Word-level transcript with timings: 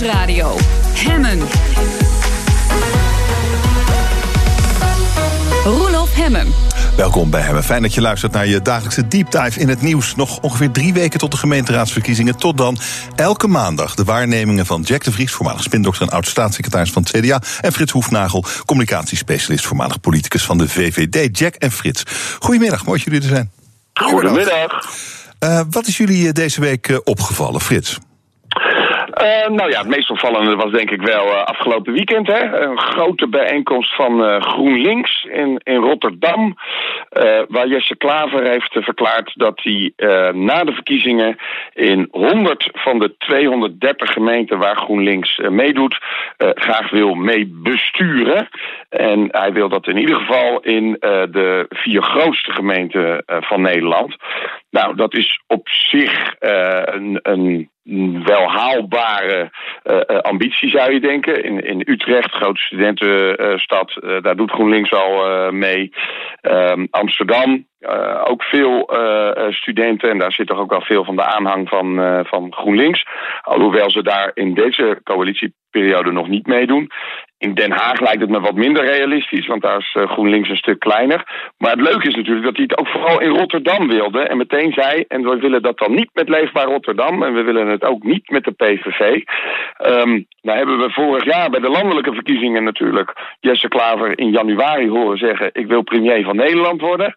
Nieuwsradio. 0.00 0.56
Hemmen. 0.94 1.38
Roelof 5.64 6.14
Hemmen. 6.14 6.52
Welkom 6.96 7.30
bij 7.30 7.40
Hemmen. 7.40 7.64
Fijn 7.64 7.82
dat 7.82 7.94
je 7.94 8.00
luistert 8.00 8.32
naar 8.32 8.46
je 8.46 8.62
dagelijkse 8.62 9.08
deep 9.08 9.30
dive 9.30 9.60
in 9.60 9.68
het 9.68 9.82
nieuws. 9.82 10.14
Nog 10.14 10.40
ongeveer 10.40 10.70
drie 10.70 10.92
weken 10.92 11.18
tot 11.18 11.30
de 11.30 11.36
gemeenteraadsverkiezingen. 11.36 12.36
Tot 12.36 12.56
dan 12.56 12.78
elke 13.16 13.46
maandag 13.46 13.94
de 13.94 14.04
waarnemingen 14.04 14.66
van 14.66 14.82
Jack 14.82 15.04
de 15.04 15.12
Vries, 15.12 15.32
voormalig 15.32 15.62
spindokter 15.62 16.02
en 16.02 16.12
oud-staatssecretaris 16.12 16.90
van 16.90 17.02
het 17.02 17.20
CDA. 17.20 17.42
En 17.60 17.72
Frits 17.72 17.92
Hoefnagel, 17.92 18.44
communicatiespecialist, 18.64 19.66
voormalig 19.66 20.00
politicus 20.00 20.44
van 20.44 20.58
de 20.58 20.68
VVD. 20.68 21.38
Jack 21.38 21.54
en 21.54 21.72
Frits. 21.72 22.02
Goedemiddag, 22.38 22.84
mooi 22.84 23.02
dat 23.04 23.12
jullie 23.12 23.28
er 23.28 23.34
zijn. 23.34 23.50
Goedemiddag. 23.92 24.88
Uh, 25.44 25.60
wat 25.70 25.86
is 25.86 25.96
jullie 25.96 26.26
eh, 26.26 26.32
deze 26.32 26.60
week 26.60 26.88
uh, 26.88 26.98
opgevallen, 27.04 27.60
Frits? 27.60 27.98
Uh, 29.22 29.48
nou 29.48 29.70
ja, 29.70 29.78
het 29.78 29.88
meest 29.88 30.10
opvallende 30.10 30.56
was 30.56 30.72
denk 30.72 30.90
ik 30.90 31.02
wel 31.02 31.26
uh, 31.26 31.42
afgelopen 31.44 31.92
weekend. 31.92 32.26
Hè? 32.26 32.60
Een 32.60 32.78
grote 32.78 33.28
bijeenkomst 33.28 33.94
van 33.94 34.24
uh, 34.24 34.40
GroenLinks 34.40 35.24
in, 35.24 35.60
in 35.64 35.76
Rotterdam. 35.76 36.56
waar 37.48 37.68
Jesse 37.68 37.96
Klaver 37.96 38.42
heeft 38.42 38.72
verklaard 38.72 39.32
dat 39.34 39.60
hij 39.62 39.92
na 40.32 40.64
de 40.64 40.72
verkiezingen 40.72 41.36
in 41.72 42.08
100 42.10 42.68
van 42.72 42.98
de 42.98 43.16
230 43.16 44.12
gemeenten 44.12 44.58
waar 44.58 44.76
GroenLinks 44.76 45.40
meedoet, 45.48 45.98
graag 46.36 46.90
wil 46.90 47.14
meebesturen. 47.14 48.48
En 48.88 49.28
hij 49.30 49.52
wil 49.52 49.68
dat 49.68 49.86
in 49.86 49.96
ieder 49.96 50.16
geval 50.16 50.60
in 50.60 50.96
de 51.30 51.66
vier 51.68 52.02
grootste 52.02 52.52
gemeenten 52.52 53.22
van 53.26 53.60
Nederland. 53.60 54.16
Nou, 54.70 54.96
dat 54.96 55.14
is 55.14 55.42
op 55.46 55.68
zich 55.68 56.34
een, 56.38 57.18
een 57.22 57.70
wel 58.24 58.50
haalbare 58.50 59.50
uh, 59.84 60.18
ambitie, 60.18 60.70
zou 60.70 60.92
je 60.92 61.00
denken. 61.00 61.44
In, 61.44 61.64
in 61.64 61.82
Utrecht, 61.84 62.30
grote 62.34 62.60
studentenstad, 62.60 63.98
uh, 64.00 64.20
daar 64.20 64.36
doet 64.36 64.50
GroenLinks 64.50 64.92
al 64.92 65.52
mee. 65.52 65.92
Um, 66.42 66.88
Amsterdam, 66.90 67.66
ook 68.24 68.42
veel 68.42 68.90
studenten. 69.50 70.10
En 70.10 70.18
daar 70.18 70.32
zit 70.32 70.46
toch 70.46 70.58
ook 70.58 70.70
wel 70.70 70.82
veel 70.82 71.04
van 71.04 71.16
de 71.16 71.24
aanhang 71.24 71.68
van, 71.68 72.24
van 72.26 72.52
GroenLinks. 72.54 73.04
Alhoewel 73.42 73.90
ze 73.90 74.02
daar 74.02 74.30
in 74.34 74.54
deze 74.54 75.00
coalitieperiode 75.04 76.12
nog 76.12 76.28
niet 76.28 76.46
meedoen. 76.46 76.90
In 77.38 77.54
Den 77.54 77.70
Haag 77.70 78.00
lijkt 78.00 78.20
het 78.20 78.30
me 78.30 78.40
wat 78.40 78.54
minder 78.54 78.84
realistisch, 78.84 79.46
want 79.46 79.62
daar 79.62 79.78
is 79.78 79.96
GroenLinks 80.10 80.48
een 80.48 80.56
stuk 80.56 80.78
kleiner. 80.78 81.50
Maar 81.58 81.70
het 81.70 81.80
leuke 81.80 82.08
is 82.08 82.14
natuurlijk 82.14 82.46
dat 82.46 82.56
hij 82.56 82.64
het 82.68 82.78
ook 82.78 82.88
vooral 82.88 83.20
in 83.20 83.30
Rotterdam 83.30 83.88
wilde. 83.88 84.20
En 84.20 84.36
meteen 84.36 84.72
zei, 84.72 85.04
en 85.08 85.22
we 85.22 85.36
willen 85.36 85.62
dat 85.62 85.78
dan 85.78 85.94
niet 85.94 86.10
met 86.12 86.28
Leefbaar 86.28 86.66
Rotterdam. 86.66 87.22
En 87.22 87.34
we 87.34 87.42
willen 87.42 87.66
het 87.66 87.84
ook 87.84 88.02
niet 88.02 88.30
met 88.30 88.44
de 88.44 88.50
PVV. 88.50 89.00
Um, 89.86 90.26
nou 90.42 90.58
hebben 90.58 90.78
we 90.78 90.90
vorig 90.90 91.24
jaar 91.24 91.50
bij 91.50 91.60
de 91.60 91.68
landelijke 91.68 92.14
verkiezingen 92.14 92.64
natuurlijk 92.64 93.36
Jesse 93.40 93.68
Klaver 93.68 94.18
in 94.18 94.30
januari 94.30 94.88
horen 94.88 95.18
zeggen: 95.18 95.50
Ik 95.52 95.66
wil 95.66 95.82
premier 95.82 96.24
van 96.24 96.36
Nederland 96.36 96.80
worden. 96.80 97.14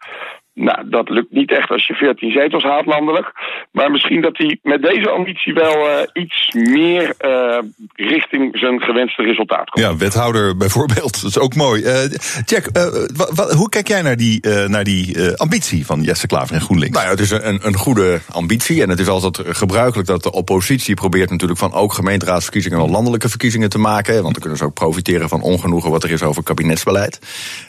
Nou, 0.54 0.90
dat 0.90 1.10
lukt 1.10 1.32
niet 1.32 1.52
echt 1.52 1.70
als 1.70 1.88
je 1.88 1.94
14 1.94 2.32
zetels 2.32 2.64
haalt 2.64 2.86
landelijk. 2.86 3.32
Maar 3.72 3.92
misschien 3.92 4.22
dat 4.22 4.38
hij 4.38 4.60
met 4.64 4.82
deze 4.82 5.10
ambitie 5.10 5.54
wel 5.54 5.88
uh, 5.88 6.00
iets 6.14 6.52
meer 6.54 7.14
uh, 7.20 7.58
richting 7.96 8.58
zijn 8.58 8.82
gewenste 8.82 9.24
resultaat 9.24 9.70
komt. 9.70 9.86
Ja, 9.86 9.98
wethouder 9.98 10.58
bijvoorbeeld. 10.58 11.14
Dat 11.22 11.30
is 11.30 11.40
ook 11.40 11.56
mooi. 11.56 11.82
Uh, 11.82 12.12
Jack, 12.46 12.66
hoe 13.56 13.70
kijk 13.70 13.88
jij 13.88 14.02
naar 14.02 14.16
die, 14.16 14.48
naar 14.68 14.84
die 14.84 15.32
ambitie 15.36 15.86
van 15.86 16.02
Jesse 16.02 16.28
Klaver 16.28 16.56
en 16.56 16.62
GroenLinks? 16.62 16.96
Nou 16.96 17.06
ja, 17.06 17.12
het 17.12 17.22
is 17.22 17.32
een, 17.32 17.60
een 17.68 17.76
goede 17.76 18.20
ambitie. 18.32 18.82
En 18.82 18.90
het 18.90 19.00
is 19.00 19.08
altijd 19.08 19.42
gebruikelijk 19.58 20.08
dat 20.08 20.24
de 20.24 20.32
oppositie 20.32 20.96
probeert 20.96 21.30
natuurlijk 21.30 21.60
van 21.60 21.74
ook 21.74 21.94
gemeenteraadsverkiezingen 21.94 22.78
wel 22.78 22.90
landelijke 22.90 23.30
verkiezingen 23.30 23.70
te 23.70 23.78
maken. 23.78 24.14
Want 24.14 24.34
dan 24.34 24.42
kunnen 24.42 24.58
ze 24.58 24.66
ook 24.66 24.74
profiteren 24.74 25.30
van 25.30 25.42
ongenoegen 25.42 25.92
wat 25.92 26.04
er 26.04 26.12
is 26.12 26.24
over 26.24 26.44
kabinetsbeleid. 26.44 27.20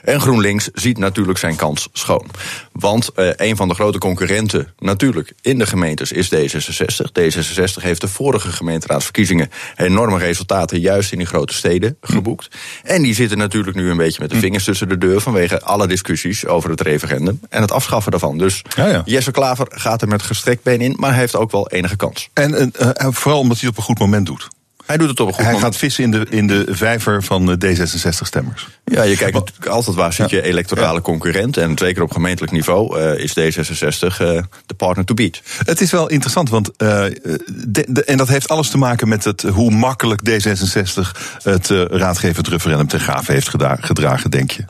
En 0.03 0.21
GroenLinks 0.21 0.69
ziet 0.73 0.97
natuurlijk 0.97 1.37
zijn 1.37 1.55
kans 1.55 1.89
schoon. 1.93 2.25
Want 2.73 3.09
uh, 3.15 3.29
een 3.35 3.55
van 3.55 3.67
de 3.67 3.73
grote 3.73 3.97
concurrenten 3.97 4.73
natuurlijk 4.79 5.33
in 5.41 5.57
de 5.57 5.65
gemeentes 5.65 6.11
is 6.11 6.33
D66. 6.33 7.11
D66 7.19 7.81
heeft 7.81 8.01
de 8.01 8.07
vorige 8.07 8.51
gemeenteraadsverkiezingen 8.51 9.49
enorme 9.75 10.17
resultaten 10.17 10.79
juist 10.79 11.11
in 11.11 11.17
die 11.17 11.27
grote 11.27 11.53
steden 11.53 11.97
geboekt. 12.01 12.47
En 12.83 13.01
die 13.01 13.13
zitten 13.13 13.37
natuurlijk 13.37 13.77
nu 13.77 13.89
een 13.89 13.97
beetje 13.97 14.21
met 14.21 14.29
de 14.29 14.39
vingers 14.39 14.63
tussen 14.63 14.89
de 14.89 14.97
deur 14.97 15.21
vanwege 15.21 15.61
alle 15.61 15.87
discussies 15.87 16.45
over 16.45 16.69
het 16.69 16.81
referendum 16.81 17.39
en 17.49 17.61
het 17.61 17.71
afschaffen 17.71 18.11
daarvan. 18.11 18.37
Dus 18.37 18.61
ja, 18.75 18.87
ja. 18.87 19.01
Jesse 19.05 19.31
Klaver 19.31 19.67
gaat 19.69 20.01
er 20.01 20.07
met 20.07 20.21
gestrekt 20.21 20.63
been 20.63 20.81
in, 20.81 20.95
maar 20.97 21.09
hij 21.09 21.19
heeft 21.19 21.35
ook 21.35 21.51
wel 21.51 21.69
enige 21.69 21.95
kans. 21.95 22.29
En 22.33 22.71
uh, 22.81 22.89
vooral 22.97 23.39
omdat 23.39 23.59
hij 23.59 23.67
het 23.67 23.77
op 23.77 23.77
een 23.77 23.83
goed 23.83 23.99
moment 23.99 24.25
doet. 24.25 24.47
Hij 24.85 24.97
doet 24.97 25.09
het 25.09 25.19
op 25.19 25.27
een 25.27 25.33
goed 25.33 25.43
Hij 25.43 25.53
moment. 25.53 25.71
gaat 25.71 25.81
vissen 25.81 26.03
in 26.03 26.11
de, 26.11 26.25
in 26.29 26.47
de 26.47 26.65
vijver 26.69 27.23
van 27.23 27.59
D66-stemmers. 27.65 28.67
Ja, 28.85 29.03
je 29.03 29.15
kijkt 29.15 29.33
natuurlijk 29.33 29.67
altijd 29.67 29.95
waar 29.95 30.13
zit 30.13 30.29
je 30.29 30.41
electorale 30.41 31.01
concurrent. 31.01 31.57
En 31.57 31.77
zeker 31.77 32.03
op 32.03 32.11
gemeentelijk 32.11 32.51
niveau 32.51 32.99
uh, 32.99 33.17
is 33.17 33.31
D66 33.31 34.07
uh, 34.07 34.17
de 34.65 34.73
partner 34.77 35.05
to 35.05 35.13
beat. 35.13 35.41
Het 35.65 35.81
is 35.81 35.91
wel 35.91 36.09
interessant, 36.09 36.49
want 36.49 36.67
uh, 36.67 37.05
de, 37.47 37.85
de, 37.87 38.03
en 38.03 38.17
dat 38.17 38.27
heeft 38.27 38.47
alles 38.47 38.69
te 38.69 38.77
maken 38.77 39.07
met 39.07 39.23
het, 39.23 39.41
hoe 39.41 39.71
makkelijk 39.71 40.21
D66 40.29 41.19
het 41.43 41.67
raadgevend 41.89 42.47
referendum 42.47 42.87
ten 42.87 42.99
gave 42.99 43.31
heeft 43.31 43.49
gedragen, 43.49 43.83
gedragen 43.83 44.31
denk 44.31 44.51
je. 44.51 44.65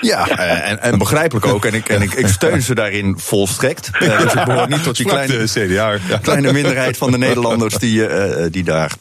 Ja, 0.00 0.28
en, 0.28 0.82
en, 0.82 0.98
begrijpelijk 0.98 1.46
ook. 1.46 1.64
En 1.64 1.74
ik, 1.74 1.88
en 1.88 2.02
ik, 2.02 2.12
ik 2.12 2.26
steun 2.26 2.62
ze 2.62 2.74
daarin 2.74 3.14
volstrekt. 3.18 3.90
dus 3.98 4.34
ik 4.34 4.44
behoor 4.44 4.68
niet 4.68 4.82
tot 4.82 4.96
die 4.96 5.06
kleine, 5.06 5.44
CDA, 5.44 5.98
ja. 6.08 6.18
kleine 6.22 6.52
minderheid 6.52 6.96
van 6.96 7.10
de 7.10 7.18
Nederlanders 7.18 7.74
die, 7.74 8.06
die 8.50 8.64
daar 8.64 8.92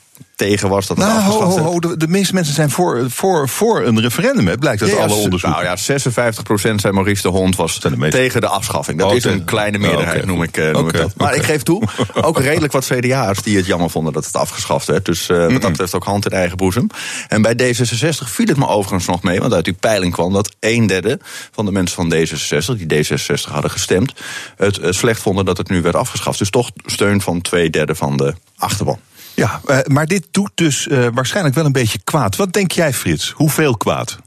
tegen 0.42 0.70
was. 0.70 0.88
Dat 0.88 0.98
nou, 0.98 1.22
ho, 1.22 1.42
ho, 1.42 1.58
ho, 1.58 1.80
de, 1.80 1.98
de, 1.98 2.08
meeste 2.08 2.34
mensen 2.34 2.54
zijn 2.54 2.70
voor, 2.70 3.06
voor, 3.10 3.50
voor 3.50 3.86
een 3.86 4.02
referendum, 4.02 4.48
hè? 4.48 4.58
blijkt 4.58 4.82
uit 4.82 4.92
ja, 4.92 4.98
alle 4.98 5.14
onderzoeken. 5.14 5.50
Nou 5.50 5.64
ja, 5.64 5.76
56 5.76 6.44
procent, 6.44 6.82
zei 6.82 6.94
Maurice 6.94 7.22
de 7.22 7.28
Hond, 7.28 7.56
was 7.56 7.80
de 7.80 8.10
tegen 8.10 8.42
de 8.42 8.48
afschaffing. 8.48 9.00
Dat 9.00 9.10
oh, 9.10 9.16
is 9.16 9.24
een 9.24 9.44
kleine 9.44 9.78
meerderheid, 9.78 10.08
oh, 10.08 10.24
okay. 10.24 10.34
noem, 10.34 10.44
ik, 10.44 10.58
uh, 10.58 10.64
noem 10.66 10.76
okay, 10.76 10.88
ik 10.88 11.08
dat. 11.08 11.16
Maar 11.16 11.28
okay. 11.28 11.40
ik 11.40 11.46
geef 11.46 11.64
toe, 11.64 11.84
ook 12.22 12.40
redelijk 12.40 12.74
wat 12.74 12.86
CDA's 12.86 13.42
die 13.42 13.58
het 13.58 13.66
jammer 13.66 13.90
vonden 13.90 14.14
dat 14.14 14.26
het 14.26 14.36
afgeschaft 14.36 14.88
werd. 14.88 15.06
Dus 15.06 15.30
uh, 15.30 15.38
wat 15.38 15.62
dat 15.62 15.72
betreft 15.72 15.96
ook 15.96 16.04
hand 16.04 16.26
in 16.26 16.38
eigen 16.38 16.58
boezem. 16.58 16.88
En 17.28 17.42
bij 17.42 17.54
D66 17.54 18.28
viel 18.28 18.48
het 18.48 18.58
me 18.58 18.68
overigens 18.68 19.06
nog 19.06 19.24
mee, 19.24 19.40
want 19.40 19.54
uit 19.54 19.66
die 19.66 19.74
peiling 19.74 20.14
kwam 20.14 20.34
dat 20.34 20.56
een 20.60 20.88
derde 20.88 21.20
van 21.52 21.66
de 21.66 21.72
mensen 21.72 21.96
van 21.96 22.14
D66, 22.14 22.86
die 22.86 23.06
D66 23.06 23.52
hadden 23.52 23.72
gestemd, 23.72 24.14
het 24.56 24.80
uh, 24.80 24.92
slecht 24.92 25.22
vonden 25.22 25.46
dat 25.46 25.58
het 25.58 25.70
nu 25.70 25.82
werd 25.82 25.96
afgeschaft. 25.96 26.40
Dus 26.40 26.50
toch 26.50 26.72
steun 26.86 27.22
van 27.22 27.42
twee 27.42 27.70
derde 27.70 27.96
van 27.96 28.18
de 28.18 28.34
achterban. 28.58 29.00
Ja, 29.34 29.62
uh, 29.66 29.80
maar 29.84 30.08
dit 30.08 30.28
doet 30.32 30.52
dus 30.56 30.88
uh, 30.88 31.08
waarschijnlijk 31.14 31.56
wel 31.56 31.66
een 31.66 31.72
beetje 31.72 32.00
kwaad. 32.04 32.36
Wat 32.36 32.54
denk 32.54 32.72
jij, 32.72 32.94
Frits? 32.94 33.32
Hoeveel 33.32 33.78
kwaad? 33.78 34.20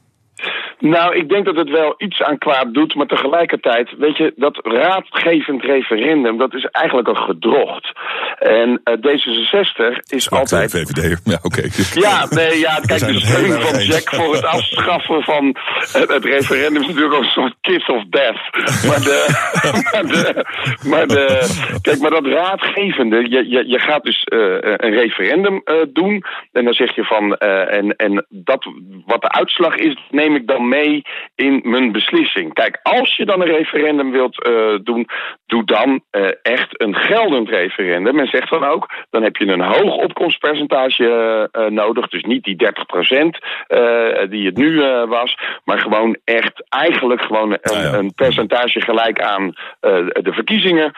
Nou, 0.84 1.16
ik 1.16 1.28
denk 1.28 1.44
dat 1.44 1.56
het 1.56 1.70
wel 1.70 1.94
iets 1.96 2.22
aan 2.22 2.38
kwaad 2.38 2.74
doet, 2.74 2.94
maar 2.94 3.06
tegelijkertijd, 3.06 3.94
weet 3.98 4.16
je, 4.16 4.32
dat 4.36 4.58
raadgevend 4.62 5.62
referendum, 5.62 6.38
dat 6.38 6.54
is 6.54 6.64
eigenlijk 6.64 7.08
een 7.08 7.16
gedrocht. 7.16 7.92
En 8.38 8.80
uh, 8.84 8.94
D66 8.94 9.98
is 10.08 10.30
altijd. 10.30 10.70
VVD, 10.70 11.20
ja, 11.24 11.38
oké. 11.42 11.46
Okay. 11.46 11.70
Ja, 11.94 12.26
nee, 12.30 12.58
ja, 12.58 12.80
kijk, 12.86 13.00
de 13.00 13.20
steun 13.20 13.60
van 13.60 13.80
Jack 13.80 14.14
voor 14.14 14.34
het 14.34 14.44
afschaffen 14.44 15.22
van 15.22 15.56
het, 15.92 16.08
het, 16.08 16.24
referendum 16.24 16.82
is 16.82 16.86
natuurlijk 16.86 17.14
ook 17.14 17.22
een 17.22 17.28
soort 17.28 17.54
kiss 17.60 17.86
of 17.86 18.04
death. 18.10 18.40
Maar 18.86 19.00
de, 19.00 19.18
maar 19.92 20.06
de, 20.06 20.44
maar 20.88 21.06
de, 21.06 21.26
kijk, 21.82 22.00
maar 22.00 22.10
dat 22.10 22.26
raadgevende, 22.26 23.16
je, 23.16 23.48
je, 23.48 23.68
je 23.68 23.78
gaat 23.78 24.04
dus 24.04 24.26
uh, 24.32 24.40
een 24.60 24.94
referendum 24.94 25.62
uh, 25.64 25.74
doen, 25.92 26.24
en 26.52 26.64
dan 26.64 26.74
zeg 26.74 26.94
je 26.94 27.04
van, 27.04 27.36
en, 27.36 27.96
en 27.96 28.26
dat, 28.28 28.66
wat 29.06 29.20
de 29.20 29.30
uitslag 29.30 29.74
is, 29.74 29.98
neem 30.10 30.34
ik 30.34 30.46
dan 30.46 30.68
mee 30.68 30.73
in 31.34 31.60
mijn 31.64 31.92
beslissing. 31.92 32.52
Kijk, 32.52 32.80
als 32.82 33.16
je 33.16 33.24
dan 33.24 33.40
een 33.40 33.56
referendum 33.56 34.10
wilt 34.10 34.46
uh, 34.46 34.78
doen, 34.82 35.08
doe 35.46 35.64
dan 35.64 36.02
uh, 36.12 36.28
echt 36.42 36.80
een 36.80 36.94
geldend 36.94 37.48
referendum. 37.48 38.18
En 38.18 38.26
zegt 38.26 38.50
dan 38.50 38.64
ook, 38.64 38.90
dan 39.10 39.22
heb 39.22 39.36
je 39.36 39.46
een 39.46 39.60
hoog 39.60 39.96
opkomstpercentage 39.96 41.48
uh, 41.52 41.66
nodig. 41.66 42.08
Dus 42.08 42.22
niet 42.22 42.44
die 42.44 42.56
30 42.56 42.86
procent 42.86 43.38
die 44.28 44.46
het 44.46 44.56
nu 44.56 44.80
was, 45.08 45.38
maar 45.64 45.78
gewoon 45.78 46.16
echt 46.24 46.64
eigenlijk 46.68 47.22
gewoon 47.22 47.52
een, 47.52 47.58
ja, 47.62 47.82
ja. 47.82 47.92
een 47.92 48.14
percentage 48.14 48.80
gelijk 48.80 49.20
aan 49.20 49.54
de 49.80 50.32
verkiezingen. 50.32 50.92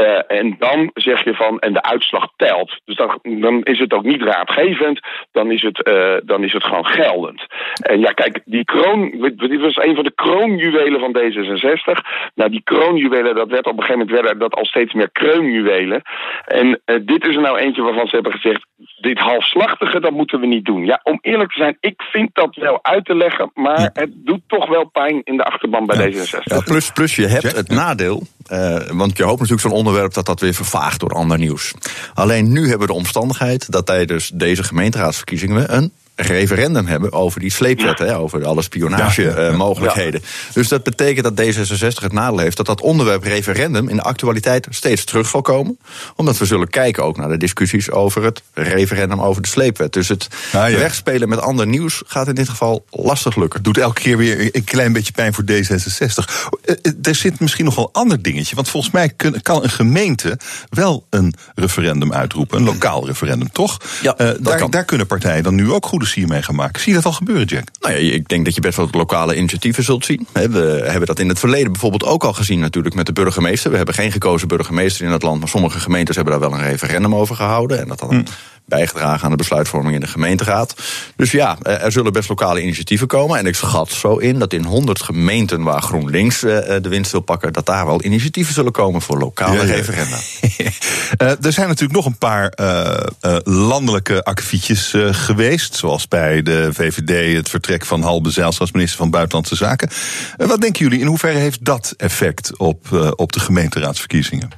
Uh, 0.00 0.38
en 0.40 0.56
dan 0.58 0.90
zeg 0.94 1.24
je 1.24 1.34
van, 1.34 1.58
en 1.58 1.72
de 1.72 1.82
uitslag 1.82 2.28
telt. 2.36 2.80
Dus 2.84 2.96
dan, 2.96 3.18
dan 3.22 3.62
is 3.62 3.78
het 3.78 3.92
ook 3.92 4.04
niet 4.04 4.22
raadgevend, 4.22 5.00
dan 5.32 5.50
is, 5.50 5.62
het, 5.62 5.88
uh, 5.88 6.14
dan 6.24 6.44
is 6.44 6.52
het 6.52 6.64
gewoon 6.64 6.86
geldend. 6.86 7.42
En 7.82 8.00
ja, 8.00 8.10
kijk, 8.12 8.40
die 8.44 8.64
kroon, 8.64 9.10
dit 9.36 9.60
was 9.60 9.76
een 9.76 9.94
van 9.94 10.04
de 10.04 10.12
kroonjuwelen 10.14 11.00
van 11.00 11.16
D66. 11.18 12.06
Nou, 12.34 12.50
die 12.50 12.62
kroonjuwelen, 12.64 13.34
dat 13.34 13.48
werd 13.48 13.66
op 13.66 13.72
een 13.72 13.82
gegeven 13.84 13.98
moment 13.98 14.20
werden 14.20 14.38
dat 14.38 14.54
al 14.54 14.64
steeds 14.64 14.92
meer 14.92 15.10
kreunjuwelen. 15.10 16.02
En 16.46 16.66
uh, 16.86 16.96
dit 17.02 17.26
is 17.26 17.34
er 17.36 17.42
nou 17.42 17.58
eentje 17.58 17.82
waarvan 17.82 18.06
ze 18.06 18.14
hebben 18.14 18.32
gezegd, 18.32 18.66
dit 19.00 19.18
halfslachtige, 19.18 20.00
dat 20.00 20.12
moeten 20.12 20.40
we 20.40 20.46
niet 20.46 20.64
doen. 20.64 20.84
Ja, 20.84 21.00
om 21.02 21.18
eerlijk 21.20 21.52
te 21.52 21.58
zijn, 21.58 21.76
ik 21.80 22.02
vind 22.02 22.30
dat 22.32 22.54
wel 22.56 22.78
uit 22.84 23.04
te 23.04 23.14
leggen, 23.16 23.50
maar 23.54 23.80
Ja. 23.80 23.90
het 23.92 24.10
doet 24.14 24.40
toch 24.46 24.68
wel 24.68 24.84
pijn 24.90 25.20
in 25.24 25.36
de 25.36 25.44
achterban 25.44 25.86
bij 25.86 25.96
Ja. 25.96 26.04
D66. 26.04 26.42
Ja, 26.42 26.60
plus, 26.60 26.90
plus 26.92 27.16
je 27.16 27.26
hebt 27.26 27.56
het 27.56 27.68
nadeel, 27.68 28.22
eh, 28.46 28.90
want 28.90 29.16
je 29.16 29.22
hoopt 29.22 29.40
natuurlijk 29.40 29.68
zo'n 29.68 29.78
onderwerp 29.78 30.14
dat 30.14 30.26
dat 30.26 30.40
weer 30.40 30.54
vervaagt 30.54 31.00
door 31.00 31.14
ander 31.14 31.38
nieuws. 31.38 31.74
Alleen 32.14 32.52
nu 32.52 32.60
hebben 32.60 32.86
we 32.86 32.92
de 32.92 32.98
omstandigheid 32.98 33.72
dat 33.72 33.86
tijdens 33.86 34.30
deze 34.34 34.62
gemeenteraadsverkiezingen 34.62 35.56
we 35.56 35.68
een 35.68 35.92
referendum 36.16 36.86
hebben 36.86 37.12
over 37.12 37.40
die 37.40 37.52
sleepwet, 37.52 37.98
hè, 37.98 38.16
over 38.18 38.44
alle 38.44 38.62
spionage 38.62 39.22
Ja, 39.22 39.28
ja, 39.30 39.34
eh, 39.36 39.50
ja. 39.50 39.56
mogelijkheden. 39.56 40.22
Dus 40.52 40.68
dat 40.68 40.82
betekent 40.82 41.36
dat 41.36 41.46
D66 41.46 42.02
het 42.02 42.12
nadeel 42.12 42.38
heeft 42.38 42.56
dat 42.56 42.66
dat 42.66 42.80
onderwerp 42.80 43.22
referendum 43.22 43.88
in 43.88 43.96
de 43.96 44.02
actualiteit 44.02 44.66
steeds 44.70 45.04
terug 45.04 45.28
zal 45.28 45.42
komen. 45.42 45.78
Omdat 46.16 46.38
we 46.38 46.44
zullen 46.44 46.68
kijken 46.68 47.04
ook 47.04 47.16
naar 47.16 47.28
de 47.28 47.36
discussies 47.36 47.90
over 47.90 48.22
het 48.24 48.42
referendum 48.52 49.20
over 49.20 49.42
de 49.42 49.48
sleepwet. 49.48 49.92
Dus 49.92 50.08
het 50.08 50.28
wegspelen 50.52 51.28
met 51.28 51.40
ander 51.40 51.66
nieuws 51.66 52.02
gaat 52.06 52.28
in 52.28 52.34
dit 52.34 52.48
geval 52.48 52.84
lastig 52.90 53.36
lukken. 53.36 53.62
doet 53.62 53.78
elke 53.78 54.00
keer 54.00 54.16
weer 54.16 54.48
een 54.56 54.64
klein 54.64 54.92
beetje 54.92 55.12
pijn 55.12 55.34
voor 55.34 55.44
D66. 55.44 56.24
Eh, 56.64 56.74
Er 57.02 57.14
zit 57.14 57.40
misschien 57.40 57.64
nog 57.64 57.74
wel 57.74 57.84
een 57.92 57.92
ander 58.00 58.22
dingetje. 58.22 58.54
Want 58.54 58.68
volgens 58.68 58.92
mij 58.92 59.12
kan 59.42 59.62
een 59.62 59.70
gemeente 59.70 60.38
wel 60.70 61.06
een 61.10 61.34
referendum 61.54 62.12
uitroepen. 62.12 62.58
Een 62.58 62.64
lokaal 62.64 63.06
referendum, 63.06 63.52
toch? 63.52 63.78
Ja, 64.02 64.16
Eh, 64.16 64.30
daar, 64.40 64.58
kan. 64.58 64.70
daar 64.70 64.84
kunnen 64.84 65.06
partijen 65.06 65.42
dan 65.42 65.54
nu 65.54 65.72
ook 65.72 65.86
goede 65.86 66.03
sier 66.06 66.28
mee 66.28 66.42
gaan 66.42 66.54
maken. 66.54 66.80
Zie 66.80 66.88
je 66.88 66.94
dat 66.98 67.06
al 67.06 67.12
gebeuren, 67.12 67.46
Jack? 67.46 67.68
Nou 67.80 67.94
ja, 67.94 68.12
ik 68.12 68.28
denk 68.28 68.44
dat 68.44 68.54
je 68.54 68.60
best 68.60 68.76
wel 68.76 68.88
lokale 68.90 69.36
initiatieven 69.36 69.84
zult 69.84 70.04
zien. 70.04 70.26
We 70.32 70.40
hebben 70.84 71.06
dat 71.06 71.18
in 71.18 71.28
het 71.28 71.38
verleden 71.38 71.72
bijvoorbeeld 71.72 72.04
ook 72.04 72.24
al 72.24 72.32
gezien 72.32 72.58
natuurlijk 72.60 72.94
met 72.94 73.06
de 73.06 73.12
burgemeester. 73.12 73.70
We 73.70 73.76
hebben 73.76 73.94
geen 73.94 74.12
gekozen 74.12 74.48
burgemeester 74.48 75.06
in 75.06 75.12
het 75.12 75.22
land, 75.22 75.40
maar 75.40 75.48
sommige 75.48 75.80
gemeentes 75.80 76.16
hebben 76.16 76.40
daar 76.40 76.50
wel 76.50 76.58
een 76.58 76.64
referendum 76.64 77.14
over 77.14 77.36
gehouden. 77.36 77.80
En 77.80 77.88
dat 77.88 77.98
dan 77.98 78.26
bijgedragen 78.66 79.24
aan 79.24 79.30
de 79.30 79.36
besluitvorming 79.36 79.94
in 79.94 80.00
de 80.00 80.06
gemeenteraad. 80.06 80.74
Dus 81.16 81.30
ja, 81.30 81.56
eh, 81.62 81.84
er 81.84 81.92
zullen 81.92 82.12
best 82.12 82.28
lokale 82.28 82.62
initiatieven 82.62 83.06
komen. 83.06 83.38
En 83.38 83.46
ik 83.46 83.54
schat 83.54 83.90
zo 83.90 84.16
in 84.16 84.38
dat 84.38 84.52
in 84.52 84.64
100 84.64 85.02
gemeenten 85.02 85.62
waar 85.62 85.82
GroenLinks 85.82 86.42
eh, 86.42 86.58
de 86.82 86.88
winst 86.88 87.10
wil 87.12 87.20
pakken, 87.20 87.52
dat 87.52 87.66
daar 87.66 87.86
wel 87.86 88.02
initiatieven 88.04 88.54
zullen 88.54 88.72
komen 88.72 89.02
voor 89.02 89.18
lokale 89.18 89.56
Ja, 89.56 89.62
ja. 89.62 89.74
referenda. 89.74 90.16
Eh, 91.16 91.44
er 91.44 91.52
zijn 91.52 91.68
natuurlijk 91.68 91.94
nog 91.94 92.06
een 92.06 92.18
paar 92.18 92.48
eh, 92.48 92.96
eh, 93.20 93.36
landelijke 93.44 94.24
akkefietjes 94.24 94.94
eh, 94.94 95.08
geweest. 95.12 95.74
Zoals 95.76 96.08
bij 96.08 96.42
de 96.42 96.68
VVD 96.72 97.36
het 97.36 97.48
vertrek 97.48 97.84
van 97.84 98.02
Halbe 98.02 98.30
Zijlstra 98.30 98.60
als 98.64 98.72
minister 98.72 98.98
van 98.98 99.10
Buitenlandse 99.10 99.56
Zaken. 99.56 99.88
Eh, 100.36 100.46
wat 100.46 100.60
denken 100.60 100.84
jullie, 100.84 101.00
in 101.00 101.06
hoeverre 101.06 101.38
heeft 101.38 101.64
dat 101.64 101.94
effect 101.96 102.58
op, 102.58 102.92
eh, 102.92 103.10
op 103.16 103.32
de 103.32 103.40
gemeenteraadsverkiezingen? 103.40 104.50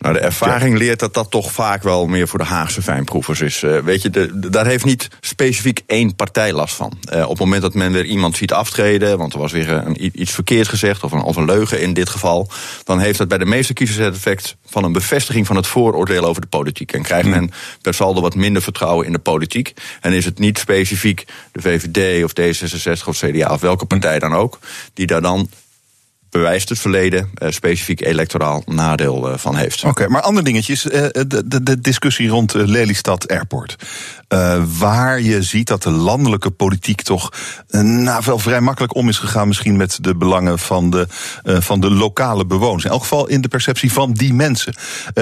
Nou, 0.00 0.14
de 0.14 0.20
ervaring 0.20 0.78
leert 0.78 0.98
dat 0.98 1.14
dat 1.14 1.30
toch 1.30 1.52
vaak 1.52 1.82
wel 1.82 2.06
meer 2.06 2.28
voor 2.28 2.38
de 2.38 2.44
Haagse 2.44 2.82
fijnproevers 2.82 3.40
is. 3.40 3.62
Eh, 3.62 3.78
weet 3.78 4.02
je, 4.02 4.10
de, 4.10 4.38
de- 4.38 4.48
daar 4.50 4.66
heeft 4.66 4.84
niet 4.84 5.08
specifiek 5.20 5.80
één 5.86 6.14
partij 6.14 6.52
last 6.52 6.74
van. 6.74 6.92
Eh, 7.10 7.22
op 7.22 7.28
het 7.28 7.38
moment 7.38 7.62
dat 7.62 7.74
men 7.74 7.92
weer 7.92 8.04
iemand 8.04 8.36
ziet 8.36 8.52
aftreden, 8.52 9.18
want 9.18 9.32
er 9.32 9.38
was 9.38 9.52
weer 9.52 9.68
een, 9.70 10.04
i- 10.04 10.10
iets 10.14 10.30
verkeerd 10.32 10.68
gezegd, 10.68 11.04
of 11.04 11.12
een, 11.12 11.22
of 11.22 11.36
een 11.36 11.44
leugen 11.44 11.80
in 11.80 11.92
dit 11.94 12.08
geval, 12.08 12.48
dan 12.84 12.98
heeft 13.00 13.18
dat 13.18 13.28
bij 13.28 13.38
de 13.38 13.44
meeste 13.46 13.72
kiezers 13.72 13.98
het 14.06 14.14
effect 14.14 14.56
van 14.66 14.84
een 14.84 14.92
bevestiging 14.92 15.46
van 15.46 15.56
het 15.56 15.66
vooroordeel 15.66 16.24
over 16.24 16.40
de 16.40 16.48
politiek. 16.48 16.92
En 16.92 17.02
krijgt 17.02 17.28
men 17.28 17.50
per 17.82 17.94
saldo 17.94 18.20
wat 18.20 18.34
minder 18.34 18.62
vertrouwen 18.62 19.06
in 19.06 19.12
de 19.12 19.18
politiek. 19.18 19.72
En 20.00 20.12
is 20.12 20.24
het 20.24 20.38
niet 20.38 20.58
specifiek 20.58 21.24
de 21.52 21.60
VVD 21.60 22.24
of 22.24 22.30
D66 22.40 23.04
of 23.08 23.18
CDA 23.18 23.52
of 23.52 23.60
welke 23.60 23.84
partij 23.84 24.18
dan 24.18 24.32
ook, 24.34 24.58
die 24.94 25.06
daar 25.06 25.22
dan 25.22 25.48
bewijst 26.30 26.68
het 26.68 26.78
verleden 26.78 27.30
eh, 27.34 27.50
specifiek 27.50 28.00
electoraal 28.00 28.62
nadeel 28.66 29.30
eh, 29.30 29.38
van 29.38 29.56
heeft. 29.56 29.84
Oké, 29.84 30.08
maar 30.08 30.22
ander 30.22 30.44
dingetjes. 30.44 30.88
eh, 30.88 31.06
de, 31.26 31.42
de, 31.46 31.62
de 31.62 31.80
discussie 31.80 32.28
rond 32.28 32.52
Lelystad 32.54 33.28
Airport. 33.28 33.76
Waar 34.78 35.20
je 35.20 35.42
ziet 35.42 35.66
dat 35.66 35.82
de 35.82 35.90
landelijke 35.90 36.50
politiek 36.50 37.02
toch 37.02 37.32
nou, 37.80 38.22
wel 38.24 38.38
vrij 38.38 38.60
makkelijk 38.60 38.94
om 38.94 39.08
is 39.08 39.18
gegaan, 39.18 39.48
misschien 39.48 39.76
met 39.76 39.98
de 40.00 40.16
belangen 40.16 40.58
van 40.58 40.90
de, 40.90 41.06
van 41.44 41.80
de 41.80 41.90
lokale 41.90 42.46
bewoners. 42.46 42.84
In 42.84 42.90
elk 42.90 43.00
geval 43.00 43.26
in 43.26 43.40
de 43.40 43.48
perceptie 43.48 43.92
van 43.92 44.12
die 44.12 44.34
mensen. 44.34 44.74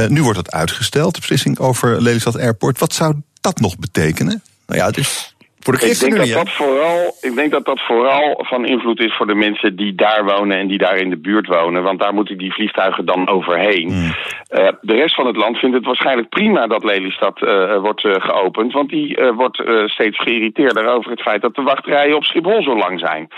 Nu 0.08 0.22
wordt 0.22 0.36
dat 0.36 0.50
uitgesteld, 0.50 1.14
de 1.14 1.20
beslissing 1.20 1.58
over 1.58 2.02
Lelystad 2.02 2.38
Airport. 2.38 2.78
Wat 2.78 2.92
zou 2.92 3.14
dat 3.40 3.60
nog 3.60 3.78
betekenen? 3.78 4.42
Nou 4.66 4.80
ja, 4.80 4.86
het 4.86 4.96
is 4.96 5.34
voor 5.68 5.78
de 5.78 5.90
Ik 5.90 6.00
denk, 6.00 6.16
dat 6.16 6.44
dat 6.44 6.50
vooral, 6.50 7.14
ik 7.20 7.34
denk 7.34 7.50
dat 7.50 7.64
dat 7.64 7.80
vooral 7.80 8.44
van 8.46 8.66
invloed 8.66 9.00
is 9.00 9.16
voor 9.16 9.26
de 9.26 9.34
mensen 9.34 9.76
die 9.76 9.94
daar 9.94 10.24
wonen 10.24 10.58
en 10.58 10.66
die 10.66 10.78
daar 10.78 10.96
in 10.96 11.10
de 11.10 11.18
buurt 11.18 11.46
wonen. 11.46 11.82
Want 11.82 12.00
daar 12.00 12.14
moeten 12.14 12.38
die 12.38 12.52
vliegtuigen 12.52 13.04
dan 13.04 13.28
overheen. 13.28 14.12
Eh, 14.48 14.68
de 14.80 14.94
rest 14.94 15.14
van 15.14 15.26
het 15.26 15.36
land 15.36 15.58
vindt 15.58 15.76
het 15.76 15.84
waarschijnlijk 15.84 16.28
prima 16.28 16.66
dat 16.66 16.84
Lelystad 16.84 17.42
eh, 17.42 17.76
wordt 17.80 18.04
eh, 18.04 18.14
geopend. 18.18 18.72
Want 18.72 18.88
die 18.88 19.18
wordt 19.34 19.62
steeds 19.86 20.18
geïrriteerder 20.20 20.86
over 20.86 21.10
het 21.10 21.22
feit 21.22 21.42
dat 21.42 21.54
de 21.54 21.62
wachtrijen 21.62 22.16
op 22.16 22.24
Schiphol 22.24 22.62
zo 22.62 22.76
lang 22.76 23.00
zijn. 23.00 23.28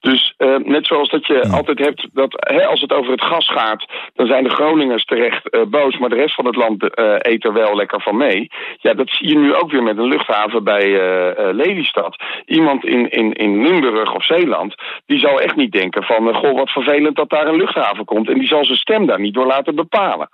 Dus 0.00 0.34
net 0.64 0.86
zoals 0.86 1.10
dat 1.10 1.26
je 1.26 1.48
altijd 1.48 1.78
hebt 1.78 2.08
dat 2.12 2.32
hè, 2.32 2.66
als 2.66 2.80
het 2.80 2.92
over 2.92 3.12
het 3.12 3.24
gas 3.24 3.48
gaat, 3.48 3.84
dan 4.14 4.26
zijn 4.26 4.44
de 4.44 4.50
Groningers 4.50 5.04
terecht 5.04 5.70
boos. 5.70 5.98
Maar 5.98 6.08
de 6.08 6.16
rest 6.16 6.34
van 6.34 6.46
het 6.46 6.56
land 6.56 6.82
eet 7.18 7.44
er 7.44 7.52
wel 7.52 7.76
lekker 7.76 8.00
van 8.00 8.16
mee. 8.16 8.50
Ja, 8.78 8.94
dat 8.94 9.08
zie 9.10 9.28
je 9.28 9.38
nu 9.38 9.54
ook 9.54 9.70
weer 9.70 9.82
met 9.82 9.98
een 9.98 10.08
luchthaven 10.08 10.64
bij 10.64 10.96
eh, 11.36 11.54
Lelystad. 11.76 12.16
Iemand 12.46 12.84
in, 12.84 13.10
in, 13.10 13.32
in 13.32 13.62
Limburg 13.62 14.14
of 14.14 14.24
Zeeland, 14.24 14.74
die 15.06 15.18
zal 15.18 15.40
echt 15.40 15.56
niet 15.56 15.72
denken 15.72 16.02
van... 16.02 16.28
eh, 16.28 16.34
goh, 16.34 16.54
wat 16.54 16.70
vervelend 16.70 17.16
dat 17.16 17.30
daar 17.30 17.46
een 17.46 17.56
luchthaven 17.56 18.04
komt. 18.04 18.28
En 18.28 18.38
die 18.38 18.48
zal 18.48 18.64
zijn 18.64 18.78
stem 18.78 19.06
daar 19.06 19.20
niet 19.20 19.34
door 19.34 19.46
laten 19.46 19.74
bepalen. 19.74 20.28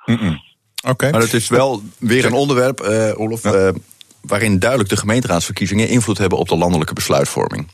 Oké. 0.88 1.10
Maar 1.10 1.20
het 1.20 1.32
is 1.32 1.48
wel 1.48 1.80
weer 1.98 2.24
een 2.24 2.32
onderwerp, 2.32 2.80
eh 2.80 3.20
Olof, 3.20 3.44
eh, 3.44 3.68
waarin 4.22 4.58
duidelijk 4.58 4.90
de 4.90 4.96
gemeenteraadsverkiezingen 4.96 5.88
invloed 5.88 6.18
hebben 6.18 6.38
op 6.38 6.48
de 6.48 6.56
landelijke 6.56 6.94
besluitvorming. 6.94 7.68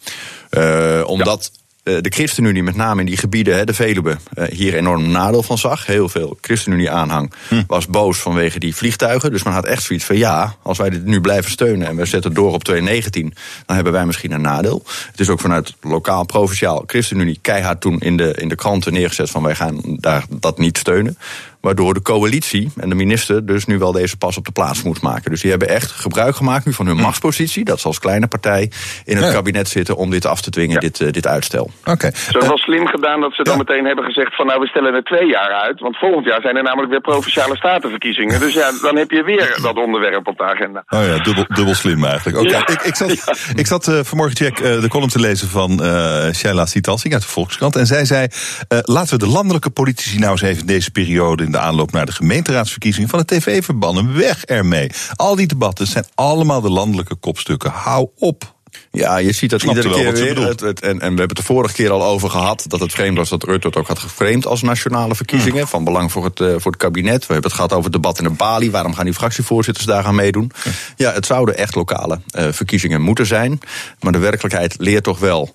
Eh, 0.50 1.02
omdat 1.06 1.50
de 1.88 2.10
ChristenUnie 2.10 2.62
met 2.62 2.76
name 2.76 3.00
in 3.00 3.06
die 3.06 3.16
gebieden, 3.16 3.66
de 3.66 3.74
Veluwe, 3.74 4.16
eh, 4.34 4.44
hier 4.48 4.74
enorm 4.74 5.10
nadeel 5.10 5.42
van 5.42 5.58
zag. 5.58 5.86
Heel 5.86 6.08
veel 6.08 6.38
ChristenUnie-aanhang 6.40 7.32
was 7.66 7.86
boos 7.86 8.18
vanwege 8.18 8.58
die 8.58 8.74
vliegtuigen. 8.74 9.30
Dus 9.30 9.42
men 9.42 9.52
had 9.52 9.64
echt 9.64 9.82
zoiets 9.82 10.04
van 10.04 10.16
ja, 10.16 10.54
als 10.62 10.78
wij 10.78 10.90
dit 10.90 11.04
nu 11.04 11.20
blijven 11.20 11.50
steunen 11.50 11.86
en 11.86 11.96
we 11.96 12.06
zetten 12.06 12.34
door 12.34 12.52
op 12.52 12.64
2019, 12.64 13.34
dan 13.66 13.74
hebben 13.74 13.92
wij 13.92 14.06
misschien 14.06 14.32
een 14.32 14.40
nadeel. 14.40 14.82
Het 15.10 15.20
is 15.20 15.28
ook 15.28 15.40
vanuit 15.40 15.74
lokaal, 15.80 16.24
provinciaal 16.24 16.82
ChristenUnie 16.86 17.38
keihard 17.42 17.80
toen 17.80 17.98
in 18.00 18.16
de, 18.16 18.34
in 18.36 18.48
de 18.48 18.56
kranten 18.56 18.92
neergezet 18.92 19.30
van 19.30 19.42
wij 19.42 19.54
gaan 19.54 19.80
daar 19.84 20.24
dat 20.30 20.58
niet 20.58 20.78
steunen. 20.78 21.18
Waardoor 21.60 21.94
de 21.94 22.02
coalitie 22.02 22.70
en 22.76 22.88
de 22.88 22.94
minister 22.94 23.46
dus 23.46 23.66
nu 23.66 23.78
wel 23.78 23.92
deze 23.92 24.16
pas 24.16 24.36
op 24.36 24.44
de 24.44 24.52
plaats 24.52 24.82
moet 24.82 25.00
maken. 25.02 25.30
Dus 25.30 25.40
die 25.40 25.50
hebben 25.50 25.68
echt 25.68 25.90
gebruik 25.90 26.36
gemaakt 26.36 26.64
nu 26.66 26.72
van 26.72 26.86
hun 26.86 26.96
machtspositie. 26.96 27.64
Dat 27.64 27.80
ze 27.80 27.86
als 27.86 27.98
kleine 27.98 28.26
partij 28.26 28.70
in 29.04 29.16
het 29.16 29.24
Ja. 29.24 29.32
kabinet 29.32 29.68
zitten 29.68 29.96
om 29.96 30.10
dit 30.10 30.26
af 30.26 30.40
te 30.40 30.50
dwingen, 30.50 30.74
Ja. 30.74 30.80
dit, 30.80 31.00
eh, 31.00 31.10
dit 31.12 31.26
uitstel. 31.26 31.70
Oké. 31.84 32.10
Zo 32.30 32.38
wel 32.38 32.58
slim 32.58 32.86
gedaan 32.86 33.20
dat 33.20 33.32
ze 33.34 33.42
dan 33.42 33.52
ja. 33.56 33.58
meteen 33.66 33.84
hebben 33.84 34.04
gezegd 34.04 34.36
van 34.36 34.46
nou 34.46 34.60
we 34.60 34.66
stellen 34.66 34.94
er 34.94 35.02
twee 35.04 35.26
jaar 35.28 35.50
uit. 35.50 35.80
Want 35.80 35.96
volgend 35.98 36.24
jaar 36.26 36.40
zijn 36.40 36.56
er 36.56 36.62
namelijk 36.62 36.90
weer 36.90 37.00
provinciale 37.00 37.56
statenverkiezingen. 37.56 38.40
Dus 38.40 38.54
ja, 38.54 38.70
dan 38.82 38.96
heb 38.96 39.10
je 39.10 39.22
weer 39.22 39.58
dat 39.62 39.76
onderwerp 39.76 40.26
op 40.28 40.36
de 40.38 40.44
agenda. 40.44 40.82
Oh 40.88 41.04
ja, 41.04 41.18
dubbel, 41.18 41.44
dubbel 41.48 41.74
slim 41.74 42.04
eigenlijk. 42.04 42.38
Oké, 42.38 42.48
Ja. 42.48 42.66
ik, 42.66 42.82
ik 42.82 42.94
zat, 42.96 43.10
ik 43.54 43.66
zat 43.66 43.88
eh, 43.88 43.98
vanmorgen, 44.02 44.36
Jack, 44.44 44.58
eh, 44.58 44.80
de 44.80 44.88
column 44.88 45.10
te 45.10 45.20
lezen 45.20 45.48
van 45.48 45.82
eh 45.82 46.32
Shaila 46.32 46.66
Sitalsing 46.66 47.12
uit 47.12 47.22
de 47.22 47.28
Volkskrant. 47.28 47.76
En 47.76 47.86
zij 47.86 48.04
zei, 48.04 48.26
eh, 48.68 48.78
laten 48.82 49.18
we 49.18 49.24
de 49.24 49.30
landelijke 49.30 49.70
politici 49.70 50.18
nou 50.18 50.32
eens 50.32 50.42
even 50.42 50.66
deze 50.66 50.90
periode... 50.90 51.47
in 51.48 51.54
de 51.54 51.58
aanloop 51.66 51.92
naar 51.92 52.06
de 52.06 52.12
gemeenteraadsverkiezingen 52.12 53.08
van 53.08 53.18
de 53.18 53.24
tv 53.24 53.64
verbannen. 53.64 54.14
Weg 54.16 54.44
ermee. 54.44 54.90
Al 55.16 55.36
die 55.36 55.46
debatten 55.46 55.86
zijn 55.86 56.06
allemaal 56.14 56.60
de 56.60 56.70
landelijke 56.70 57.14
kopstukken. 57.14 57.70
Hou 57.70 58.08
op. 58.18 58.56
Ja, 58.90 59.16
je 59.16 59.32
ziet 59.32 59.50
dat 59.50 59.62
iedere 59.62 59.88
wel 59.88 59.98
keer 59.98 60.12
weer. 60.12 60.46
Het, 60.46 60.60
het- 60.60 60.80
en, 60.80 60.90
en 60.90 60.96
we 60.98 61.04
hebben 61.04 61.28
het 61.28 61.36
de 61.36 61.42
vorige 61.42 61.74
keer 61.74 61.90
al 61.90 62.04
over 62.04 62.30
gehad 62.30 62.64
dat 62.66 62.80
het 62.80 62.92
vreemd 62.92 63.16
was 63.16 63.28
dat 63.28 63.42
Rutte 63.44 63.66
het 63.66 63.76
ook 63.76 63.86
had 63.88 63.98
geframed 63.98 64.46
als 64.46 64.62
nationale 64.62 65.14
verkiezingen. 65.14 65.68
Van 65.68 65.84
belang 65.84 66.12
voor 66.12 66.24
het, 66.24 66.40
eh, 66.40 66.46
voor 66.56 66.70
het 66.72 66.76
kabinet. 66.80 67.26
We 67.26 67.32
hebben 67.32 67.50
het 67.50 67.52
gehad 67.52 67.72
over 67.72 67.84
het 67.84 67.92
debat 67.92 68.18
in 68.18 68.24
de 68.24 68.30
Bali. 68.30 68.70
Waarom 68.70 68.94
gaan 68.94 69.04
die 69.04 69.14
fractievoorzitters 69.14 69.86
daar 69.86 70.02
gaan 70.04 70.14
meedoen? 70.14 70.50
Ja, 70.96 71.12
het 71.12 71.26
zouden 71.26 71.56
echt 71.56 71.74
lokale 71.74 72.20
eh, 72.30 72.46
verkiezingen 72.50 73.00
moeten 73.02 73.26
zijn. 73.26 73.60
Maar 74.00 74.12
de 74.12 74.18
werkelijkheid 74.18 74.74
leert 74.78 75.04
toch 75.04 75.18
wel. 75.18 75.54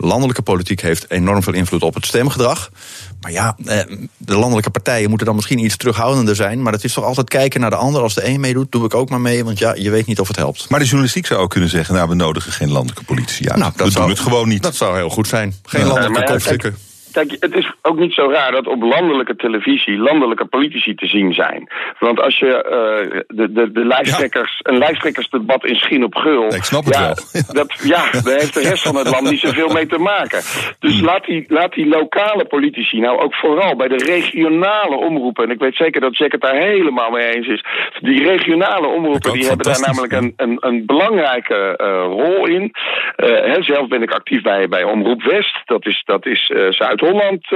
De 0.00 0.06
landelijke 0.06 0.42
politiek 0.42 0.80
heeft 0.80 1.10
enorm 1.10 1.42
veel 1.42 1.52
invloed 1.52 1.82
op 1.82 1.94
het 1.94 2.06
stemgedrag. 2.06 2.70
Maar 3.20 3.32
ja, 3.32 3.56
eh, 3.64 3.78
de 4.16 4.36
landelijke 4.36 4.70
partijen 4.70 5.08
moeten 5.08 5.26
dan 5.26 5.34
misschien 5.36 5.58
iets 5.64 5.76
terughoudender 5.76 6.36
zijn. 6.36 6.62
Maar 6.62 6.72
het 6.72 6.84
is 6.84 6.92
toch 6.92 7.04
altijd 7.04 7.28
kijken 7.28 7.60
naar 7.60 7.70
de 7.70 7.76
ander. 7.76 8.02
Als 8.02 8.14
de 8.14 8.26
een 8.26 8.40
meedoet, 8.40 8.72
doe 8.72 8.84
ik 8.84 8.94
ook 8.94 9.10
maar 9.10 9.20
mee. 9.20 9.44
Want 9.44 9.58
ja, 9.58 9.74
je 9.74 9.90
weet 9.90 10.06
niet 10.06 10.20
of 10.20 10.28
het 10.28 10.36
helpt. 10.36 10.68
Maar 10.68 10.78
de 10.78 10.84
journalistiek 10.84 11.26
zou 11.26 11.40
ook 11.40 11.50
kunnen 11.50 11.70
zeggen... 11.70 11.94
nou, 11.94 12.08
we 12.08 12.14
nodigen 12.14 12.52
geen 12.52 12.70
landelijke 12.70 13.04
politici 13.04 13.48
uit. 13.48 13.58
Nou, 13.58 13.72
dat 13.76 13.86
we 13.86 13.92
zou, 13.92 14.04
doen 14.04 14.14
het 14.14 14.24
gewoon 14.24 14.48
niet. 14.48 14.62
Dat 14.62 14.74
zou 14.74 14.96
heel 14.96 15.10
goed 15.10 15.28
zijn. 15.28 15.54
Geen 15.64 15.80
Ja. 15.80 15.86
landelijke 15.86 16.20
ja, 16.20 16.26
kopstukken. 16.32 16.76
Kijk, 17.12 17.36
het 17.40 17.54
is 17.54 17.72
ook 17.82 17.98
niet 17.98 18.12
zo 18.12 18.30
raar 18.30 18.52
dat 18.52 18.66
op 18.66 18.82
landelijke 18.82 19.36
televisie 19.36 19.98
landelijke 19.98 20.44
politici 20.44 20.94
te 20.94 21.06
zien 21.06 21.32
zijn. 21.32 21.70
Want 21.98 22.20
als 22.20 22.38
je 22.38 22.46
uh, 22.46 23.20
de, 23.26 23.52
de, 23.52 23.72
de 23.72 23.84
lijsttrekkers, 23.84 24.60
een 24.62 24.78
lijsttrekkersdebat 24.78 25.64
in 25.64 25.76
Schien 25.76 26.04
op 26.04 26.14
Gul. 26.14 26.54
ik 26.54 26.64
snap 26.64 26.84
het 26.84 26.94
ja, 26.94 27.00
wel. 27.00 27.42
Dat, 27.60 27.80
ja, 27.82 28.10
daar 28.22 28.38
heeft 28.38 28.54
de 28.54 28.60
rest 28.60 28.82
van 28.82 28.96
het 28.96 29.10
land 29.10 29.30
niet 29.30 29.40
zoveel 29.40 29.68
mee 29.68 29.86
te 29.86 29.98
maken. 29.98 30.40
Dus 30.78 30.98
Hmm. 31.00 31.08
laat, 31.08 31.24
die, 31.24 31.44
laat 31.48 31.72
die 31.72 31.86
lokale 31.86 32.44
politici 32.44 33.00
nou 33.00 33.18
ook 33.18 33.34
vooral 33.34 33.76
bij 33.76 33.88
de 33.88 34.04
regionale 34.04 34.96
omroepen. 34.96 35.44
En 35.44 35.50
ik 35.50 35.58
weet 35.58 35.76
zeker 35.76 36.00
dat 36.00 36.16
Jack 36.16 36.32
het 36.32 36.40
daar 36.40 36.56
helemaal 36.56 37.10
mee 37.10 37.34
eens 37.34 37.46
is. 37.46 37.64
Die 38.00 38.24
regionale 38.24 38.86
Dat 38.86 38.96
omroepen 38.96 39.32
die 39.32 39.46
hebben 39.46 39.66
daar 39.66 39.80
namelijk 39.80 40.12
een, 40.12 40.32
een, 40.36 40.56
een 40.60 40.86
belangrijke 40.86 41.78
uh, 41.82 41.86
rol 42.24 42.46
in. 42.46 42.62
Uh, 42.62 43.26
hè, 43.26 43.62
zelf 43.62 43.88
ben 43.88 44.02
ik 44.02 44.10
actief 44.10 44.42
bij, 44.42 44.68
bij 44.68 44.84
Omroep 44.84 45.22
West. 45.22 45.60
Dat 45.64 45.86
is, 45.86 46.02
dat 46.04 46.26
is 46.26 46.50
uh, 46.54 46.70
Zuid-Holland, 47.00 47.46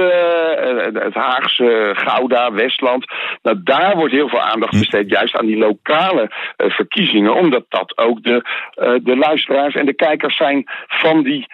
het 1.03 1.13
Haagse, 1.13 1.91
Gouda, 1.93 2.51
Westland. 2.51 3.05
Nou, 3.41 3.59
daar 3.63 3.95
wordt 3.95 4.13
heel 4.13 4.29
veel 4.29 4.41
aandacht 4.41 4.79
besteed 4.79 5.09
juist 5.09 5.35
aan 5.37 5.45
die 5.45 5.57
lokale 5.57 6.31
verkiezingen. 6.57 7.35
Omdat 7.35 7.65
dat 7.69 7.97
ook 7.97 8.23
de, 8.23 8.41
de 9.03 9.17
luisteraars 9.17 9.75
en 9.75 9.85
de 9.85 9.93
kijkers 9.93 10.37
zijn 10.37 10.63
van 10.87 11.23
die 11.23 11.45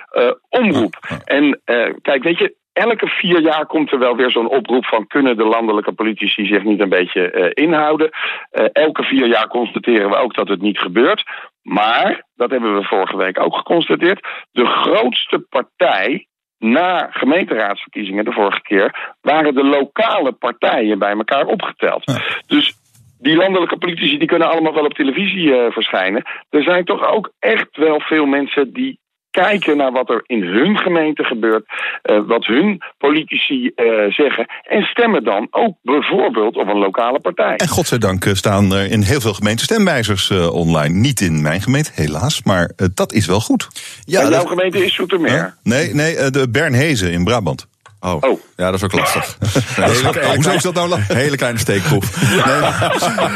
omroep. 0.50 0.96
En 1.26 1.62
kijk, 2.02 2.24
weet 2.24 2.38
je, 2.38 2.56
elke 2.74 3.08
vier 3.08 3.42
jaar 3.42 3.66
komt 3.66 3.92
er 3.92 4.00
wel 4.00 4.16
weer 4.16 4.32
zo'n 4.32 4.50
oproep 4.50 4.86
van 4.86 5.08
kunnen 5.08 5.38
de 5.38 5.44
landelijke 5.46 5.92
politici 5.92 6.46
zich 6.46 6.64
niet 6.64 6.80
een 6.80 6.90
beetje 6.90 7.34
uh, 7.34 7.66
inhouden. 7.66 8.10
Uh, 8.52 8.66
elke 8.72 9.04
vier 9.04 9.28
jaar 9.28 9.48
constateren 9.48 10.10
we 10.10 10.16
ook 10.16 10.34
dat 10.34 10.48
het 10.48 10.62
niet 10.62 10.80
gebeurt. 10.80 11.24
Maar, 11.62 12.24
dat 12.36 12.50
hebben 12.52 12.76
we 12.76 12.84
vorige 12.84 13.18
week 13.18 13.40
ook 13.40 13.56
geconstateerd, 13.56 14.28
de 14.52 14.66
grootste 14.66 15.40
partij 15.50 16.28
na 16.62 17.08
gemeenteraadsverkiezingen 17.12 18.26
de 18.26 18.32
vorige 18.32 18.62
keer 18.62 19.16
waren 19.22 19.54
de 19.54 19.64
lokale 19.64 20.32
partijen 20.32 21.00
bij 21.00 21.12
elkaar 21.12 21.46
opgeteld. 21.46 22.02
Ja. 22.06 22.22
Dus 22.48 22.74
die 23.20 23.36
landelijke 23.36 23.78
politici 23.78 24.18
die 24.18 24.28
kunnen 24.28 24.50
allemaal 24.50 24.74
wel 24.74 24.86
op 24.86 24.94
televisie 24.94 25.48
uh, 25.48 25.72
verschijnen. 25.72 26.24
Er 26.50 26.64
zijn 26.64 26.86
toch 26.86 27.08
ook 27.08 27.32
echt 27.40 27.78
wel 27.78 28.00
veel 28.00 28.26
mensen 28.26 28.74
die 28.74 29.00
kijken 29.32 29.78
naar 29.78 29.92
wat 29.92 30.10
er 30.10 30.24
in 30.26 30.44
hun 30.44 30.78
gemeente 30.78 31.24
gebeurt, 31.24 31.66
uh, 32.04 32.28
wat 32.28 32.46
hun 32.46 32.82
politici 32.98 33.72
uh, 33.76 34.12
zeggen, 34.12 34.46
en 34.64 34.84
stemmen 34.84 35.24
dan 35.24 35.48
ook 35.52 35.76
bijvoorbeeld 35.82 36.58
op 36.58 36.68
een 36.68 36.78
lokale 36.78 37.20
partij. 37.20 37.56
En 37.56 37.68
godzijdank 37.68 38.26
staan 38.34 38.74
er 38.74 38.92
in 38.92 39.02
heel 39.02 39.22
veel 39.22 39.34
gemeenten 39.34 39.66
stemwijzers 39.66 40.30
uh, 40.30 40.54
online. 40.54 40.94
Niet 40.94 41.22
in 41.22 41.42
mijn 41.42 41.62
gemeente, 41.62 41.92
helaas, 41.96 42.44
maar 42.44 42.72
dat 42.94 43.14
is 43.14 43.26
wel 43.26 43.40
goed. 43.40 43.68
Ja, 44.06 44.22
jouw 44.22 44.30
dat... 44.30 44.48
gemeente 44.48 44.86
is 44.86 44.94
Zoetermeer. 44.94 45.54
Nee, 45.64 45.94
nee, 45.94 46.30
de 46.30 46.50
Bernhezen 46.50 47.12
in 47.12 47.24
Brabant. 47.24 47.70
Oh. 48.04 48.18
oh. 48.20 48.40
ja, 48.58 48.66
dat 48.66 48.74
is 48.74 48.84
ook 48.84 48.92
lastig. 48.92 49.38
hele, 49.76 49.94
hele, 49.94 50.36
Hoezo 50.36 50.52
is 50.52 50.62
dat 50.62 50.74
nou 50.74 50.90
lastig? 50.90 51.16
Hele 51.16 51.36
kleine 51.38 51.60
steekproef. 51.60 52.10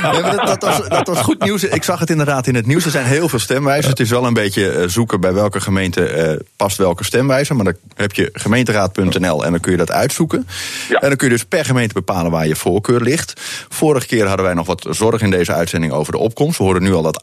Nee, 0.06 0.22
nee, 0.22 0.32
dat, 0.32 0.48
dat, 0.48 0.64
was, 0.64 0.88
dat 0.90 1.08
was 1.08 1.20
goed 1.20 1.44
nieuws. 1.44 1.64
Ik 1.64 1.84
zag 1.84 2.00
het 2.00 2.10
inderdaad 2.10 2.48
in 2.48 2.56
het 2.56 2.66
nieuws. 2.66 2.86
Er 2.86 2.92
zijn 2.92 3.06
heel 3.06 3.30
veel 3.30 3.40
stemwijzers. 3.40 3.88
Het 3.88 4.00
is 4.00 4.10
wel 4.10 4.26
een 4.26 4.34
beetje 4.34 4.84
zoeken 4.88 5.20
bij 5.22 5.34
welke 5.34 5.62
gemeente 5.62 6.28
uh, 6.30 6.46
past 6.56 6.78
welke 6.78 7.04
stemwijzer. 7.04 7.56
Maar 7.56 7.66
dan 7.66 7.76
heb 7.96 8.14
je 8.14 8.30
gemeenteraad.nl 8.34 9.46
en 9.46 9.52
dan 9.52 9.60
kun 9.60 9.72
je 9.72 9.78
dat 9.78 9.92
uitzoeken. 9.92 10.48
Ja. 10.90 11.00
En 11.00 11.08
dan 11.08 11.18
kun 11.18 11.28
je 11.28 11.34
dus 11.34 11.46
per 11.46 11.66
gemeente 11.66 11.94
bepalen 11.94 12.32
waar 12.32 12.48
je 12.48 12.56
voorkeur 12.56 13.02
ligt. 13.02 13.42
Vorige 13.70 14.08
keer 14.08 14.28
hadden 14.28 14.46
wij 14.46 14.56
nog 14.56 14.68
wat 14.68 14.88
zorg 14.90 15.22
in 15.22 15.30
deze 15.30 15.54
uitzending 15.54 15.94
over 15.94 16.12
de 16.12 16.20
opkomst. 16.20 16.58
We 16.58 16.64
horen 16.64 16.84
nu 16.84 16.94
al 16.94 17.02
dat 17.02 17.20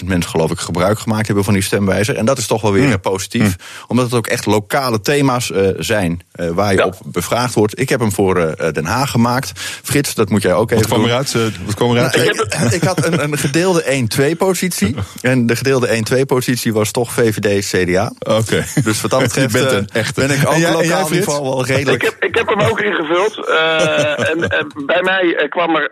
800.000 0.00 0.04
mensen 0.04 0.30
geloof 0.30 0.50
ik 0.50 0.58
gebruik 0.58 0.98
gemaakt 0.98 1.26
hebben 1.26 1.44
van 1.44 1.54
die 1.54 1.62
stemwijzer. 1.62 2.16
En 2.16 2.24
dat 2.24 2.38
is 2.38 2.46
toch 2.46 2.62
wel 2.62 2.72
weer 2.72 2.86
mm. 2.86 3.00
positief. 3.00 3.42
Mm. 3.42 3.54
Omdat 3.86 4.04
het 4.04 4.14
ook 4.14 4.26
echt 4.26 4.46
lokale 4.46 5.00
thema's 5.00 5.50
uh, 5.50 5.68
zijn 5.78 6.22
uh, 6.34 6.50
waar 6.50 6.69
je 6.70 6.78
ja. 6.78 6.84
op 6.84 6.96
bevraagd 7.04 7.54
wordt. 7.54 7.80
Ik 7.80 7.88
heb 7.88 8.00
hem 8.00 8.12
voor 8.12 8.38
uh, 8.38 8.70
Den 8.72 8.84
Haag 8.84 9.10
gemaakt. 9.10 9.52
Frits, 9.82 10.14
dat 10.14 10.30
moet 10.30 10.42
jij 10.42 10.54
ook 10.54 10.70
even 10.70 10.88
wat 10.88 10.92
kwam 10.92 11.04
eruit? 11.04 11.34
Uh, 11.34 11.42
wat 11.64 11.74
kwam 11.74 11.90
eruit? 11.90 12.16
Nou, 12.16 12.28
ik, 12.28 12.72
ik, 12.72 12.82
had 12.82 13.06
een, 13.06 13.22
een 13.22 13.38
gedeelde 13.38 14.06
1-2 14.34 14.36
positie. 14.38 14.94
En 15.20 15.46
de 15.46 15.56
gedeelde 15.56 16.02
1-2 16.18 16.20
positie 16.26 16.72
was 16.72 16.90
toch 16.90 17.12
VVD-CDA. 17.12 18.12
Oké. 18.18 18.34
Okay. 18.34 18.64
Dus 18.84 19.00
wat 19.00 19.10
dat 19.10 19.20
betreft 19.28 19.52
bent 19.52 19.72
een 19.72 19.88
echte. 19.92 20.20
ben 20.20 20.30
ik 20.30 20.46
ook 20.46 20.52
en 20.52 20.60
jij, 20.60 20.72
lokaal 20.72 21.06
in 21.06 21.14
ieder 21.14 21.30
geval 21.30 21.42
wel 21.42 21.66
redelijk. 21.66 22.02
Ik 22.02 22.10
heb, 22.10 22.24
ik 22.24 22.34
heb 22.34 22.48
hem 22.48 22.60
ook 22.60 22.80
ingevuld. 22.80 23.38
Uh, 23.38 24.28
en, 24.30 24.48
en, 24.48 24.72
bij 24.86 25.02
mij 25.02 25.46
kwam 25.48 25.76
er 25.76 25.88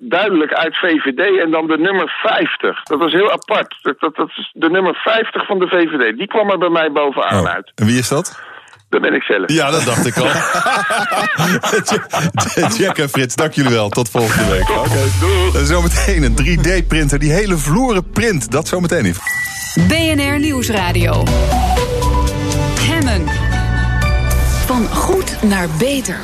duidelijk 0.00 0.52
uit 0.52 0.76
VVD 0.76 1.40
en 1.44 1.50
dan 1.50 1.66
de 1.66 1.78
nummer 1.78 2.08
50. 2.22 2.82
Dat 2.82 2.98
was 2.98 3.12
heel 3.12 3.30
apart. 3.30 3.78
Dat, 3.82 4.00
dat, 4.00 4.16
dat 4.16 4.28
is 4.28 4.50
de 4.52 4.70
nummer 4.70 4.94
50 4.94 5.46
van 5.46 5.58
de 5.58 5.66
VVD. 5.66 6.18
Die 6.18 6.26
kwam 6.26 6.50
er 6.50 6.58
bij 6.58 6.68
mij 6.68 6.92
bovenaan 6.92 7.44
oh. 7.44 7.50
uit. 7.50 7.72
En 7.74 7.86
wie 7.86 7.98
is 7.98 8.08
dat? 8.08 8.47
Dat 8.88 9.00
ben 9.00 9.14
ik 9.14 9.22
zelf. 9.22 9.52
Ja, 9.52 9.70
dat 9.70 9.84
dacht 9.84 10.06
ik 10.06 10.16
al. 10.16 10.26
Jack 12.78 12.98
en 12.98 13.08
Frits, 13.08 13.34
dank 13.34 13.52
jullie 13.52 13.70
wel. 13.70 13.88
Tot 13.88 14.10
volgende 14.10 14.50
week. 14.50 14.70
Oké, 14.70 14.78
okay, 14.78 15.08
Zometeen 15.64 16.22
een 16.22 16.36
3D-printer 16.42 17.18
die 17.18 17.32
hele 17.32 17.56
vloeren 17.56 18.10
print. 18.10 18.50
Dat 18.50 18.68
zometeen 18.68 19.02
niet. 19.02 19.18
BNR 19.88 20.38
Nieuwsradio. 20.38 21.22
Hemmen. 22.80 23.24
Van 24.66 24.88
goed 24.88 25.42
naar 25.42 25.68
beter. 25.78 26.16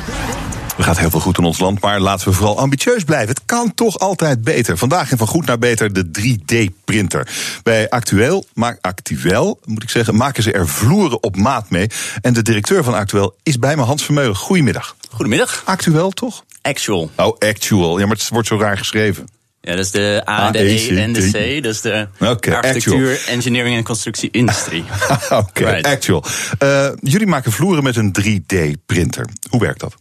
Er 0.77 0.83
gaat 0.83 0.99
heel 0.99 1.09
veel 1.09 1.19
goed 1.19 1.37
in 1.37 1.43
ons 1.43 1.59
land, 1.59 1.81
maar 1.81 1.99
laten 1.99 2.27
we 2.27 2.33
vooral 2.33 2.59
ambitieus 2.59 3.03
blijven. 3.03 3.29
Het 3.29 3.41
kan 3.45 3.73
toch 3.73 3.99
altijd 3.99 4.43
beter. 4.43 4.77
Vandaag 4.77 5.11
in 5.11 5.17
Van 5.17 5.27
Goed 5.27 5.45
naar 5.45 5.57
Beter 5.57 5.93
de 5.93 6.05
3D-printer. 6.19 7.27
Bij 7.63 7.89
Actueel, 7.89 8.45
maar 8.53 8.77
Actueel, 8.81 9.59
moet 9.65 9.83
ik 9.83 9.89
zeggen, 9.89 10.15
maken 10.15 10.43
ze 10.43 10.51
er 10.51 10.67
vloeren 10.67 11.23
op 11.23 11.35
maat 11.35 11.69
mee. 11.69 11.87
En 12.21 12.33
de 12.33 12.41
directeur 12.41 12.83
van 12.83 12.93
Actueel 12.93 13.35
is 13.43 13.59
bij 13.59 13.75
me, 13.75 13.81
Hans 13.81 14.03
Vermeulen. 14.03 14.35
Goedemiddag. 14.35 14.95
Goedemiddag. 15.09 15.61
Actueel, 15.65 16.11
toch? 16.11 16.43
Actual. 16.61 17.09
Oh, 17.15 17.37
Actual. 17.39 17.99
Ja, 17.99 18.05
maar 18.05 18.15
het 18.15 18.29
wordt 18.29 18.47
zo 18.47 18.57
raar 18.57 18.77
geschreven. 18.77 19.27
Ja, 19.61 19.75
dat 19.75 19.85
is 19.85 19.91
de 19.91 20.23
A, 20.29 20.51
de 20.51 20.59
E 20.59 20.97
en 20.97 21.13
de 21.13 21.29
C. 21.31 21.63
Dat 21.63 21.73
is 21.73 21.81
de 21.81 22.07
okay, 22.19 22.53
architectuur, 22.53 23.11
actual. 23.11 23.33
engineering 23.33 23.77
en 23.77 23.83
constructie-industrie. 23.83 24.83
Oké, 25.29 25.35
okay, 25.35 25.73
right. 25.73 25.85
actual. 25.85 26.23
Uh, 26.63 26.89
jullie 26.99 27.27
maken 27.27 27.51
vloeren 27.51 27.83
met 27.83 27.95
een 27.95 28.15
3D-printer. 28.21 29.25
Hoe 29.49 29.59
werkt 29.59 29.79
dat? 29.79 29.95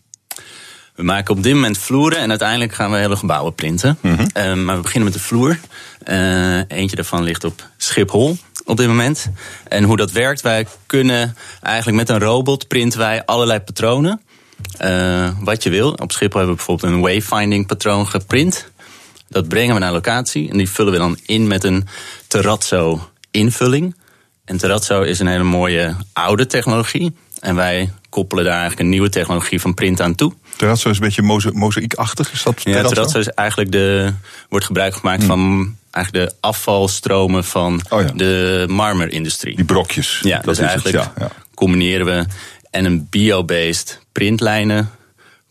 We 0.95 1.03
maken 1.03 1.37
op 1.37 1.43
dit 1.43 1.55
moment 1.55 1.79
vloeren 1.79 2.19
en 2.19 2.31
uiteindelijk 2.31 2.75
gaan 2.75 2.91
we 2.91 2.97
hele 2.97 3.17
gebouwen 3.17 3.55
printen. 3.55 3.99
Mm 4.01 4.15
-hmm. 4.15 4.27
uh, 4.37 4.65
maar 4.65 4.77
we 4.77 4.83
beginnen 4.83 5.11
met 5.11 5.19
de 5.19 5.25
vloer. 5.25 5.59
Uh, 6.09 6.71
eentje 6.71 6.97
daarvan 6.97 7.23
ligt 7.23 7.45
op 7.45 7.69
Schiphol 7.77 8.37
op 8.65 8.77
dit 8.77 8.87
moment. 8.87 9.31
En 9.69 9.85
hoe 9.85 9.97
dat 9.97 10.13
werkt, 10.13 10.41
wij 10.41 10.67
kunnen 10.87 11.37
eigenlijk 11.63 11.97
met 11.97 12.09
een 12.09 12.19
robot 12.19 12.69
printen 12.69 12.99
wij 12.99 13.25
allerlei 13.25 13.61
patronen. 13.61 14.21
Uh, 14.85 15.29
wat 15.41 15.63
je 15.63 15.71
wil. 15.71 15.91
Op 15.93 16.13
Schiphol 16.13 16.39
hebben 16.39 16.57
we 16.57 16.65
bijvoorbeeld 16.65 16.93
een 16.93 17.01
wayfinding 17.01 17.67
patroon 17.67 18.07
geprint. 18.07 18.71
Dat 19.29 19.49
brengen 19.49 19.75
we 19.75 19.81
naar 19.81 19.93
locatie 19.93 20.51
en 20.51 20.57
die 20.57 20.71
vullen 20.71 20.93
we 20.93 20.99
dan 20.99 21.19
in 21.27 21.47
met 21.47 21.65
een 21.65 21.87
terrazzo 22.27 23.11
invulling. 23.31 23.97
En 24.45 24.57
terrazzo 24.57 25.03
is 25.03 25.19
een 25.19 25.27
hele 25.27 25.45
mooie 25.45 25.97
oude 26.13 26.47
technologie. 26.47 27.17
En 27.41 27.55
wij 27.55 27.93
koppelen 28.09 28.45
daar 28.45 28.53
eigenlijk 28.53 28.83
een 28.83 28.89
nieuwe 28.89 29.09
technologie 29.09 29.61
van 29.61 29.75
print 29.75 30.01
aan 30.01 30.15
toe. 30.15 30.33
Terrazzo 30.57 30.91
is 30.91 30.97
een 30.97 31.05
beetje 31.05 31.23
moza 31.23 31.51
mozaïekachtig, 31.53 32.33
is 32.33 32.43
dat 32.43 32.63
Ja, 32.63 32.83
terrazzo 32.83 33.19
is 33.19 33.29
eigenlijk 33.29 33.73
de, 33.73 34.13
wordt 34.49 34.67
gebruik 34.67 34.95
gemaakt 34.95 35.23
hmm. 35.23 35.29
van 35.29 35.77
eigenlijk 35.91 36.31
de 36.31 36.37
afvalstromen 36.41 37.45
van 37.45 37.81
oh 37.89 38.01
ja. 38.01 38.07
de 38.15 38.65
marmerindustrie. 38.69 39.57
Die 39.57 39.65
brokjes. 39.65 40.21
Ja, 40.23 40.37
dat 40.37 40.45
dus 40.45 40.59
eigenlijk 40.59 40.97
het, 40.97 41.11
ja, 41.17 41.25
ja. 41.25 41.31
combineren 41.55 42.07
we 42.07 42.27
en 42.71 42.85
een 42.85 43.07
bio-based 43.11 44.01
printlijnen 44.13 44.91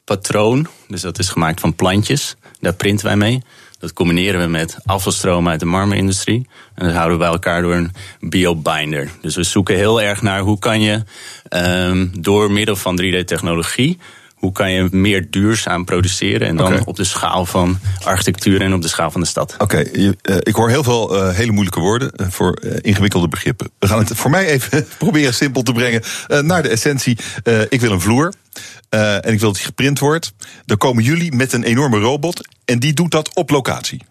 patroon. 0.03 0.67
Dus 0.87 1.01
dat 1.01 1.19
is 1.19 1.29
gemaakt 1.29 1.59
van 1.59 1.75
plantjes. 1.75 2.35
Daar 2.59 2.73
printen 2.73 3.05
wij 3.05 3.15
mee. 3.15 3.41
Dat 3.79 3.93
combineren 3.93 4.41
we 4.41 4.47
met 4.47 4.77
afvalstromen 4.85 5.51
uit 5.51 5.59
de 5.59 5.65
marmerindustrie. 5.65 6.47
En 6.75 6.85
dat 6.85 6.95
houden 6.95 7.17
we 7.17 7.23
bij 7.23 7.33
elkaar 7.33 7.61
door 7.61 7.75
een 7.75 7.91
biobinder. 8.19 9.09
Dus 9.21 9.35
we 9.35 9.43
zoeken 9.43 9.75
heel 9.75 10.01
erg 10.01 10.21
naar 10.21 10.39
hoe 10.39 10.59
kan 10.59 10.81
je 10.81 11.03
um, 11.49 12.11
door 12.21 12.51
middel 12.51 12.75
van 12.75 13.01
3D-technologie 13.01 13.99
hoe 14.43 14.51
kan 14.51 14.71
je 14.71 14.87
meer 14.91 15.29
duurzaam 15.29 15.85
produceren 15.85 16.47
en 16.47 16.55
dan 16.55 16.65
okay. 16.65 16.81
op 16.85 16.95
de 16.95 17.03
schaal 17.03 17.45
van 17.45 17.79
architectuur 18.03 18.61
en 18.61 18.73
op 18.73 18.81
de 18.81 18.87
schaal 18.87 19.11
van 19.11 19.21
de 19.21 19.27
stad. 19.27 19.53
Oké, 19.53 19.63
okay, 19.63 19.83
uh, 19.93 20.37
ik 20.39 20.55
hoor 20.55 20.69
heel 20.69 20.83
veel 20.83 21.15
uh, 21.15 21.35
hele 21.35 21.51
moeilijke 21.51 21.79
woorden 21.79 22.11
uh, 22.15 22.27
voor 22.29 22.61
ingewikkelde 22.81 23.27
begrippen. 23.27 23.69
We 23.79 23.87
gaan 23.87 23.99
het 23.99 24.15
voor 24.15 24.29
mij 24.29 24.45
even 24.45 24.87
proberen 24.97 25.33
simpel 25.33 25.61
te 25.61 25.71
brengen 25.71 26.01
naar 26.41 26.63
de 26.63 26.69
essentie. 26.69 27.17
ik 27.69 27.81
wil 27.81 27.91
een 27.91 28.01
vloer. 28.01 28.33
en 28.89 29.33
ik 29.33 29.39
wil 29.39 29.47
dat 29.49 29.55
die 29.55 29.65
geprint 29.65 29.99
wordt. 29.99 30.33
Dan 30.65 30.77
komen 30.77 31.03
jullie 31.03 31.35
met 31.35 31.53
een 31.53 31.63
enorme 31.63 31.99
robot 31.99 32.47
en 32.65 32.79
die 32.79 32.93
doet 32.93 33.11
dat 33.11 33.35
op 33.35 33.49
locatie. 33.49 34.01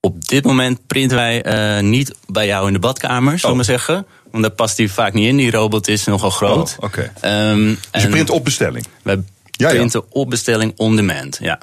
Op 0.00 0.28
dit 0.28 0.44
moment 0.44 0.86
printen 0.86 1.16
wij 1.16 1.80
niet 1.82 2.14
bij 2.26 2.46
jou 2.46 2.66
in 2.66 2.72
de 2.72 2.78
badkamer, 2.78 3.38
zullen 3.38 3.56
we 3.56 3.62
oh. 3.62 3.68
zeggen. 3.68 4.06
Want 4.30 4.42
daar 4.42 4.52
past 4.52 4.76
die 4.76 4.92
vaak 4.92 5.12
niet 5.12 5.26
in. 5.26 5.36
Die 5.36 5.50
robot 5.50 5.88
is 5.88 6.04
nogal 6.04 6.30
groot. 6.30 6.76
Oh, 6.78 6.84
Oké. 6.84 7.10
Okay. 7.20 7.50
Um, 7.50 7.78
dus 7.90 8.02
je 8.02 8.08
print 8.08 8.30
op 8.30 8.44
bestelling? 8.44 8.86
Wij 9.02 9.22
ja, 9.50 9.68
printen 9.68 10.00
ja. 10.00 10.06
op 10.10 10.30
bestelling 10.30 10.72
on 10.76 10.96
demand, 10.96 11.38
ja. 11.40 11.58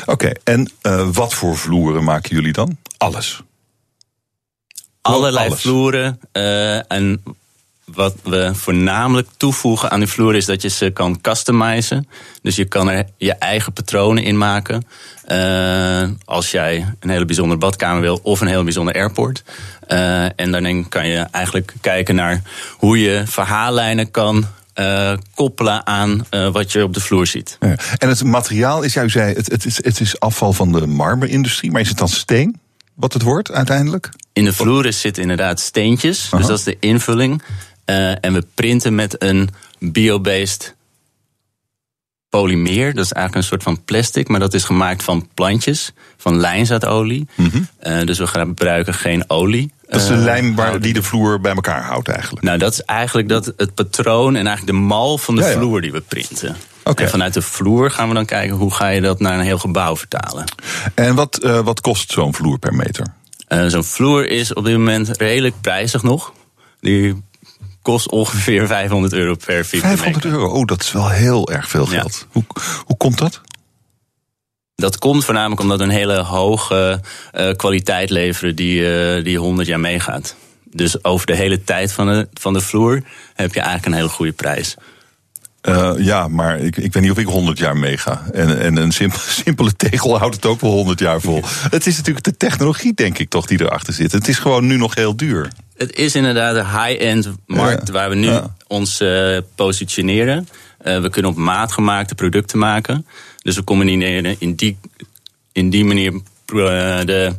Oké, 0.00 0.10
okay. 0.12 0.36
en 0.44 0.70
uh, 0.82 1.08
wat 1.12 1.34
voor 1.34 1.56
vloeren 1.56 2.04
maken 2.04 2.34
jullie 2.34 2.52
dan? 2.52 2.76
Alles? 2.96 3.42
Allerlei 5.00 5.46
Alles. 5.46 5.60
vloeren. 5.60 6.20
Uh, 6.32 6.92
en 6.92 7.22
wat 7.94 8.14
we 8.22 8.50
voornamelijk 8.54 9.28
toevoegen 9.36 9.90
aan 9.90 9.98
die 9.98 10.08
vloer 10.08 10.34
is 10.34 10.44
dat 10.44 10.62
je 10.62 10.68
ze 10.68 10.90
kan 10.90 11.20
customizen. 11.20 12.08
Dus 12.42 12.56
je 12.56 12.64
kan 12.64 12.90
er 12.90 13.06
je 13.16 13.32
eigen 13.32 13.72
patronen 13.72 14.22
in 14.22 14.38
maken. 14.38 14.86
Uh, 15.28 16.08
als 16.24 16.50
jij 16.50 16.94
een 17.00 17.10
hele 17.10 17.24
bijzondere 17.24 17.60
badkamer 17.60 18.00
wil 18.00 18.20
of 18.22 18.40
een 18.40 18.46
heel 18.46 18.64
bijzonder 18.64 18.94
airport. 18.94 19.42
Uh, 19.88 20.40
en 20.40 20.52
dan 20.52 20.88
kan 20.88 21.08
je 21.08 21.18
eigenlijk 21.18 21.74
kijken 21.80 22.14
naar 22.14 22.42
hoe 22.78 23.00
je 23.00 23.22
verhaallijnen 23.26 24.10
kan 24.10 24.46
uh, 24.74 25.12
koppelen 25.34 25.86
aan 25.86 26.26
uh, 26.30 26.48
wat 26.48 26.72
je 26.72 26.82
op 26.82 26.94
de 26.94 27.00
vloer 27.00 27.26
ziet. 27.26 27.56
Ja. 27.60 27.76
En 27.98 28.08
het 28.08 28.24
materiaal 28.24 28.82
is, 28.82 28.94
jij 28.94 29.08
zei, 29.08 29.34
het, 29.34 29.50
het, 29.50 29.64
is, 29.64 29.76
het 29.84 30.00
is 30.00 30.20
afval 30.20 30.52
van 30.52 30.72
de 30.72 30.86
marmerindustrie, 30.86 31.70
maar 31.70 31.80
is 31.80 31.88
het 31.88 31.98
dan 31.98 32.08
steen? 32.08 32.60
Wat 32.94 33.12
het 33.12 33.22
wordt 33.22 33.52
uiteindelijk? 33.52 34.10
In 34.32 34.44
de 34.44 34.52
vloeren 34.52 34.94
zitten 34.94 35.22
inderdaad 35.22 35.60
steentjes, 35.60 36.28
dus 36.30 36.46
dat 36.46 36.58
is 36.58 36.64
de 36.64 36.76
invulling. 36.80 37.42
Uh, 37.86 38.24
en 38.24 38.32
we 38.32 38.46
printen 38.54 38.94
met 38.94 39.22
een 39.22 39.48
biobased 39.78 40.74
polymeer. 42.28 42.94
Dat 42.94 43.04
is 43.04 43.12
eigenlijk 43.12 43.34
een 43.34 43.48
soort 43.48 43.62
van 43.62 43.84
plastic, 43.84 44.28
maar 44.28 44.40
dat 44.40 44.54
is 44.54 44.64
gemaakt 44.64 45.02
van 45.02 45.28
plantjes, 45.34 45.92
van 46.16 46.36
lijnzaadolie. 46.36 47.28
Mm 47.34 47.50
-hmm. 47.50 47.68
uh, 47.82 48.06
dus 48.06 48.18
we 48.18 48.26
gebruiken 48.26 48.94
geen 48.94 49.30
olie. 49.30 49.72
Dat 49.88 50.00
is 50.00 50.06
de 50.06 50.16
lijm 50.16 50.54
waar 50.54 50.80
die 50.80 50.92
de 50.92 51.02
vloer 51.02 51.40
bij 51.40 51.54
elkaar 51.54 51.82
houdt 51.82 52.08
eigenlijk. 52.08 52.44
Nou, 52.44 52.58
dat 52.58 52.72
is 52.72 52.82
eigenlijk 52.82 53.28
dat 53.28 53.52
het 53.56 53.74
patroon 53.74 54.36
en 54.36 54.46
eigenlijk 54.46 54.78
de 54.78 54.84
mal 54.84 55.18
van 55.18 55.34
de 55.34 55.40
ja, 55.40 55.48
ja. 55.48 55.56
vloer 55.56 55.80
die 55.80 55.92
we 55.92 56.00
printen. 56.00 56.56
Okay. 56.84 57.04
En 57.04 57.10
vanuit 57.10 57.34
de 57.34 57.42
vloer 57.42 57.90
gaan 57.90 58.08
we 58.08 58.14
dan 58.14 58.26
kijken 58.26 58.56
hoe 58.56 58.74
ga 58.74 58.88
je 58.88 59.00
dat 59.00 59.20
naar 59.20 59.38
een 59.38 59.44
heel 59.44 59.58
gebouw 59.58 59.96
vertalen. 59.96 60.44
En 60.94 61.14
wat, 61.14 61.44
uh, 61.44 61.60
wat 61.60 61.80
kost 61.80 62.12
zo'n 62.12 62.34
vloer 62.34 62.58
per 62.58 62.74
meter? 62.74 63.06
Uh, 63.48 63.66
zo'n 63.66 63.84
vloer 63.84 64.28
is 64.28 64.54
op 64.54 64.64
dit 64.64 64.76
moment 64.76 65.08
redelijk 65.08 65.54
prijzig 65.60 66.02
nog. 66.02 66.32
Die 66.80 67.22
kost 67.86 68.10
ongeveer 68.10 68.66
500 68.66 69.12
euro 69.12 69.34
per 69.34 69.64
vierkante 69.64 69.96
500 69.96 70.34
euro, 70.34 70.52
oh, 70.52 70.66
dat 70.66 70.82
is 70.82 70.92
wel 70.92 71.08
heel 71.08 71.50
erg 71.50 71.68
veel 71.68 71.86
geld. 71.86 72.18
Ja. 72.20 72.26
Hoe, 72.32 72.44
hoe 72.84 72.96
komt 72.96 73.18
dat? 73.18 73.40
Dat 74.74 74.98
komt 74.98 75.24
voornamelijk 75.24 75.60
omdat 75.60 75.78
we 75.78 75.84
een 75.84 75.90
hele 75.90 76.22
hoge 76.22 77.00
uh, 77.34 77.50
kwaliteit 77.52 78.10
leveren 78.10 78.56
die, 78.56 78.80
uh, 78.80 79.24
die 79.24 79.38
100 79.38 79.68
jaar 79.68 79.80
meegaat. 79.80 80.36
Dus 80.64 81.04
over 81.04 81.26
de 81.26 81.34
hele 81.34 81.64
tijd 81.64 81.92
van 81.92 82.06
de, 82.06 82.28
van 82.32 82.52
de 82.52 82.60
vloer 82.60 83.02
heb 83.34 83.54
je 83.54 83.60
eigenlijk 83.60 83.86
een 83.86 84.00
hele 84.00 84.08
goede 84.08 84.32
prijs. 84.32 84.76
Uh, 85.68 85.92
ja, 85.96 86.28
maar 86.28 86.58
ik, 86.58 86.76
ik 86.76 86.92
weet 86.92 87.02
niet 87.02 87.12
of 87.12 87.18
ik 87.18 87.26
100 87.26 87.58
jaar 87.58 87.76
meega. 87.76 88.22
En, 88.32 88.60
en 88.60 88.76
een 88.76 88.92
simpele, 88.92 89.22
simpele 89.44 89.76
tegel 89.76 90.18
houdt 90.18 90.34
het 90.34 90.46
ook 90.46 90.60
wel 90.60 90.70
100 90.70 90.98
jaar 90.98 91.20
vol. 91.20 91.42
Het 91.70 91.86
is 91.86 91.96
natuurlijk 91.96 92.24
de 92.24 92.36
technologie, 92.36 92.94
denk 92.94 93.18
ik 93.18 93.28
toch, 93.28 93.46
die 93.46 93.60
erachter 93.60 93.92
zit. 93.92 94.12
Het 94.12 94.28
is 94.28 94.38
gewoon 94.38 94.66
nu 94.66 94.76
nog 94.76 94.94
heel 94.94 95.16
duur. 95.16 95.48
Het 95.76 95.96
is 95.96 96.14
inderdaad 96.14 96.56
een 96.56 96.82
high-end 96.82 97.28
markt 97.46 97.86
ja, 97.86 97.92
waar 97.92 98.08
we 98.08 98.14
nu 98.14 98.28
ja. 98.28 98.54
ons 98.66 99.00
uh, 99.00 99.38
positioneren. 99.54 100.48
Uh, 100.84 101.00
we 101.00 101.10
kunnen 101.10 101.30
op 101.30 101.36
maat 101.36 101.72
gemaakte 101.72 102.14
producten 102.14 102.58
maken. 102.58 103.06
Dus 103.42 103.56
we 103.56 103.64
combineren 103.64 104.36
in 104.38 104.54
die, 104.54 104.78
in 105.52 105.70
die 105.70 105.84
manier 105.84 106.20
de, 106.46 107.34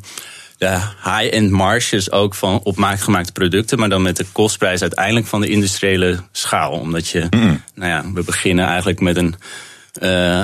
de 0.58 0.80
high-end 1.04 1.52
marges 1.52 2.12
ook 2.12 2.36
van 2.36 2.60
op 2.64 2.78
maat 2.78 3.02
gemaakte 3.02 3.32
producten. 3.32 3.80
Maar 3.80 3.90
dan 3.90 4.02
met 4.02 4.18
de 4.18 4.26
kostprijs 4.32 4.82
uiteindelijk 4.82 5.28
van 5.28 5.42
de 5.42 5.50
industriële 5.50 6.20
schaal. 6.32 6.72
Omdat 6.72 7.08
je, 7.08 7.28
mm. 7.30 7.62
nou 7.76 7.90
ja, 7.90 8.04
we 8.14 8.24
beginnen 8.24 8.66
eigenlijk 8.66 9.00
met 9.00 9.18
een, 9.18 9.36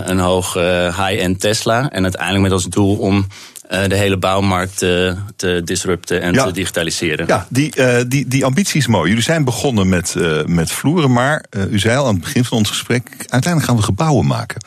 een 0.09 0.19
hoog 0.19 0.53
high-end 0.53 1.39
Tesla. 1.39 1.89
En 1.89 2.03
uiteindelijk 2.03 2.43
met 2.43 2.51
als 2.51 2.65
doel 2.65 2.97
om 2.97 3.27
uh, 3.71 3.83
de 3.87 3.95
hele 3.95 4.17
bouwmarkt 4.17 4.77
te, 4.77 5.15
te 5.35 5.61
disrupten 5.65 6.21
en 6.21 6.33
ja. 6.33 6.45
te 6.45 6.51
digitaliseren. 6.51 7.27
Ja, 7.27 7.47
die, 7.49 7.77
uh, 7.77 7.97
die, 8.07 8.27
die 8.27 8.45
ambitie 8.45 8.79
is 8.79 8.87
mooi. 8.87 9.07
Jullie 9.07 9.23
zijn 9.23 9.43
begonnen 9.43 9.89
met, 9.89 10.15
uh, 10.17 10.43
met 10.45 10.71
vloeren, 10.71 11.11
maar 11.11 11.45
u 11.69 11.79
zei 11.79 11.97
al 11.97 12.07
aan 12.07 12.13
het 12.13 12.23
begin 12.23 12.45
van 12.45 12.57
ons 12.57 12.69
gesprek, 12.69 13.09
uiteindelijk 13.17 13.63
gaan 13.63 13.75
we 13.75 13.81
gebouwen 13.81 14.25
maken. 14.25 14.65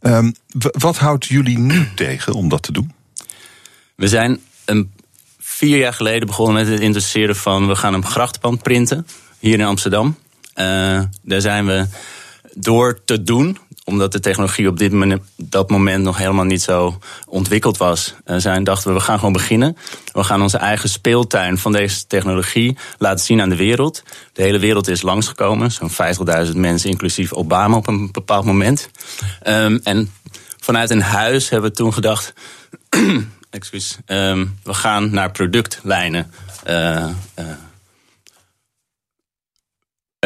Um, 0.00 0.34
wat 0.58 0.96
houdt 0.96 1.26
jullie 1.26 1.58
nu 1.58 1.88
tegen 1.94 2.34
om 2.34 2.48
dat 2.48 2.62
te 2.62 2.72
doen? 2.72 2.92
We 3.94 4.08
zijn 4.08 4.40
vier 5.38 5.78
jaar 5.78 5.92
geleden 5.92 6.26
begonnen 6.26 6.54
met 6.54 6.72
het 6.72 6.80
interesseren 6.80 7.36
van 7.36 7.68
we 7.68 7.76
gaan 7.76 7.94
een 7.94 8.06
grachtenpand 8.06 8.62
printen 8.62 9.06
hier 9.38 9.58
in 9.58 9.64
Amsterdam. 9.64 10.16
daar 11.22 11.40
zijn 11.40 11.66
we 11.66 11.86
door 12.54 13.04
te 13.04 13.22
doen, 13.22 13.58
omdat 13.84 14.12
de 14.12 14.20
technologie 14.20 14.68
op 14.68 14.78
dit 14.78 14.92
moment, 14.92 15.22
dat 15.36 15.70
moment 15.70 16.04
nog 16.04 16.18
helemaal 16.18 16.44
niet 16.44 16.62
zo 16.62 16.98
ontwikkeld 17.26 17.76
was, 17.76 18.14
uh, 18.26 18.36
zijn, 18.36 18.64
dachten 18.64 18.88
we, 18.88 18.98
we 18.98 19.04
gaan 19.04 19.18
gewoon 19.18 19.32
beginnen. 19.32 19.76
We 20.12 20.24
gaan 20.24 20.42
onze 20.42 20.58
eigen 20.58 20.88
speeltuin 20.88 21.58
van 21.58 21.72
deze 21.72 22.06
technologie 22.06 22.76
laten 22.98 23.24
zien 23.24 23.40
aan 23.40 23.48
de 23.48 23.56
wereld. 23.56 24.02
De 24.32 24.42
hele 24.42 24.58
wereld 24.58 24.88
is 24.88 25.02
langsgekomen, 25.02 25.70
zo'n 25.72 25.90
50.000 26.46 26.56
mensen, 26.56 26.90
inclusief 26.90 27.32
Obama 27.32 27.76
op 27.76 27.86
een 27.86 28.12
bepaald 28.12 28.44
moment. 28.44 28.90
Um, 29.46 29.80
en 29.82 30.12
vanuit 30.60 30.90
een 30.90 31.02
huis 31.02 31.48
hebben 31.48 31.70
we 31.70 31.76
toen 31.76 31.92
gedacht, 31.92 32.34
excuus, 33.50 33.98
um, 34.06 34.58
we 34.62 34.74
gaan 34.74 35.10
naar 35.10 35.30
productlijnen. 35.30 36.32
Uh, 36.66 37.08
uh, 37.38 37.46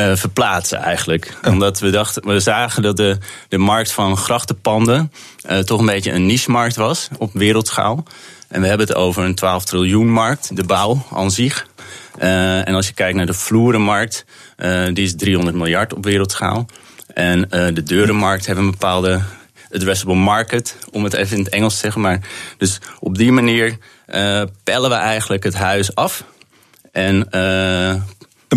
uh, 0.01 0.17
verplaatsen 0.17 0.79
eigenlijk. 0.79 1.39
Oh. 1.45 1.53
Omdat 1.53 1.79
we 1.79 1.91
dachten, 1.91 2.27
we 2.27 2.41
zagen 2.41 2.83
dat 2.83 2.97
de, 2.97 3.19
de 3.49 3.59
markt 3.59 3.93
van 3.93 4.17
grachtenpanden 4.17 5.13
uh, 5.51 5.59
toch 5.59 5.81
een 5.81 5.87
beetje 5.87 6.13
een 6.13 6.27
niche-markt 6.27 6.77
was 6.77 7.09
op 7.19 7.31
wereldschaal. 7.33 8.05
En 8.49 8.61
we 8.61 8.67
hebben 8.67 8.87
het 8.87 8.97
over 8.97 9.25
een 9.25 9.35
12 9.35 9.65
triljoen 9.65 10.11
markt, 10.11 10.57
de 10.57 10.65
bouw 10.65 11.07
aan 11.11 11.31
zich. 11.31 11.67
Uh, 12.19 12.69
en 12.69 12.75
als 12.75 12.87
je 12.87 12.95
kijkt 12.95 13.17
naar 13.17 13.27
de 13.27 13.35
vloerenmarkt, 13.35 14.25
die 14.93 15.05
is 15.05 15.17
300 15.17 15.57
miljard 15.57 15.95
op 15.95 16.05
wereldschaal. 16.05 16.67
En 17.15 17.49
de 17.49 17.83
deurenmarkt 17.83 18.47
hebben 18.47 18.65
een 18.65 18.71
bepaalde 18.71 19.21
addressable 19.73 20.15
market, 20.15 20.77
om 20.91 21.05
het 21.05 21.13
even 21.13 21.37
in 21.37 21.45
het 21.45 21.53
Engels 21.53 21.75
te 21.75 21.81
zeggen. 21.81 22.01
Maar 22.01 22.21
dus 22.59 22.81
op 23.01 23.19
die 23.19 23.33
manier 23.33 23.79
pellen 24.65 24.91
we 24.91 24.97
eigenlijk 24.97 25.43
het 25.45 25.55
huis 25.55 25.95
af. 25.95 26.25
En 26.93 27.29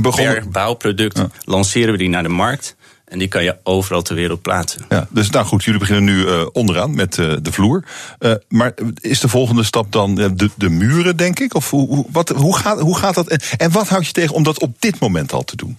begon... 0.02 0.26
per 0.26 0.50
bouwproduct 0.50 1.18
ja. 1.18 1.30
lanceren 1.44 1.92
we 1.92 1.98
die 1.98 2.10
naar 2.10 2.24
de 2.24 2.30
markt. 2.30 2.76
En 3.06 3.20
die 3.20 3.28
kan 3.28 3.44
je 3.44 3.58
overal 3.64 4.02
ter 4.02 4.16
wereld 4.16 4.42
plaatsen. 4.42 4.86
Ja, 4.90 5.08
dus 5.10 5.30
nou 5.30 5.46
goed, 5.46 5.64
jullie 5.64 5.80
beginnen 5.80 6.04
nu 6.04 6.26
uh, 6.26 6.46
onderaan 6.52 6.96
met 6.96 7.18
uh, 7.18 7.34
de 7.42 7.52
vloer. 7.52 7.84
Uh, 8.20 8.34
maar 8.48 8.74
is 9.02 9.20
de 9.20 9.28
volgende 9.28 9.64
stap 9.64 9.92
dan 9.92 10.16
de, 10.16 10.50
de 10.56 10.70
muren, 10.70 11.18
denk 11.18 11.40
ik? 11.40 11.54
Of 11.54 11.70
hoe, 11.70 11.88
hoe, 11.88 12.06
wat, 12.12 12.30
hoe, 12.30 12.58
gaat, 12.58 12.80
hoe 12.80 12.98
gaat 12.98 13.16
dat? 13.16 13.28
En, 13.28 13.40
en 13.58 13.72
wat 13.72 13.88
houdt 13.88 14.06
je 14.06 14.12
tegen 14.12 14.36
om 14.36 14.44
dat 14.44 14.60
op 14.60 14.76
dit 14.80 15.00
moment 15.00 15.34
al 15.34 15.44
te 15.44 15.56
doen? 15.56 15.78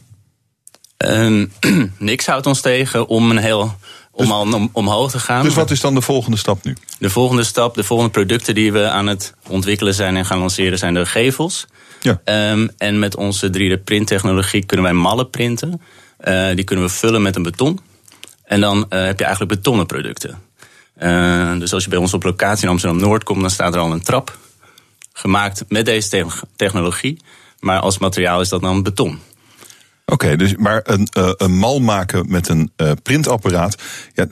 Ehm, 0.97 1.47
niks 1.99 2.27
houdt 2.27 2.47
ons 2.47 2.61
tegen 2.61 3.07
om 3.09 3.31
een 3.31 3.39
heel 3.39 3.77
om 4.17 4.25
dus, 4.25 4.35
al 4.35 4.53
om, 4.53 4.71
omhoog 4.73 5.11
te 5.11 5.19
gaan. 5.19 5.43
Dus 5.43 5.55
wat 5.55 5.71
is 5.71 5.81
dan 5.81 5.95
de 5.95 6.01
volgende 6.01 6.37
stap 6.37 6.65
nu? 6.65 6.77
De 6.99 7.11
volgende 7.11 7.45
stap, 7.45 7.75
de 7.75 7.85
volgende 7.85 8.13
producten 8.13 8.55
die 8.55 8.73
we 8.73 8.89
aan 8.89 9.07
het 9.07 9.35
ontwikkelen 9.49 9.95
zijn 9.95 10.17
en 10.17 10.25
gaan 10.25 10.39
lanceren, 10.39 10.79
zijn 10.79 10.95
de 10.95 11.07
gevels. 11.07 11.67
Ja. 12.01 12.51
Um, 12.51 12.71
en 12.79 12.99
met 12.99 13.17
onze 13.17 13.49
3D-printtechnologie 13.49 14.67
kunnen 14.67 14.87
wij 14.87 14.95
mallen 14.95 15.31
printen. 15.31 15.81
Uh, 16.25 16.55
die 16.55 16.65
kunnen 16.65 16.85
we 16.85 16.91
vullen 16.91 17.23
met 17.23 17.37
een 17.37 17.43
beton. 17.43 17.81
En 18.45 18.61
dan 18.61 18.77
uh, 18.77 19.05
heb 19.05 19.19
je 19.19 19.25
eigenlijk 19.25 19.55
betonnen 19.55 19.87
producten. 19.87 20.39
Uh, 20.99 21.59
dus 21.59 21.73
als 21.73 21.85
je 21.85 21.91
bij 21.91 21.99
ons 21.99 22.15
op 22.15 22.23
locatie 22.23 22.65
in 22.65 22.71
Amsterdam-Noord 22.71 23.25
komt, 23.25 23.41
dan 23.41 23.51
staat 23.51 23.75
er 23.75 23.81
al 23.81 23.93
een 23.93 24.03
trap. 24.03 24.39
Gemaakt 25.13 25.65
met 25.69 25.85
deze 25.85 26.09
te 26.09 26.27
technologie. 26.57 27.21
Maar 27.61 27.81
als 27.81 27.99
materiaal 27.99 28.41
is 28.41 28.49
dat 28.49 28.61
dan 28.61 28.83
beton. 28.83 29.21
Oké, 30.13 30.25
okay, 30.25 30.37
dus 30.37 30.57
maar 30.57 30.81
een, 30.85 31.09
uh, 31.19 31.31
een 31.37 31.59
mal 31.59 31.81
maken 31.81 32.25
met 32.29 32.49
een 32.49 32.71
uh, 32.77 32.91
printapparaat. 33.03 33.83
Ja, 34.15 34.27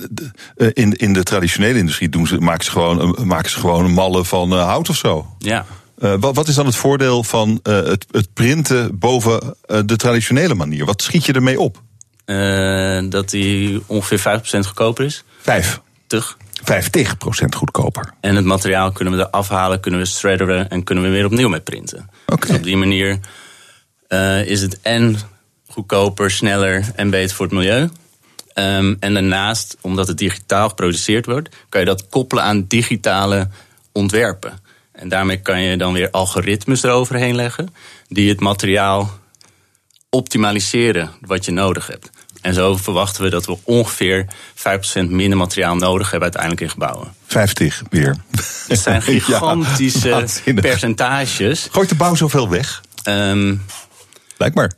uh, 0.56 0.70
in, 0.72 0.92
in 0.92 1.12
de 1.12 1.22
traditionele 1.22 1.78
industrie 1.78 2.08
doen 2.08 2.26
ze, 2.26 2.38
maken, 2.38 2.64
ze 2.64 2.70
gewoon, 2.70 3.16
maken 3.26 3.50
ze 3.50 3.58
gewoon 3.58 3.90
mallen 3.92 4.26
van 4.26 4.52
hout 4.52 4.88
of 4.88 4.96
zo. 4.96 5.26
Ja. 5.38 5.66
Wat, 5.94 6.34
wat, 6.34 6.48
is 6.48 6.54
dan 6.54 6.66
het 6.66 6.76
voordeel 6.76 7.22
van 7.22 7.60
het, 7.62 8.06
het, 8.10 8.28
printen 8.32 8.98
boven 8.98 9.56
de 9.86 9.96
traditionele 9.96 10.54
manier? 10.54 10.84
Wat 10.84 11.02
schiet 11.02 11.24
je 11.24 11.32
ermee 11.32 11.60
op? 11.60 11.82
dat 13.10 13.30
die 13.30 13.82
ongeveer 13.86 14.40
5% 14.40 14.42
goedkoper 14.42 15.04
is. 15.04 15.24
5? 15.40 15.80
Tug. 16.06 16.36
50% 16.60 16.64
goedkoper. 17.56 18.14
En 18.20 18.36
het 18.36 18.44
materiaal 18.44 18.92
kunnen 18.92 19.16
we 19.16 19.20
er 19.20 19.30
afhalen, 19.30 19.80
kunnen 19.80 20.00
we 20.00 20.06
shredderen 20.06 20.70
en 20.70 20.84
kunnen 20.84 21.04
we 21.04 21.10
weer 21.10 21.24
opnieuw 21.24 21.48
mee 21.48 21.60
printen. 21.60 22.10
Okay. 22.26 22.48
Dus 22.48 22.56
op 22.56 22.62
die 22.62 22.76
manier 22.76 23.18
is 24.44 24.60
het 24.60 24.80
en 24.80 25.18
goedkoper, 25.74 26.30
sneller 26.30 26.84
en 26.94 27.10
beter 27.10 27.36
voor 27.36 27.46
het 27.46 27.54
milieu. 27.54 27.88
Um, 28.54 28.96
en 29.00 29.14
daarnaast, 29.14 29.76
omdat 29.80 30.08
het 30.08 30.18
digitaal 30.18 30.68
geproduceerd 30.68 31.26
wordt, 31.26 31.56
kan 31.68 31.80
je 31.80 31.86
dat 31.86 32.08
koppelen 32.08 32.44
aan 32.44 32.64
digitale 32.68 33.48
ontwerpen. 33.92 34.58
En 34.92 35.08
daarmee 35.08 35.40
kan 35.40 35.60
je 35.60 35.76
dan 35.76 35.92
weer 35.92 36.10
algoritmes 36.10 36.82
eroverheen 36.82 37.34
leggen 37.34 37.74
die 38.08 38.28
het 38.28 38.40
materiaal 38.40 39.10
optimaliseren 40.10 41.10
wat 41.20 41.44
je 41.44 41.52
nodig 41.52 41.86
hebt. 41.86 42.10
En 42.40 42.54
zo 42.54 42.76
verwachten 42.76 43.22
we 43.22 43.30
dat 43.30 43.46
we 43.46 43.58
ongeveer 43.64 44.26
5% 44.56 44.60
minder 45.08 45.38
materiaal 45.38 45.76
nodig 45.76 46.10
hebben 46.10 46.22
uiteindelijk 46.22 46.62
in 46.62 46.70
gebouwen. 46.70 47.14
50 47.26 47.82
weer. 47.90 48.16
Het 48.68 48.78
zijn 48.78 49.02
gigantische 49.12 50.26
ja, 50.44 50.52
percentages. 50.54 51.68
Gooit 51.70 51.88
de 51.88 51.94
bouw 51.94 52.14
zoveel 52.14 52.48
weg? 52.48 52.82
Um, 53.08 53.64
Blijkbaar. 54.36 54.72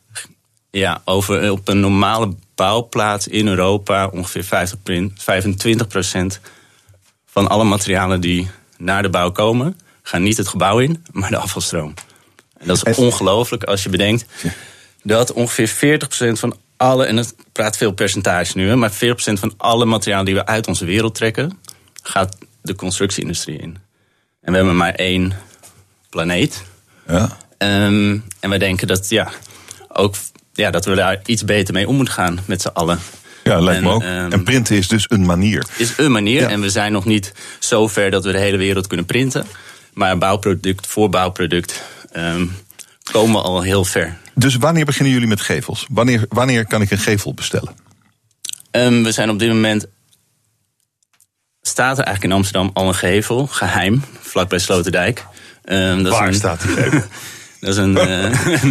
Ja, 0.77 1.03
over, 1.05 1.51
op 1.51 1.69
een 1.69 1.81
normale 1.81 2.35
bouwplaats 2.55 3.29
in 3.29 3.49
Europa 3.49 4.09
ongeveer 4.09 4.45
50, 4.45 4.79
25 5.15 5.87
procent 5.87 6.41
van 7.27 7.49
alle 7.49 7.65
materialen 7.65 8.21
die 8.21 8.51
naar 8.79 9.03
de 9.03 9.09
bouw 9.09 9.31
komen, 9.31 9.81
gaan 10.03 10.23
niet 10.23 10.37
het 10.37 10.49
gebouw 10.49 10.79
in, 10.79 11.05
maar 11.13 11.31
de 11.31 11.37
afvalstroom. 11.37 11.95
En 12.59 12.67
dat 12.67 12.87
is 12.87 12.97
ongelooflijk 12.97 13.65
als 13.65 13.83
je 13.83 13.89
bedenkt 13.89 14.27
dat 15.03 15.33
ongeveer 15.33 16.01
40% 16.05 16.09
van 16.33 16.57
alle, 16.77 17.05
en 17.05 17.17
het 17.17 17.35
praat 17.53 17.77
veel 17.77 17.93
percentage 17.93 18.57
nu, 18.57 18.75
maar 18.75 18.93
40% 18.93 18.95
van 19.15 19.55
alle 19.57 19.85
materialen 19.85 20.25
die 20.25 20.35
we 20.35 20.47
uit 20.47 20.69
onze 20.69 20.85
wereld 20.85 21.15
trekken, 21.15 21.59
gaat 22.03 22.37
de 22.63 22.75
constructieindustrie 22.75 23.59
in. 23.59 23.77
En 24.41 24.51
we 24.51 24.57
hebben 24.57 24.77
maar 24.77 24.95
één 24.95 25.33
planeet. 26.11 26.63
Ja. 27.07 27.37
Um, 27.59 28.25
en 28.41 28.49
wij 28.49 28.59
denken 28.59 28.87
dat, 28.87 29.09
ja, 29.09 29.31
ook, 29.89 30.15
ja, 30.57 30.71
dat 30.71 30.85
we 30.85 30.95
daar 30.95 31.21
iets 31.25 31.45
beter 31.45 31.75
mee 31.75 31.89
om 31.89 31.97
moeten 31.97 32.15
gaan 32.15 32.39
met 32.45 32.63
z'n 32.63 32.69
allen. 32.69 32.99
Ja, 33.45 33.61
lijkt 33.61 33.83
me 33.83 33.91
ook. 33.91 34.03
Um, 34.03 34.33
en 34.33 34.45
printen 34.45 34.77
is 34.77 34.89
dus 34.89 35.05
een 35.09 35.27
manier. 35.27 35.67
Is 35.77 35.93
een 35.97 36.13
manier. 36.13 36.41
Ja. 36.41 36.49
En 36.49 36.61
we 36.61 36.71
zijn 36.71 36.93
nog 36.93 37.05
niet 37.05 37.33
zo 37.59 37.89
ver 37.89 38.11
dat 38.11 38.25
we 38.25 38.33
de 38.33 38.39
hele 38.39 38.57
wereld 38.57 38.87
kunnen 38.87 39.07
printen. 39.07 39.47
Maar 39.93 40.19
bouwproduct 40.19 40.87
voor 40.87 41.11
bouwproduct 41.11 41.83
um, 42.17 42.57
komen 43.13 43.41
we 43.41 43.47
al 43.47 43.63
heel 43.63 43.85
ver. 43.85 44.17
Dus 44.35 44.57
wanneer 44.57 44.85
beginnen 44.85 45.13
jullie 45.13 45.29
met 45.29 45.41
gevels? 45.41 45.87
Wanneer, 45.91 46.25
wanneer 46.29 46.67
kan 46.67 46.83
ik 46.83 46.91
een 46.91 46.99
gevel 46.99 47.35
bestellen? 47.35 47.75
Um, 48.71 49.03
we 49.03 49.13
zijn 49.13 49.31
op 49.31 49.39
dit 49.39 49.49
moment. 49.49 49.87
Staat 51.63 51.99
er 51.99 52.05
eigenlijk 52.05 52.35
in 52.35 52.39
Amsterdam 52.39 52.71
al 52.73 52.89
een 52.89 52.95
gevel, 52.95 53.47
geheim, 53.47 54.03
vlakbij 54.21 54.59
Sloterdijk. 54.59 55.25
Um, 55.65 56.03
dat 56.03 56.13
Waar 56.13 56.23
is 56.23 56.29
een, 56.29 56.35
staat 56.35 56.63
die 56.63 56.71
gevel? 56.71 57.03
dat 57.67 57.77
is 57.77 57.83
een, 57.83 57.97
uh, 58.09 58.63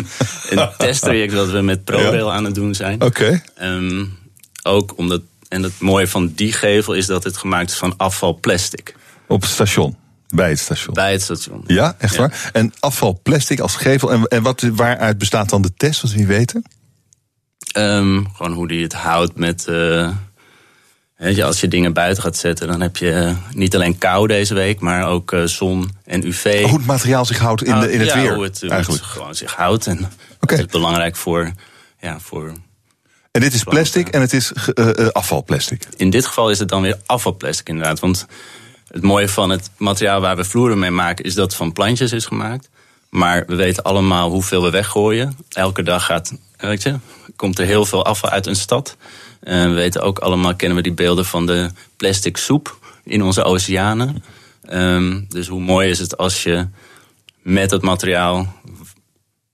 een 0.50 0.70
testtraject 0.78 1.34
dat 1.34 1.52
we 1.52 1.62
met 1.62 1.84
ProRail 1.84 2.34
aan 2.34 2.46
het 2.46 2.56
doen 2.56 2.76
zijn. 2.76 3.02
Oké. 3.02 3.06
Okay. 3.06 3.76
Um, 3.76 4.18
ook 4.64 4.98
omdat, 4.98 5.22
en 5.48 5.64
het 5.64 5.80
mooie 5.80 6.08
van 6.08 6.32
die 6.36 6.54
gevel 6.54 6.94
is 6.94 7.06
dat 7.06 7.24
het 7.24 7.38
gemaakt 7.38 7.70
is 7.70 7.78
van 7.78 7.94
afvalplastic. 7.98 8.96
Op 9.28 9.42
het 9.42 9.50
station? 9.50 9.96
Bij 10.28 10.50
het 10.50 10.60
station? 10.60 10.94
Bij 10.94 11.12
het 11.12 11.22
station. 11.22 11.64
Ja, 11.68 11.96
echt 11.98 12.14
ja. 12.14 12.20
waar? 12.20 12.50
En 12.54 12.74
afvalplastic 12.80 13.60
als 13.60 13.76
gevel. 13.76 14.12
En, 14.12 14.28
en 14.28 14.44
wat, 14.44 14.62
waaruit 14.62 15.18
bestaat 15.18 15.50
dan 15.50 15.62
de 15.62 15.74
test, 15.78 16.02
wat 16.02 16.12
wie 16.12 16.28
weten? 16.28 16.64
Um, 17.78 18.28
gewoon 18.34 18.54
hoe 18.54 18.68
die 18.68 18.84
het 18.84 18.94
houdt 18.94 19.36
met... 19.36 19.66
Uh, 19.70 20.10
Weet 21.16 21.36
je, 21.36 21.44
als 21.44 21.60
je 21.60 21.68
dingen 21.68 21.94
buiten 21.94 22.24
gaat 22.24 22.38
zetten, 22.38 22.68
dan 22.68 22.82
heb 22.82 22.98
je 22.98 23.36
niet 23.52 23.76
alleen 23.76 23.98
kou 23.98 24.28
deze 24.28 24.54
week, 24.54 24.80
maar 24.80 25.08
ook 25.08 25.32
uh, 25.32 25.44
zon 25.44 25.90
en 26.04 26.28
UV. 26.28 26.64
Hoe 26.64 26.78
het 26.78 26.86
materiaal 26.86 27.26
zich 27.26 27.38
houdt 27.38 27.64
in, 27.64 27.80
de, 27.80 27.92
in 27.92 28.00
het 28.00 28.10
ja, 28.10 28.22
weer. 28.22 28.34
Hoe 28.34 28.44
het, 28.44 28.70
eigenlijk. 28.70 29.04
het 29.04 29.12
gewoon 29.12 29.36
zich 29.36 29.54
houdt. 29.54 29.88
En 29.88 29.98
okay. 30.40 30.58
dat 30.58 30.60
is 30.60 30.66
belangrijk 30.66 31.16
voor, 31.16 31.52
ja, 32.00 32.20
voor. 32.20 32.52
En 33.32 33.42
dit 33.42 33.54
is 33.54 33.64
plastic 33.64 34.08
en 34.08 34.22
het 34.22 34.34
is 34.34 34.52
uh, 34.52 34.88
uh, 34.96 35.08
afvalplastic. 35.08 35.88
In 35.96 36.10
dit 36.10 36.26
geval 36.26 36.50
is 36.50 36.60
het 36.60 36.70
dan 36.70 36.82
weer 36.82 37.00
afvalplastic, 37.06 37.70
inderdaad. 37.70 38.00
Want 38.00 38.26
het 38.88 39.02
mooie 39.02 39.30
van 39.30 39.50
het 39.50 39.70
materiaal 39.78 40.22
waar 40.22 40.36
we 40.36 40.44
vloeren 40.44 40.80
mee 40.80 40.92
maken, 40.92 41.26
is 41.26 41.34
dat 41.34 41.46
het 41.46 41.56
van 41.56 41.74
plantjes 41.74 42.12
is 42.12 42.26
gemaakt. 42.26 42.70
Maar 43.10 43.44
we 43.48 43.56
weten 43.56 43.84
allemaal 43.84 44.30
hoeveel 44.30 44.64
we 44.64 44.70
weggooien. 44.70 45.38
Elke 45.50 45.84
dag 45.84 46.06
gaat, 46.06 46.34
weet 46.58 46.84
je, 46.84 46.96
komt 47.36 47.60
er 47.60 47.66
heel 47.66 47.86
veel 47.86 48.06
afval 48.06 48.30
uit 48.30 48.46
een 48.46 48.56
stad. 48.56 48.98
We 49.46 49.74
weten 49.74 50.02
ook 50.02 50.20
allemaal, 50.20 50.56
kennen 50.56 50.78
we 50.78 50.84
die 50.84 50.94
beelden 50.94 51.26
van 51.26 51.46
de 51.46 51.70
plastic 51.98 52.38
soep 52.38 52.80
in 53.04 53.24
onze 53.24 53.44
oceanen. 53.44 54.24
Um, 54.70 55.26
dus 55.30 55.48
hoe 55.48 55.62
mooi 55.62 55.90
is 55.90 56.00
het 56.00 56.18
als 56.18 56.44
je 56.44 56.68
met 57.42 57.72
het 57.72 57.82
materiaal 57.82 58.54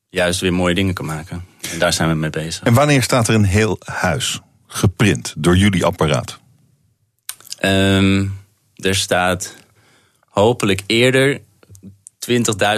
juist 0.09 0.39
weer 0.39 0.53
mooie 0.53 0.75
dingen 0.75 0.93
kan 0.93 1.05
maken. 1.05 1.45
En 1.71 1.79
daar 1.79 1.93
zijn 1.93 2.09
we 2.09 2.15
mee 2.15 2.29
bezig. 2.29 2.63
En 2.63 2.73
wanneer 2.73 3.03
staat 3.03 3.27
er 3.27 3.35
een 3.35 3.43
heel 3.43 3.77
huis 3.85 4.39
geprint 4.67 5.33
door 5.37 5.57
jullie 5.57 5.85
apparaat? 5.85 6.39
Um, 7.65 8.37
er 8.75 8.95
staat 8.95 9.55
hopelijk 10.27 10.81
eerder 10.85 11.41
20.000 12.29 12.35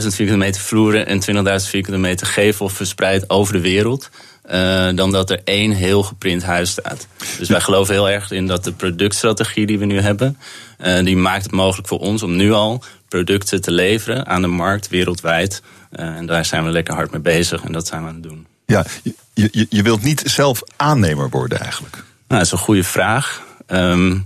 vierkante 0.07 0.37
meter 0.37 0.61
vloeren 0.61 1.05
en 1.05 1.21
20.000 1.61 1.69
vierkante 1.69 1.99
meter 1.99 2.27
gevel 2.27 2.69
verspreid 2.69 3.29
over 3.29 3.53
de 3.53 3.59
wereld. 3.59 4.09
Uh, 4.51 4.89
dan 4.95 5.11
dat 5.11 5.29
er 5.29 5.41
één 5.43 5.71
heel 5.71 6.03
geprint 6.03 6.43
huis 6.43 6.69
staat. 6.69 7.07
Dus 7.37 7.49
wij 7.49 7.61
geloven 7.61 7.93
heel 7.93 8.09
erg 8.09 8.31
in 8.31 8.47
dat 8.47 8.63
de 8.63 8.71
productstrategie 8.71 9.65
die 9.65 9.79
we 9.79 9.85
nu 9.85 9.99
hebben, 9.99 10.37
uh, 10.85 11.03
die 11.03 11.17
maakt 11.17 11.43
het 11.43 11.51
mogelijk 11.51 11.87
voor 11.87 11.99
ons 11.99 12.23
om 12.23 12.35
nu 12.35 12.51
al 12.51 12.83
producten 13.07 13.61
te 13.61 13.71
leveren 13.71 14.25
aan 14.25 14.41
de 14.41 14.47
markt 14.47 14.89
wereldwijd. 14.89 15.61
Uh, 15.91 16.05
en 16.05 16.25
daar 16.25 16.45
zijn 16.45 16.63
we 16.63 16.69
lekker 16.69 16.93
hard 16.93 17.11
mee 17.11 17.21
bezig 17.21 17.63
en 17.63 17.71
dat 17.71 17.87
zijn 17.87 18.01
we 18.01 18.07
aan 18.07 18.13
het 18.13 18.23
doen. 18.23 18.47
Ja, 18.65 18.85
je, 19.03 19.49
je, 19.51 19.65
je 19.69 19.83
wilt 19.83 20.03
niet 20.03 20.21
zelf 20.25 20.61
aannemer 20.75 21.29
worden 21.29 21.59
eigenlijk? 21.59 21.95
Nou, 21.95 22.03
dat 22.27 22.41
is 22.41 22.51
een 22.51 22.57
goede 22.57 22.83
vraag. 22.83 23.41
Um, 23.67 24.25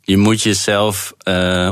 je 0.00 0.16
moet 0.16 0.42
jezelf 0.42 1.14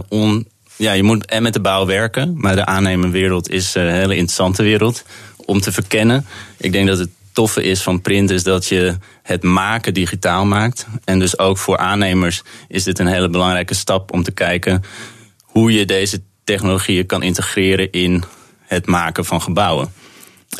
on, 0.08 0.48
ja, 0.80 0.92
je 0.92 1.02
moet 1.02 1.26
en 1.26 1.42
met 1.42 1.52
de 1.52 1.60
bouw 1.60 1.86
werken, 1.86 2.34
maar 2.36 2.54
de 2.54 2.66
aannemerwereld 2.66 3.50
is 3.50 3.74
een 3.74 3.90
hele 3.90 4.16
interessante 4.16 4.62
wereld 4.62 5.04
om 5.36 5.60
te 5.60 5.72
verkennen. 5.72 6.26
Ik 6.56 6.72
denk 6.72 6.88
dat 6.88 6.98
het 6.98 7.10
toffe 7.32 7.62
is 7.62 7.82
van 7.82 8.00
print 8.00 8.30
is 8.30 8.42
dat 8.42 8.66
je 8.66 8.96
het 9.22 9.42
maken 9.42 9.94
digitaal 9.94 10.44
maakt. 10.44 10.86
En 11.04 11.18
dus 11.18 11.38
ook 11.38 11.58
voor 11.58 11.76
aannemers 11.76 12.42
is 12.68 12.84
dit 12.84 12.98
een 12.98 13.06
hele 13.06 13.28
belangrijke 13.28 13.74
stap 13.74 14.12
om 14.12 14.22
te 14.22 14.32
kijken 14.32 14.82
hoe 15.42 15.72
je 15.72 15.84
deze 15.84 16.20
technologieën 16.44 17.06
kan 17.06 17.22
integreren 17.22 17.90
in 17.90 18.22
het 18.66 18.86
maken 18.86 19.24
van 19.24 19.42
gebouwen. 19.42 19.92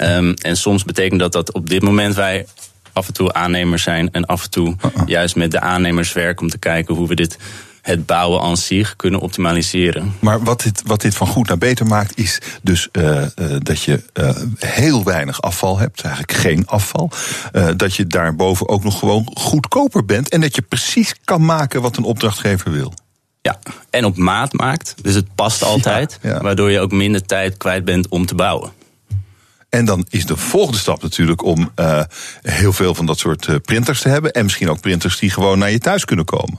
Um, 0.00 0.35
en 0.35 0.56
soms 0.56 0.85
betekent 0.85 1.20
dat 1.20 1.33
dat 1.33 1.52
op 1.52 1.68
dit 1.68 1.83
moment 1.83 2.14
wij 2.14 2.46
af 2.92 3.06
en 3.06 3.12
toe 3.12 3.33
aannemers 3.33 3.83
zijn 3.83 4.09
en 4.12 4.24
af 4.24 4.44
en 4.44 4.50
toe 4.50 4.68
uh 4.68 4.90
-uh. 4.94 5.02
juist 5.06 5.37
met 5.37 5.50
de 5.50 5.61
aannemers 5.61 6.12
werken 6.12 6.42
om 6.42 6.50
te 6.50 6.59
kijken 6.59 6.94
hoe 6.94 7.09
we 7.09 7.14
dit 7.14 7.38
het 7.83 8.07
bouwen 8.07 8.40
aan 8.40 8.57
zich 8.57 8.97
kunnen 8.97 9.21
optimaliseren. 9.21 10.14
Maar 10.19 10.43
wat 10.43 10.62
dit, 10.62 10.83
wat 10.85 11.01
dit 11.01 11.14
van 11.14 11.27
goed 11.27 11.49
naar 11.49 11.59
beter 11.59 11.87
maakt, 11.87 12.19
is 12.19 12.40
dus 12.62 12.88
uh, 12.93 13.05
uh, 13.16 13.27
dat 13.59 13.83
je 13.83 14.03
uh, 14.14 14.31
heel 14.59 15.05
weinig 15.05 15.43
afval 15.43 15.79
hebt, 15.79 16.01
eigenlijk 16.01 16.33
geen 16.33 16.66
afval. 16.66 17.11
dat 17.77 17.95
je 17.95 18.07
daarboven 18.07 18.69
ook 18.69 18.85
nog 18.85 18.99
gewoon 18.99 19.31
goedkoper 19.35 20.05
bent 20.05 20.29
en 20.29 20.40
dat 20.40 20.55
je 20.55 20.62
precies 20.62 21.14
kan 21.25 21.45
maken 21.45 21.83
wat 21.83 21.97
een 21.97 22.05
opdrachtgever 22.05 22.73
wil. 22.73 22.93
Ja, 23.43 23.59
en 23.90 24.05
op 24.05 24.16
maat 24.16 24.53
maakt. 24.53 24.95
Dus 25.03 25.14
het 25.14 25.35
past 25.35 25.62
altijd, 25.62 26.19
ja, 26.23 26.31
ja. 26.31 26.40
waardoor 26.40 26.71
je 26.71 26.81
ook 26.81 26.93
minder 26.93 27.27
tijd 27.27 27.57
kwijt 27.57 27.85
bent 27.85 28.09
om 28.09 28.27
te 28.27 28.35
bouwen. 28.35 28.73
En 29.69 29.85
dan 29.85 30.07
is 30.09 30.27
de 30.27 30.37
volgende 30.37 30.79
stap 30.79 31.03
natuurlijk 31.03 31.43
om 31.43 31.73
heel 32.43 32.73
veel 32.73 32.95
van 32.95 33.07
dat 33.07 33.19
soort 33.19 33.62
printers 33.62 34.01
te 34.01 34.09
hebben. 34.09 34.33
En 34.33 34.45
misschien 34.45 34.71
ook 34.71 34.81
printers 34.81 35.19
die 35.19 35.31
gewoon 35.31 35.59
naar 35.59 35.71
je 35.71 35.79
thuis 35.79 36.05
kunnen 36.05 36.25
komen. 36.25 36.59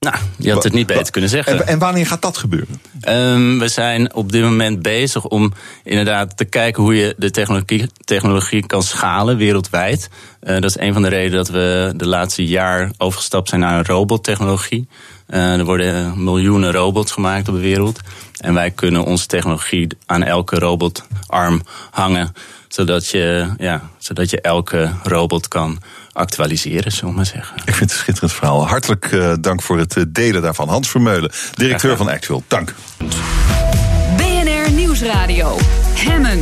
Nou, 0.00 0.16
je 0.36 0.52
had 0.52 0.64
het 0.64 0.72
niet 0.72 0.86
beter 0.86 1.12
kunnen 1.12 1.30
zeggen. 1.30 1.66
En, 1.66 1.78
wanneer 1.78 2.06
gaat 2.06 2.22
dat 2.22 2.36
gebeuren? 2.36 2.80
Um, 3.08 3.58
we 3.58 3.68
zijn 3.68 4.14
op 4.14 4.32
dit 4.32 4.42
moment 4.42 4.82
bezig 4.82 5.24
om 5.24 5.52
inderdaad 5.84 6.36
te 6.36 6.44
kijken 6.44 6.82
hoe 6.82 6.94
je 6.94 7.14
de 7.16 7.30
technologie, 7.30 7.90
technologie 8.04 8.66
kan 8.66 8.82
schalen 8.82 9.36
wereldwijd. 9.36 10.08
Uh, 10.42 10.52
dat 10.52 10.64
is 10.64 10.78
een 10.78 10.92
van 10.92 11.02
de 11.02 11.08
redenen 11.08 11.36
dat 11.36 11.48
we 11.48 11.92
de 11.96 12.06
laatste 12.06 12.46
jaar 12.46 12.90
overgestapt 12.98 13.48
zijn 13.48 13.60
naar 13.60 13.86
robottechnologie. 13.86 14.88
Uh, 15.28 15.58
er 15.58 15.64
worden 15.64 16.24
miljoenen 16.24 16.72
robots 16.72 17.12
gemaakt 17.12 17.48
op 17.48 17.54
de 17.54 17.60
wereld. 17.60 18.00
En 18.36 18.54
wij 18.54 18.70
kunnen 18.70 19.04
onze 19.04 19.26
technologie 19.26 19.88
aan 20.06 20.22
elke 20.22 20.58
robotarm 20.58 21.62
hangen. 21.90 22.32
Zodat 22.68 23.08
je, 23.08 23.48
ja, 23.58 23.90
zodat 23.98 24.30
je 24.30 24.40
elke 24.40 24.92
robot 25.02 25.48
kan 25.48 25.78
actualiseren, 26.18 26.92
zullen 26.92 27.10
we 27.10 27.16
maar 27.16 27.26
zeggen. 27.26 27.56
Ik 27.56 27.74
vind 27.74 27.78
het 27.78 27.90
een 27.90 27.96
schitterend 27.96 28.32
verhaal. 28.32 28.68
Hartelijk 28.68 29.12
uh, 29.12 29.32
dank 29.40 29.62
voor 29.62 29.78
het 29.78 30.04
delen 30.08 30.42
daarvan. 30.42 30.68
Hans 30.68 30.88
Vermeulen, 30.88 31.30
directeur 31.54 31.96
van 31.96 32.08
Actual. 32.08 32.42
Dank. 32.48 32.74
BNR 34.16 34.70
Nieuwsradio. 34.72 35.56
Hemmen. 35.94 36.40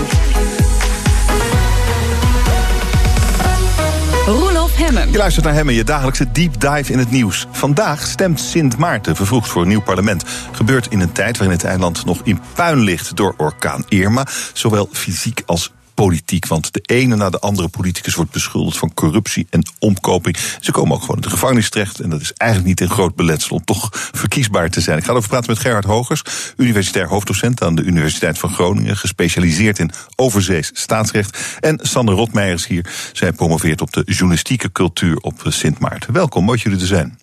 Roelof 4.26 4.76
Hemmen. 4.76 5.10
Je 5.10 5.16
luistert 5.16 5.44
naar 5.44 5.54
Hemmen, 5.54 5.74
je 5.74 5.84
dagelijkse 5.84 6.32
deep 6.32 6.60
dive 6.60 6.92
in 6.92 6.98
het 6.98 7.10
nieuws. 7.10 7.46
Vandaag 7.50 8.06
stemt 8.06 8.40
Sint 8.40 8.76
Maarten 8.76 9.16
vervroegd 9.16 9.48
voor 9.48 9.62
een 9.62 9.68
nieuw 9.68 9.82
parlement. 9.82 10.24
Gebeurt 10.52 10.86
in 10.86 11.00
een 11.00 11.12
tijd 11.12 11.38
waarin 11.38 11.56
het 11.56 11.66
eiland 11.66 12.04
nog 12.04 12.20
in 12.24 12.40
puin 12.54 12.80
ligt 12.80 13.16
door 13.16 13.34
orkaan 13.36 13.84
Irma. 13.88 14.26
Zowel 14.52 14.88
fysiek 14.92 15.42
als 15.46 15.72
politiek. 15.96 16.46
Want 16.46 16.72
de 16.72 16.80
ene 16.86 17.16
na 17.16 17.30
de 17.30 17.38
andere 17.38 17.68
politicus 17.68 18.14
wordt 18.14 18.30
beschuldigd 18.30 18.78
van 18.78 18.94
corruptie 18.94 19.46
en 19.50 19.62
omkoping. 19.78 20.36
Ze 20.60 20.72
komen 20.72 20.94
ook 20.94 21.00
gewoon 21.00 21.16
in 21.16 21.22
de 21.22 21.30
gevangenis 21.30 21.70
terecht. 21.70 22.00
En 22.00 22.10
dat 22.10 22.20
is 22.20 22.32
eigenlijk 22.32 22.70
niet 22.70 22.80
een 22.80 22.94
groot 22.94 23.14
beletsel 23.14 23.56
om 23.56 23.64
toch 23.64 23.88
verkiesbaar 23.92 24.70
te 24.70 24.80
zijn. 24.80 24.98
Ik 24.98 25.04
ga 25.04 25.10
erover 25.10 25.28
praten 25.28 25.50
met 25.50 25.58
Gerhard 25.58 25.84
Hogers, 25.84 26.22
universitair 26.56 27.08
hoofddocent 27.08 27.62
aan 27.62 27.74
de 27.74 27.82
Universiteit 27.82 28.38
van 28.38 28.54
Groningen. 28.54 28.96
Gespecialiseerd 28.96 29.78
in 29.78 29.90
overzees 30.16 30.70
staatsrecht. 30.72 31.58
En 31.60 31.78
Sander 31.82 32.14
Rotmeijers 32.14 32.66
hier. 32.66 32.86
Zij 33.12 33.32
promoveert 33.32 33.80
op 33.80 33.92
de 33.92 34.02
journalistieke 34.04 34.72
cultuur 34.72 35.16
op 35.16 35.42
Sint 35.48 35.78
Maarten. 35.78 36.12
Welkom, 36.12 36.44
mooi 36.44 36.58
jullie 36.58 36.80
er 36.80 36.86
zijn. 36.86 37.18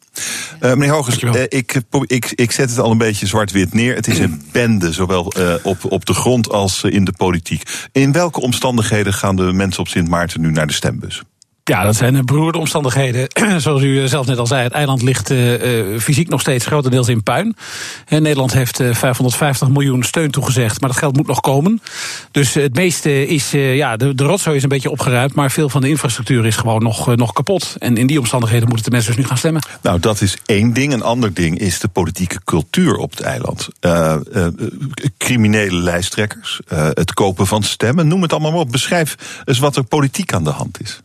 Uh, 0.62 0.74
meneer 0.74 0.90
Hogers, 0.90 1.24
uh, 1.24 1.42
ik, 1.48 1.82
ik, 2.06 2.32
ik 2.36 2.52
zet 2.52 2.70
het 2.70 2.80
al 2.80 2.92
een 2.92 2.98
beetje 2.98 3.28
zwart-wit 3.28 3.74
neer. 3.74 3.96
Het 3.96 4.08
is 4.08 4.20
een 4.20 4.44
bende, 4.52 4.92
zowel 4.92 5.34
uh, 5.38 5.56
op, 5.64 5.92
op 5.92 6.06
de 6.06 6.14
grond 6.14 6.50
als 6.50 6.84
in 6.84 7.04
de 7.04 7.14
politiek. 7.18 7.64
In 7.92 8.12
welke 8.12 8.42
omstandigheden 8.42 9.14
gaan 9.14 9.36
de 9.36 9.54
mensen 9.54 9.82
op 9.82 9.88
Sint 9.88 10.08
Maarten 10.08 10.42
nu 10.42 10.52
naar 10.52 10.68
de 10.68 10.74
stembus? 10.74 11.24
Ja, 11.66 11.84
dat 11.84 11.96
zijn 11.96 12.26
beroerde 12.26 12.58
omstandigheden. 12.58 13.28
Zoals 13.62 13.82
u 13.82 14.08
zelf 14.08 14.26
net 14.26 14.38
al 14.38 14.48
zei, 14.48 14.64
het 14.64 14.72
eiland 14.72 15.02
ligt 15.02 15.32
uh, 15.32 16.00
fysiek 16.00 16.30
nog 16.30 16.42
steeds 16.42 16.66
grotendeels 16.66 17.08
in 17.08 17.24
puin. 17.24 17.56
Nederland 18.10 18.54
heeft 18.54 18.80
uh, 18.80 18.94
550 18.94 19.70
miljoen 19.70 20.04
steun 20.04 20.32
toegezegd, 20.32 20.82
maar 20.82 20.90
dat 20.90 21.00
geld 21.00 21.16
moet 21.16 21.28
nog 21.28 21.40
komen. 21.40 21.82
Dus 22.32 22.54
het 22.54 22.76
meeste 22.76 23.28
is, 23.28 23.52
ja, 23.52 23.98
de, 23.98 24.16
de 24.16 24.24
rotzooi 24.24 24.56
is 24.58 24.64
een 24.64 24.70
beetje 24.70 24.90
opgeruimd, 24.90 25.34
maar 25.34 25.52
veel 25.52 25.70
van 25.70 25.82
de 25.82 25.90
infrastructuur 25.90 26.46
is 26.46 26.56
gewoon 26.56 26.84
nog, 26.84 27.16
nog 27.16 27.34
kapot. 27.34 27.76
En 27.78 27.98
in 27.98 28.08
die 28.08 28.20
omstandigheden 28.20 28.68
moeten 28.68 28.86
de 28.86 28.92
mensen 28.92 29.12
dus 29.12 29.22
nu 29.22 29.28
gaan 29.28 29.38
stemmen. 29.38 29.62
Nou, 29.82 30.00
dat 30.00 30.22
is 30.22 30.38
één 30.46 30.74
ding. 30.74 30.94
Een 30.94 31.04
ander 31.04 31.34
ding 31.34 31.60
is 31.60 31.80
de 31.80 31.88
politieke 31.88 32.40
cultuur 32.44 32.96
op 32.96 33.12
het 33.12 33.22
eiland. 33.22 33.68
criminele 35.18 35.76
lijsttrekkers, 35.82 36.60
het 36.94 37.14
kopen 37.14 37.48
van 37.48 37.64
stemmen, 37.64 38.08
noem 38.08 38.22
het 38.22 38.32
allemaal 38.32 38.52
maar 38.52 38.60
op. 38.60 38.72
Beschrijf 38.72 39.16
eens 39.46 39.60
wat 39.60 39.76
er 39.76 39.84
politiek 39.84 40.34
aan 40.34 40.44
de 40.44 40.50
hand 40.50 40.82
is. 40.82 41.02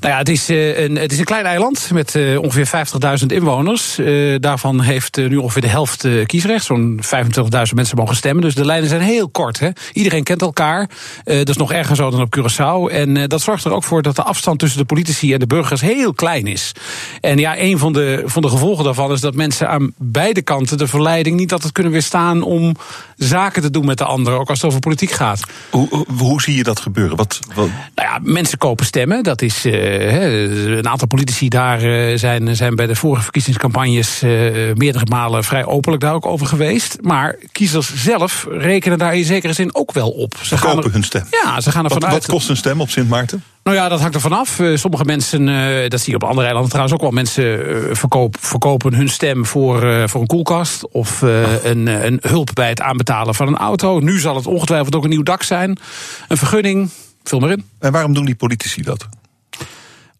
Nou 0.00 0.12
ja, 0.12 0.18
het 0.18 0.28
is, 0.28 0.50
uh, 0.50 0.78
een, 0.78 0.96
het 0.96 1.12
is 1.12 1.18
een 1.18 1.24
klein 1.24 1.44
eiland 1.44 1.90
met 1.92 2.14
uh, 2.14 2.40
ongeveer 2.40 2.86
50.000 3.20 3.26
inwoners. 3.26 3.98
Uh, 3.98 4.36
daarvan 4.38 4.80
heeft 4.80 5.16
nu 5.16 5.36
ongeveer 5.36 5.62
de 5.62 5.68
helft 5.68 6.08
kiesrecht. 6.26 6.64
Zo'n 6.64 7.00
25.000 7.04 7.74
mensen 7.74 7.96
mogen 7.96 8.16
stemmen. 8.16 8.42
Dus 8.42 8.54
de 8.54 8.64
lijnen 8.64 8.88
zijn 8.88 9.00
heel 9.00 9.28
kort. 9.28 9.58
Hè. 9.58 9.68
Iedereen 9.92 10.22
kent 10.22 10.42
elkaar. 10.42 10.88
dat 11.24 11.48
is 11.48 11.56
nog 11.56 11.72
erger 11.72 11.96
zo 11.96 12.10
dan 12.10 12.20
op 12.20 12.36
Curaçao. 12.38 12.94
En 12.94 13.28
dat 13.28 13.40
zorgt 13.40 13.64
er 13.64 13.72
ook 13.72 13.84
voor 13.84 14.02
dat 14.02 14.16
de 14.16 14.22
afstand 14.22 14.58
tussen 14.58 14.78
de 14.78 14.84
politici 14.84 15.32
en 15.32 15.38
de 15.38 15.46
burgers 15.46 15.80
heel 15.80 16.12
klein 16.12 16.46
is. 16.46 16.72
En 17.20 17.38
ja, 17.38 17.58
een 17.58 17.78
van 17.78 17.92
de, 17.92 18.22
van 18.24 18.42
de 18.42 18.48
gevolgen 18.48 18.84
daarvan 18.84 19.12
is 19.12 19.20
dat 19.20 19.34
mensen 19.34 19.68
aan 19.68 19.92
beide 19.96 20.42
kanten 20.42 20.78
de 20.78 20.86
verleiding 20.86 21.36
niet 21.36 21.52
altijd 21.52 21.72
kunnen 21.72 21.92
weerstaan 21.92 22.42
om 22.42 22.76
zaken 23.16 23.62
te 23.62 23.70
doen 23.70 23.86
met 23.86 23.98
de 23.98 24.04
ander, 24.04 24.32
ook 24.32 24.48
als 24.48 24.58
het 24.58 24.66
over 24.66 24.80
politiek 24.80 25.10
gaat. 25.10 25.40
Hoe, 25.70 25.88
hoe, 25.90 26.06
hoe 26.18 26.42
zie 26.42 26.56
je 26.56 26.62
dat 26.62 26.80
gebeuren? 26.80 27.16
Wat, 27.16 27.38
wat... 27.54 27.68
Nou 27.94 28.08
ja, 28.08 28.18
mensen 28.22 28.58
kopen 28.58 28.86
stemmen. 28.86 29.22
Dat 29.22 29.42
is 29.42 29.66
uh, 29.66 29.89
een 30.76 30.88
aantal 30.88 31.06
politici 31.06 31.48
daar 31.48 31.84
uh, 31.84 32.18
zijn, 32.18 32.56
zijn 32.56 32.76
bij 32.76 32.86
de 32.86 32.94
vorige 32.94 33.22
verkiezingscampagnes 33.22 34.22
uh, 34.22 34.30
meerdere 34.74 35.06
malen 35.08 35.44
vrij 35.44 35.64
openlijk 35.64 36.02
daar 36.02 36.14
ook 36.14 36.26
over 36.26 36.46
geweest. 36.46 36.98
Maar 37.00 37.36
kiezers 37.52 37.94
zelf 37.94 38.46
rekenen 38.50 38.98
daar 38.98 39.16
in 39.16 39.24
zekere 39.24 39.52
zin 39.52 39.74
ook 39.74 39.92
wel 39.92 40.10
op. 40.10 40.34
Ze 40.42 40.58
kopen 40.58 40.84
er, 40.84 40.92
hun 40.92 41.02
stem. 41.02 41.26
Ja, 41.30 41.60
ze 41.60 41.70
gaan 41.70 41.84
ervan 41.84 42.00
wat, 42.00 42.10
uit. 42.10 42.26
Wat 42.26 42.34
kost 42.36 42.48
een 42.48 42.56
stem 42.56 42.80
op 42.80 42.90
Sint 42.90 43.08
Maarten? 43.08 43.44
Nou 43.62 43.76
ja, 43.76 43.88
dat 43.88 44.00
hangt 44.00 44.14
er 44.14 44.20
vanaf. 44.20 44.60
Sommige 44.74 45.04
mensen, 45.04 45.46
dat 45.88 46.00
zie 46.00 46.10
je 46.10 46.14
op 46.14 46.24
andere 46.24 46.42
eilanden 46.42 46.70
trouwens 46.70 46.94
ook 46.94 47.02
wel, 47.02 47.10
mensen 47.10 47.58
verkoop, 47.96 48.36
verkopen 48.40 48.94
hun 48.94 49.08
stem 49.08 49.46
voor, 49.46 50.08
voor 50.08 50.20
een 50.20 50.26
koelkast 50.26 50.88
of 50.88 51.22
een, 51.62 51.86
een 51.86 52.18
hulp 52.20 52.50
bij 52.54 52.68
het 52.68 52.80
aanbetalen 52.80 53.34
van 53.34 53.46
een 53.46 53.56
auto. 53.56 53.98
Nu 53.98 54.18
zal 54.18 54.36
het 54.36 54.46
ongetwijfeld 54.46 54.94
ook 54.94 55.04
een 55.04 55.10
nieuw 55.10 55.22
dak 55.22 55.42
zijn, 55.42 55.78
een 56.28 56.36
vergunning. 56.36 56.90
Vul 57.24 57.38
maar 57.38 57.50
in. 57.50 57.64
En 57.78 57.92
waarom 57.92 58.14
doen 58.14 58.24
die 58.24 58.34
politici 58.34 58.82
dat? 58.82 59.06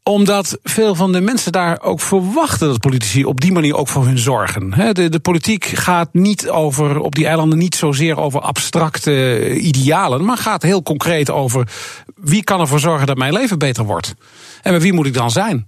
Omdat 0.03 0.59
veel 0.63 0.95
van 0.95 1.13
de 1.13 1.21
mensen 1.21 1.53
daar 1.53 1.81
ook 1.83 2.01
verwachten 2.01 2.69
dat 2.69 2.81
politici 2.81 3.25
op 3.25 3.41
die 3.41 3.53
manier 3.53 3.77
ook 3.77 3.89
voor 3.89 4.05
hun 4.05 4.19
zorgen. 4.19 4.95
De, 4.95 5.09
de 5.09 5.21
politiek 5.21 5.65
gaat 5.65 6.09
niet 6.13 6.49
over, 6.49 6.99
op 7.01 7.15
die 7.15 7.27
eilanden 7.27 7.59
niet 7.59 7.75
zozeer 7.75 8.19
over 8.19 8.41
abstracte 8.41 9.57
idealen, 9.59 10.25
maar 10.25 10.37
gaat 10.37 10.63
heel 10.63 10.83
concreet 10.83 11.31
over 11.31 11.69
wie 12.15 12.45
kan 12.45 12.61
ervoor 12.61 12.81
zorgen 12.81 13.07
dat 13.07 13.17
mijn 13.17 13.33
leven 13.33 13.59
beter 13.59 13.85
wordt. 13.85 14.15
En 14.63 14.73
met 14.73 14.83
wie 14.83 14.93
moet 14.93 15.07
ik 15.07 15.15
dan 15.15 15.31
zijn? 15.31 15.67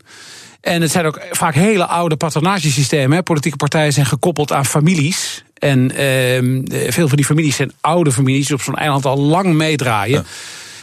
En 0.61 0.83
het 0.83 0.91
zijn 0.91 1.07
ook 1.07 1.21
vaak 1.31 1.55
hele 1.55 1.87
oude 1.87 2.17
patronagesystemen. 2.17 3.23
Politieke 3.23 3.57
partijen 3.57 3.93
zijn 3.93 4.07
gekoppeld 4.07 4.53
aan 4.53 4.67
families. 4.67 5.45
En 5.55 5.91
eh, 5.91 6.93
veel 6.93 7.09
van 7.09 7.17
die 7.17 7.27
families 7.27 7.57
zijn 7.57 7.73
oude 7.81 8.13
families 8.13 8.47
die 8.47 8.57
op 8.57 8.63
zo'n 8.63 8.77
eiland 8.77 9.07
al 9.07 9.19
lang 9.19 9.55
meedraaien. 9.55 10.19
Ja. 10.19 10.25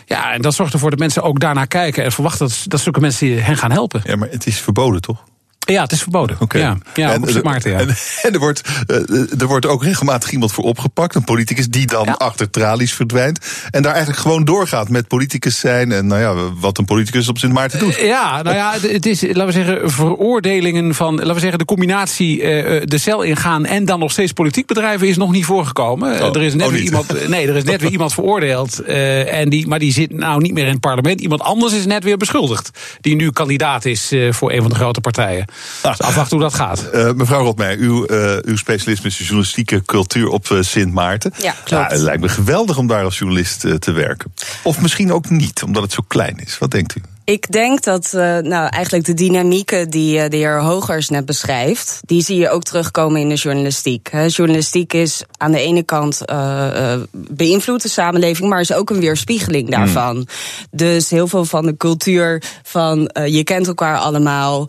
Ja, 0.10 0.34
en 0.34 0.42
dat 0.42 0.54
zorgt 0.54 0.74
ervoor 0.74 0.90
dat 0.90 1.00
mensen 1.00 1.24
ook 1.24 1.40
daarnaar 1.40 1.68
kijken 1.68 2.04
en 2.04 2.12
verwachten 2.12 2.48
dat, 2.48 2.64
dat 2.68 2.80
zulke 2.80 3.00
mensen 3.00 3.44
hen 3.44 3.58
gaan 3.58 3.72
helpen. 3.72 4.02
Ja, 4.04 4.16
maar 4.16 4.30
het 4.30 4.46
is 4.46 4.60
verboden 4.60 5.02
toch? 5.02 5.24
Ja, 5.74 5.82
het 5.82 5.92
is 5.92 6.02
verboden. 6.02 6.38
Okay. 6.40 6.62
Ja, 6.62 6.78
ja 6.94 7.14
en, 7.14 7.38
op 7.38 7.44
Maarten, 7.44 7.72
ja. 7.72 7.80
En, 7.80 7.96
en, 8.22 8.34
er, 8.34 8.40
wordt, 8.40 8.62
uh, 8.88 9.42
er 9.42 9.48
wordt 9.48 9.66
ook 9.66 9.84
regelmatig 9.84 10.32
iemand 10.32 10.52
voor 10.52 10.64
opgepakt. 10.64 11.16
Een 11.16 11.24
politicus 11.24 11.68
die 11.68 11.88
dan 11.88 12.06
ja. 12.06 12.12
achter 12.12 12.50
tralies 12.50 12.94
verdwijnt. 12.94 13.40
En 13.72 13.82
daar 13.82 13.92
eigenlijk 13.92 14.22
gewoon 14.22 14.46
doorgaat 14.46 14.90
met 14.90 15.08
politicus 15.08 15.60
zijn. 15.60 15.92
En 15.92 16.08
nou 16.08 16.22
ja, 16.22 16.52
wat 16.60 16.78
een 16.78 16.86
politicus 16.86 17.28
op 17.28 17.38
Sint 17.38 17.54
Maarten 17.54 17.80
doet. 17.80 17.96
Ja, 17.96 18.42
nou 18.42 18.56
ja, 18.56 18.74
het 18.82 19.06
is, 19.06 19.22
laten 19.22 19.46
we 19.46 19.52
zeggen, 19.52 19.92
veroordelingen 19.92 20.96
van, 20.96 21.16
laten 21.16 21.34
we 21.34 21.40
zeggen, 21.40 21.60
de 21.60 21.66
combinatie 21.66 22.42
uh, 22.42 22.82
de 22.86 22.98
cel 22.98 23.22
ingaan 23.22 23.66
en 23.66 23.86
dan 23.86 24.00
nog 24.00 24.12
steeds 24.12 24.32
politiek 24.32 24.68
bedrijven 24.68 25.08
is 25.08 25.18
nog 25.18 25.32
niet 25.32 25.46
voorgekomen. 25.46 26.22
Oh, 26.22 26.36
er 26.36 26.42
is 26.42 26.54
net 26.54 26.68
oh 26.68 26.72
weer 26.72 26.82
iemand, 26.82 27.08
nee, 27.28 27.48
er 27.48 27.56
is 27.56 27.64
net 27.64 27.82
weer 27.82 27.92
iemand 27.92 28.14
veroordeeld. 28.14 28.84
En 28.84 29.50
die, 29.50 29.68
maar 29.68 29.80
die 29.80 29.94
zit 29.94 30.12
nou 30.12 30.42
niet 30.42 30.54
meer 30.54 30.66
in 30.66 30.72
het 30.72 30.80
parlement. 30.80 31.22
Iemand 31.22 31.42
anders 31.42 31.74
is 31.74 31.86
net 31.86 32.04
weer 32.04 32.18
beschuldigd. 32.18 32.70
Die 33.02 33.16
nu 33.16 33.32
kandidaat 33.32 33.86
is 33.86 34.14
voor 34.30 34.52
een 34.52 34.62
van 34.62 34.70
de 34.70 34.76
grote 34.76 35.02
partijen. 35.02 35.46
Ah. 35.82 35.98
Dus 35.98 36.02
afwachten 36.02 36.38
hoe 36.38 36.46
dat 36.46 36.54
gaat. 36.54 36.90
Uh, 36.94 37.12
mevrouw 37.12 37.44
Rotmeijer, 37.44 37.78
uw, 37.80 38.08
uh, 38.12 38.38
uw 38.42 38.58
specialisme 38.58 39.08
is 39.08 39.18
de 39.18 39.24
journalistieke 39.24 39.86
cultuur 39.86 40.28
op 40.28 40.50
uh, 40.50 40.62
Sint 40.62 40.94
Maarten. 40.94 41.34
Ja, 41.42 41.56
klopt. 41.64 41.92
het 41.92 42.02
lijkt 42.02 42.22
me 42.22 42.30
geweldig 42.30 42.78
om 42.78 42.88
daar 42.88 43.04
als 43.04 43.18
journalist 43.18 43.60
te 43.80 43.92
werken. 43.92 44.34
Of 44.64 44.82
misschien 44.82 45.14
ook 45.14 45.30
niet, 45.30 45.64
omdat 45.64 45.84
het 45.84 45.92
zo 45.92 46.04
klein 46.08 46.38
is. 46.38 46.58
Wat 46.58 46.72
denkt 46.72 46.96
u? 46.96 47.02
Ik 47.30 47.52
denk 47.52 47.84
dat 47.84 48.12
uh, 48.16 48.22
nou, 48.38 48.68
eigenlijk 48.70 49.06
de 49.06 49.14
dynamieken 49.14 49.90
die 49.90 50.18
uh, 50.18 50.30
de 50.30 50.38
heer 50.38 50.62
Hogers 50.62 51.10
net 51.10 51.26
beschrijft, 51.26 52.00
die 52.06 52.22
zie 52.22 52.38
je 52.38 52.50
ook 52.50 52.64
terugkomen 52.64 53.22
in 53.22 53.30
de 53.30 53.36
journalistiek. 53.36 54.10
He, 54.12 54.26
journalistiek 54.26 54.94
is 54.94 55.24
aan 55.38 55.52
de 55.52 55.60
ene 55.60 55.84
kant 55.84 56.22
uh, 56.26 56.94
beïnvloedt 57.12 57.84
de 57.84 57.90
samenleving, 57.90 58.50
maar 58.50 58.60
is 58.60 58.74
ook 58.74 58.90
een 58.90 59.00
weerspiegeling 59.00 59.70
daarvan. 59.70 60.16
Mm. 60.16 60.26
Dus 60.72 61.10
heel 61.10 61.28
veel 61.28 61.46
van 61.46 61.66
de 61.66 61.78
cultuur 61.78 62.44
van 62.64 63.12
je 63.26 63.44
kent 63.44 63.68
elkaar 63.68 63.98
allemaal. 63.98 64.68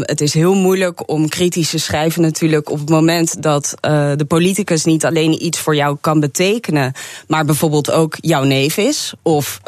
het 0.00 0.20
is 0.20 0.34
heel 0.34 0.54
moeilijk 0.54 1.10
om 1.10 1.28
kritisch 1.28 1.70
te 1.70 1.78
schrijven 1.78 2.22
natuurlijk 2.22 2.70
op 2.70 2.78
het 2.78 2.88
moment 2.88 3.42
dat 3.42 3.74
de 4.16 4.24
politicus 4.28 4.84
niet 4.84 5.04
alleen 5.04 5.44
iets 5.44 5.58
voor 5.58 5.76
jou 5.76 5.96
kan 6.00 6.20
betekenen, 6.20 6.92
maar 7.26 7.44
bijvoorbeeld 7.44 7.90
ook 7.90 8.16
jouw 8.20 8.42
neef 8.42 8.76
is 8.76 9.12
of 9.22 9.60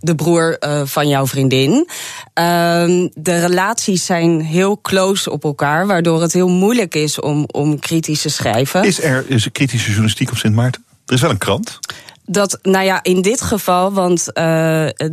de 0.00 0.14
broer 0.14 0.58
van 0.84 1.08
jouw 1.08 1.26
vriendin. 1.26 1.61
Um, 1.70 3.10
de 3.14 3.40
relaties 3.40 4.06
zijn 4.06 4.40
heel 4.40 4.80
close 4.80 5.30
op 5.30 5.44
elkaar, 5.44 5.86
waardoor 5.86 6.22
het 6.22 6.32
heel 6.32 6.48
moeilijk 6.48 6.94
is 6.94 7.20
om, 7.20 7.44
om 7.50 7.78
kritisch 7.78 8.22
te 8.22 8.28
schrijven. 8.28 8.84
Is 8.84 9.02
er 9.02 9.24
is 9.28 9.44
er 9.44 9.50
kritische 9.50 9.86
journalistiek 9.86 10.30
op 10.30 10.36
Sint 10.36 10.54
Maarten? 10.54 10.84
Er 11.06 11.14
is 11.14 11.20
wel 11.20 11.30
een 11.30 11.38
krant. 11.38 11.78
Dat, 12.26 12.58
nou 12.62 12.84
ja, 12.84 13.02
in 13.02 13.22
dit 13.22 13.40
geval, 13.40 13.92
want 13.92 14.20
uh, 14.20 14.34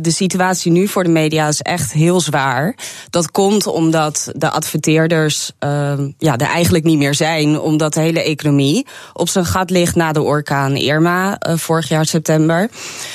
de 0.00 0.10
situatie 0.10 0.72
nu 0.72 0.88
voor 0.88 1.04
de 1.04 1.10
media 1.10 1.48
is 1.48 1.60
echt 1.60 1.92
heel 1.92 2.20
zwaar. 2.20 2.74
Dat 3.10 3.30
komt 3.30 3.66
omdat 3.66 4.32
de 4.36 4.50
adverteerders 4.50 5.52
uh, 5.64 5.92
ja, 6.18 6.36
er 6.36 6.46
eigenlijk 6.46 6.84
niet 6.84 6.98
meer 6.98 7.14
zijn, 7.14 7.60
omdat 7.60 7.94
de 7.94 8.00
hele 8.00 8.22
economie 8.22 8.86
op 9.12 9.28
zijn 9.28 9.44
gat 9.44 9.70
ligt 9.70 9.94
na 9.94 10.12
de 10.12 10.22
orkaan 10.22 10.76
Irma 10.76 11.38
uh, 11.48 11.56
vorig 11.56 11.88
jaar 11.88 12.06
september. 12.06 12.70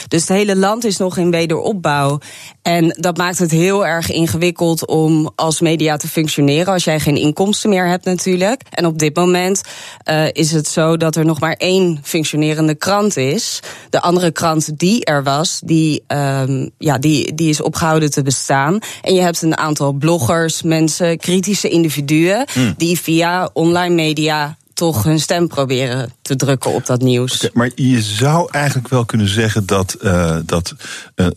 Dus 0.07 0.21
het 0.21 0.29
hele 0.29 0.55
land 0.55 0.83
is 0.83 0.97
nog 0.97 1.17
in 1.17 1.31
wederopbouw. 1.31 2.19
En 2.61 2.95
dat 2.99 3.17
maakt 3.17 3.39
het 3.39 3.51
heel 3.51 3.85
erg 3.85 4.11
ingewikkeld 4.11 4.87
om 4.87 5.31
als 5.35 5.59
media 5.59 5.97
te 5.97 6.07
functioneren 6.07 6.73
als 6.73 6.83
jij 6.83 6.99
geen 6.99 7.17
inkomsten 7.17 7.69
meer 7.69 7.87
hebt 7.87 8.05
natuurlijk. 8.05 8.61
En 8.69 8.85
op 8.85 8.99
dit 8.99 9.15
moment 9.15 9.61
uh, 10.09 10.25
is 10.31 10.51
het 10.51 10.67
zo 10.67 10.97
dat 10.97 11.15
er 11.15 11.25
nog 11.25 11.39
maar 11.39 11.53
één 11.53 11.99
functionerende 12.03 12.75
krant 12.75 13.17
is. 13.17 13.59
De 13.95 14.01
andere 14.01 14.31
krant 14.31 14.79
die 14.79 15.05
er 15.05 15.23
was, 15.23 15.61
die, 15.63 16.03
um, 16.07 16.69
ja, 16.77 16.97
die, 16.97 17.33
die 17.35 17.49
is 17.49 17.61
opgehouden 17.61 18.11
te 18.11 18.21
bestaan. 18.21 18.79
En 19.01 19.13
je 19.13 19.21
hebt 19.21 19.41
een 19.41 19.57
aantal 19.57 19.91
bloggers, 19.91 20.61
mensen, 20.61 21.17
kritische 21.17 21.69
individuen... 21.69 22.47
Mm. 22.53 22.73
die 22.77 22.99
via 22.99 23.49
online 23.53 23.95
media 23.95 24.57
toch 24.73 25.03
hun 25.03 25.19
stem 25.19 25.47
proberen 25.47 26.13
te 26.21 26.35
drukken 26.35 26.71
op 26.71 26.85
dat 26.85 27.01
nieuws. 27.01 27.35
Okay, 27.35 27.49
maar 27.53 27.69
je 27.75 28.01
zou 28.01 28.47
eigenlijk 28.51 28.87
wel 28.87 29.05
kunnen 29.05 29.27
zeggen 29.27 29.65
dat, 29.65 29.97
uh, 30.01 30.37
dat 30.45 30.73
uh, 31.15 31.27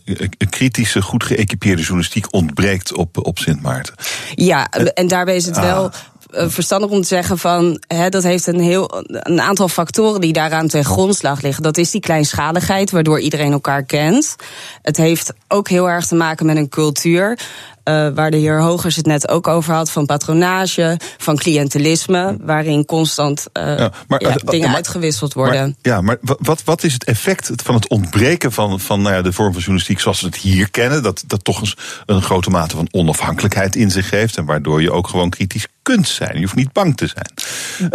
kritische, 0.49 1.01
goed 1.01 1.23
geëquipeerde 1.23 1.81
journalistiek 1.81 2.33
ontbreekt 2.33 2.93
op, 2.93 3.25
op 3.25 3.37
Sint 3.37 3.61
Maarten. 3.61 3.93
Ja, 4.35 4.69
en 4.69 5.07
daarbij 5.07 5.35
is 5.35 5.45
het 5.45 5.57
ah. 5.57 5.63
wel 5.63 5.91
verstandig 6.31 6.89
om 6.89 7.01
te 7.01 7.07
zeggen 7.07 7.37
van 7.37 7.81
hè, 7.87 8.09
dat 8.09 8.23
heeft 8.23 8.47
een 8.47 8.59
heel 8.59 9.03
een 9.07 9.41
aantal 9.41 9.67
factoren 9.67 10.21
die 10.21 10.33
daaraan 10.33 10.67
ten 10.67 10.85
grondslag 10.85 11.41
liggen. 11.41 11.63
Dat 11.63 11.77
is 11.77 11.91
die 11.91 12.01
kleinschaligheid, 12.01 12.91
waardoor 12.91 13.19
iedereen 13.19 13.51
elkaar 13.51 13.83
kent. 13.83 14.35
Het 14.81 14.97
heeft 14.97 15.33
ook 15.47 15.69
heel 15.69 15.89
erg 15.89 16.05
te 16.05 16.15
maken 16.15 16.45
met 16.45 16.57
een 16.57 16.69
cultuur. 16.69 17.39
Uh, 17.89 18.07
waar 18.13 18.31
de 18.31 18.37
heer 18.37 18.61
Hogers 18.61 18.95
het 18.95 19.05
net 19.05 19.29
ook 19.29 19.47
over 19.47 19.73
had, 19.73 19.91
van 19.91 20.05
patronage, 20.05 20.99
van 21.17 21.37
cliëntelisme, 21.37 22.37
waarin 22.41 22.85
constant 22.85 23.47
uh, 23.53 23.77
ja, 23.77 23.91
maar, 24.07 24.21
ja, 24.21 24.35
dingen 24.35 24.67
maar, 24.67 24.75
uitgewisseld 24.75 25.33
worden. 25.33 25.61
Maar, 25.61 25.73
ja, 25.81 26.01
maar 26.01 26.17
wat, 26.21 26.63
wat 26.63 26.83
is 26.83 26.93
het 26.93 27.03
effect 27.03 27.51
van 27.63 27.75
het 27.75 27.89
ontbreken 27.89 28.51
van, 28.51 28.79
van 28.79 29.01
nou 29.01 29.15
ja, 29.15 29.21
de 29.21 29.33
vorm 29.33 29.51
van 29.51 29.59
journalistiek 29.59 29.99
zoals 29.99 30.21
we 30.21 30.27
het 30.27 30.35
hier 30.35 30.69
kennen, 30.71 31.03
dat, 31.03 31.23
dat 31.27 31.43
toch 31.43 31.61
een, 31.61 31.73
een 32.05 32.21
grote 32.21 32.49
mate 32.49 32.75
van 32.75 32.87
onafhankelijkheid 32.91 33.75
in 33.75 33.91
zich 33.91 34.09
heeft 34.09 34.37
en 34.37 34.45
waardoor 34.45 34.81
je 34.81 34.91
ook 34.91 35.07
gewoon 35.07 35.29
kritisch 35.29 35.67
kunt 35.81 36.07
zijn. 36.07 36.35
Je 36.35 36.41
hoeft 36.41 36.55
niet 36.55 36.73
bang 36.73 36.97
te 36.97 37.07
zijn. 37.07 37.31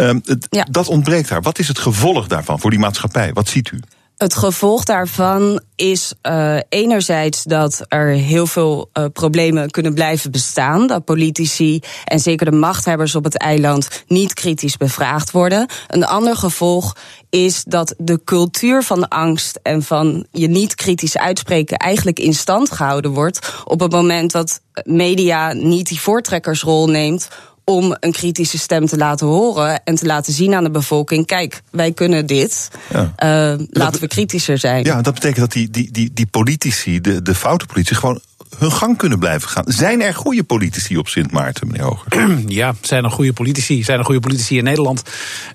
Um, 0.09 0.21
het, 0.25 0.47
Ja. 0.49 0.67
Dat 0.71 0.87
ontbreekt 0.87 1.29
daar. 1.29 1.41
Wat 1.41 1.59
is 1.59 1.67
het 1.67 1.79
gevolg 1.79 2.27
daarvan 2.27 2.59
voor 2.59 2.69
die 2.69 2.79
maatschappij? 2.79 3.33
Wat 3.33 3.47
ziet 3.49 3.71
u? 3.71 3.79
Het 4.17 4.35
gevolg 4.35 4.83
daarvan 4.83 5.61
is 5.75 6.13
eh, 6.21 6.57
enerzijds 6.69 7.43
dat 7.43 7.85
er 7.87 8.07
heel 8.07 8.47
veel 8.47 8.89
eh, 8.93 9.05
problemen 9.13 9.69
kunnen 9.71 9.93
blijven 9.93 10.31
bestaan. 10.31 10.87
Dat 10.87 11.05
politici 11.05 11.79
en 12.05 12.19
zeker 12.19 12.51
de 12.51 12.57
machthebbers 12.57 13.15
op 13.15 13.23
het 13.23 13.37
eiland 13.37 14.03
niet 14.07 14.33
kritisch 14.33 14.77
bevraagd 14.77 15.31
worden. 15.31 15.67
Een 15.87 16.05
ander 16.05 16.35
gevolg 16.35 16.95
is 17.29 17.63
dat 17.63 17.93
de 17.97 18.23
cultuur 18.23 18.83
van 18.83 19.07
angst 19.07 19.59
en 19.63 19.83
van 19.83 20.25
je 20.31 20.47
niet 20.47 20.75
kritisch 20.75 21.17
uitspreken 21.17 21.77
eigenlijk 21.77 22.19
in 22.19 22.33
stand 22.33 22.71
gehouden 22.71 23.11
wordt. 23.11 23.53
Op 23.63 23.79
het 23.79 23.91
moment 23.91 24.31
dat 24.31 24.61
media 24.83 25.53
niet 25.53 25.87
die 25.87 26.01
voortrekkersrol 26.01 26.87
neemt 26.87 27.27
om 27.65 27.95
een 27.99 28.11
kritische 28.11 28.57
stem 28.57 28.85
te 28.85 28.97
laten 28.97 29.27
horen 29.27 29.83
en 29.83 29.95
te 29.95 30.05
laten 30.05 30.33
zien 30.33 30.53
aan 30.53 30.63
de 30.63 30.71
bevolking: 30.71 31.25
kijk, 31.25 31.61
wij 31.71 31.91
kunnen 31.91 32.25
dit. 32.25 32.69
Ja. 32.89 33.13
Uh, 33.53 33.65
laten 33.69 34.01
we 34.01 34.07
kritischer 34.07 34.57
zijn. 34.57 34.83
Ja, 34.83 35.01
dat 35.01 35.13
betekent 35.13 35.39
dat 35.39 35.51
die, 35.51 35.69
die, 35.69 35.91
die, 35.91 36.11
die 36.13 36.27
politici, 36.27 37.01
de, 37.01 37.21
de 37.21 37.35
foute 37.35 37.65
politici, 37.65 37.95
gewoon 37.95 38.21
hun 38.57 38.71
gang 38.71 38.97
kunnen 38.97 39.19
blijven 39.19 39.49
gaan. 39.49 39.63
Zijn 39.67 40.01
er 40.01 40.13
goede 40.13 40.43
politici 40.43 40.97
op 40.97 41.07
Sint 41.07 41.31
Maarten, 41.31 41.67
meneer 41.67 41.83
Hoger? 41.83 42.13
Ja, 42.47 42.75
zijn 42.81 43.03
er 43.03 43.11
goede 43.11 43.33
politici? 43.33 43.83
Zijn 43.83 43.99
er 43.99 44.05
goede 44.05 44.19
politici 44.19 44.57
in 44.57 44.63
Nederland? 44.63 45.01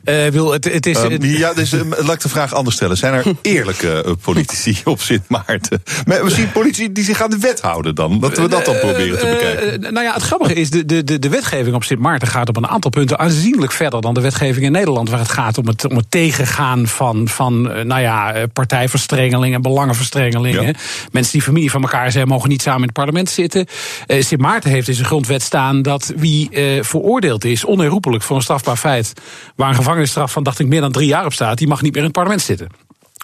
Uh, 0.04 0.26
wil, 0.26 0.52
het, 0.52 0.64
het 0.64 0.86
is, 0.86 1.02
um, 1.02 1.24
ja, 1.24 1.52
dus 1.52 1.72
uh, 1.72 1.80
laat 1.98 2.14
ik 2.14 2.20
de 2.20 2.28
vraag 2.28 2.54
anders 2.54 2.76
stellen. 2.76 2.96
Zijn 2.96 3.14
er 3.14 3.24
eerlijke 3.42 4.04
uh, 4.06 4.12
politici 4.22 4.80
op 4.84 5.00
Sint 5.00 5.28
Maarten? 5.28 5.82
Maar 6.06 6.24
misschien 6.24 6.52
politici 6.52 6.92
die 6.92 7.04
zich 7.04 7.22
aan 7.22 7.30
de 7.30 7.38
wet 7.38 7.60
houden 7.60 7.94
dan? 7.94 8.20
Dat 8.20 8.38
we 8.38 8.48
dat 8.48 8.64
dan 8.64 8.78
proberen 8.78 9.18
te 9.18 9.26
bekijken. 9.26 9.80
nou 9.92 10.06
ja, 10.06 10.12
het 10.12 10.22
grappige 10.22 10.54
is, 10.54 10.70
de, 10.70 11.04
de, 11.04 11.18
de 11.18 11.28
wetgeving 11.28 11.74
op 11.74 11.84
Sint 11.84 12.00
Maarten 12.00 12.28
gaat 12.28 12.48
op 12.48 12.56
een 12.56 12.68
aantal 12.68 12.90
punten 12.90 13.18
aanzienlijk 13.18 13.72
verder 13.72 14.00
dan 14.00 14.14
de 14.14 14.20
wetgeving 14.20 14.64
in 14.64 14.72
Nederland. 14.72 15.10
Waar 15.10 15.18
het 15.18 15.30
gaat 15.30 15.58
om 15.58 15.66
het, 15.66 15.88
om 15.88 15.96
het 15.96 16.10
tegengaan 16.10 16.86
van, 16.86 17.28
van 17.28 17.62
nou 17.62 18.00
ja, 18.00 18.34
partijverstrengelingen, 18.52 19.62
belangenverstrengelingen. 19.62 20.66
Ja. 20.66 20.72
Mensen 21.12 21.32
die 21.32 21.42
familie 21.42 21.70
van 21.70 21.82
elkaar 21.82 22.12
zijn, 22.12 22.28
mogen 22.28 22.48
niet 22.48 22.62
samen 22.62 22.82
in 22.82 22.89
het 22.90 22.98
parlement 22.98 23.30
zitten. 23.30 23.66
Uh, 24.06 24.22
Sint 24.22 24.40
Maarten 24.40 24.70
heeft 24.70 24.88
in 24.88 24.94
zijn 24.94 25.06
grondwet 25.06 25.42
staan 25.42 25.82
dat 25.82 26.12
wie 26.16 26.48
uh, 26.50 26.82
veroordeeld 26.82 27.44
is, 27.44 27.64
onherroepelijk 27.64 28.22
voor 28.22 28.36
een 28.36 28.42
strafbaar 28.42 28.76
feit, 28.76 29.12
waar 29.56 29.68
een 29.68 29.74
gevangenisstraf 29.74 30.32
van, 30.32 30.42
dacht 30.42 30.58
ik, 30.58 30.66
meer 30.66 30.80
dan 30.80 30.92
drie 30.92 31.06
jaar 31.06 31.24
op 31.24 31.32
staat, 31.32 31.58
die 31.58 31.68
mag 31.68 31.82
niet 31.82 31.90
meer 31.90 32.00
in 32.00 32.08
het 32.08 32.16
parlement 32.16 32.42
zitten. 32.42 32.68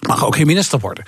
Mag 0.06 0.26
ook 0.26 0.36
geen 0.36 0.46
minister 0.46 0.78
worden. 0.78 1.04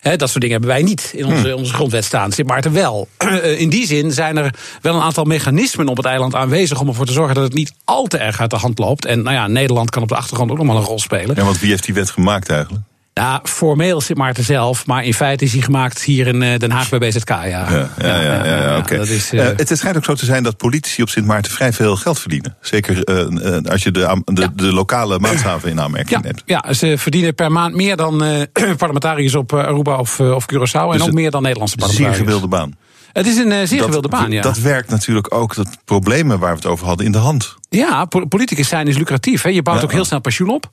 He, 0.00 0.16
dat 0.16 0.28
soort 0.28 0.40
dingen 0.40 0.58
hebben 0.60 0.76
wij 0.76 0.82
niet 0.82 1.12
in 1.14 1.24
onze, 1.24 1.56
onze 1.56 1.72
grondwet 1.72 2.04
staan. 2.04 2.32
Sint 2.32 2.48
Maarten 2.48 2.72
wel. 2.72 3.08
In 3.56 3.68
die 3.68 3.86
zin 3.86 4.12
zijn 4.12 4.36
er 4.36 4.54
wel 4.80 4.94
een 4.94 5.02
aantal 5.02 5.24
mechanismen 5.24 5.88
op 5.88 5.96
het 5.96 6.06
eiland 6.06 6.34
aanwezig 6.34 6.80
om 6.80 6.88
ervoor 6.88 7.06
te 7.06 7.12
zorgen 7.12 7.34
dat 7.34 7.44
het 7.44 7.54
niet 7.54 7.72
al 7.84 8.06
te 8.06 8.18
erg 8.18 8.40
uit 8.40 8.50
de 8.50 8.56
hand 8.56 8.78
loopt. 8.78 9.04
En 9.04 9.22
nou 9.22 9.36
ja, 9.36 9.46
Nederland 9.46 9.90
kan 9.90 10.02
op 10.02 10.08
de 10.08 10.16
achtergrond 10.16 10.50
ook 10.50 10.58
nog 10.58 10.66
wel 10.66 10.76
een 10.76 10.82
rol 10.82 10.98
spelen. 10.98 11.36
Ja, 11.36 11.44
want 11.44 11.60
wie 11.60 11.70
heeft 11.70 11.84
die 11.84 11.94
wet 11.94 12.10
gemaakt 12.10 12.48
eigenlijk? 12.48 12.84
Ja, 13.20 13.40
formeel 13.42 14.00
Sint 14.00 14.18
Maarten 14.18 14.44
zelf, 14.44 14.86
maar 14.86 15.04
in 15.04 15.14
feite 15.14 15.44
is 15.44 15.52
hij 15.52 15.62
gemaakt 15.62 16.02
hier 16.02 16.26
in 16.26 16.38
Den 16.40 16.70
Haag 16.70 16.88
bij 16.88 16.98
BZK. 16.98 17.28
Ja, 17.28 17.44
ja, 17.44 17.88
ja, 17.98 18.20
ja, 18.20 18.44
ja, 18.44 18.78
oké. 18.78 18.94
Okay. 18.94 19.06
Uh, 19.06 19.32
uh, 19.32 19.46
het 19.56 19.78
schijnt 19.78 19.96
ook 19.96 20.04
zo 20.04 20.14
te 20.14 20.24
zijn 20.24 20.42
dat 20.42 20.56
politici 20.56 21.02
op 21.02 21.08
Sint 21.08 21.26
Maarten 21.26 21.52
vrij 21.52 21.72
veel 21.72 21.96
geld 21.96 22.18
verdienen. 22.18 22.56
Zeker 22.60 23.10
uh, 23.10 23.70
als 23.70 23.82
je 23.82 23.90
de, 23.90 24.48
de, 24.54 24.72
lokale 24.72 25.18
maatstaven 25.18 25.70
in 25.70 25.80
aanmerking 25.80 26.22
neemt. 26.22 26.42
Ja, 26.44 26.72
ze 26.72 26.98
verdienen 26.98 27.34
per 27.34 27.52
maand 27.52 27.74
meer 27.74 27.96
dan 27.96 28.24
parlementariërs 28.76 29.34
op 29.34 29.52
Aruba 29.52 29.98
of, 29.98 30.20
of 30.20 30.44
Curaçao. 30.52 30.90
Dus 30.90 30.94
en 30.94 31.02
ook 31.02 31.12
meer 31.12 31.30
dan 31.30 31.42
Nederlandse 31.42 31.76
parlementariërs. 31.76 32.16
Zeer 32.16 32.26
gewilde 32.26 32.48
baan. 32.48 32.76
Het 33.12 33.26
is 33.26 33.36
een 33.36 33.68
zeer 33.68 33.82
gewilde 33.82 34.08
baan, 34.08 34.30
ja. 34.30 34.42
Dat 34.42 34.58
werkt 34.58 34.90
natuurlijk 34.90 35.34
ook 35.34 35.54
dat 35.54 35.68
problemen 35.84 36.38
waar 36.38 36.50
we 36.50 36.56
het 36.56 36.66
over 36.66 36.86
hadden 36.86 37.06
in 37.06 37.12
de 37.12 37.18
hand. 37.18 37.56
Ja, 37.68 38.04
politicus 38.04 38.68
zijn 38.68 38.88
is 38.88 38.96
lucratief. 38.96 39.42
Hè. 39.42 39.48
Je 39.48 39.62
bouwt 39.62 39.84
ook 39.84 39.92
heel 39.92 40.04
snel 40.04 40.20
pensioen 40.20 40.50
op. 40.50 40.68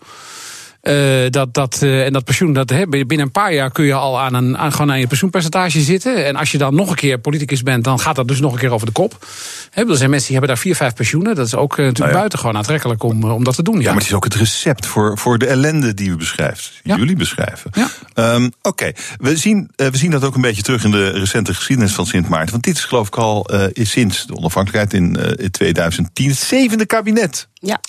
Uh, 0.87 1.29
dat, 1.29 1.53
dat, 1.53 1.79
uh, 1.83 2.05
en 2.05 2.13
dat 2.13 2.23
pensioen, 2.23 2.53
dat, 2.53 2.69
hè, 2.69 2.87
binnen 2.87 3.19
een 3.19 3.31
paar 3.31 3.53
jaar 3.53 3.71
kun 3.71 3.85
je 3.85 3.93
al 3.93 4.19
aan, 4.19 4.33
een, 4.33 4.57
aan, 4.57 4.71
gewoon 4.71 4.91
aan 4.91 4.99
je 4.99 5.07
pensioenpercentage 5.07 5.79
zitten. 5.79 6.25
En 6.25 6.35
als 6.35 6.51
je 6.51 6.57
dan 6.57 6.75
nog 6.75 6.89
een 6.89 6.95
keer 6.95 7.19
politicus 7.19 7.63
bent, 7.63 7.83
dan 7.83 7.99
gaat 7.99 8.15
dat 8.15 8.27
dus 8.27 8.39
nog 8.39 8.53
een 8.53 8.59
keer 8.59 8.71
over 8.71 8.85
de 8.85 8.93
kop. 8.93 9.25
Hè, 9.71 9.89
er 9.89 9.97
zijn 9.97 10.09
mensen 10.09 10.27
die 10.27 10.37
hebben 10.37 10.55
daar 10.55 10.63
vier, 10.63 10.75
vijf 10.75 10.93
pensioenen. 10.93 11.35
Dat 11.35 11.45
is 11.45 11.55
ook 11.55 11.71
uh, 11.71 11.77
natuurlijk 11.77 11.97
nou 11.97 12.09
ja. 12.09 12.17
buitengewoon 12.17 12.57
aantrekkelijk 12.57 13.03
om, 13.03 13.23
om 13.23 13.43
dat 13.43 13.55
te 13.55 13.63
doen. 13.63 13.75
Ja. 13.75 13.81
ja, 13.81 13.87
maar 13.87 13.97
het 13.97 14.07
is 14.07 14.13
ook 14.13 14.23
het 14.23 14.35
recept 14.35 14.85
voor, 14.85 15.17
voor 15.17 15.37
de 15.37 15.45
ellende 15.45 15.93
die 15.93 16.09
u 16.09 16.15
beschrijft. 16.15 16.79
Die 16.83 16.93
ja. 16.93 16.99
jullie 16.99 17.15
beschrijven. 17.15 17.71
Ja. 17.73 17.89
Um, 18.33 18.45
Oké, 18.45 18.67
okay. 18.67 18.95
we, 19.17 19.37
zien, 19.37 19.69
we 19.75 19.97
zien 19.97 20.11
dat 20.11 20.23
ook 20.23 20.35
een 20.35 20.41
beetje 20.41 20.61
terug 20.61 20.83
in 20.83 20.91
de 20.91 21.09
recente 21.09 21.53
geschiedenis 21.53 21.93
van 21.93 22.05
Sint 22.05 22.29
Maarten. 22.29 22.51
Want 22.51 22.63
dit 22.63 22.77
is 22.77 22.85
geloof 22.85 23.07
ik 23.07 23.15
al 23.15 23.45
is 23.73 23.91
sinds 23.91 24.25
de 24.25 24.35
onafhankelijkheid 24.35 24.93
in, 24.93 25.37
in 25.37 25.51
2010 25.51 26.29
het 26.29 26.37
zevende 26.37 26.85
kabinet. 26.85 27.47
Ja. 27.53 27.79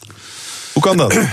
Hoe 0.73 0.83
kan 0.83 0.97
dat? 0.97 1.19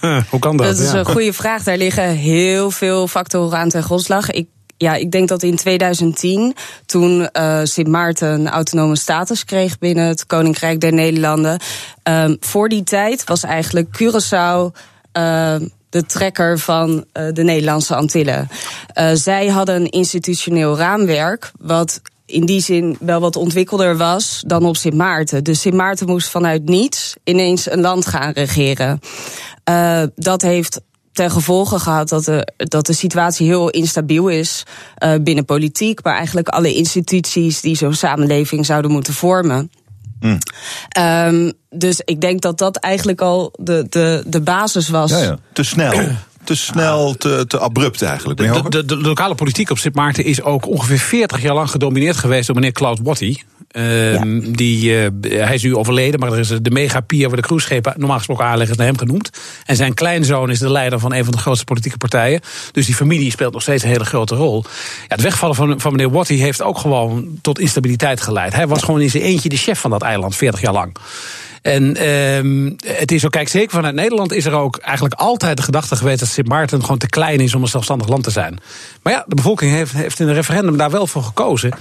Hoe 0.30 0.40
kan 0.40 0.56
dat? 0.56 0.66
Dat 0.66 0.78
is 0.78 0.92
ja. 0.92 0.98
een 0.98 1.04
goede 1.04 1.32
vraag. 1.32 1.62
Daar 1.62 1.76
liggen 1.76 2.08
heel 2.08 2.70
veel 2.70 3.08
factoren 3.08 3.58
aan 3.58 3.68
ten 3.68 3.82
grondslag. 3.82 4.30
Ik, 4.30 4.48
ja, 4.76 4.94
ik 4.94 5.10
denk 5.10 5.28
dat 5.28 5.42
in 5.42 5.56
2010, 5.56 6.54
toen 6.86 7.28
uh, 7.32 7.60
Sint 7.62 7.88
Maarten 7.88 8.28
een 8.28 8.48
autonome 8.48 8.96
status 8.96 9.44
kreeg 9.44 9.78
binnen 9.78 10.06
het 10.06 10.26
Koninkrijk 10.26 10.80
der 10.80 10.92
Nederlanden, 10.92 11.60
uh, 12.08 12.30
voor 12.40 12.68
die 12.68 12.82
tijd 12.82 13.24
was 13.24 13.42
eigenlijk 13.42 14.02
Curaçao. 14.02 14.78
Uh, 15.12 15.54
de 15.90 16.06
trekker 16.06 16.58
van 16.58 17.04
uh, 17.12 17.32
de 17.32 17.42
Nederlandse 17.42 17.94
Antillen. 17.94 18.48
Uh, 18.94 19.10
zij 19.14 19.46
hadden 19.46 19.74
een 19.74 19.90
institutioneel 19.90 20.76
raamwerk 20.76 21.52
wat 21.58 22.00
in 22.28 22.46
die 22.46 22.60
zin 22.60 22.96
wel 23.00 23.20
wat 23.20 23.36
ontwikkelder 23.36 23.96
was 23.96 24.42
dan 24.46 24.64
op 24.64 24.76
Sint 24.76 24.94
Maarten. 24.94 25.44
Dus 25.44 25.60
Sint 25.60 25.74
Maarten 25.74 26.06
moest 26.06 26.28
vanuit 26.28 26.64
niets 26.64 27.14
ineens 27.24 27.70
een 27.70 27.80
land 27.80 28.06
gaan 28.06 28.32
regeren. 28.32 29.00
Uh, 29.70 30.02
dat 30.14 30.42
heeft 30.42 30.80
ten 31.12 31.30
gevolge 31.30 31.78
gehad 31.78 32.08
dat 32.08 32.24
de, 32.24 32.52
dat 32.56 32.86
de 32.86 32.92
situatie 32.92 33.46
heel 33.46 33.70
instabiel 33.70 34.28
is 34.28 34.62
uh, 35.04 35.14
binnen 35.20 35.44
politiek, 35.44 36.04
maar 36.04 36.16
eigenlijk 36.16 36.48
alle 36.48 36.74
instituties 36.74 37.60
die 37.60 37.76
zo'n 37.76 37.94
samenleving 37.94 38.66
zouden 38.66 38.90
moeten 38.90 39.14
vormen. 39.14 39.70
Mm. 40.20 40.38
Um, 40.98 41.52
dus 41.70 42.00
ik 42.04 42.20
denk 42.20 42.40
dat 42.40 42.58
dat 42.58 42.76
eigenlijk 42.76 43.20
al 43.20 43.52
de, 43.60 43.86
de, 43.88 44.22
de 44.26 44.40
basis 44.40 44.88
was. 44.88 45.10
Ja, 45.10 45.18
ja. 45.18 45.38
Te 45.52 45.62
snel. 45.62 45.92
te 46.48 46.56
snel, 46.56 47.14
te, 47.14 47.44
te 47.46 47.58
abrupt 47.58 48.02
eigenlijk. 48.02 48.38
De, 48.38 48.62
de, 48.62 48.68
de, 48.68 48.84
de, 48.84 48.96
lokale 48.96 49.34
politiek 49.34 49.70
op 49.70 49.78
Sint 49.78 49.94
Maarten 49.94 50.24
is 50.24 50.42
ook 50.42 50.66
ongeveer 50.66 50.98
40 50.98 51.42
jaar 51.42 51.54
lang 51.54 51.70
gedomineerd 51.70 52.16
geweest 52.16 52.46
door 52.46 52.56
meneer 52.56 52.96
Botti. 53.02 53.42
Uh, 53.72 54.12
ja. 54.12 54.24
die, 54.52 54.92
uh, 54.92 55.08
hij 55.20 55.54
is 55.54 55.62
nu 55.62 55.76
overleden, 55.76 56.20
maar 56.20 56.32
er 56.32 56.38
is 56.38 56.48
de 56.62 56.70
megapier 56.70 57.26
waar 57.26 57.36
de 57.36 57.42
cruiseschepen 57.42 57.94
normaal 57.96 58.16
gesproken 58.16 58.44
aanleggen, 58.44 58.70
is 58.70 58.76
naar 58.76 58.86
hem 58.86 58.98
genoemd. 58.98 59.30
En 59.64 59.76
zijn 59.76 59.94
kleinzoon 59.94 60.50
is 60.50 60.58
de 60.58 60.70
leider 60.70 60.98
van 60.98 61.12
een 61.12 61.24
van 61.24 61.32
de 61.32 61.38
grootste 61.38 61.64
politieke 61.64 61.98
partijen. 61.98 62.40
Dus 62.72 62.86
die 62.86 62.94
familie 62.94 63.30
speelt 63.30 63.52
nog 63.52 63.62
steeds 63.62 63.82
een 63.82 63.90
hele 63.90 64.04
grote 64.04 64.34
rol. 64.34 64.64
Ja, 64.64 65.04
het 65.08 65.20
wegvallen 65.20 65.56
van, 65.56 65.80
van 65.80 65.92
meneer 65.92 66.10
Botti 66.10 66.40
heeft 66.40 66.62
ook 66.62 66.78
gewoon 66.78 67.38
tot 67.40 67.58
instabiliteit 67.58 68.20
geleid. 68.20 68.54
Hij 68.54 68.66
was 68.66 68.82
gewoon 68.82 69.00
in 69.00 69.10
zijn 69.10 69.22
eentje 69.22 69.48
de 69.48 69.56
chef 69.56 69.80
van 69.80 69.90
dat 69.90 70.02
eiland, 70.02 70.36
40 70.36 70.60
jaar 70.60 70.72
lang. 70.72 70.96
En 71.62 72.08
um, 72.08 72.76
het 72.86 73.12
is 73.12 73.24
ook, 73.24 73.30
kijk, 73.30 73.48
zeker 73.48 73.70
vanuit 73.70 73.94
Nederland 73.94 74.32
is 74.32 74.44
er 74.44 74.52
ook 74.52 74.76
eigenlijk 74.76 75.14
altijd 75.14 75.56
de 75.56 75.62
gedachte 75.62 75.96
geweest 75.96 76.20
dat 76.20 76.28
Sint 76.28 76.48
Maarten 76.48 76.80
gewoon 76.80 76.98
te 76.98 77.08
klein 77.08 77.40
is 77.40 77.54
om 77.54 77.62
een 77.62 77.68
zelfstandig 77.68 78.08
land 78.08 78.24
te 78.24 78.30
zijn. 78.30 78.58
Maar 79.02 79.12
ja, 79.12 79.24
de 79.26 79.34
bevolking 79.34 79.72
heeft, 79.72 79.92
heeft 79.92 80.20
in 80.20 80.28
een 80.28 80.34
referendum 80.34 80.76
daar 80.76 80.90
wel 80.90 81.06
voor 81.06 81.22
gekozen. 81.22 81.72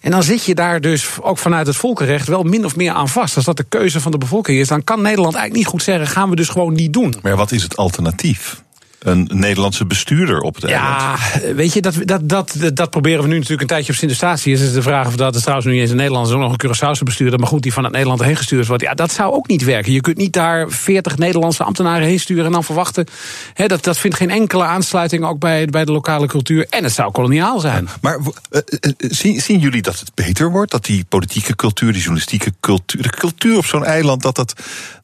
En 0.00 0.10
dan 0.10 0.22
zit 0.22 0.44
je 0.44 0.54
daar 0.54 0.80
dus 0.80 1.08
ook 1.20 1.38
vanuit 1.38 1.66
het 1.66 1.76
volkenrecht 1.76 2.28
wel 2.28 2.42
min 2.42 2.64
of 2.64 2.76
meer 2.76 2.92
aan 2.92 3.08
vast. 3.08 3.36
Als 3.36 3.44
dat 3.44 3.56
de 3.56 3.64
keuze 3.68 4.00
van 4.00 4.12
de 4.12 4.18
bevolking 4.18 4.58
is, 4.58 4.68
dan 4.68 4.84
kan 4.84 5.02
Nederland 5.02 5.34
eigenlijk 5.34 5.64
niet 5.64 5.72
goed 5.72 5.82
zeggen: 5.82 6.06
gaan 6.06 6.30
we 6.30 6.36
dus 6.36 6.48
gewoon 6.48 6.72
niet 6.72 6.92
doen. 6.92 7.14
Maar 7.22 7.36
wat 7.36 7.52
is 7.52 7.62
het 7.62 7.76
alternatief? 7.76 8.62
Een 9.02 9.28
Nederlandse 9.32 9.86
bestuurder 9.86 10.40
op 10.40 10.54
het 10.54 10.64
eiland. 10.64 11.18
Ja, 11.42 11.54
weet 11.54 11.72
je, 11.72 11.80
dat, 11.80 11.94
dat, 12.04 12.28
dat, 12.28 12.56
dat 12.74 12.90
proberen 12.90 13.22
we 13.22 13.28
nu 13.28 13.34
natuurlijk 13.34 13.60
een 13.60 13.66
tijdje 13.66 13.92
op 13.92 13.98
Sint-Eustatius. 13.98 14.60
Is 14.60 14.72
de 14.72 14.82
vraag 14.82 15.06
of 15.06 15.16
dat 15.16 15.34
is 15.34 15.40
trouwens 15.40 15.66
nu 15.66 15.72
niet 15.72 15.82
eens 15.82 15.90
een 15.90 15.96
Nederlandse, 15.96 16.36
nog 16.36 16.52
een 16.52 16.70
Curaçaose 16.70 17.02
bestuurder. 17.04 17.38
Maar 17.38 17.48
goed, 17.48 17.62
die 17.62 17.72
van 17.72 17.84
het 17.84 17.92
Nederland 17.92 18.22
heen 18.22 18.36
gestuurd 18.36 18.66
wordt. 18.66 18.82
Ja, 18.82 18.94
dat 18.94 19.12
zou 19.12 19.32
ook 19.32 19.48
niet 19.48 19.64
werken. 19.64 19.92
Je 19.92 20.00
kunt 20.00 20.16
niet 20.16 20.32
daar 20.32 20.70
40 20.70 21.18
Nederlandse 21.18 21.64
ambtenaren 21.64 22.06
heen 22.06 22.20
sturen 22.20 22.44
en 22.44 22.52
dan 22.52 22.64
verwachten. 22.64 23.06
Hè, 23.54 23.66
dat, 23.66 23.84
dat 23.84 23.98
vindt 23.98 24.16
geen 24.16 24.30
enkele 24.30 24.64
aansluiting 24.64 25.24
ook 25.24 25.38
bij, 25.38 25.66
bij 25.66 25.84
de 25.84 25.92
lokale 25.92 26.26
cultuur. 26.26 26.66
En 26.70 26.84
het 26.84 26.92
zou 26.92 27.12
koloniaal 27.12 27.60
zijn. 27.60 27.88
Maar 28.00 28.18
uh, 28.18 28.60
uh, 28.80 28.92
zien, 28.98 29.40
zien 29.40 29.58
jullie 29.58 29.82
dat 29.82 30.00
het 30.00 30.14
beter 30.14 30.50
wordt? 30.50 30.70
Dat 30.70 30.84
die 30.84 31.04
politieke 31.08 31.56
cultuur, 31.56 31.92
die 31.92 32.00
journalistieke 32.00 32.52
cultuur, 32.60 33.02
de 33.02 33.10
cultuur 33.10 33.56
op 33.56 33.66
zo'n 33.66 33.84
eiland, 33.84 34.22
dat 34.22 34.36
dat 34.36 34.54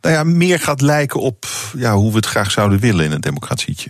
nou 0.00 0.14
ja, 0.14 0.24
meer 0.24 0.60
gaat 0.60 0.80
lijken 0.80 1.20
op 1.20 1.46
ja, 1.76 1.94
hoe 1.94 2.10
we 2.10 2.16
het 2.16 2.26
graag 2.26 2.50
zouden 2.50 2.78
willen 2.78 3.04
in 3.04 3.12
een 3.12 3.20
democratietje? 3.20 3.87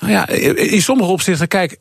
Nou 0.00 0.12
ja, 0.12 0.28
in 0.54 0.82
sommige 0.82 1.10
opzichten, 1.10 1.48
kijk, 1.48 1.78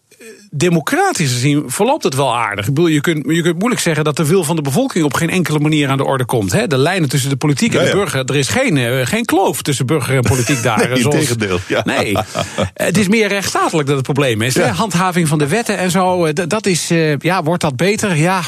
democratisch 0.52 1.32
gezien 1.32 1.64
verloopt 1.68 2.04
het 2.04 2.16
wel 2.16 2.36
aardig. 2.36 2.68
Ik 2.68 2.74
bedoel, 2.74 2.90
je 2.90 3.02
kunt, 3.02 3.26
je 3.28 3.42
kunt 3.42 3.58
moeilijk 3.58 3.82
zeggen 3.82 4.04
dat 4.04 4.18
de 4.18 4.26
wil 4.26 4.44
van 4.44 4.56
de 4.56 4.62
bevolking 4.62 5.06
op 5.06 5.14
geen 5.14 5.30
enkele 5.30 5.60
manier 5.60 5.90
aan 5.90 5.98
de 5.98 6.04
orde 6.04 6.26
komt. 6.26 6.52
Hè? 6.52 6.68
De 6.68 6.78
lijnen 6.78 7.10
tussen 7.10 7.30
de 7.30 7.36
politiek 7.36 7.74
en 7.74 7.80
ja, 7.80 7.86
ja. 7.86 7.92
de 7.92 7.98
burger, 7.98 8.26
er 8.26 8.36
is 8.36 8.48
geen, 8.48 8.76
uh, 8.76 9.06
geen 9.06 9.26
kloof 9.26 9.62
tussen 9.62 9.86
burger 9.86 10.16
en 10.16 10.22
politiek 10.22 10.64
daar. 10.64 10.90
nee, 10.90 11.02
zoals, 11.02 11.16
tegendeel, 11.16 11.60
ja. 11.68 11.82
Nee, 11.86 12.18
het 12.74 12.98
is 12.98 13.08
meer 13.08 13.28
rechtsstatelijk 13.28 13.88
dat 13.88 13.96
het 13.96 14.06
probleem 14.06 14.42
is. 14.42 14.54
Ja. 14.54 14.68
Handhaving 14.68 15.28
van 15.28 15.38
de 15.38 15.48
wetten 15.48 15.78
en 15.78 15.92
zo, 15.92 16.34
dat 16.34 16.66
is, 16.66 16.92
uh, 16.92 17.18
ja, 17.18 17.44
wordt 17.44 17.62
dat 17.62 17.76
beter? 17.76 18.16
Ja. 18.16 18.42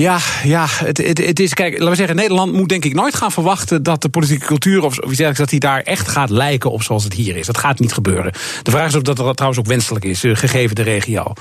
Ja, 0.00 0.18
ja 0.44 0.66
het, 0.68 0.98
het, 0.98 1.18
het, 1.18 1.40
is, 1.40 1.54
kijk, 1.54 1.72
laten 1.72 1.88
we 1.88 1.96
zeggen, 1.96 2.16
Nederland 2.16 2.52
moet 2.52 2.68
denk 2.68 2.84
ik 2.84 2.94
nooit 2.94 3.14
gaan 3.14 3.32
verwachten 3.32 3.82
dat 3.82 4.02
de 4.02 4.08
politieke 4.08 4.46
cultuur 4.46 4.84
of, 4.84 4.84
of 4.84 4.94
iets 4.96 5.06
dergelijks, 5.06 5.38
dat 5.38 5.48
die 5.48 5.60
daar 5.60 5.80
echt 5.80 6.08
gaat 6.08 6.30
lijken 6.30 6.70
op 6.70 6.82
zoals 6.82 7.04
het 7.04 7.12
hier 7.12 7.36
is. 7.36 7.46
Dat 7.46 7.58
gaat 7.58 7.78
niet 7.78 7.92
gebeuren. 7.92 8.32
De 8.62 8.70
vraag 8.70 8.86
is 8.86 8.94
of 8.94 9.02
dat 9.02 9.16
trouwens 9.16 9.60
ook 9.60 9.66
wenselijk 9.66 10.04
is, 10.04 10.24
eh, 10.24 10.36
gegeven 10.36 10.76
de 10.76 10.82
regio. 10.82 11.32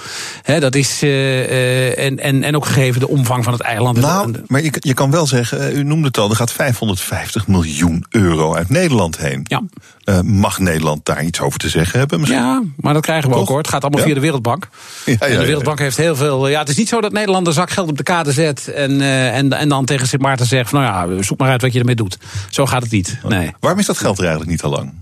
He, 0.41 0.59
dat 0.59 0.75
is, 0.75 1.03
uh, 1.03 2.05
en, 2.05 2.19
en, 2.19 2.43
en 2.43 2.55
ook 2.55 2.65
gegeven 2.65 2.99
de 2.99 3.07
omvang 3.07 3.43
van 3.43 3.53
het 3.53 3.61
eiland. 3.61 3.97
Nou, 3.97 4.33
maar 4.47 4.63
je, 4.63 4.71
je 4.79 4.93
kan 4.93 5.11
wel 5.11 5.27
zeggen, 5.27 5.77
u 5.77 5.83
noemde 5.83 6.07
het 6.07 6.17
al, 6.17 6.29
er 6.29 6.35
gaat 6.35 6.51
550 6.51 7.47
miljoen 7.47 8.05
euro 8.09 8.55
uit 8.55 8.69
Nederland 8.69 9.17
heen. 9.17 9.41
Ja. 9.43 9.61
Uh, 10.09 10.19
mag 10.21 10.59
Nederland 10.59 11.05
daar 11.05 11.23
iets 11.23 11.39
over 11.39 11.59
te 11.59 11.69
zeggen 11.69 11.99
hebben? 11.99 12.19
Misschien? 12.19 12.41
Ja, 12.41 12.63
maar 12.75 12.93
dat 12.93 13.01
krijgen 13.01 13.29
we 13.29 13.35
ook 13.35 13.47
hoor. 13.47 13.57
Het 13.57 13.67
gaat 13.67 13.81
allemaal 13.81 14.03
via 14.03 14.13
de 14.13 14.19
Wereldbank. 14.19 14.69
Ja, 15.05 15.13
ja, 15.19 15.25
en 15.25 15.39
de 15.39 15.45
Wereldbank 15.45 15.79
heeft 15.79 15.97
heel 15.97 16.15
veel. 16.15 16.47
Ja, 16.47 16.59
het 16.59 16.69
is 16.69 16.77
niet 16.77 16.87
zo 16.87 17.01
dat 17.01 17.11
Nederland 17.11 17.47
een 17.47 17.53
zak 17.53 17.69
geld 17.69 17.89
op 17.89 17.97
de 17.97 18.03
kade 18.03 18.31
zet 18.31 18.67
en, 18.67 18.91
uh, 18.91 19.35
en, 19.37 19.53
en 19.53 19.69
dan 19.69 19.85
tegen 19.85 20.07
Sint 20.07 20.21
Maarten 20.21 20.45
zegt: 20.45 20.69
van, 20.69 20.81
Nou 20.81 21.15
ja, 21.15 21.23
zoek 21.23 21.39
maar 21.39 21.49
uit 21.49 21.61
wat 21.61 21.73
je 21.73 21.79
ermee 21.79 21.95
doet. 21.95 22.17
Zo 22.49 22.65
gaat 22.65 22.81
het 22.81 22.91
niet. 22.91 23.19
Nee. 23.27 23.51
Waarom 23.59 23.79
is 23.79 23.85
dat 23.85 23.97
geld 23.97 24.17
er 24.17 24.23
eigenlijk 24.23 24.51
niet 24.51 24.63
al 24.63 24.69
lang? 24.69 24.93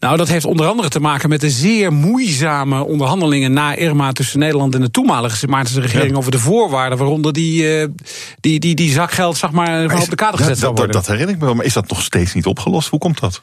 Nou, 0.00 0.16
dat 0.16 0.28
heeft 0.28 0.44
onder 0.44 0.66
andere 0.66 0.88
te 0.88 1.00
maken 1.00 1.28
met 1.28 1.40
de 1.40 1.50
zeer 1.50 1.92
moeizame 1.92 2.84
onderhandelingen 2.84 3.52
na 3.52 3.74
Irma 3.74 4.12
tussen 4.12 4.38
Nederland 4.38 4.74
en 4.74 4.80
de 4.80 4.90
toenmalige 4.90 5.36
Sint 5.36 5.50
Maartense 5.50 5.80
regering 5.80 6.10
ja. 6.10 6.16
over 6.16 6.30
de 6.30 6.38
voorwaarden 6.38 6.98
waaronder 6.98 7.32
die, 7.32 7.80
uh, 7.80 7.86
die, 8.40 8.60
die, 8.60 8.74
die 8.74 8.90
zakgeld 8.90 9.36
zeg 9.36 9.50
maar, 9.50 9.86
maar 9.86 9.96
is, 9.96 10.02
op 10.02 10.10
de 10.10 10.16
kade 10.16 10.36
gezet 10.36 10.58
zou 10.58 10.72
worden. 10.72 10.92
Dat, 10.92 11.04
dat 11.04 11.12
herinner 11.12 11.34
ik 11.34 11.40
me 11.40 11.46
wel, 11.46 11.54
maar 11.54 11.64
is 11.64 11.72
dat 11.72 11.88
nog 11.88 12.02
steeds 12.02 12.34
niet 12.34 12.46
opgelost? 12.46 12.88
Hoe 12.88 12.98
komt 12.98 13.20
dat? 13.20 13.42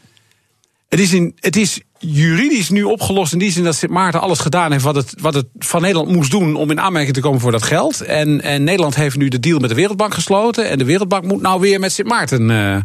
Het 0.94 1.02
is, 1.02 1.14
in, 1.14 1.36
het 1.39 1.56
is 1.56 1.82
juridisch 2.00 2.70
nu 2.70 2.84
opgelost 2.84 3.34
in 3.34 3.39
die 3.39 3.52
zin 3.52 3.64
dat 3.64 3.76
Sint 3.76 3.91
Maarten 3.91 4.22
alles 4.22 4.39
gedaan 4.39 4.72
heeft 4.72 4.84
wat 4.84 4.96
het, 4.96 5.14
wat 5.22 5.34
het 5.34 5.46
van 5.60 5.82
Nederland 5.82 6.10
moest 6.10 6.32
doen 6.32 6.56
om 6.56 6.72
in 6.72 6.80
aanmerking 6.80 7.14
te 7.14 7.22
komen 7.22 7.39
voor 7.39 7.52
dat 7.52 7.64
geld. 7.64 8.02
En, 8.02 8.41
en 8.41 8.64
Nederland 8.64 8.96
heeft 8.96 9.16
nu 9.16 9.28
de 9.28 9.39
deal 9.39 9.60
met 9.60 9.70
de 9.70 9.76
Wereldbank 9.76 10.14
gesloten. 10.14 10.70
En 10.70 10.78
de 10.78 10.86
Wereldbank 10.86 11.24
moet 11.24 11.41
nou 11.41 11.60
weer 11.60 11.80
met 11.80 11.91
Sint 11.91 12.08
Maarten 12.08 12.50
uh, 12.50 12.78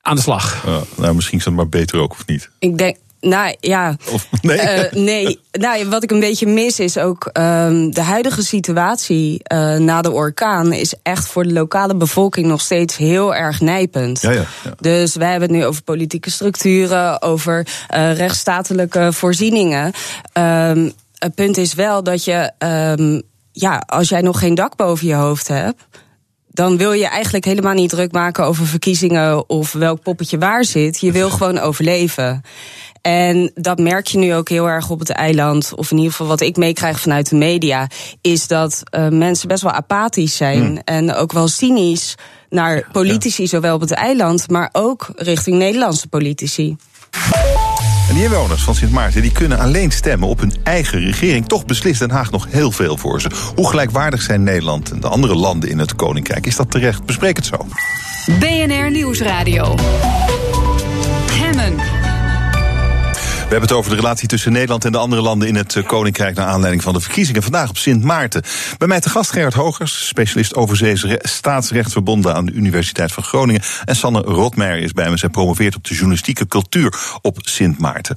aan 0.00 0.16
de 0.16 0.20
slag. 0.20 0.64
Uh, 0.66 0.76
nou, 0.96 1.14
misschien 1.14 1.38
is 1.38 1.44
dat 1.44 1.54
maar 1.54 1.68
beter 1.68 2.00
ook, 2.00 2.12
of 2.12 2.26
niet? 2.26 2.50
Ik 2.58 2.78
denk, 2.78 2.96
nou 3.22 3.54
ja. 3.60 3.96
Of, 4.12 4.28
nee. 4.42 4.58
Uh, 4.58 4.92
nee. 4.92 5.40
Nou, 5.52 5.88
wat 5.88 6.02
ik 6.02 6.10
een 6.10 6.20
beetje 6.20 6.46
mis 6.46 6.80
is 6.80 6.98
ook 6.98 7.30
um, 7.32 7.94
de 7.94 8.00
huidige 8.00 8.42
situatie 8.42 9.40
uh, 9.52 9.76
na 9.76 10.02
de 10.02 10.10
orkaan 10.10 10.72
is 10.72 10.94
echt 11.02 11.26
voor 11.26 11.42
de 11.42 11.52
lokale 11.52 11.94
bevolking 11.94 12.46
nog 12.46 12.60
steeds 12.60 12.96
heel 12.96 13.34
erg 13.34 13.60
nijpend. 13.60 14.20
Ja, 14.20 14.30
ja, 14.30 14.44
ja. 14.64 14.74
Dus 14.80 15.14
wij 15.14 15.30
hebben 15.30 15.48
het 15.48 15.58
nu 15.58 15.66
over 15.66 15.82
politieke 15.82 16.30
structuren, 16.30 17.22
over 17.22 17.66
uh, 17.94 18.16
rechtsstatelijke 18.16 19.12
voorzieningen. 19.12 19.92
Um, 20.38 20.92
het 21.18 21.34
punt 21.34 21.56
is 21.56 21.74
wel 21.74 22.02
dat 22.02 22.24
je, 22.24 22.50
um, 22.98 23.22
ja, 23.52 23.82
als 23.86 24.08
jij 24.08 24.20
nog 24.20 24.38
geen 24.38 24.54
dak 24.54 24.76
boven 24.76 25.06
je 25.06 25.14
hoofd 25.14 25.48
hebt 25.48 25.82
dan 26.52 26.76
wil 26.76 26.92
je 26.92 27.08
eigenlijk 27.08 27.44
helemaal 27.44 27.74
niet 27.74 27.90
druk 27.90 28.12
maken 28.12 28.44
over 28.44 28.66
verkiezingen 28.66 29.48
of 29.48 29.72
welk 29.72 30.02
poppetje 30.02 30.38
waar 30.38 30.64
zit. 30.64 31.00
Je 31.00 31.12
wil 31.12 31.30
gewoon 31.30 31.58
overleven. 31.58 32.42
En 33.02 33.50
dat 33.54 33.78
merk 33.78 34.06
je 34.06 34.18
nu 34.18 34.34
ook 34.34 34.48
heel 34.48 34.66
erg 34.66 34.90
op 34.90 34.98
het 34.98 35.10
eiland. 35.10 35.72
Of 35.74 35.90
in 35.90 35.96
ieder 35.96 36.10
geval 36.10 36.26
wat 36.26 36.40
ik 36.40 36.56
meekrijg 36.56 37.00
vanuit 37.00 37.28
de 37.28 37.36
media. 37.36 37.88
Is 38.20 38.46
dat 38.46 38.82
uh, 38.90 39.08
mensen 39.08 39.48
best 39.48 39.62
wel 39.62 39.72
apathisch 39.72 40.36
zijn. 40.36 40.64
Hmm. 40.64 40.80
En 40.84 41.14
ook 41.14 41.32
wel 41.32 41.48
cynisch 41.48 42.14
naar 42.48 42.88
politici, 42.92 43.42
ja. 43.42 43.48
zowel 43.48 43.74
op 43.74 43.80
het 43.80 43.90
eiland. 43.90 44.50
Maar 44.50 44.68
ook 44.72 45.10
richting 45.16 45.56
Nederlandse 45.58 46.08
politici. 46.08 46.76
En 48.08 48.14
die 48.14 48.24
inwoners 48.24 48.62
van 48.62 48.74
Sint 48.74 48.92
Maarten 48.92 49.22
die 49.22 49.32
kunnen 49.32 49.58
alleen 49.58 49.90
stemmen 49.90 50.28
op 50.28 50.40
hun 50.40 50.54
eigen 50.62 51.00
regering. 51.00 51.46
Toch 51.46 51.66
beslist 51.66 51.98
Den 51.98 52.10
Haag 52.10 52.30
nog 52.30 52.46
heel 52.50 52.70
veel 52.70 52.96
voor 52.96 53.20
ze. 53.20 53.30
Hoe 53.54 53.68
gelijkwaardig 53.68 54.22
zijn 54.22 54.42
Nederland 54.42 54.90
en 54.90 55.00
de 55.00 55.08
andere 55.08 55.34
landen 55.34 55.70
in 55.70 55.78
het 55.78 55.94
Koninkrijk? 55.94 56.46
Is 56.46 56.56
dat 56.56 56.70
terecht? 56.70 57.04
Bespreek 57.04 57.36
het 57.36 57.46
zo. 57.46 57.66
BNR 58.38 58.90
Nieuwsradio. 58.90 59.74
We 63.52 63.58
hebben 63.58 63.76
het 63.76 63.84
over 63.84 63.96
de 63.96 64.02
relatie 64.02 64.28
tussen 64.28 64.52
Nederland 64.52 64.84
en 64.84 64.92
de 64.92 64.98
andere 64.98 65.22
landen 65.22 65.48
in 65.48 65.56
het 65.56 65.82
Koninkrijk 65.86 66.36
naar 66.36 66.46
aanleiding 66.46 66.82
van 66.82 66.92
de 66.92 67.00
verkiezingen 67.00 67.42
vandaag 67.42 67.68
op 67.68 67.78
Sint 67.78 68.02
Maarten. 68.02 68.42
Bij 68.78 68.88
mij 68.88 69.00
te 69.00 69.10
gast 69.10 69.30
Gerard 69.30 69.54
Hogers, 69.54 70.06
specialist 70.06 70.54
overzees 70.54 71.06
staatsrecht 71.18 71.92
verbonden 71.92 72.34
aan 72.34 72.46
de 72.46 72.52
Universiteit 72.52 73.12
van 73.12 73.22
Groningen. 73.22 73.62
En 73.84 73.96
Sanne 73.96 74.20
Rotmeijer 74.20 74.82
is 74.82 74.92
bij 74.92 75.10
me. 75.10 75.16
Zij 75.16 75.28
promoveert 75.28 75.76
op 75.76 75.84
de 75.84 75.94
journalistieke 75.94 76.46
cultuur 76.46 76.94
op 77.22 77.36
Sint 77.40 77.78
Maarten. 77.78 78.16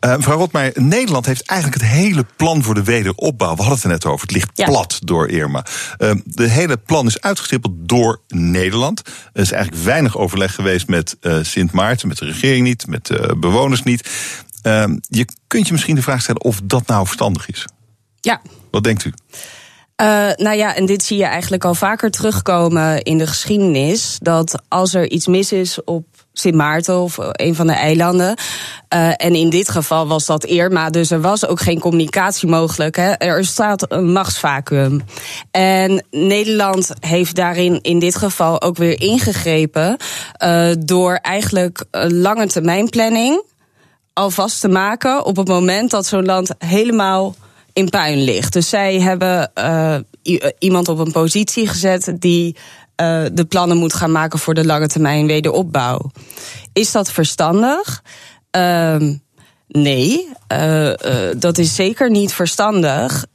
Uh, 0.00 0.16
mevrouw 0.16 0.38
Rotmeijer, 0.38 0.72
Nederland 0.82 1.26
heeft 1.26 1.46
eigenlijk 1.46 1.82
het 1.82 1.90
hele 1.90 2.26
plan 2.36 2.62
voor 2.62 2.74
de 2.74 2.84
wederopbouw. 2.84 3.54
We 3.56 3.62
hadden 3.62 3.74
het 3.74 3.84
er 3.84 3.90
net 3.90 4.06
over. 4.06 4.20
Het 4.20 4.36
ligt 4.36 4.50
ja. 4.54 4.66
plat 4.66 4.98
door 5.04 5.28
Irma. 5.28 5.64
Uh, 5.98 6.10
de 6.24 6.48
hele 6.48 6.76
plan 6.76 7.06
is 7.06 7.20
uitgestippeld 7.20 7.72
door 7.76 8.20
Nederland. 8.28 9.02
Er 9.32 9.42
is 9.42 9.52
eigenlijk 9.52 9.84
weinig 9.84 10.16
overleg 10.16 10.54
geweest 10.54 10.88
met 10.88 11.16
uh, 11.20 11.38
Sint 11.42 11.72
Maarten, 11.72 12.08
met 12.08 12.18
de 12.18 12.24
regering 12.24 12.66
niet, 12.66 12.86
met 12.86 13.06
de 13.06 13.36
bewoners 13.38 13.82
niet. 13.82 14.08
Uh, 14.66 14.84
je 15.08 15.26
kunt 15.46 15.66
je 15.66 15.72
misschien 15.72 15.94
de 15.94 16.02
vraag 16.02 16.22
stellen 16.22 16.44
of 16.44 16.60
dat 16.64 16.86
nou 16.86 17.04
verstandig 17.04 17.48
is. 17.48 17.66
Ja. 18.20 18.40
Wat 18.70 18.84
denkt 18.84 19.04
u? 19.04 19.12
Uh, 20.02 20.30
nou 20.36 20.56
ja, 20.56 20.74
en 20.74 20.86
dit 20.86 21.02
zie 21.02 21.18
je 21.18 21.24
eigenlijk 21.24 21.64
al 21.64 21.74
vaker 21.74 22.10
terugkomen 22.10 23.02
in 23.02 23.18
de 23.18 23.26
geschiedenis. 23.26 24.18
Dat 24.22 24.62
als 24.68 24.94
er 24.94 25.10
iets 25.10 25.26
mis 25.26 25.52
is 25.52 25.84
op 25.84 26.06
Sint 26.32 26.54
Maarten 26.54 27.00
of 27.00 27.16
een 27.18 27.54
van 27.54 27.66
de 27.66 27.72
eilanden. 27.72 28.36
Uh, 28.94 29.08
en 29.16 29.34
in 29.34 29.50
dit 29.50 29.68
geval 29.68 30.06
was 30.06 30.26
dat 30.26 30.44
Irma, 30.44 30.90
dus 30.90 31.10
er 31.10 31.20
was 31.20 31.46
ook 31.46 31.60
geen 31.60 31.80
communicatie 31.80 32.48
mogelijk. 32.48 32.96
Hè. 32.96 33.12
Er 33.12 33.44
staat 33.44 33.92
een 33.92 34.12
machtsvacuum. 34.12 35.02
En 35.50 36.04
Nederland 36.10 36.90
heeft 37.00 37.34
daarin 37.34 37.78
in 37.82 37.98
dit 37.98 38.16
geval 38.16 38.62
ook 38.62 38.76
weer 38.76 39.00
ingegrepen. 39.00 39.96
Uh, 40.44 40.70
door 40.78 41.14
eigenlijk 41.14 41.84
lange 42.08 42.46
termijn 42.46 42.88
planning 42.88 43.42
alvast 44.14 44.60
te 44.60 44.68
maken 44.68 45.24
op 45.24 45.36
het 45.36 45.48
moment 45.48 45.90
dat 45.90 46.06
zo'n 46.06 46.24
land 46.24 46.50
helemaal 46.58 47.34
in 47.72 47.88
puin 47.88 48.22
ligt. 48.22 48.52
Dus 48.52 48.68
zij 48.68 49.00
hebben 49.00 49.50
uh, 49.58 49.96
iemand 50.58 50.88
op 50.88 50.98
een 50.98 51.12
positie 51.12 51.68
gezet 51.68 52.16
die 52.18 52.56
uh, 53.00 53.24
de 53.32 53.44
plannen 53.44 53.76
moet 53.76 53.94
gaan 53.94 54.12
maken 54.12 54.38
voor 54.38 54.54
de 54.54 54.64
lange 54.64 54.86
termijn 54.86 55.26
wederopbouw. 55.26 56.10
Is 56.72 56.92
dat 56.92 57.10
verstandig? 57.10 58.02
Uh, 58.56 58.96
nee, 59.68 60.28
dat 61.36 61.58
is 61.58 61.74
zeker 61.74 62.10
niet 62.10 62.32
verstandig. 62.32 63.26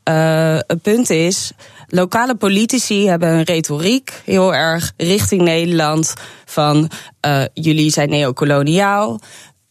het 0.68 0.82
punt 0.82 1.10
is. 1.10 1.52
Lokale 1.88 2.36
politici 2.36 3.08
hebben 3.08 3.30
een 3.30 3.44
retoriek 3.44 4.22
heel 4.26 4.54
erg 4.54 4.94
richting 4.98 5.42
Nederland 5.42 6.14
van 6.46 6.90
jullie 7.54 7.92
zijn 7.92 8.10
neocoloniaal, 8.10 9.20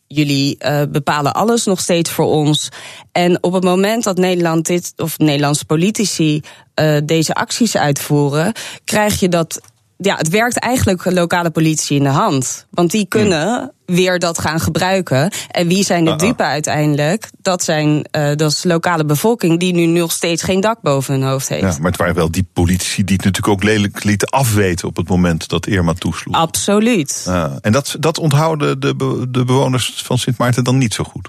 jullie 0.08 0.56
uh, 0.58 0.82
bepalen 0.88 1.34
alles 1.34 1.64
nog 1.64 1.80
steeds 1.80 2.10
voor 2.10 2.26
ons. 2.26 2.68
En 3.12 3.42
op 3.42 3.52
het 3.52 3.64
moment 3.64 4.04
dat 4.04 4.16
Nederland 4.16 4.66
dit, 4.66 4.92
of 4.96 5.18
Nederlandse 5.18 5.64
politici 5.64 6.40
uh, 6.80 6.96
deze 7.04 7.34
acties 7.34 7.76
uitvoeren, 7.76 8.52
krijg 8.84 9.20
je 9.20 9.28
dat. 9.28 9.60
Ja, 10.00 10.16
het 10.16 10.28
werkt 10.28 10.58
eigenlijk 10.58 11.04
lokale 11.04 11.50
politie 11.50 11.96
in 11.96 12.02
de 12.02 12.08
hand. 12.08 12.66
Want 12.70 12.90
die 12.90 13.06
kunnen 13.06 13.72
weer 13.86 14.18
dat 14.18 14.38
gaan 14.38 14.60
gebruiken. 14.60 15.30
En 15.50 15.68
wie 15.68 15.84
zijn 15.84 16.04
de 16.04 16.16
dupe 16.16 16.42
uiteindelijk? 16.42 17.30
Dat 17.38 17.64
zijn 17.64 18.08
uh, 18.16 18.34
dat 18.34 18.50
is 18.52 18.60
de 18.60 18.68
lokale 18.68 19.04
bevolking 19.04 19.60
die 19.60 19.74
nu 19.74 19.86
nog 19.86 20.12
steeds 20.12 20.42
geen 20.42 20.60
dak 20.60 20.80
boven 20.82 21.14
hun 21.14 21.22
hoofd 21.28 21.48
heeft. 21.48 21.62
Ja, 21.62 21.76
maar 21.80 21.90
het 21.90 21.96
waren 22.00 22.14
wel 22.14 22.30
die 22.30 22.48
politici 22.52 23.04
die 23.04 23.16
het 23.16 23.24
natuurlijk 23.24 23.48
ook 23.54 23.62
lelijk 23.62 24.04
lieten 24.04 24.28
afweten 24.28 24.88
op 24.88 24.96
het 24.96 25.08
moment 25.08 25.48
dat 25.48 25.66
Irma 25.66 25.92
toesloeg. 25.92 26.34
Absoluut. 26.34 27.24
Uh, 27.28 27.52
en 27.60 27.72
dat, 27.72 27.96
dat 28.00 28.18
onthouden 28.18 28.80
de, 28.80 28.96
be, 28.96 29.26
de 29.30 29.44
bewoners 29.44 30.02
van 30.04 30.18
Sint 30.18 30.38
Maarten 30.38 30.64
dan 30.64 30.78
niet 30.78 30.94
zo 30.94 31.04
goed. 31.04 31.28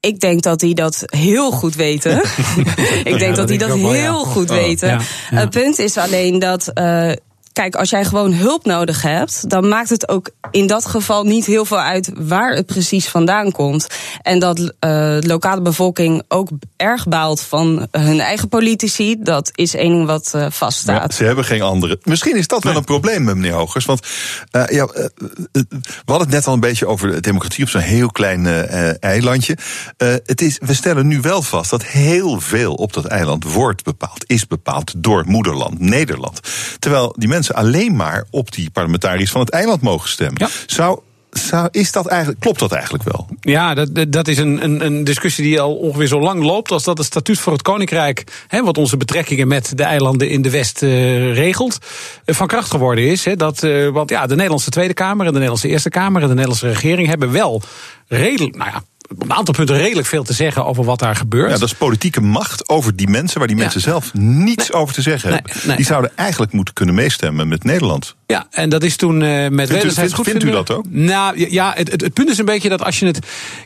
Ik 0.00 0.20
denk 0.20 0.42
dat 0.42 0.60
die 0.60 0.74
dat 0.74 1.02
heel 1.06 1.50
goed 1.50 1.74
weten. 1.74 2.22
ik 3.04 3.04
denk 3.04 3.20
Ja, 3.20 3.26
dat 3.26 3.36
dat 3.36 3.48
die 3.48 3.58
dat 3.58 3.68
wel, 3.68 3.92
heel 3.92 4.24
ja. 4.24 4.30
goed 4.30 4.50
Oh. 4.50 4.56
weten. 4.56 4.88
Ja, 4.88 5.00
ja. 5.30 5.36
Het 5.36 5.50
punt 5.50 5.78
is 5.78 5.96
alleen 5.96 6.38
dat. 6.38 6.70
Uh, 6.74 7.12
Kijk, 7.52 7.74
als 7.74 7.90
jij 7.90 8.04
gewoon 8.04 8.32
hulp 8.32 8.64
nodig 8.64 9.02
hebt, 9.02 9.50
dan 9.50 9.68
maakt 9.68 9.90
het 9.90 10.08
ook 10.08 10.30
in 10.50 10.66
dat 10.66 10.86
geval 10.86 11.24
niet 11.24 11.46
heel 11.46 11.64
veel 11.64 11.80
uit 11.80 12.10
waar 12.16 12.52
het 12.52 12.66
precies 12.66 13.08
vandaan 13.08 13.52
komt. 13.52 13.86
En 14.22 14.38
dat 14.38 14.58
uh, 14.58 14.70
de 14.80 15.26
lokale 15.26 15.60
bevolking 15.60 16.22
ook 16.28 16.48
erg 16.76 17.08
baalt 17.08 17.40
van 17.40 17.88
hun 17.90 18.20
eigen 18.20 18.48
politici, 18.48 19.16
dat 19.18 19.50
is 19.54 19.74
één 19.74 19.92
ding 19.92 20.06
wat 20.06 20.32
uh, 20.34 20.46
vaststaat. 20.50 21.10
Ja, 21.10 21.16
ze 21.16 21.24
hebben 21.24 21.44
geen 21.44 21.62
andere. 21.62 21.98
Misschien 22.02 22.36
is 22.36 22.46
dat 22.46 22.64
wel 22.64 22.76
een 22.76 22.84
probleem, 22.84 23.24
meneer 23.24 23.52
Hogers. 23.52 23.84
Want 23.84 24.06
uh, 24.52 24.66
ja, 24.66 24.86
we 24.86 25.66
hadden 26.04 26.26
het 26.26 26.36
net 26.36 26.46
al 26.46 26.52
een 26.52 26.60
beetje 26.60 26.86
over 26.86 27.10
de 27.10 27.20
democratie 27.20 27.64
op 27.64 27.70
zo'n 27.70 27.80
heel 27.80 28.10
klein 28.10 28.46
eilandje. 29.00 29.56
het 29.96 30.40
is, 30.40 30.58
we 30.64 30.74
stellen 30.74 31.06
nu 31.06 31.20
wel 31.20 31.42
vast 31.42 31.70
dat 31.70 31.84
heel 31.84 32.40
veel 32.40 32.74
op 32.74 32.92
dat 32.92 33.04
eiland 33.04 33.44
wordt 33.44 33.84
bepaald, 33.84 34.24
is 34.26 34.46
bepaald 34.46 34.92
door 34.96 35.24
moederland 35.26 35.78
Nederland. 35.78 36.40
Terwijl 36.78 37.14
die 37.18 37.28
mensen 37.28 37.39
alleen 37.48 37.96
maar 37.96 38.24
op 38.30 38.52
die 38.52 38.70
parlementariërs 38.70 39.30
van 39.30 39.40
het 39.40 39.50
eiland 39.50 39.80
mogen 39.82 40.08
stemmen. 40.08 40.36
Ja. 40.38 40.48
Zou 40.66 41.00
zou, 41.32 41.68
is 41.70 41.92
dat 41.92 42.06
eigenlijk, 42.06 42.40
klopt 42.40 42.58
dat 42.58 42.72
eigenlijk 42.72 43.04
wel? 43.04 43.28
Ja, 43.40 43.74
dat, 43.74 44.12
dat 44.12 44.28
is 44.28 44.38
een, 44.38 44.64
een, 44.64 44.84
een 44.84 45.04
discussie 45.04 45.44
die 45.44 45.60
al 45.60 45.76
ongeveer 45.76 46.06
zo 46.06 46.20
lang 46.20 46.42
loopt 46.42 46.70
als 46.70 46.84
dat 46.84 46.98
het 46.98 47.06
statuut 47.06 47.38
voor 47.38 47.52
het 47.52 47.62
Koninkrijk, 47.62 48.24
hè, 48.46 48.62
wat 48.62 48.78
onze 48.78 48.96
betrekkingen 48.96 49.48
met 49.48 49.76
de 49.76 49.82
eilanden 49.82 50.28
in 50.28 50.42
de 50.42 50.50
West 50.50 50.82
uh, 50.82 51.34
regelt, 51.34 51.78
uh, 52.26 52.34
van 52.34 52.46
kracht 52.46 52.70
geworden 52.70 53.06
is. 53.06 53.24
Hè, 53.24 53.36
dat, 53.36 53.62
uh, 53.62 53.88
want 53.88 54.10
ja, 54.10 54.26
de 54.26 54.34
Nederlandse 54.34 54.70
Tweede 54.70 54.94
Kamer 54.94 55.20
en 55.20 55.26
de 55.26 55.32
Nederlandse 55.32 55.68
Eerste 55.68 55.88
Kamer 55.88 56.22
en 56.22 56.28
de 56.28 56.34
Nederlandse 56.34 56.68
regering 56.68 57.08
hebben 57.08 57.32
wel 57.32 57.62
redelijk, 58.06 58.56
nou 58.56 58.70
ja, 58.70 58.82
op 59.14 59.22
een 59.22 59.32
aantal 59.32 59.54
punten 59.54 59.76
redelijk 59.76 60.06
veel 60.06 60.24
te 60.24 60.32
zeggen 60.32 60.66
over 60.66 60.84
wat 60.84 60.98
daar 60.98 61.16
gebeurt. 61.16 61.50
Ja, 61.50 61.58
dat 61.58 61.68
is 61.68 61.74
politieke 61.74 62.20
macht 62.20 62.68
over 62.68 62.96
die 62.96 63.08
mensen 63.08 63.38
waar 63.38 63.48
die 63.48 63.56
ja. 63.56 63.62
mensen 63.62 63.80
zelf 63.80 64.14
niets 64.14 64.68
nee. 64.68 64.80
over 64.80 64.94
te 64.94 65.02
zeggen 65.02 65.32
hebben. 65.32 65.52
Nee, 65.54 65.66
nee. 65.66 65.76
Die 65.76 65.86
zouden 65.86 66.10
eigenlijk 66.16 66.52
moeten 66.52 66.74
kunnen 66.74 66.94
meestemmen 66.94 67.48
met 67.48 67.64
Nederland. 67.64 68.14
Ja, 68.26 68.46
en 68.50 68.68
dat 68.68 68.82
is 68.82 68.96
toen 68.96 69.20
uh, 69.20 69.48
met 69.48 69.68
Vindt, 69.68 69.84
u, 69.84 69.90
vindt, 69.90 70.14
vindt 70.22 70.44
u 70.44 70.50
dat 70.50 70.70
ook? 70.70 70.84
Nou 70.88 71.50
ja, 71.50 71.72
het, 71.76 71.90
het, 71.90 72.00
het, 72.00 72.14
punt 72.14 72.28
is 72.28 72.38
een 72.38 72.44
beetje 72.44 72.68
dat 72.68 72.84
als 72.84 72.98
je 72.98 73.06
het. 73.06 73.18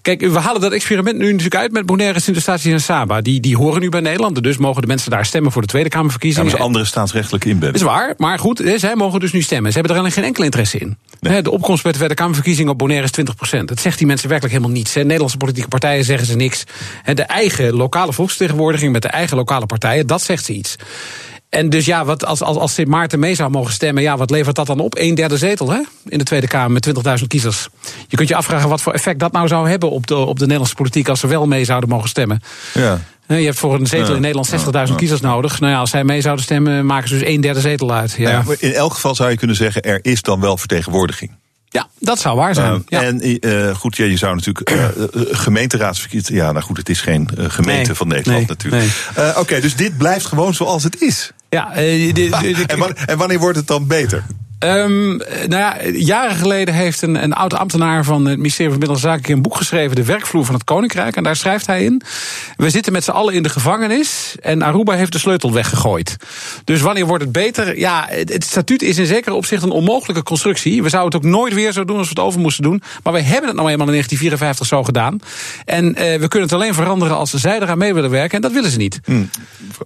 Kijk, 0.02 0.20
we 0.20 0.38
halen 0.38 0.60
dat 0.60 0.72
experiment 0.72 1.18
nu 1.18 1.24
natuurlijk 1.24 1.56
uit 1.56 1.72
met 1.72 1.86
Bonaire, 1.86 2.20
Sint-Eustatius 2.20 2.72
en 2.72 2.80
Saba. 2.80 3.20
Die, 3.20 3.40
die 3.40 3.56
horen 3.56 3.80
nu 3.80 3.88
bij 3.88 4.00
Nederland. 4.00 4.42
Dus 4.42 4.56
mogen 4.56 4.82
de 4.82 4.88
mensen 4.88 5.10
daar 5.10 5.26
stemmen 5.26 5.52
voor 5.52 5.62
de 5.62 5.68
Tweede 5.68 5.88
Kamerverkiezingen. 5.88 6.44
Ja, 6.44 6.50
maar 6.50 6.60
ze 6.60 6.66
andere 6.66 6.84
staatsrechtelijke 6.84 7.48
inbedden. 7.48 7.74
is 7.74 7.82
waar, 7.86 8.14
maar 8.16 8.38
goed, 8.38 8.62
zij 8.76 8.94
mogen 8.94 9.20
dus 9.20 9.32
nu 9.32 9.42
stemmen. 9.42 9.72
Ze 9.72 9.78
hebben 9.78 9.96
er 9.96 10.00
alleen 10.02 10.12
geen 10.12 10.24
enkel 10.24 10.44
interesse 10.44 10.78
in. 10.78 10.96
De 11.20 11.50
opkomst 11.50 11.82
bij 11.82 11.92
de 11.92 11.96
Tweede 11.96 12.14
Kamerverkiezingen 12.14 12.72
op 12.72 12.78
Bonaire 12.78 13.04
is 13.04 13.10
20 13.10 13.34
procent. 13.34 13.68
Dat 13.68 13.80
zegt 13.80 13.98
die 13.98 14.06
mensen 14.06 14.28
werkelijk 14.28 14.56
helemaal 14.56 14.76
niets. 14.76 14.94
Hè. 14.94 15.04
Nederlandse 15.34 15.38
politieke 15.38 15.68
partijen 15.68 16.04
zeggen 16.04 16.26
ze 16.26 16.36
niks. 16.36 16.64
De 17.14 17.22
eigen 17.22 17.74
lokale 17.74 18.12
volksvertegenwoordiging 18.12 18.92
met 18.92 19.02
de 19.02 19.08
eigen 19.08 19.36
lokale 19.36 19.66
partijen, 19.66 20.06
dat 20.06 20.22
zegt 20.22 20.44
ze 20.44 20.52
iets. 20.52 20.76
En 21.48 21.70
dus 21.70 21.86
ja, 21.86 22.04
wat 22.04 22.24
als, 22.24 22.42
als, 22.42 22.56
als 22.56 22.74
Sint 22.74 22.88
Maarten 22.88 23.18
mee 23.18 23.34
zou 23.34 23.50
mogen 23.50 23.72
stemmen, 23.72 24.02
ja, 24.02 24.16
wat 24.16 24.30
levert 24.30 24.56
dat 24.56 24.66
dan 24.66 24.80
op? 24.80 24.98
Een 24.98 25.14
derde 25.14 25.36
zetel 25.36 25.70
hè? 25.70 25.80
in 26.08 26.18
de 26.18 26.24
Tweede 26.24 26.46
Kamer 26.46 26.70
met 26.70 27.18
20.000 27.20 27.26
kiezers. 27.26 27.68
Je 28.08 28.16
kunt 28.16 28.28
je 28.28 28.34
afvragen 28.34 28.68
wat 28.68 28.80
voor 28.80 28.92
effect 28.92 29.18
dat 29.18 29.32
nou 29.32 29.48
zou 29.48 29.68
hebben 29.68 29.90
op 29.90 30.06
de, 30.06 30.16
op 30.16 30.38
de 30.38 30.44
Nederlandse 30.44 30.74
politiek 30.74 31.08
als 31.08 31.20
ze 31.20 31.26
wel 31.26 31.46
mee 31.46 31.64
zouden 31.64 31.88
mogen 31.88 32.08
stemmen. 32.08 32.40
Ja. 32.74 33.00
Je 33.26 33.34
hebt 33.34 33.58
voor 33.58 33.74
een 33.74 33.86
zetel 33.86 34.08
ja, 34.08 34.14
in 34.14 34.20
Nederland 34.20 34.50
60.000 34.50 34.70
ja, 34.70 34.82
ja. 34.82 34.94
kiezers 34.94 35.20
nodig. 35.20 35.60
Nou 35.60 35.72
ja, 35.72 35.78
als 35.78 35.90
zij 35.90 36.04
mee 36.04 36.20
zouden 36.20 36.44
stemmen, 36.44 36.86
maken 36.86 37.08
ze 37.08 37.18
dus 37.18 37.28
een 37.28 37.40
derde 37.40 37.60
zetel 37.60 37.92
uit. 37.92 38.12
Ja. 38.12 38.42
Nou 38.42 38.56
in 38.58 38.72
elk 38.72 38.92
geval 38.92 39.14
zou 39.14 39.30
je 39.30 39.36
kunnen 39.36 39.56
zeggen, 39.56 39.82
er 39.82 39.98
is 40.02 40.22
dan 40.22 40.40
wel 40.40 40.56
vertegenwoordiging. 40.56 41.30
Ja, 41.74 41.88
dat 41.98 42.18
zou 42.18 42.36
waar 42.36 42.54
zijn. 42.54 42.72
Uh, 42.72 42.78
ja. 42.86 43.02
En 43.02 43.46
uh, 43.48 43.74
goed, 43.74 43.96
ja, 43.96 44.04
je 44.04 44.16
zou 44.16 44.34
natuurlijk 44.34 44.70
uh, 44.70 44.84
gemeenteraadsverkiezingen. 45.30 46.44
Ja, 46.44 46.52
nou 46.52 46.64
goed, 46.64 46.76
het 46.76 46.88
is 46.88 47.00
geen 47.00 47.28
gemeente 47.36 47.86
nee, 47.86 47.94
van 47.94 48.08
Nederland 48.08 48.38
nee, 48.38 48.48
natuurlijk. 48.48 48.82
Nee. 49.16 49.28
Oké, 49.28 49.38
okay, 49.38 49.60
dus 49.60 49.76
dit 49.76 49.96
blijft 49.96 50.26
gewoon 50.26 50.54
zoals 50.54 50.82
het 50.82 51.00
is. 51.02 51.32
Ja, 51.48 51.72
en, 51.74 52.78
wanneer, 52.78 53.02
en 53.06 53.18
wanneer 53.18 53.38
wordt 53.38 53.56
het 53.56 53.66
dan 53.66 53.86
beter? 53.86 54.24
Um, 54.64 55.16
nou 55.16 55.56
ja, 55.56 55.76
jaren 55.92 56.36
geleden 56.36 56.74
heeft 56.74 57.02
een, 57.02 57.22
een 57.22 57.32
oud 57.32 57.54
ambtenaar 57.54 58.04
van 58.04 58.26
het 58.26 58.36
ministerie 58.36 58.70
van 58.70 58.80
Binnenlandse 58.80 59.16
Zaken 59.16 59.32
een 59.32 59.42
boek 59.42 59.56
geschreven, 59.56 59.96
De 59.96 60.04
Werkvloer 60.04 60.44
van 60.44 60.54
het 60.54 60.64
Koninkrijk. 60.64 61.16
En 61.16 61.22
daar 61.22 61.36
schrijft 61.36 61.66
hij 61.66 61.84
in: 61.84 62.02
We 62.56 62.70
zitten 62.70 62.92
met 62.92 63.04
z'n 63.04 63.10
allen 63.10 63.34
in 63.34 63.42
de 63.42 63.48
gevangenis 63.48 64.34
en 64.40 64.62
Aruba 64.62 64.92
heeft 64.92 65.12
de 65.12 65.18
sleutel 65.18 65.52
weggegooid. 65.52 66.16
Dus 66.64 66.80
wanneer 66.80 67.06
wordt 67.06 67.22
het 67.22 67.32
beter? 67.32 67.78
Ja, 67.78 68.06
het, 68.08 68.32
het 68.32 68.44
statuut 68.44 68.82
is 68.82 68.98
in 68.98 69.06
zekere 69.06 69.34
opzicht 69.34 69.62
een 69.62 69.70
onmogelijke 69.70 70.22
constructie. 70.22 70.82
We 70.82 70.88
zouden 70.88 71.18
het 71.18 71.26
ook 71.26 71.32
nooit 71.32 71.54
weer 71.54 71.72
zo 71.72 71.84
doen 71.84 71.98
als 71.98 72.08
we 72.08 72.14
het 72.14 72.24
over 72.24 72.40
moesten 72.40 72.62
doen. 72.62 72.82
Maar 73.02 73.12
we 73.12 73.20
hebben 73.20 73.48
het 73.48 73.56
nou 73.56 73.70
eenmaal 73.70 73.86
in 73.86 73.92
1954 73.92 74.66
zo 74.66 74.84
gedaan. 74.84 75.18
En 75.64 75.84
uh, 75.86 75.94
we 75.94 76.28
kunnen 76.28 76.48
het 76.48 76.52
alleen 76.52 76.74
veranderen 76.74 77.16
als 77.16 77.34
zij 77.34 77.60
eraan 77.60 77.78
mee 77.78 77.94
willen 77.94 78.10
werken. 78.10 78.36
En 78.36 78.42
dat 78.42 78.52
willen 78.52 78.70
ze 78.70 78.78
niet. 78.78 79.00
Hmm. 79.04 79.30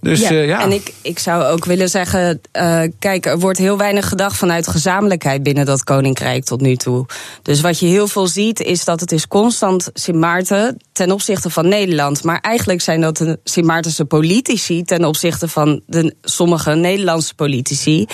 Dus, 0.00 0.20
ja, 0.20 0.30
uh, 0.30 0.46
ja. 0.46 0.62
En 0.62 0.72
ik, 0.72 0.92
ik 1.02 1.18
zou 1.18 1.44
ook 1.44 1.64
willen 1.64 1.88
zeggen: 1.88 2.40
uh, 2.52 2.82
kijk, 2.98 3.26
er 3.26 3.38
wordt 3.38 3.58
heel 3.58 3.78
weinig 3.78 4.08
gedacht 4.08 4.36
vanuit 4.36 4.66
gezamenlijkheid 4.68 5.42
binnen 5.42 5.66
dat 5.66 5.84
koninkrijk 5.84 6.44
tot 6.44 6.60
nu 6.60 6.76
toe. 6.76 7.06
Dus 7.42 7.60
wat 7.60 7.78
je 7.78 7.86
heel 7.86 8.08
veel 8.08 8.26
ziet 8.26 8.60
is 8.60 8.84
dat 8.84 9.00
het 9.00 9.12
is 9.12 9.28
constant 9.28 9.90
Sint 9.94 10.16
Maarten 10.16 10.76
ten 10.92 11.10
opzichte 11.10 11.50
van 11.50 11.68
Nederland. 11.68 12.24
Maar 12.24 12.40
eigenlijk 12.40 12.80
zijn 12.80 13.00
dat 13.00 13.16
de 13.16 13.38
Sint 13.44 13.66
Maartense 13.66 14.04
politici 14.04 14.82
ten 14.82 15.04
opzichte 15.04 15.48
van 15.48 15.80
de 15.86 16.14
sommige 16.22 16.74
Nederlandse 16.74 17.34
politici. 17.34 18.06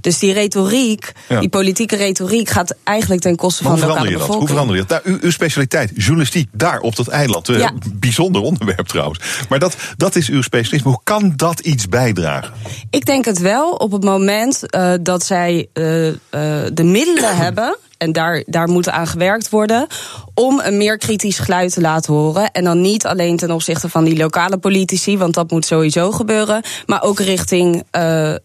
Dus 0.00 0.18
die 0.18 0.32
retoriek, 0.32 1.12
ja. 1.28 1.40
die 1.40 1.48
politieke 1.48 1.96
retoriek 1.96 2.48
gaat 2.48 2.74
eigenlijk 2.84 3.20
ten 3.20 3.36
koste 3.36 3.62
maar 3.62 3.72
van 3.72 3.80
de 3.80 3.86
lokale 3.86 4.10
bevolking. 4.10 4.38
Hoe 4.38 4.48
verander 4.48 4.76
je 4.76 4.84
dat? 4.86 5.04
Nou, 5.04 5.16
uw, 5.16 5.22
uw, 5.22 5.30
specialiteit, 5.30 5.90
journalistiek, 5.94 6.48
daar 6.52 6.80
op 6.80 6.96
dat 6.96 7.08
eiland. 7.08 7.46
Ja. 7.46 7.72
Bijzonder 7.94 8.42
onderwerp 8.42 8.86
trouwens. 8.86 9.20
Maar 9.48 9.58
dat, 9.58 9.76
dat 9.96 10.16
is 10.16 10.28
uw 10.28 10.42
specialisme. 10.42 10.90
Hoe 10.90 11.00
kan 11.04 11.32
dat 11.36 11.60
iets 11.60 11.88
bijdragen? 11.88 12.52
Ik 12.90 13.04
denk 13.04 13.24
het 13.24 13.38
wel 13.38 13.70
op 13.70 13.92
het 13.92 14.04
moment 14.04 14.64
uh, 14.70 14.92
dat 15.02 15.24
zij 15.24 15.68
uh, 15.74 15.87
uh, 15.88 16.66
de 16.72 16.84
middelen 16.84 17.36
hebben. 17.44 17.76
En 17.98 18.12
daar, 18.12 18.42
daar 18.46 18.68
moet 18.68 18.88
aan 18.88 19.06
gewerkt 19.06 19.50
worden. 19.50 19.86
Om 20.34 20.60
een 20.60 20.76
meer 20.76 20.98
kritisch 20.98 21.38
geluid 21.38 21.72
te 21.72 21.80
laten 21.80 22.12
horen. 22.12 22.50
En 22.50 22.64
dan 22.64 22.80
niet 22.80 23.06
alleen 23.06 23.36
ten 23.36 23.50
opzichte 23.50 23.88
van 23.88 24.04
die 24.04 24.16
lokale 24.16 24.58
politici, 24.58 25.18
want 25.18 25.34
dat 25.34 25.50
moet 25.50 25.66
sowieso 25.66 26.10
gebeuren. 26.10 26.62
Maar 26.86 27.02
ook 27.02 27.20
richting 27.20 27.82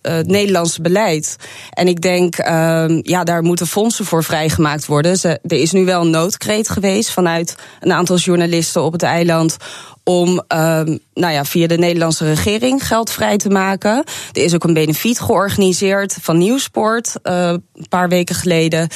het 0.02 0.28
Nederlandse 0.28 0.82
beleid. 0.82 1.38
En 1.70 1.88
ik 1.88 2.02
denk, 2.02 2.40
uh, 2.40 3.02
ja, 3.02 3.24
daar 3.24 3.44
moeten 3.44 3.68
fondsen 3.68 4.06
voor 4.06 4.24
vrijgemaakt 4.24 4.86
worden. 4.86 5.20
Er 5.22 5.40
is 5.44 5.72
nu 5.72 5.86
wel 5.86 6.02
een 6.02 6.10
noodkreet 6.10 6.70
geweest 6.70 7.12
vanuit 7.12 7.56
een 7.80 7.94
aantal 7.94 8.18
journalisten 8.18 8.84
op 8.84 8.94
het 8.94 9.04
eiland 9.04 9.58
om 10.04 10.30
uh, 10.30 10.82
nou 11.14 11.34
ja, 11.34 11.46
via 11.46 11.68
de 11.68 11.78
Nederlandse 11.78 12.26
regering 12.26 12.88
geld 12.88 13.12
vrij 13.12 13.38
te 13.38 13.50
maken. 13.50 14.04
Er 14.32 14.44
is 14.44 14.54
ook 14.54 14.64
een 14.64 14.74
benefiet 14.74 15.20
georganiseerd 15.20 16.18
van 16.22 16.38
Nieuwsport 16.38 17.16
uh, 17.24 17.48
een 17.50 17.88
paar 17.90 18.10
weken 18.10 18.36
geleden. 18.36 18.90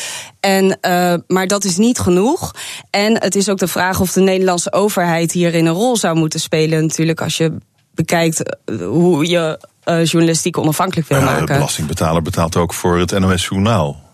En, 0.48 0.78
uh, 0.82 1.14
maar 1.28 1.48
dat 1.48 1.64
is 1.64 1.78
niet 1.78 2.00
genoeg. 2.00 2.52
En 2.90 3.22
het 3.22 3.36
is 3.36 3.50
ook 3.50 3.58
de 3.58 3.68
vraag 3.68 4.00
of 4.00 4.14
de 4.14 4.22
Nederlandse 4.22 4.74
overheid 4.74 5.32
hierin 5.32 5.66
een 5.66 5.74
rol 5.74 5.98
zou 5.98 6.16
moeten 6.16 6.40
spelen. 6.40 6.82
Natuurlijk, 6.82 7.22
als 7.22 7.38
je 7.38 7.58
bekijkt 7.96 8.44
hoe 8.80 9.30
je 9.30 9.60
uh, 9.86 10.06
journalistiek 10.06 10.58
onafhankelijk 10.58 11.08
wil 11.08 11.18
ja, 11.18 11.24
maken. 11.24 11.46
De 11.46 11.54
belastingbetaler 11.54 12.22
betaalt 12.22 12.56
ook 12.56 12.74
voor 12.74 13.00
het 13.00 13.20
NOS 13.20 13.46
Journaal. 13.46 14.07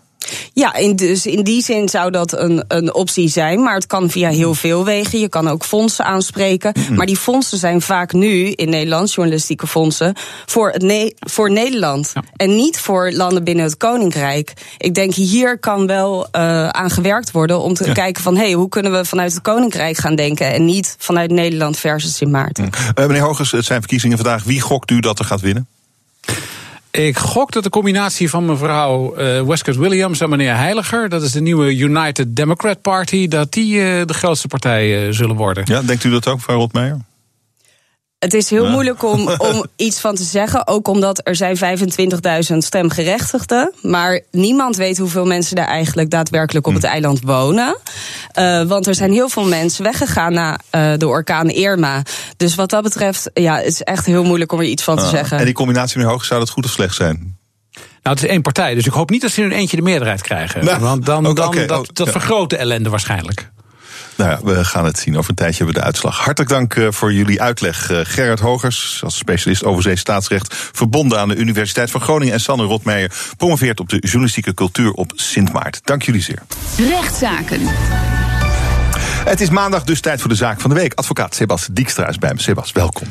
Ja, 0.52 0.74
in, 0.74 0.96
dus 0.96 1.26
in 1.26 1.42
die 1.42 1.62
zin 1.62 1.88
zou 1.88 2.10
dat 2.10 2.38
een, 2.38 2.64
een 2.68 2.94
optie 2.94 3.28
zijn. 3.28 3.62
Maar 3.62 3.74
het 3.74 3.86
kan 3.86 4.10
via 4.10 4.28
heel 4.28 4.54
veel 4.54 4.84
wegen. 4.84 5.18
Je 5.18 5.28
kan 5.28 5.48
ook 5.48 5.64
fondsen 5.64 6.04
aanspreken. 6.04 6.72
Mm-hmm. 6.76 6.96
Maar 6.96 7.06
die 7.06 7.16
fondsen 7.16 7.58
zijn 7.58 7.80
vaak 7.80 8.12
nu 8.12 8.50
in 8.50 8.70
Nederland, 8.70 9.12
journalistieke 9.12 9.66
fondsen, 9.66 10.14
voor, 10.46 10.70
het 10.70 10.82
ne 10.82 11.14
voor 11.18 11.50
Nederland. 11.50 12.10
Ja. 12.14 12.22
En 12.36 12.56
niet 12.56 12.78
voor 12.78 13.12
landen 13.12 13.44
binnen 13.44 13.64
het 13.64 13.76
Koninkrijk. 13.76 14.52
Ik 14.78 14.94
denk 14.94 15.14
hier 15.14 15.58
kan 15.58 15.86
wel 15.86 16.26
uh, 16.32 16.68
aan 16.68 16.90
gewerkt 16.90 17.30
worden 17.30 17.60
om 17.60 17.74
te 17.74 17.86
ja. 17.86 17.92
kijken 17.92 18.22
van 18.22 18.36
hé, 18.36 18.42
hey, 18.42 18.52
hoe 18.52 18.68
kunnen 18.68 18.92
we 18.92 19.04
vanuit 19.04 19.32
het 19.32 19.42
Koninkrijk 19.42 19.96
gaan 19.96 20.14
denken 20.14 20.52
en 20.52 20.64
niet 20.64 20.96
vanuit 20.98 21.30
Nederland 21.30 21.78
versus 21.78 22.16
Sint 22.16 22.30
Maarten. 22.30 22.64
Mm. 22.64 22.70
Uh, 22.98 23.06
meneer 23.06 23.22
Hogers, 23.22 23.50
het 23.50 23.64
zijn 23.64 23.80
verkiezingen 23.80 24.16
vandaag. 24.16 24.44
Wie 24.44 24.60
gokt 24.60 24.90
u 24.90 25.00
dat 25.00 25.18
er 25.18 25.24
gaat 25.24 25.40
winnen? 25.40 25.68
Ik 26.96 27.18
gok 27.18 27.52
dat 27.52 27.62
de 27.62 27.70
combinatie 27.70 28.30
van 28.30 28.44
mevrouw 28.44 29.18
uh, 29.18 29.42
Westcott 29.42 29.76
Williams 29.76 30.20
en 30.20 30.28
meneer 30.28 30.56
Heiliger, 30.56 31.08
dat 31.08 31.22
is 31.22 31.32
de 31.32 31.40
nieuwe 31.40 31.76
United 31.76 32.36
Democrat 32.36 32.82
Party, 32.82 33.28
dat 33.28 33.52
die 33.52 33.74
uh, 33.74 34.06
de 34.06 34.14
grootste 34.14 34.48
partij 34.48 35.06
uh, 35.06 35.12
zullen 35.12 35.36
worden. 35.36 35.64
Ja, 35.66 35.82
denkt 35.82 36.04
u 36.04 36.10
dat 36.10 36.28
ook, 36.28 36.34
mevrouw 36.34 36.56
Rotmeijer? 36.56 36.98
Het 38.24 38.34
is 38.34 38.50
heel 38.50 38.64
ja. 38.64 38.70
moeilijk 38.70 39.02
om, 39.02 39.28
om 39.50 39.66
iets 39.76 40.00
van 40.00 40.14
te 40.14 40.22
zeggen. 40.22 40.66
Ook 40.66 40.88
omdat 40.88 41.20
er 41.24 41.36
zijn 41.36 41.56
25.000 42.52 42.56
stemgerechtigden. 42.58 43.72
Maar 43.82 44.20
niemand 44.30 44.76
weet 44.76 44.98
hoeveel 44.98 45.24
mensen 45.24 45.56
daar 45.56 45.66
eigenlijk 45.66 46.10
daadwerkelijk 46.10 46.66
op 46.66 46.72
hm. 46.72 46.78
het 46.78 46.88
eiland 46.88 47.20
wonen. 47.22 47.76
Uh, 48.38 48.62
want 48.62 48.86
er 48.86 48.94
zijn 48.94 49.12
heel 49.12 49.28
veel 49.28 49.44
mensen 49.44 49.84
weggegaan 49.84 50.32
na 50.32 50.58
uh, 50.70 50.92
de 50.96 51.08
orkaan 51.08 51.50
Irma. 51.50 52.02
Dus 52.36 52.54
wat 52.54 52.70
dat 52.70 52.82
betreft, 52.82 53.30
ja, 53.34 53.56
het 53.56 53.66
is 53.66 53.82
echt 53.82 54.06
heel 54.06 54.24
moeilijk 54.24 54.52
om 54.52 54.58
er 54.58 54.66
iets 54.66 54.82
van 54.82 54.96
te 54.96 55.02
uh, 55.02 55.08
zeggen. 55.08 55.38
En 55.38 55.44
die 55.44 55.54
combinatie 55.54 55.96
meneer 55.96 56.12
Hoog, 56.12 56.24
zou 56.24 56.40
dat 56.40 56.50
goed 56.50 56.64
of 56.64 56.70
slecht 56.70 56.94
zijn? 56.94 57.38
Nou, 57.74 58.16
het 58.16 58.24
is 58.24 58.30
één 58.30 58.42
partij, 58.42 58.74
dus 58.74 58.86
ik 58.86 58.92
hoop 58.92 59.10
niet 59.10 59.20
dat 59.20 59.30
ze 59.30 59.42
in 59.42 59.50
eentje 59.50 59.76
de 59.76 59.82
meerderheid 59.82 60.22
krijgen. 60.22 60.64
Nou, 60.64 60.80
want 60.80 61.06
dan, 61.06 61.22
dan 61.22 61.46
okay, 61.46 61.66
dat, 61.66 61.90
dat 61.92 62.06
ja. 62.06 62.12
vergroot 62.12 62.50
de 62.50 62.56
ellende 62.56 62.90
waarschijnlijk. 62.90 63.52
Nou 64.16 64.30
ja, 64.30 64.40
we 64.42 64.64
gaan 64.64 64.84
het 64.84 64.98
zien. 64.98 65.16
Over 65.16 65.30
een 65.30 65.36
tijdje 65.36 65.56
hebben 65.56 65.74
we 65.74 65.80
de 65.80 65.86
uitslag. 65.86 66.18
Hartelijk 66.18 66.50
dank 66.50 66.74
uh, 66.74 66.90
voor 66.90 67.12
jullie 67.12 67.42
uitleg. 67.42 67.90
Uh, 67.90 68.00
Gerard 68.02 68.40
Hogers, 68.40 69.00
als 69.04 69.16
specialist 69.16 69.64
overzee 69.64 69.96
staatsrecht... 69.96 70.54
verbonden 70.72 71.18
aan 71.18 71.28
de 71.28 71.36
Universiteit 71.36 71.90
van 71.90 72.00
Groningen... 72.00 72.34
en 72.34 72.40
Sanne 72.40 72.64
Rotmeijer 72.64 73.12
promoveert 73.36 73.80
op 73.80 73.88
de 73.88 73.98
journalistieke 74.00 74.54
cultuur 74.54 74.92
op 74.92 75.12
Sint 75.14 75.52
Maart. 75.52 75.80
Dank 75.84 76.02
jullie 76.02 76.22
zeer. 76.22 76.42
Rechtszaken. 76.76 77.60
Het 79.24 79.40
is 79.40 79.50
maandag, 79.50 79.84
dus 79.84 80.00
tijd 80.00 80.20
voor 80.20 80.28
de 80.28 80.36
zaak 80.36 80.60
van 80.60 80.70
de 80.70 80.76
week. 80.76 80.94
Advocaat 80.94 81.34
Sebas 81.34 81.68
Dijkstra 81.72 82.08
is 82.08 82.18
bij 82.18 82.34
me. 82.34 82.40
Sebas, 82.40 82.72
welkom. 82.72 83.08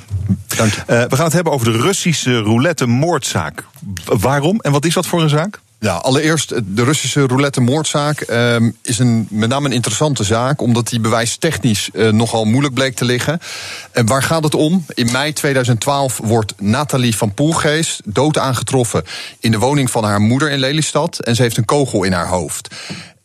Dank 0.47 0.73
je. 0.73 0.79
Uh, 0.79 0.85
we 0.85 1.15
gaan 1.15 1.25
het 1.25 1.33
hebben 1.33 1.53
over 1.53 1.71
de 1.71 1.77
Russische 1.77 2.39
roulette-moordzaak. 2.39 3.63
Waarom 4.05 4.59
en 4.59 4.71
wat 4.71 4.85
is 4.85 4.93
dat 4.93 5.07
voor 5.07 5.21
een 5.21 5.29
zaak? 5.29 5.59
Ja, 5.83 5.95
allereerst, 5.95 6.49
de 6.75 6.83
Russische 6.83 7.27
roulette-moordzaak 7.27 8.29
uh, 8.29 8.55
is 8.81 8.99
een, 8.99 9.27
met 9.29 9.49
name 9.49 9.65
een 9.65 9.73
interessante 9.73 10.23
zaak, 10.23 10.61
omdat 10.61 10.87
die 10.87 10.99
bewijstechnisch 10.99 11.89
uh, 11.93 12.11
nogal 12.11 12.45
moeilijk 12.45 12.73
bleek 12.73 12.95
te 12.95 13.05
liggen. 13.05 13.39
En 13.91 14.05
waar 14.05 14.23
gaat 14.23 14.43
het 14.43 14.55
om? 14.55 14.85
In 14.93 15.11
mei 15.11 15.33
2012 15.33 16.19
wordt 16.23 16.53
Nathalie 16.57 17.15
van 17.15 17.33
Poelgeest 17.33 18.01
dood 18.05 18.37
aangetroffen 18.37 19.03
in 19.39 19.51
de 19.51 19.59
woning 19.59 19.91
van 19.91 20.03
haar 20.03 20.19
moeder 20.19 20.51
in 20.51 20.59
Lelystad. 20.59 21.19
En 21.19 21.35
ze 21.35 21.41
heeft 21.41 21.57
een 21.57 21.65
kogel 21.65 22.03
in 22.03 22.13
haar 22.13 22.27
hoofd. 22.27 22.75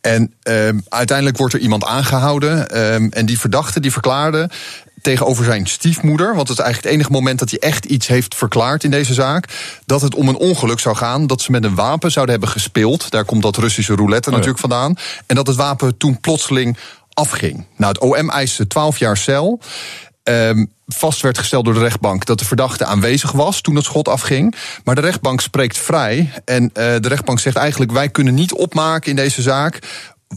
En 0.01 0.33
ehm, 0.43 0.79
uiteindelijk 0.89 1.37
wordt 1.37 1.53
er 1.53 1.59
iemand 1.59 1.83
aangehouden. 1.83 2.69
ehm, 2.69 3.07
en 3.09 3.25
die 3.25 3.39
verdachte 3.39 3.79
die 3.79 3.91
verklaarde 3.91 4.49
tegenover 5.01 5.45
zijn 5.45 5.67
stiefmoeder, 5.67 6.35
want 6.35 6.47
het 6.47 6.57
is 6.57 6.63
eigenlijk 6.63 6.83
het 6.83 6.93
enige 6.93 7.11
moment 7.21 7.39
dat 7.39 7.49
hij 7.49 7.59
echt 7.59 7.85
iets 7.85 8.07
heeft 8.07 8.35
verklaard 8.35 8.83
in 8.83 8.91
deze 8.91 9.13
zaak, 9.13 9.47
dat 9.85 10.01
het 10.01 10.15
om 10.15 10.27
een 10.27 10.37
ongeluk 10.37 10.79
zou 10.79 10.95
gaan, 10.95 11.27
dat 11.27 11.41
ze 11.41 11.51
met 11.51 11.63
een 11.63 11.75
wapen 11.75 12.11
zouden 12.11 12.35
hebben 12.35 12.53
gespeeld. 12.53 13.11
Daar 13.11 13.25
komt 13.25 13.41
dat 13.41 13.57
Russische 13.57 13.95
roulette 13.95 14.29
natuurlijk 14.29 14.59
vandaan. 14.59 14.95
En 15.25 15.35
dat 15.35 15.47
het 15.47 15.55
wapen 15.55 15.97
toen 15.97 16.19
plotseling 16.19 16.77
afging. 17.13 17.65
Nou, 17.75 17.91
het 17.91 18.01
OM 18.01 18.29
eiste 18.29 18.67
12 18.67 18.97
jaar 18.97 19.17
cel. 19.17 19.59
Ehm, 20.23 20.65
vast 20.87 21.21
werd 21.21 21.37
gesteld 21.37 21.65
door 21.65 21.73
de 21.73 21.79
rechtbank 21.79 22.25
dat 22.25 22.39
de 22.39 22.45
verdachte 22.45 22.85
aanwezig 22.85 23.31
was 23.31 23.61
toen 23.61 23.75
het 23.75 23.85
schot 23.85 24.07
afging. 24.07 24.55
Maar 24.83 24.95
de 24.95 25.01
rechtbank 25.01 25.41
spreekt 25.41 25.77
vrij. 25.77 26.31
En 26.45 26.69
eh, 26.73 26.95
de 26.99 27.07
rechtbank 27.07 27.39
zegt 27.39 27.55
eigenlijk: 27.55 27.91
wij 27.91 28.09
kunnen 28.09 28.33
niet 28.33 28.53
opmaken 28.53 29.09
in 29.09 29.15
deze 29.15 29.41
zaak 29.41 29.79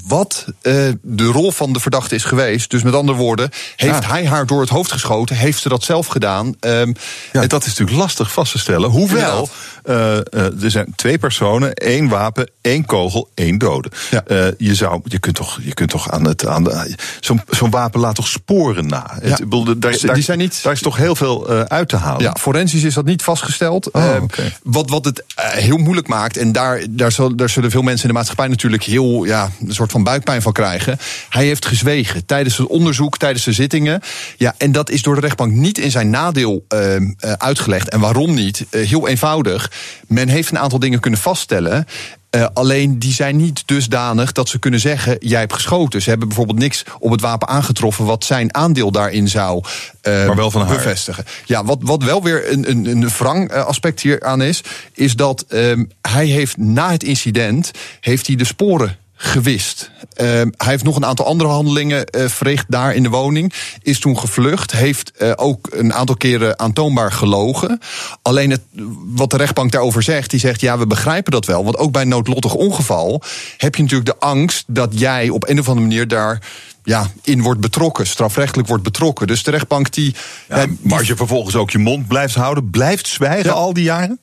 wat 0.07 0.45
eh, 0.62 0.74
de 1.03 1.24
rol 1.24 1.51
van 1.53 1.72
de 1.72 1.80
verdachte 1.80 2.14
is 2.14 2.24
geweest. 2.24 2.70
Dus 2.70 2.82
met 2.82 2.95
andere 2.95 3.18
woorden, 3.18 3.51
heeft 3.76 4.03
Ja. 4.03 4.09
hij 4.09 4.26
haar 4.26 4.47
door 4.47 4.61
het 4.61 4.68
hoofd 4.70 4.93
geschoten? 4.93 5.36
Heeft 5.36 5.62
ze 5.62 5.68
dat 5.68 5.82
zelf 5.84 6.07
gedaan? 6.07 6.55
Ehm, 6.61 6.93
Ja, 7.32 7.47
dat 7.47 7.62
is 7.62 7.68
natuurlijk 7.68 7.99
lastig 7.99 8.32
vast 8.32 8.53
te 8.53 8.59
stellen. 8.59 8.90
Hoewel, 8.90 9.49
eh, 9.84 10.16
eh, 10.18 10.62
er 10.62 10.70
zijn 10.70 10.93
twee 10.97 11.18
personen, 11.18 11.74
één 11.74 12.09
wapen, 12.09 12.51
één 12.61 12.84
kogel, 12.86 13.28
één 13.34 13.59
dode. 13.59 13.90
Ja. 14.11 14.24
Je, 14.59 14.74
zou, 14.74 15.01
je 15.05 15.18
kunt 15.18 15.34
toch, 15.34 15.59
je 15.62 15.74
kunt 15.74 15.90
toch 15.90 16.11
aan 16.11 16.24
het. 16.24 16.47
Aan 16.47 16.68
zo'n, 17.20 17.70
wapen 17.70 18.01
laat 18.01 18.14
toch 18.14 18.28
sporen 18.28 18.86
na. 18.86 19.18
Het, 19.20 19.38
bedoel, 19.38 19.64
daar, 19.64 19.74
Die 19.93 20.07
daar, 20.07 20.18
zijn 20.22 20.38
niet- 20.38 20.62
daar 20.62 20.72
is 20.72 20.80
toch 20.82 20.97
heel 20.97 21.16
veel 21.16 21.49
uit 21.49 21.88
te 21.88 21.97
halen. 21.97 22.22
Ja, 22.22 22.36
forensisch 22.40 22.82
is 22.82 22.95
dat 22.95 23.05
niet 23.05 23.22
vastgesteld. 23.22 23.90
Oh, 23.90 24.14
wat, 24.62 24.90
wat 24.90 25.05
het 25.05 25.24
heel 25.36 25.76
moeilijk 25.76 26.09
maakt, 26.09 26.36
en 26.36 26.53
daar, 26.53 26.82
daar, 26.90 27.12
zal, 27.12 27.36
daar 27.36 27.49
zullen 27.49 27.70
veel 27.70 27.82
mensen 27.82 28.03
in 28.03 28.09
de 28.09 28.14
maatschappij 28.16 28.49
natuurlijk 28.49 28.82
heel 28.82 29.24
ja, 29.24 29.51
soort 29.83 30.03
van 30.03 30.12
buikpijn 30.12 30.43
van 30.43 30.53
krijgen. 30.53 30.99
Hij 31.28 31.45
heeft 31.45 31.66
gezwegen 31.66 32.26
tijdens 32.26 32.57
het 32.57 32.66
onderzoek, 32.66 33.18
tijdens 33.18 33.45
de 33.45 33.53
zittingen. 33.53 34.01
Ja, 34.37 34.55
en 34.59 34.72
dat 34.72 34.91
is 34.91 35.03
door 35.03 35.14
de 35.14 35.20
rechtbank 35.20 35.53
niet 35.53 35.78
in 35.78 35.91
zijn 35.91 36.11
nadeel 36.11 36.64
ehm, 36.68 37.12
eh, 37.18 37.33
uitgelegd. 37.33 37.89
En 37.89 38.01
waarom 38.01 38.35
niet? 38.35 38.64
Eh, 38.70 38.89
heel 38.89 39.09
eenvoudig. 39.09 39.70
Men 40.07 40.28
heeft 40.28 40.51
een 40.51 40.59
aantal 40.59 40.78
dingen 40.78 41.01
kunnen 41.01 41.20
vaststellen. 41.20 41.87
Eh, 42.33 42.47
alleen 42.53 42.99
die 42.99 43.12
zijn 43.12 43.37
niet 43.37 43.62
dusdanig 43.66 44.33
dat 44.33 44.49
ze 44.49 44.59
kunnen 44.59 44.80
zeggen: 44.80 45.16
jij 45.20 45.41
hebt 45.41 45.53
geschoten. 45.53 46.03
Ze 46.03 46.09
hebben 46.09 46.28
bijvoorbeeld 46.28 46.59
niks 46.59 46.85
op 46.99 47.11
het 47.11 47.20
wapen 47.20 47.49
aangetroffen 47.49 48.05
wat 48.05 48.24
zijn 48.24 48.55
aandeel 48.55 48.91
daarin 48.91 49.28
zou 49.28 49.64
eh, 50.01 50.26
Maar 50.26 50.37
wel 50.37 50.51
van 50.51 50.66
haar. 50.66 50.76
bevestigen. 50.76 51.24
Ja, 51.45 51.64
wat, 51.64 51.78
wat 51.80 52.03
wel 52.03 52.22
weer 52.22 52.53
een, 52.53 52.70
een, 52.70 52.87
een 52.87 53.09
wrang 53.09 53.53
aspect 53.53 54.01
hier 54.01 54.22
aan 54.22 54.43
is, 54.43 54.62
is 54.93 55.16
dat 55.16 55.45
ehm, 55.49 55.85
hij 56.01 56.26
heeft 56.26 56.57
na 56.57 56.91
het 56.91 57.03
incident 57.03 57.70
heeft 58.01 58.26
hij 58.26 58.37
de 58.37 58.45
sporen 58.45 58.97
gewist. 59.25 59.91
Ehm, 60.14 60.51
hij 60.57 60.70
heeft 60.70 60.85
nog 60.85 60.97
een 60.97 61.05
aantal 61.05 61.27
andere 61.27 61.51
handelingen 61.51 62.07
eh, 62.07 62.29
verricht 62.29 62.64
daar 62.68 62.95
in 62.95 63.03
de 63.03 63.09
woning. 63.09 63.53
Is 63.83 63.99
toen 64.01 64.18
gevlucht. 64.18 64.73
Heeft 64.73 65.11
eh, 65.16 65.33
ook 65.37 65.68
een 65.73 65.93
aantal 65.93 66.16
keren 66.16 66.59
aantoonbaar 66.59 67.12
gelogen. 67.12 67.81
Alleen 68.23 68.51
het, 68.51 68.61
wat 69.05 69.31
de 69.31 69.37
rechtbank 69.37 69.73
daarover 69.73 70.03
zegt, 70.03 70.31
die 70.31 70.41
zegt: 70.41 70.61
ja, 70.61 70.79
we 70.79 70.87
begrijpen 70.87 71.33
dat 71.33 71.47
wel. 71.47 71.64
Want 71.64 71.77
ook 71.77 71.93
bij 71.93 72.03
een 72.03 72.09
noodlottig 72.09 72.55
ongeval 72.55 73.23
heb 73.57 73.75
je 73.75 73.83
natuurlijk 73.83 74.11
de 74.11 74.27
angst 74.27 74.64
dat 74.66 74.99
jij 74.99 75.29
op 75.29 75.49
een 75.49 75.59
of 75.59 75.68
andere 75.68 75.87
manier 75.87 76.09
daar. 76.09 76.43
Ja, 76.85 77.11
in 77.23 77.43
wordt 77.43 77.61
betrokken, 77.61 78.07
strafrechtelijk 78.07 78.68
wordt 78.68 78.83
betrokken. 78.83 79.27
Dus 79.27 79.43
de 79.43 79.51
rechtbank 79.51 79.93
die. 79.93 80.14
Ja, 80.49 80.59
ja, 80.59 80.66
die- 80.66 80.79
maar 80.83 80.99
als 80.99 81.07
je 81.07 81.16
vervolgens 81.16 81.57
ook 81.57 81.70
je 81.70 81.79
mond 81.79 82.09
blijft 82.09 82.35
houden, 82.35 82.70
blijft 82.70 83.07
zwijgen 83.07 83.45
Ja. 83.51 83.57
al 83.57 83.73
die 83.73 83.85
jaren. 83.85 84.18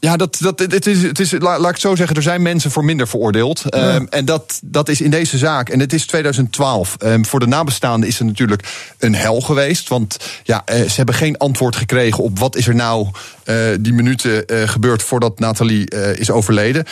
Ja. 0.00 0.16
Dat, 0.16 0.36
dat, 0.40 0.58
het 0.58 0.86
is, 0.86 1.02
het 1.02 1.18
is, 1.18 1.30
la- 1.30 1.38
laat 1.38 1.60
ik 1.60 1.66
het 1.66 1.80
zo 1.80 1.96
zeggen, 1.96 2.16
er 2.16 2.22
zijn 2.22 2.42
mensen 2.42 2.70
voor 2.70 2.84
minder 2.84 3.08
veroordeeld. 3.08 3.64
Ehm, 3.64 4.06
en 4.10 4.24
dat, 4.24 4.60
dat 4.62 4.88
is 4.88 5.00
in 5.00 5.10
deze 5.10 5.38
zaak. 5.38 5.68
En 5.68 5.80
het 5.80 5.92
is 5.92 6.06
2012. 6.06 6.96
Ehm, 6.98 7.24
voor 7.24 7.40
de 7.40 7.46
nabestaanden 7.46 8.08
is 8.08 8.18
het 8.18 8.26
natuurlijk 8.26 8.92
een 8.98 9.14
hel 9.14 9.40
geweest. 9.40 9.88
Want 9.88 10.16
ja, 10.42 10.62
eh, 10.64 10.80
ze 10.80 10.96
hebben 10.96 11.14
geen 11.14 11.38
antwoord 11.38 11.76
gekregen 11.76 12.24
op 12.24 12.38
wat 12.38 12.56
is 12.56 12.66
er 12.66 12.74
nou 12.74 13.08
eh, 13.44 13.56
die 13.80 13.92
minuten 13.92 14.46
eh, 14.46 14.68
gebeurd 14.68 15.02
voordat 15.02 15.38
Nathalie 15.38 15.90
is 16.14 16.30
overleden. 16.30 16.84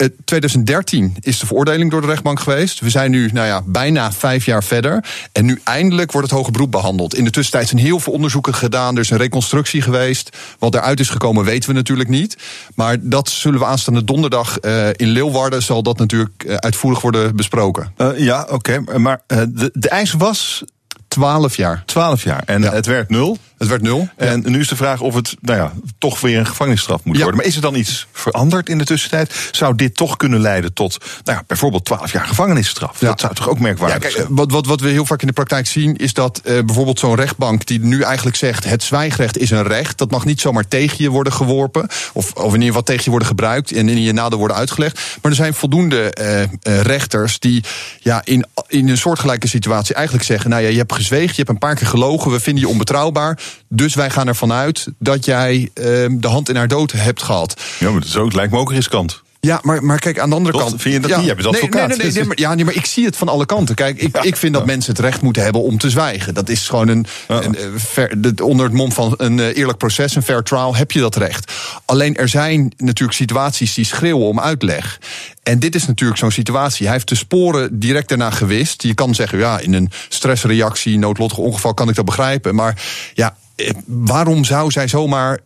Eh, 0.00 0.08
2013 0.24 1.16
is 1.20 1.38
de 1.38 1.46
veroordeling 1.46 1.90
door 1.90 2.00
de 2.00 2.06
rechtbank 2.06 2.40
geweest. 2.40 2.80
We 2.80 2.90
zijn 2.90 3.10
nu 3.10 3.30
nou 3.32 3.46
ja, 3.46 3.62
bijna 3.66 4.12
vijf 4.12 4.44
jaar 4.44 4.64
verder. 4.64 5.04
En 5.32 5.44
nu 5.44 5.60
eindelijk 5.64 6.12
wordt 6.12 6.28
het 6.30 6.36
hoge 6.38 6.50
beroep 6.50 6.70
behandeld. 6.70 7.14
In 7.14 7.24
de 7.24 7.30
tussentijd 7.30 7.68
zijn 7.68 7.80
heel 7.80 8.00
veel 8.00 8.12
onderzoeken 8.12 8.54
gedaan. 8.54 8.94
Er 8.94 9.00
is 9.00 9.10
een 9.10 9.16
reconstructie 9.18 9.82
geweest. 9.82 10.36
Wat 10.58 10.74
eruit 10.74 11.00
is 11.00 11.08
gekomen 11.08 11.44
weten 11.44 11.68
we 11.68 11.74
natuurlijk 11.74 12.08
niet. 12.08 12.36
Maar 12.74 12.96
dat 13.00 13.28
zullen 13.28 13.58
we 13.58 13.64
aanstaande 13.64 14.04
donderdag 14.04 14.58
eh, 14.58 14.88
in 14.96 15.08
Leeuwarden... 15.08 15.62
zal 15.62 15.82
dat 15.82 15.98
natuurlijk 15.98 16.44
eh, 16.44 16.54
uitvoerig 16.54 17.00
worden 17.00 17.36
besproken. 17.36 17.92
Eh, 17.96 18.08
ja, 18.16 18.46
oké. 18.50 18.80
Maar 18.98 19.20
eh, 19.26 19.42
de, 19.48 19.70
de 19.72 19.88
eis 19.88 20.12
was 20.12 20.64
Twaalf 21.08 21.56
jaar. 21.56 21.82
12 21.86 22.22
jaar 22.22 22.42
en 22.46 22.62
Ja. 22.62 22.72
het 22.72 22.86
werd 22.86 23.08
nul. 23.10 23.38
Het 23.60 23.68
werd 23.68 23.82
nul. 23.82 24.08
En 24.16 24.42
nu 24.46 24.60
is 24.60 24.68
de 24.68 24.76
vraag 24.76 25.00
of 25.00 25.14
het 25.14 25.36
nou 25.40 25.58
ja, 25.58 25.72
toch 25.98 26.20
weer 26.20 26.38
een 26.38 26.46
gevangenisstraf 26.46 27.04
moet 27.04 27.16
Ja. 27.16 27.22
worden. 27.22 27.40
Maar 27.40 27.48
is 27.48 27.56
er 27.56 27.62
dan 27.62 27.74
iets 27.74 28.06
veranderd 28.12 28.68
in 28.68 28.78
de 28.78 28.84
tussentijd? 28.84 29.48
Zou 29.52 29.74
dit 29.74 29.96
toch 29.96 30.16
kunnen 30.16 30.40
leiden 30.40 30.72
tot 30.72 30.98
nou 31.24 31.38
ja, 31.38 31.44
bijvoorbeeld 31.46 31.84
12 31.84 32.12
jaar 32.12 32.26
gevangenisstraf? 32.26 33.00
Ja. 33.00 33.06
Dat 33.06 33.20
zou 33.20 33.34
toch 33.34 33.48
ook 33.48 33.56
Ja, 33.56 33.62
merkwaardig 33.62 33.98
kijk, 33.98 34.12
zijn? 34.12 34.26
wat, 34.30 34.50
wat, 34.52 34.66
wat 34.66 34.80
we 34.80 34.88
heel 34.88 35.06
vaak 35.06 35.20
in 35.20 35.26
de 35.26 35.32
praktijk 35.32 35.66
zien, 35.66 35.96
is 35.96 36.12
dat 36.12 36.40
eh, 36.44 36.62
bijvoorbeeld 36.64 36.98
zo'n 36.98 37.14
rechtbank 37.14 37.66
die 37.66 37.80
nu 37.80 38.02
eigenlijk 38.02 38.36
zegt: 38.36 38.64
het 38.64 38.82
zwijgrecht 38.82 39.38
is 39.38 39.50
een 39.50 39.62
recht. 39.66 39.98
Dat 39.98 40.10
mag 40.10 40.24
niet 40.24 40.40
zomaar 40.40 40.68
tegen 40.68 40.96
je 40.98 41.08
worden 41.10 41.32
geworpen. 41.32 41.88
Of, 42.12 42.32
of 42.32 42.44
in 42.46 42.52
ieder 42.52 42.66
geval 42.66 42.82
tegen 42.82 43.02
je 43.04 43.10
worden 43.10 43.28
gebruikt 43.28 43.72
en 43.72 43.88
in 43.88 44.00
je 44.02 44.12
nadeel 44.12 44.38
worden 44.38 44.56
uitgelegd. 44.56 44.94
Maar 45.22 45.30
er 45.30 45.36
zijn 45.36 45.54
voldoende 45.54 46.10
eh, 46.14 46.42
eh, 46.42 46.48
rechters 46.62 47.38
die 47.38 47.64
ja, 48.00 48.20
in, 48.24 48.46
in 48.68 48.88
een 48.88 48.98
soortgelijke 48.98 49.48
situatie 49.48 49.94
eigenlijk 49.94 50.24
zeggen: 50.24 50.50
nou 50.50 50.62
ja, 50.62 50.68
je 50.68 50.78
hebt 50.78 50.92
gezweegd, 50.92 51.30
je 51.30 51.36
hebt 51.36 51.48
een 51.48 51.58
paar 51.58 51.74
keer 51.74 51.86
gelogen, 51.86 52.30
we 52.30 52.40
vinden 52.40 52.62
je 52.62 52.68
onbetrouwbaar. 52.68 53.38
Dus 53.68 53.94
wij 53.94 54.10
gaan 54.10 54.28
ervan 54.28 54.52
uit 54.52 54.86
dat 54.98 55.24
jij 55.24 55.70
eh, 55.74 55.84
de 56.10 56.28
hand 56.28 56.48
in 56.48 56.56
haar 56.56 56.68
dood 56.68 56.92
hebt 56.92 57.22
gehad. 57.22 57.60
Ja, 57.78 57.90
maar 57.90 58.00
dat 58.00 58.08
is 58.08 58.16
ook, 58.16 58.32
lijkt 58.32 58.52
me 58.52 58.58
ook 58.58 58.72
riskant. 58.72 59.22
Ja, 59.40 59.60
maar, 59.62 59.84
maar 59.84 59.98
kijk, 59.98 60.18
aan 60.18 60.28
de 60.30 60.36
andere 60.36 60.58
kant. 60.58 60.82
Vind 60.82 60.94
je 60.94 61.00
dat 61.00 61.10
ja, 61.10 61.16
niet? 61.16 61.26
Jij 61.26 61.34
bent 61.34 61.50
nee. 61.50 61.60
Nee, 61.70 61.86
nee, 61.86 61.96
nee, 61.96 62.12
nee, 62.12 62.24
maar, 62.24 62.38
ja, 62.38 62.54
nee, 62.54 62.64
maar 62.64 62.74
ik 62.74 62.86
zie 62.86 63.04
het 63.04 63.16
van 63.16 63.28
alle 63.28 63.46
kanten. 63.46 63.74
Kijk, 63.74 64.00
ik, 64.00 64.16
ik 64.18 64.36
vind 64.36 64.54
dat 64.54 64.66
mensen 64.66 64.92
het 64.92 65.00
recht 65.00 65.22
moeten 65.22 65.42
hebben 65.42 65.62
om 65.62 65.78
te 65.78 65.90
zwijgen. 65.90 66.34
Dat 66.34 66.48
is 66.48 66.68
gewoon 66.68 66.88
een. 66.88 67.06
een, 67.26 67.56
eh, 67.56 67.64
ver- 67.76 68.20
de- 68.20 68.44
onder 68.44 68.66
het 68.66 68.74
mom 68.74 68.92
van 68.92 69.14
een 69.16 69.40
eh, 69.40 69.56
eerlijk 69.56 69.78
proces, 69.78 70.14
een 70.14 70.22
fair 70.22 70.42
trial, 70.42 70.76
heb 70.76 70.90
je 70.92 71.00
dat 71.00 71.16
recht. 71.16 71.52
Alleen 71.84 72.16
er 72.16 72.28
zijn 72.28 72.72
natuurlijk 72.76 73.18
situaties 73.18 73.74
die 73.74 73.84
schreeuwen 73.84 74.26
om 74.26 74.40
uitleg. 74.40 74.98
En 75.42 75.58
dit 75.58 75.74
is 75.74 75.86
natuurlijk 75.86 76.18
zo'n 76.18 76.30
situatie. 76.30 76.84
Hij 76.86 76.94
heeft 76.94 77.08
de 77.08 77.14
sporen 77.14 77.78
direct 77.78 78.08
daarna 78.08 78.30
gewist. 78.30 78.82
Je 78.82 78.94
kan 78.94 79.14
zeggen, 79.14 79.38
ja, 79.38 79.58
in 79.58 79.72
een 79.72 79.90
stressreactie, 80.08 80.98
noodlottig 80.98 81.38
ongeval 81.38 81.74
kan 81.74 81.88
ik 81.88 81.94
dat 81.94 82.04
begrijpen. 82.04 82.54
Maar 82.54 82.82
ja, 83.14 83.36
eh, 83.56 83.70
waarom 83.86 84.44
zou 84.44 84.70
zij 84.70 84.88
zomaar 84.88 85.38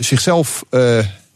zichzelf. 0.00 0.64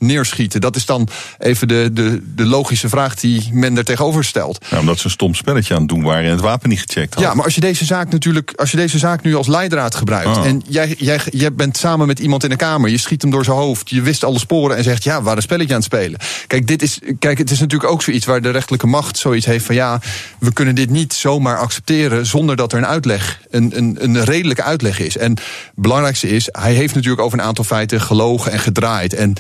Neerschieten? 0.03 0.61
Dat 0.61 0.77
is 0.77 0.87
dan 0.87 1.09
even 1.39 1.69
de, 1.69 1.91
de, 1.93 2.23
de 2.35 2.47
logische 2.47 2.89
vraag 2.89 3.15
die 3.15 3.51
men 3.53 3.77
er 3.77 3.85
tegenover 3.85 4.25
stelt. 4.25 4.65
Ja, 4.71 4.79
omdat 4.79 4.99
ze 4.99 5.05
een 5.05 5.11
stom 5.11 5.35
spelletje 5.35 5.75
aan 5.75 5.81
het 5.81 5.89
doen 5.89 6.03
waren 6.03 6.25
en 6.25 6.31
het 6.31 6.41
wapen 6.41 6.69
niet 6.69 6.81
gecheckt 6.81 7.15
hadden. 7.15 7.31
Ja, 7.31 7.37
maar 7.37 7.45
als 7.45 7.55
je 7.55 7.61
deze 7.61 7.85
zaak 7.85 8.11
natuurlijk, 8.11 8.53
als 8.57 8.71
je 8.71 8.77
deze 8.77 8.99
zaak 8.99 9.23
nu 9.23 9.35
als 9.35 9.47
leidraad 9.47 9.95
gebruikt. 9.95 10.37
Ah. 10.37 10.47
en 10.47 10.63
jij, 10.69 10.95
jij, 10.99 11.21
jij 11.31 11.53
bent 11.53 11.77
samen 11.77 12.07
met 12.07 12.19
iemand 12.19 12.45
in 12.45 12.51
de 12.51 12.57
kamer, 12.57 12.91
je 12.91 12.99
schiet 12.99 13.23
hem 13.23 13.31
door 13.31 13.45
zijn 13.45 13.57
hoofd, 13.57 13.91
je 13.91 14.03
wist 14.03 14.25
alle 14.25 14.39
sporen 14.39 14.77
en 14.77 14.85
zegt: 14.85 15.05
ja, 15.05 15.17
we 15.17 15.23
waren 15.23 15.37
een 15.37 15.43
spelletje 15.43 15.75
aan 15.75 15.81
het 15.81 15.93
spelen. 15.93 16.19
Kijk, 16.47 16.67
dit 16.67 16.83
is, 16.83 16.99
kijk, 17.19 17.39
het 17.39 17.51
is 17.51 17.61
natuurlijk 17.61 17.91
ook 17.91 18.03
zoiets 18.03 18.27
waar 18.27 18.43
de 18.43 18.51
rechterlijke 18.51 18.87
macht 18.87 19.19
zoiets 19.19 19.47
heeft 19.47 19.65
van: 19.65 19.75
ja, 19.75 20.01
we 20.39 20.53
kunnen 20.53 20.75
dit 20.75 20.91
niet 20.91 21.13
zomaar 21.13 21.59
accepteren 21.59 22.27
zonder 22.27 22.57
dat 22.57 22.73
er 22.73 22.79
een 22.79 22.87
uitleg, 22.87 23.41
een, 23.51 23.73
een, 23.75 23.97
een 24.01 24.25
redelijke 24.25 24.63
uitleg 24.63 25.01
is. 25.01 25.17
En 25.17 25.31
het 25.31 25.43
belangrijkste 25.75 26.29
is, 26.29 26.49
hij 26.53 26.75
heeft 26.75 26.95
natuurlijk 26.95 27.23
over 27.23 27.39
een 27.39 27.45
aantal 27.45 27.65
feiten 27.65 28.01
gelogen 28.01 28.53
en 28.53 28.59
gedraaid. 28.59 29.15
En 29.15 29.35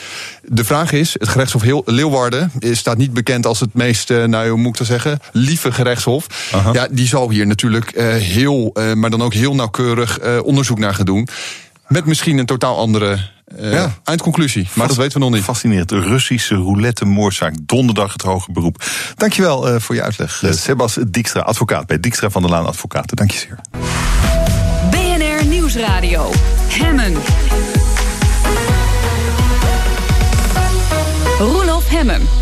de 0.54 0.64
vraag 0.64 0.92
is: 0.92 1.12
het 1.18 1.28
gerechtshof 1.28 1.62
Heel- 1.62 1.82
Leeuwarden 1.86 2.52
is- 2.58 2.78
staat 2.78 2.96
niet 2.96 3.12
bekend 3.12 3.46
als 3.46 3.60
het 3.60 3.74
meest, 3.74 4.10
eh, 4.10 4.24
nou, 4.24 4.48
hoe 4.48 4.58
moet 4.58 4.68
ik 4.72 4.76
dat 4.78 4.86
zeggen, 4.86 5.18
lieve 5.32 5.72
gerechtshof. 5.72 6.26
Aha. 6.52 6.72
Ja, 6.72 6.88
die 6.90 7.06
zal 7.06 7.30
hier 7.30 7.46
natuurlijk 7.46 7.90
eh, 7.90 8.06
heel, 8.14 8.70
eh, 8.74 8.92
maar 8.92 9.10
dan 9.10 9.22
ook 9.22 9.34
heel 9.34 9.54
nauwkeurig 9.54 10.18
eh, 10.18 10.38
onderzoek 10.44 10.78
naar 10.78 10.94
gaan 10.94 11.04
doen. 11.04 11.28
Met 11.88 12.04
misschien 12.06 12.38
een 12.38 12.46
totaal 12.46 12.76
andere 12.78 13.18
eh, 13.58 13.72
Ja. 13.72 13.92
eindconclusie. 14.04 14.68
Maar 14.74 14.88
dat 14.88 14.96
weten 14.96 15.18
we 15.18 15.24
nog 15.24 15.34
niet. 15.34 15.42
Fascinerend. 15.42 15.88
De 15.88 16.00
Russische 16.00 16.54
roulette-moordzaak. 16.54 17.54
Donderdag 17.62 18.12
het 18.12 18.22
hoge 18.22 18.52
beroep. 18.52 18.84
Dankjewel 19.16 19.68
eh, 19.68 19.80
voor 19.80 19.94
je 19.94 20.02
uitleg. 20.02 20.42
Sebas 20.50 20.98
Dijkstra, 21.08 21.40
advocaat 21.40 21.86
bij 21.86 22.00
Dijkstra 22.00 22.30
van 22.30 22.42
der 22.42 22.50
Laan 22.50 22.66
Advocaten. 22.66 23.16
Dank 23.16 23.30
je 23.30 23.38
zeer. 23.38 23.58
BNR 24.90 25.46
Nieuwsradio. 25.46 26.30
Hemmen. 26.68 27.12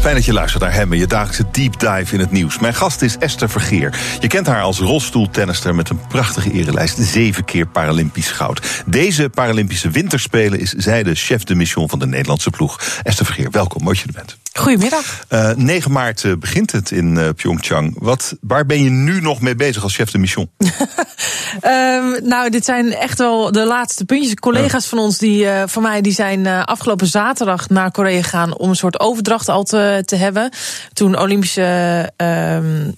Fijn 0.01 0.15
dat 0.15 0.25
je 0.25 0.33
luistert 0.33 0.63
naar 0.63 0.73
Hemmen, 0.73 0.99
je 0.99 1.07
dagelijkse 1.07 1.47
deep 1.51 1.81
dive 1.81 2.15
in 2.15 2.21
het 2.21 2.31
nieuws. 2.31 2.59
Mijn 2.59 2.75
gast 2.75 3.03
is 3.03 3.19
Esther 3.19 3.51
Vergeer. 3.51 3.99
Je 4.21 4.27
kent 4.27 4.47
haar 4.47 4.63
als 4.63 4.79
rolstoeltennister 4.79 5.75
met 5.75 5.91
een 5.91 6.01
prachtige 6.09 6.53
erelijst. 6.53 6.99
Zeven 6.99 7.45
keer 7.45 7.67
Paralympisch 7.67 8.31
goud. 8.31 8.83
Deze 8.87 9.29
Paralympische 9.29 9.91
winterspelen 9.91 10.61
is 10.61 10.73
zij 10.73 11.03
de 11.03 11.15
chef 11.15 11.45
de 11.45 11.55
mission 11.55 11.89
van 11.89 11.99
de 11.99 12.07
Nederlandse 12.07 12.51
ploeg. 12.51 12.81
Esther 13.03 13.27
Vergeer, 13.27 13.51
welkom, 13.51 13.83
mooi 13.83 13.97
dat 13.97 14.05
je 14.05 14.19
er 14.19 14.25
bent. 14.25 14.50
Goedemiddag. 14.53 15.25
Uh, 15.29 15.51
9 15.55 15.93
maart 15.93 16.23
uh, 16.23 16.37
begint 16.37 16.73
het 16.73 16.91
in 16.91 17.17
uh, 17.17 17.29
Pyeongchang. 17.37 17.97
Wat, 17.99 18.37
waar 18.41 18.67
ben 18.67 18.83
je 18.83 18.91
nu 18.91 19.21
nog 19.21 19.41
mee 19.41 19.55
bezig 19.55 19.83
als 19.83 19.95
chef 19.95 20.11
de 20.11 20.19
mission? 20.19 20.51
um, 20.59 22.19
nou, 22.33 22.51
dit 22.51 22.65
zijn 22.65 22.95
echt 22.95 23.19
wel 23.19 23.53
de 23.53 23.65
laatste 23.65 24.05
puntjes. 24.05 24.35
Collega's 24.35 24.87
van 24.87 24.99
ons, 24.99 25.19
die, 25.19 25.47
van 25.67 25.83
mij, 25.83 26.01
die 26.01 26.13
zijn 26.13 26.47
afgelopen 26.47 27.07
zaterdag 27.07 27.69
naar 27.69 27.91
Korea 27.91 28.23
gegaan 28.23 28.57
om 28.57 28.69
een 28.69 28.77
soort 28.77 29.01
overdracht 29.01 29.49
al 29.49 29.63
te, 29.63 30.03
te 30.05 30.17
hebben. 30.17 30.51
Toen 30.93 31.19
Olympische, 31.19 32.11
um, 32.17 32.97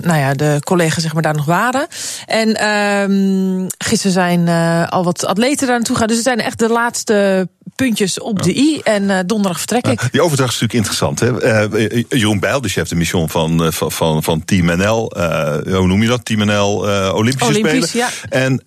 nou 0.00 0.18
ja, 0.18 0.34
de 0.34 0.60
collega's 0.64 1.02
zeg 1.02 1.12
maar 1.12 1.22
daar 1.22 1.34
nog 1.34 1.44
waren. 1.44 1.86
En 2.26 2.68
um, 2.68 3.66
gisteren 3.78 4.12
zijn 4.12 4.48
al 4.88 5.04
wat 5.04 5.26
atleten 5.26 5.66
daar 5.66 5.76
naartoe 5.76 5.94
gegaan. 5.94 6.08
Dus 6.08 6.16
het 6.16 6.26
zijn 6.26 6.40
echt 6.40 6.58
de 6.58 6.68
laatste 6.68 7.48
puntjes 7.82 8.20
op 8.20 8.42
de 8.42 8.56
i. 8.56 8.80
En 8.84 9.02
uh, 9.02 9.18
donderdag 9.26 9.58
vertrek 9.58 9.86
ik. 9.86 10.12
die 10.12 10.22
overdracht 10.22 10.52
is 10.52 10.60
natuurlijk 10.60 10.88
interessant. 10.88 11.20
Hè? 11.20 11.66
Uh, 11.90 12.04
Jeroen 12.08 12.40
Bijl, 12.40 12.60
de 12.60 12.68
chef 12.68 12.88
de 12.88 12.94
mission 12.94 13.28
van, 13.28 13.72
van, 13.72 13.92
van, 13.92 14.22
van 14.22 14.44
Team 14.44 14.66
NL. 14.66 15.12
Hoe 15.64 15.86
noem 15.86 16.02
je 16.02 16.08
dat? 16.08 16.24
Team 16.24 16.44
NL 16.44 16.76
Olympische 17.14 17.50
Olympisch, 17.50 17.88
Spelen. 17.88 18.10
Ja. 18.10 18.10
En 18.28 18.64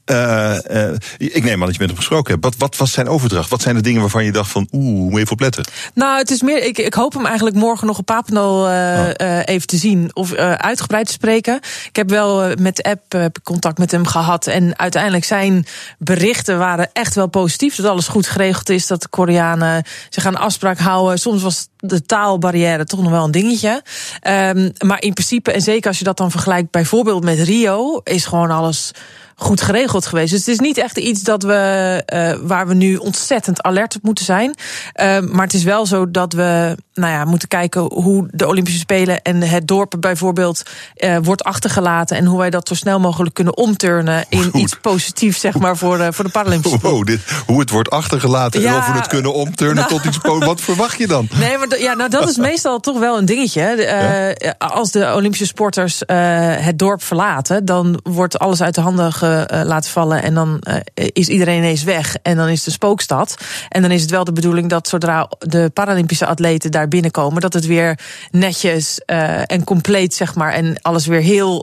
ik 1.18 1.44
neem 1.44 1.60
aan 1.60 1.66
dat 1.66 1.76
je 1.76 1.80
met 1.80 1.90
hem 1.90 1.98
gesproken 1.98 2.32
hebt. 2.32 2.44
Wat, 2.44 2.56
wat 2.58 2.78
was 2.78 2.92
zijn 2.92 3.08
overdracht? 3.08 3.50
Wat 3.50 3.62
zijn 3.62 3.76
de 3.76 3.82
dingen 3.82 4.02
waarvan 4.02 4.26
je 4.26 4.32
dacht 4.32 4.52
van... 4.52 4.68
oeh, 4.72 5.02
moet 5.02 5.14
je 5.14 5.20
even 5.20 5.32
opletten? 5.32 5.66
Nou, 5.94 6.18
het 6.18 6.32
is 6.32 6.42
meer... 6.42 6.64
Ik, 6.64 6.78
ik 6.78 6.94
hoop 6.94 7.14
hem 7.14 7.26
eigenlijk 7.26 7.56
morgen 7.56 7.88
nog 7.88 7.98
op 7.98 8.06
Papendal 8.06 8.64
oh. 8.64 9.40
even 9.46 9.68
te 9.68 9.78
zien. 9.78 10.10
Of 10.14 10.34
uitgebreid 10.34 11.06
te 11.06 11.12
spreken. 11.12 11.60
Ik 11.88 11.96
heb 11.96 12.10
wel 12.10 12.54
met 12.60 12.76
de 12.76 12.84
app 12.84 13.40
contact 13.44 13.78
met 13.78 13.92
hem 13.92 14.08
gehad. 14.08 14.48
En 14.48 14.80
uiteindelijk 14.80 15.24
zijn 15.24 15.66
berichten 15.98 16.58
waren 16.58 16.90
echt 16.94 17.16
wel 17.16 17.28
positief. 17.28 17.76
Dat 17.76 17.86
alles 17.86 18.08
goed 18.08 18.28
geregeld 18.28 18.70
is. 18.70 18.88
Dat 18.88 19.05
Koreanen 19.10 19.84
zich 20.10 20.26
aan 20.26 20.36
afspraak 20.36 20.80
houden. 20.80 21.20
Soms 21.20 21.42
was 21.42 21.68
de 21.78 22.02
taalbarrière 22.02 22.86
toch 22.86 23.02
nog 23.02 23.12
wel 23.12 23.24
een 23.24 23.32
dingetje. 23.32 23.82
Um, 24.28 24.74
maar 24.86 25.02
in 25.02 25.14
principe, 25.14 25.52
en 25.52 25.62
zeker 25.62 25.88
als 25.88 25.98
je 25.98 26.04
dat 26.04 26.18
dan 26.18 26.32
vergelijkt 26.32 26.72
bijvoorbeeld 26.72 27.24
met 27.24 27.40
Rio, 27.40 28.02
is 28.04 28.26
gewoon 28.26 28.52
alles 28.52 28.92
goed 29.36 29.62
geregeld 29.62 30.06
geweest. 30.06 30.32
Dus 30.32 30.40
het 30.40 30.48
is 30.48 30.60
niet 30.60 30.78
echt 30.78 30.98
iets 30.98 31.22
dat 31.22 31.44
we, 31.44 32.04
uh, 32.14 32.48
waar 32.48 32.68
we 32.68 32.74
nu 32.74 32.96
ontzettend 32.96 33.64
alert 33.64 33.96
op 33.96 34.04
moeten 34.04 34.26
zijn. 34.26 34.56
Uh, 34.96 35.20
maar 35.20 35.44
het 35.44 35.54
is 35.54 35.64
wel 35.64 35.86
zo 35.86 36.12
dat 36.12 36.34
we 36.34 36.76
nou 36.94 37.14
ja, 37.14 37.26
moeten 37.26 37.48
kijken 37.48 37.82
hoe 37.82 38.28
de 38.32 38.48
Olympische 38.48 38.80
Spelen 38.80 39.22
en 39.22 39.42
het 39.42 39.68
dorp 39.68 39.96
bijvoorbeeld 40.00 40.64
uh, 40.98 41.18
wordt 41.22 41.44
achtergelaten. 41.44 42.18
En 42.18 42.26
hoe 42.26 42.38
wij 42.38 42.50
dat 42.50 42.68
zo 42.68 42.74
snel 42.76 43.00
mogelijk 43.00 43.34
kunnen 43.34 43.58
omturnen 43.58 44.26
in 44.30 44.44
goed. 44.44 44.62
iets 44.62 44.76
positiefs, 44.76 45.40
zeg 45.40 45.60
maar, 45.60 45.78
voor 45.78 45.98
de, 45.98 46.14
voor 46.14 46.26
de 46.26 46.32
Paralympische 46.32 46.78
Spelen. 46.80 46.96
Wow, 46.96 47.06
dit, 47.06 47.22
hoe 47.46 47.60
het 47.60 47.70
wordt 47.70 47.90
achtergelaten 47.90 48.62
ja, 48.62 48.72
en 48.72 48.78
of 48.78 48.88
we 48.88 48.98
het 48.98 49.08
kunnen 49.08 49.34
omturnen 49.34 49.76
nou, 49.76 49.88
tot 49.88 50.06
iets 50.06 50.18
Wat 50.46 50.62
verwacht 50.62 50.98
je 50.98 51.08
dan? 51.08 51.28
Nee, 51.40 51.58
maar 51.58 51.80
ja, 51.80 51.94
nou, 51.94 52.10
dat 52.10 52.30
is 52.30 52.38
meestal 52.38 52.80
toch 52.80 53.00
wel 53.00 53.18
een 53.18 53.26
dingetje. 53.26 53.62
Ja? 53.62 54.56
Als 54.58 54.92
de 54.92 55.14
Olympische 55.16 55.46
sporters 55.46 56.02
het 56.06 56.80
dorp 56.80 57.04
verlaten, 57.04 57.66
dan 57.66 58.00
wordt 58.04 58.40
alles 58.40 58.62
uit 58.62 58.76
de 58.76 58.82
handen 58.82 59.14
uh, 59.26 59.62
laten 59.64 59.92
vallen. 59.92 60.24
En 60.24 60.34
dan 60.34 60.62
uh, 60.70 60.76
is 61.14 61.28
iedereen 61.28 61.58
ineens 61.58 61.84
weg. 61.84 62.16
En 62.22 62.38
dan 62.38 62.48
is 62.48 62.64
de 62.64 62.72
spookstad. 62.72 63.38
En 63.70 63.82
dan 63.82 63.92
is 63.92 64.02
het 64.02 64.12
wel 64.12 64.24
de 64.24 64.32
bedoeling 64.32 64.70
dat 64.70 64.88
zodra 64.88 65.30
de 65.40 65.72
Paralympische 65.74 66.26
atleten 66.26 66.72
daar 66.72 66.88
binnenkomen, 66.88 67.42
dat 67.42 67.54
het 67.54 67.66
weer 67.66 68.00
netjes 68.32 69.02
uh, 69.06 69.52
en 69.52 69.64
compleet, 69.64 70.14
zeg 70.14 70.36
maar. 70.36 70.54
En 70.54 70.76
alles 70.82 71.06
weer 71.06 71.22
heel 71.22 71.58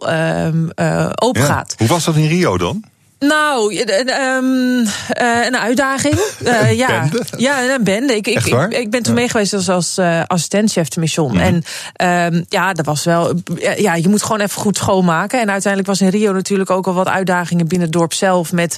open 1.14 1.40
ja. 1.40 1.46
gaat. 1.46 1.74
Hoe 1.78 1.88
was 1.88 2.04
dat 2.04 2.16
in 2.16 2.28
Rio 2.28 2.58
dan? 2.58 2.84
Nou, 3.22 3.76
um, 3.76 4.80
uh, 4.80 5.44
een 5.46 5.56
uitdaging. 5.56 6.20
Uh, 6.42 6.72
ja. 6.72 7.00
bende? 7.00 7.24
Ja, 7.36 7.74
een 7.74 7.84
bende. 7.84 8.16
Ik, 8.16 8.26
ik, 8.26 8.44
ik, 8.44 8.72
ik, 8.72 8.90
ben 8.90 9.02
toen 9.02 9.14
ja. 9.14 9.20
mee 9.20 9.28
geweest 9.28 9.52
als, 9.52 9.68
als 9.68 9.98
uh, 9.98 10.22
assistent-chef 10.26 10.88
de 10.88 11.00
mission. 11.00 11.32
Mm 11.32 11.40
-hmm. 11.40 11.62
En 11.98 12.34
um, 12.34 12.44
ja, 12.48 12.72
dat 12.72 12.86
was 12.86 13.04
wel. 13.04 13.32
Ja, 13.76 13.94
je 13.94 14.08
moet 14.08 14.22
gewoon 14.22 14.40
even 14.40 14.60
goed 14.60 14.76
schoonmaken. 14.76 15.40
En 15.40 15.50
uiteindelijk 15.50 15.90
was 15.90 16.00
in 16.00 16.08
Rio 16.08 16.32
natuurlijk 16.32 16.70
ook 16.70 16.86
al 16.86 16.94
wat 16.94 17.08
uitdagingen 17.08 17.68
binnen 17.68 17.88
het 17.88 17.96
dorp 17.96 18.12
zelf. 18.12 18.52
Met 18.52 18.76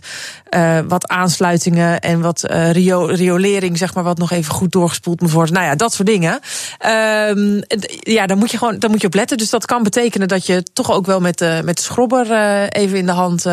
wat 0.88 1.08
aansluitingen 1.08 2.00
en 2.00 2.20
wat 2.20 2.42
rio, 2.72 3.04
riolering, 3.04 3.78
zeg 3.78 3.94
maar, 3.94 4.04
wat 4.04 4.18
nog 4.18 4.30
even 4.30 4.54
goed 4.54 4.72
doorgespoeld 4.72 5.20
moet 5.20 5.32
worden. 5.32 5.54
Nou 5.54 5.66
ja, 5.66 5.74
dat 5.74 5.92
soort 5.92 6.08
dingen. 6.08 6.40
Um, 7.36 7.62
ja, 8.00 8.26
daar 8.26 8.36
moet 8.36 8.50
je 8.50 8.58
gewoon 8.58 8.78
daar 8.78 8.90
moet 8.90 9.00
je 9.00 9.06
op 9.06 9.14
letten. 9.14 9.38
Dus 9.38 9.50
dat 9.50 9.66
kan 9.66 9.82
betekenen 9.82 10.28
dat 10.28 10.46
je 10.46 10.62
toch 10.72 10.92
ook 10.92 11.06
wel 11.06 11.20
met, 11.20 11.40
met 11.64 11.76
de 11.76 11.82
schrobber 11.82 12.26
even 12.68 12.98
in 12.98 13.06
de 13.06 13.12
hand 13.12 13.44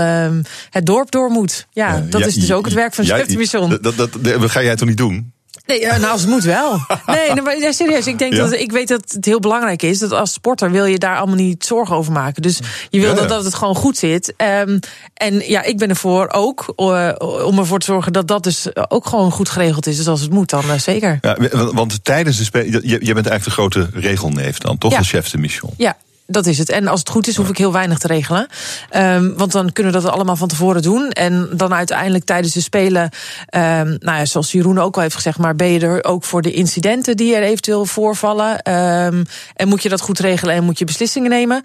het 0.69 0.80
dorp 0.83 1.11
door 1.11 1.29
moet. 1.29 1.67
Ja, 1.71 1.97
uh, 1.97 2.03
dat 2.09 2.21
ja, 2.21 2.27
is 2.27 2.35
dus 2.35 2.51
ook 2.51 2.65
het 2.65 2.73
werk 2.73 2.93
van 2.93 3.05
chef 3.05 3.25
de 3.25 3.37
mission. 3.37 3.77
Dat, 3.81 3.95
dat, 3.95 4.09
dat, 4.19 4.51
ga 4.51 4.63
jij 4.63 4.75
toch 4.75 4.87
niet 4.87 4.97
doen? 4.97 5.33
Nee, 5.65 5.85
nou, 5.85 6.05
als 6.05 6.21
het 6.21 6.29
moet 6.29 6.43
wel. 6.43 6.79
Nee, 7.05 7.41
maar 7.41 7.73
serieus. 7.73 8.07
Ik 8.07 8.19
denk 8.19 8.33
ja? 8.33 8.39
dat 8.39 8.53
ik 8.53 8.71
weet 8.71 8.87
dat 8.87 9.11
het 9.11 9.25
heel 9.25 9.39
belangrijk 9.39 9.81
is 9.81 9.99
dat 9.99 10.11
als 10.11 10.33
sporter 10.33 10.71
wil 10.71 10.85
je 10.85 10.97
daar 10.97 11.17
allemaal 11.17 11.35
niet 11.35 11.65
zorgen 11.65 11.95
over 11.95 12.11
maken. 12.11 12.41
Dus 12.41 12.59
je 12.89 12.99
wil 12.99 13.09
ja, 13.09 13.15
dat, 13.15 13.29
dat 13.29 13.43
het 13.43 13.53
gewoon 13.53 13.75
goed 13.75 13.97
zit. 13.97 14.33
Um, 14.37 14.79
en 15.13 15.39
ja, 15.39 15.63
ik 15.63 15.77
ben 15.77 15.89
ervoor 15.89 16.29
ook 16.31 16.73
uh, 16.77 17.11
om 17.45 17.57
ervoor 17.59 17.79
te 17.79 17.85
zorgen 17.85 18.13
dat 18.13 18.27
dat 18.27 18.43
dus 18.43 18.67
ook 18.89 19.05
gewoon 19.05 19.31
goed 19.31 19.49
geregeld 19.49 19.87
is. 19.87 19.97
Dus 19.97 20.07
als 20.07 20.21
het 20.21 20.31
moet, 20.31 20.49
dan 20.49 20.65
uh, 20.65 20.77
zeker. 20.77 21.17
Ja, 21.21 21.37
want 21.73 22.03
tijdens 22.03 22.37
de 22.37 22.43
spelen, 22.43 22.71
je, 22.71 23.05
je 23.05 23.13
bent 23.13 23.27
eigenlijk 23.27 23.43
de 23.43 23.51
grote 23.51 23.89
regelneef 23.93 24.57
dan, 24.57 24.77
toch? 24.77 24.97
Als 24.97 25.09
chef 25.09 25.29
de 25.29 25.37
mission. 25.37 25.73
Ja, 25.77 25.97
dat 26.31 26.45
is 26.45 26.57
het. 26.57 26.69
En 26.69 26.87
als 26.87 26.99
het 26.99 27.09
goed 27.09 27.27
is, 27.27 27.35
hoef 27.35 27.49
ik 27.49 27.57
heel 27.57 27.71
weinig 27.71 27.97
te 27.97 28.07
regelen. 28.07 28.47
Um, 28.95 29.37
want 29.37 29.51
dan 29.51 29.71
kunnen 29.71 29.93
we 29.93 29.99
dat 30.01 30.11
allemaal 30.11 30.35
van 30.35 30.47
tevoren 30.47 30.81
doen. 30.81 31.09
En 31.09 31.49
dan 31.53 31.73
uiteindelijk 31.73 32.25
tijdens 32.25 32.53
de 32.53 32.61
Spelen, 32.61 33.03
um, 33.03 33.97
nou 33.99 34.17
ja, 34.17 34.25
zoals 34.25 34.51
Jeroen 34.51 34.79
ook 34.79 34.95
al 34.95 35.01
heeft 35.01 35.15
gezegd, 35.15 35.37
maar 35.37 35.55
ben 35.55 35.67
je 35.67 35.79
er 35.79 36.03
ook 36.03 36.23
voor 36.23 36.41
de 36.41 36.51
incidenten 36.51 37.17
die 37.17 37.35
er 37.35 37.43
eventueel 37.43 37.85
voorvallen. 37.85 38.71
Um, 38.71 39.25
en 39.55 39.67
moet 39.67 39.83
je 39.83 39.89
dat 39.89 40.01
goed 40.01 40.19
regelen 40.19 40.55
en 40.55 40.63
moet 40.63 40.79
je 40.79 40.85
beslissingen 40.85 41.29
nemen. 41.29 41.63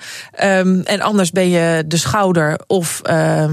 en 0.85 1.01
anders 1.01 1.31
ben 1.31 1.49
je 1.49 1.85
de 1.87 1.97
schouder 1.97 2.61
of, 2.67 3.01
uh, 3.11 3.45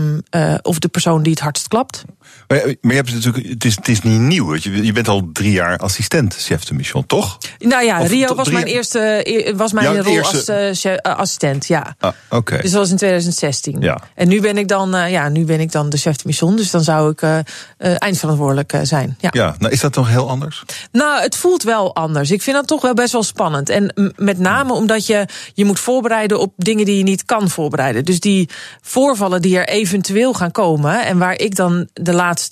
of 0.61 0.79
de 0.79 0.87
persoon 0.87 1.23
die 1.23 1.31
het 1.31 1.41
hardst 1.41 1.67
klapt. 1.67 2.03
Maar, 2.47 2.61
maar 2.81 2.91
je 2.91 2.93
hebt 2.93 3.13
natuurlijk, 3.13 3.47
het, 3.49 3.65
is, 3.65 3.75
het 3.75 3.87
is 3.87 4.01
niet 4.01 4.19
nieuw. 4.19 4.55
Je, 4.55 4.85
je 4.85 4.91
bent 4.91 5.07
al 5.07 5.29
drie 5.33 5.51
jaar 5.51 5.77
assistent 5.77 6.35
chef 6.35 6.63
de 6.63 6.73
mission, 6.73 7.05
toch? 7.05 7.37
Nou 7.59 7.85
ja, 7.85 8.01
of, 8.01 8.07
Rio 8.07 8.35
was 8.35 8.49
mijn 8.49 8.65
eerste 8.65 9.53
was 9.55 9.71
mijn 9.71 10.01
rol 10.01 10.13
eerste... 10.13 10.67
als 10.67 10.85
uh, 10.85 10.95
assistent, 10.95 11.67
ja. 11.67 11.95
Ah, 11.99 12.11
Oké. 12.25 12.37
Okay. 12.37 12.61
Dus 12.61 12.71
dat 12.71 12.79
was 12.79 12.89
in 12.89 12.97
2016. 12.97 13.81
Ja. 13.81 14.01
En 14.15 14.27
nu 14.27 14.41
ben 14.41 14.57
ik 14.57 14.67
dan, 14.67 14.95
uh, 14.95 15.11
ja, 15.11 15.29
nu 15.29 15.45
ben 15.45 15.59
ik 15.59 15.71
dan 15.71 15.89
de 15.89 15.97
chef 15.97 16.15
de 16.15 16.23
mission, 16.25 16.55
dus 16.55 16.71
dan 16.71 16.83
zou 16.83 17.11
ik 17.11 17.21
uh, 17.21 17.37
eindverantwoordelijk 17.77 18.79
zijn. 18.83 19.17
Ja. 19.19 19.29
ja, 19.33 19.55
nou 19.59 19.71
is 19.71 19.79
dat 19.79 19.93
toch 19.93 20.09
heel 20.09 20.29
anders? 20.29 20.63
Nou, 20.91 21.21
het 21.21 21.35
voelt 21.35 21.63
wel 21.63 21.95
anders. 21.95 22.31
Ik 22.31 22.41
vind 22.41 22.55
dat 22.55 22.67
toch 22.67 22.81
wel 22.81 22.93
best 22.93 23.11
wel 23.11 23.23
spannend. 23.23 23.69
En 23.69 24.13
met 24.15 24.39
name 24.39 24.73
omdat 24.73 25.05
je 25.05 25.25
je 25.53 25.65
moet 25.65 25.79
voorbereiden 25.79 26.39
op 26.39 26.53
dingen 26.57 26.85
die 26.85 26.97
je 26.97 27.03
niet 27.03 27.25
kan 27.25 27.49
voorbereiden. 27.49 28.05
Dus 28.05 28.19
die 28.19 28.49
voorvallen 28.81 29.41
die 29.41 29.57
er 29.57 29.67
eventueel 29.67 30.33
gaan 30.33 30.51
komen 30.51 31.05
en 31.05 31.17
waar 31.17 31.39
ik 31.39 31.55
dan 31.55 31.87
de 31.93 32.13
laatste 32.13 32.42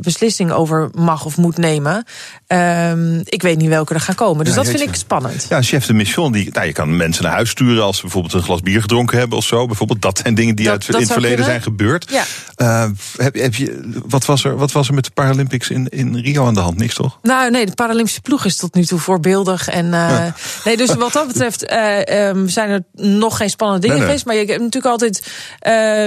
beslissing 0.00 0.52
over 0.52 0.90
mag 0.94 1.24
of 1.24 1.36
moet 1.36 1.56
nemen. 1.56 2.04
Um, 2.46 3.20
ik 3.24 3.42
weet 3.42 3.58
niet 3.58 3.68
welke 3.68 3.94
er 3.94 4.00
gaan 4.00 4.14
komen. 4.14 4.44
Dus 4.44 4.54
ja, 4.54 4.62
dat 4.62 4.70
vind 4.70 4.88
ik 4.88 4.94
spannend. 4.94 5.46
Ja, 5.48 5.62
chef 5.62 5.86
de 5.86 5.92
mission, 5.92 6.32
die, 6.32 6.50
nou, 6.52 6.66
je 6.66 6.72
kan 6.72 6.96
mensen 6.96 7.24
naar 7.24 7.32
huis 7.32 7.50
sturen 7.50 7.82
als 7.82 7.96
ze 7.96 8.02
bijvoorbeeld 8.02 8.34
een 8.34 8.42
glas 8.42 8.60
bier 8.60 8.80
gedronken 8.80 9.18
hebben 9.18 9.38
of 9.38 9.44
zo. 9.44 9.66
Bijvoorbeeld, 9.66 10.02
dat 10.02 10.18
zijn 10.22 10.34
dingen 10.34 10.56
die 10.56 10.64
dat, 10.64 10.74
uit, 10.74 10.86
dat 10.86 10.94
in 10.94 11.02
het 11.02 11.12
verleden 11.12 11.36
kunnen. 11.36 11.52
zijn 11.52 11.62
gebeurd. 11.62 12.10
Ja. 12.10 12.24
Uh, 12.56 12.90
heb, 13.16 13.34
heb 13.34 13.54
je, 13.54 14.00
wat, 14.06 14.24
was 14.24 14.44
er, 14.44 14.56
wat 14.56 14.72
was 14.72 14.88
er 14.88 14.94
met 14.94 15.04
de 15.04 15.10
Paralympics 15.10 15.70
in, 15.70 15.88
in 15.88 16.16
Rio 16.16 16.46
aan 16.46 16.54
de 16.54 16.60
hand? 16.60 16.76
Niks 16.76 16.94
toch? 16.94 17.18
Nou, 17.22 17.50
nee, 17.50 17.66
de 17.66 17.74
Paralympische 17.74 18.20
ploeg 18.20 18.44
is 18.44 18.56
tot 18.56 18.74
nu 18.74 18.84
toe 18.84 18.98
voorbeeldig. 18.98 19.68
En, 19.68 19.84
uh, 19.84 19.90
ja. 19.92 20.34
nee, 20.64 20.76
dus 20.76 20.94
wat 20.94 21.12
dat 21.12 21.26
betreft 21.26 21.70
uh, 21.70 22.28
um, 22.28 22.48
zijn 22.48 22.70
er 22.70 22.82
nog 22.92 23.36
geen 23.36 23.50
spannende 23.50 23.80
dingen 23.80 23.96
nee, 23.98 24.06
nee. 24.06 24.18
geweest. 24.18 24.26
Maar 24.26 24.46
je 24.46 24.52
hebt 24.52 24.62
natuurlijk 24.62 24.92
altijd 24.92 25.26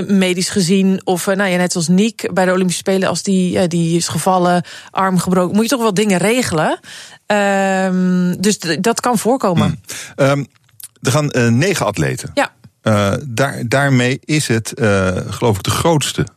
medisch 0.10 0.50
gezien. 0.50 1.02
Of 1.04 1.26
nou 1.26 1.50
ja, 1.50 1.58
net 1.58 1.76
als 1.76 1.88
Niek 1.88 2.30
bij 2.34 2.46
de 2.46 2.52
Olympische 2.52 2.80
Spelen, 2.80 3.10
als 3.10 3.21
die, 3.24 3.68
die 3.68 3.98
is 3.98 4.08
gevallen, 4.08 4.66
arm 4.90 5.20
gebroken. 5.20 5.56
Moet 5.56 5.64
je 5.64 5.70
toch 5.70 5.82
wel 5.82 5.94
dingen 5.94 6.18
regelen. 6.18 6.80
Um, 7.28 8.42
dus 8.42 8.60
dat 8.80 9.00
kan 9.00 9.18
voorkomen. 9.18 9.82
Hmm. 10.16 10.28
Um, 10.28 10.48
er 11.02 11.12
gaan 11.12 11.30
uh, 11.32 11.48
negen 11.48 11.86
atleten. 11.86 12.32
Ja. 12.34 12.52
Uh, 12.84 13.14
daar, 13.28 13.64
daarmee 13.68 14.20
is 14.26 14.48
het, 14.48 14.72
uh, 14.76 15.12
geloof 15.28 15.56
ik, 15.56 15.64
de 15.64 15.70
grootste 15.70 16.28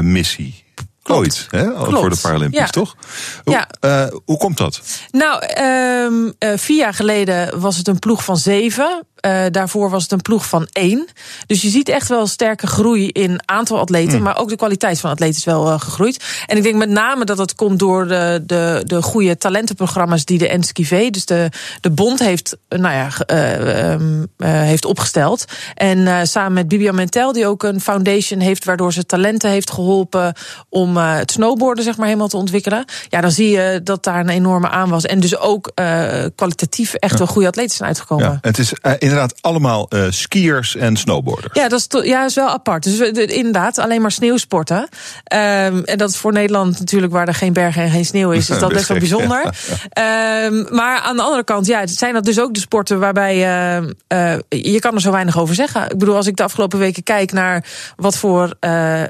missie. 0.00 0.64
Ooit, 1.02 1.46
hè? 1.50 1.64
Voor 1.76 2.10
de 2.10 2.18
Paralympics, 2.22 2.62
ja. 2.62 2.70
toch? 2.70 2.96
Ja. 3.44 3.68
Uh, 3.80 4.06
hoe 4.24 4.38
komt 4.38 4.56
dat? 4.56 4.80
Nou, 5.10 5.62
um, 5.62 6.34
uh, 6.38 6.52
vier 6.56 6.76
jaar 6.76 6.94
geleden 6.94 7.60
was 7.60 7.76
het 7.76 7.88
een 7.88 7.98
ploeg 7.98 8.24
van 8.24 8.36
zeven. 8.36 9.06
Uh, 9.26 9.42
daarvoor 9.50 9.90
was 9.90 10.02
het 10.02 10.12
een 10.12 10.20
ploeg 10.20 10.48
van 10.48 10.68
één. 10.72 11.06
Dus 11.46 11.62
je 11.62 11.68
ziet 11.68 11.88
echt 11.88 12.08
wel 12.08 12.26
sterke 12.26 12.66
groei 12.66 13.08
in 13.08 13.40
aantal 13.44 13.78
atleten. 13.78 14.16
Mm. 14.16 14.22
Maar 14.22 14.38
ook 14.38 14.48
de 14.48 14.56
kwaliteit 14.56 15.00
van 15.00 15.10
atleten 15.10 15.36
is 15.36 15.44
wel 15.44 15.78
gegroeid. 15.78 16.24
En 16.46 16.56
ik 16.56 16.62
denk 16.62 16.74
met 16.74 16.88
name 16.88 17.24
dat 17.24 17.36
dat 17.36 17.54
komt 17.54 17.78
door 17.78 18.08
de, 18.08 18.42
de, 18.46 18.82
de 18.86 19.02
goede 19.02 19.36
talentenprogramma's 19.36 20.24
die 20.24 20.38
de 20.38 20.58
NSKV, 20.58 21.10
dus 21.10 21.24
de, 21.24 21.48
de 21.80 21.90
bond, 21.90 22.18
heeft, 22.18 22.56
nou 22.68 22.94
ja, 22.94 23.08
um, 23.92 24.26
heeft 24.36 24.84
opgesteld. 24.84 25.44
En 25.74 26.26
samen 26.26 26.52
met 26.52 26.68
Bibian 26.68 26.94
Mentel, 26.94 27.32
die 27.32 27.46
ook 27.46 27.62
een 27.62 27.80
foundation 27.80 28.40
heeft, 28.40 28.64
waardoor 28.64 28.92
ze 28.92 29.06
talenten 29.06 29.50
heeft 29.50 29.70
geholpen 29.70 30.34
om 30.68 30.96
het 30.96 31.30
snowboarden 31.30 31.84
zeg 31.84 31.96
maar 31.96 32.06
helemaal 32.06 32.28
te 32.28 32.36
ontwikkelen. 32.36 32.84
Ja, 33.08 33.20
dan 33.20 33.30
zie 33.30 33.50
je 33.50 33.80
dat 33.84 34.04
daar 34.04 34.20
een 34.20 34.28
enorme 34.28 34.68
aan 34.68 34.88
was. 34.88 35.04
En 35.04 35.20
dus 35.20 35.38
ook 35.38 35.72
kwalitatief 36.34 36.94
echt 36.94 37.18
wel 37.18 37.26
goede 37.26 37.48
atleten 37.48 37.76
zijn 37.76 37.88
uitgekomen. 37.88 38.24
Ja, 38.24 38.38
het 38.40 38.58
is 38.58 38.72
inderdaad 39.10 39.42
allemaal 39.42 39.88
skiers 40.10 40.76
en 40.76 40.96
snowboarders. 40.96 41.54
Ja, 41.54 41.68
dat 41.68 41.78
is, 41.78 41.86
to, 41.86 42.02
ja, 42.02 42.24
is 42.24 42.34
wel 42.34 42.48
apart. 42.48 42.82
Dus 42.82 42.98
we, 42.98 43.10
de, 43.12 43.26
inderdaad, 43.26 43.78
alleen 43.78 44.00
maar 44.00 44.12
sneeuwsporten. 44.12 44.76
Um, 44.76 44.88
en 45.84 45.98
dat 45.98 46.10
is 46.10 46.16
voor 46.16 46.32
Nederland 46.32 46.78
natuurlijk, 46.78 47.12
waar 47.12 47.28
er 47.28 47.34
geen 47.34 47.52
bergen 47.52 47.82
en 47.82 47.90
geen 47.90 48.04
sneeuw 48.04 48.30
is, 48.30 48.50
is 48.50 48.58
dat 48.58 48.72
best 48.72 48.88
wel 48.88 48.98
bijzonder. 48.98 49.54
Ja, 49.90 50.44
um, 50.44 50.66
maar 50.70 50.98
aan 50.98 51.16
de 51.16 51.22
andere 51.22 51.44
kant, 51.44 51.66
ja, 51.66 51.86
zijn 51.86 52.14
dat 52.14 52.24
dus 52.24 52.40
ook 52.40 52.54
de 52.54 52.60
sporten 52.60 52.98
waarbij 52.98 53.36
je 54.48 54.78
kan 54.78 54.94
er 54.94 55.00
zo 55.00 55.10
weinig 55.10 55.38
over 55.38 55.54
zeggen. 55.54 55.82
Ik 55.82 55.98
bedoel, 55.98 56.16
als 56.16 56.26
ik 56.26 56.36
de 56.36 56.42
afgelopen 56.42 56.78
weken 56.78 57.02
kijk 57.02 57.32
naar 57.32 57.64
wat 57.96 58.16
voor 58.16 58.56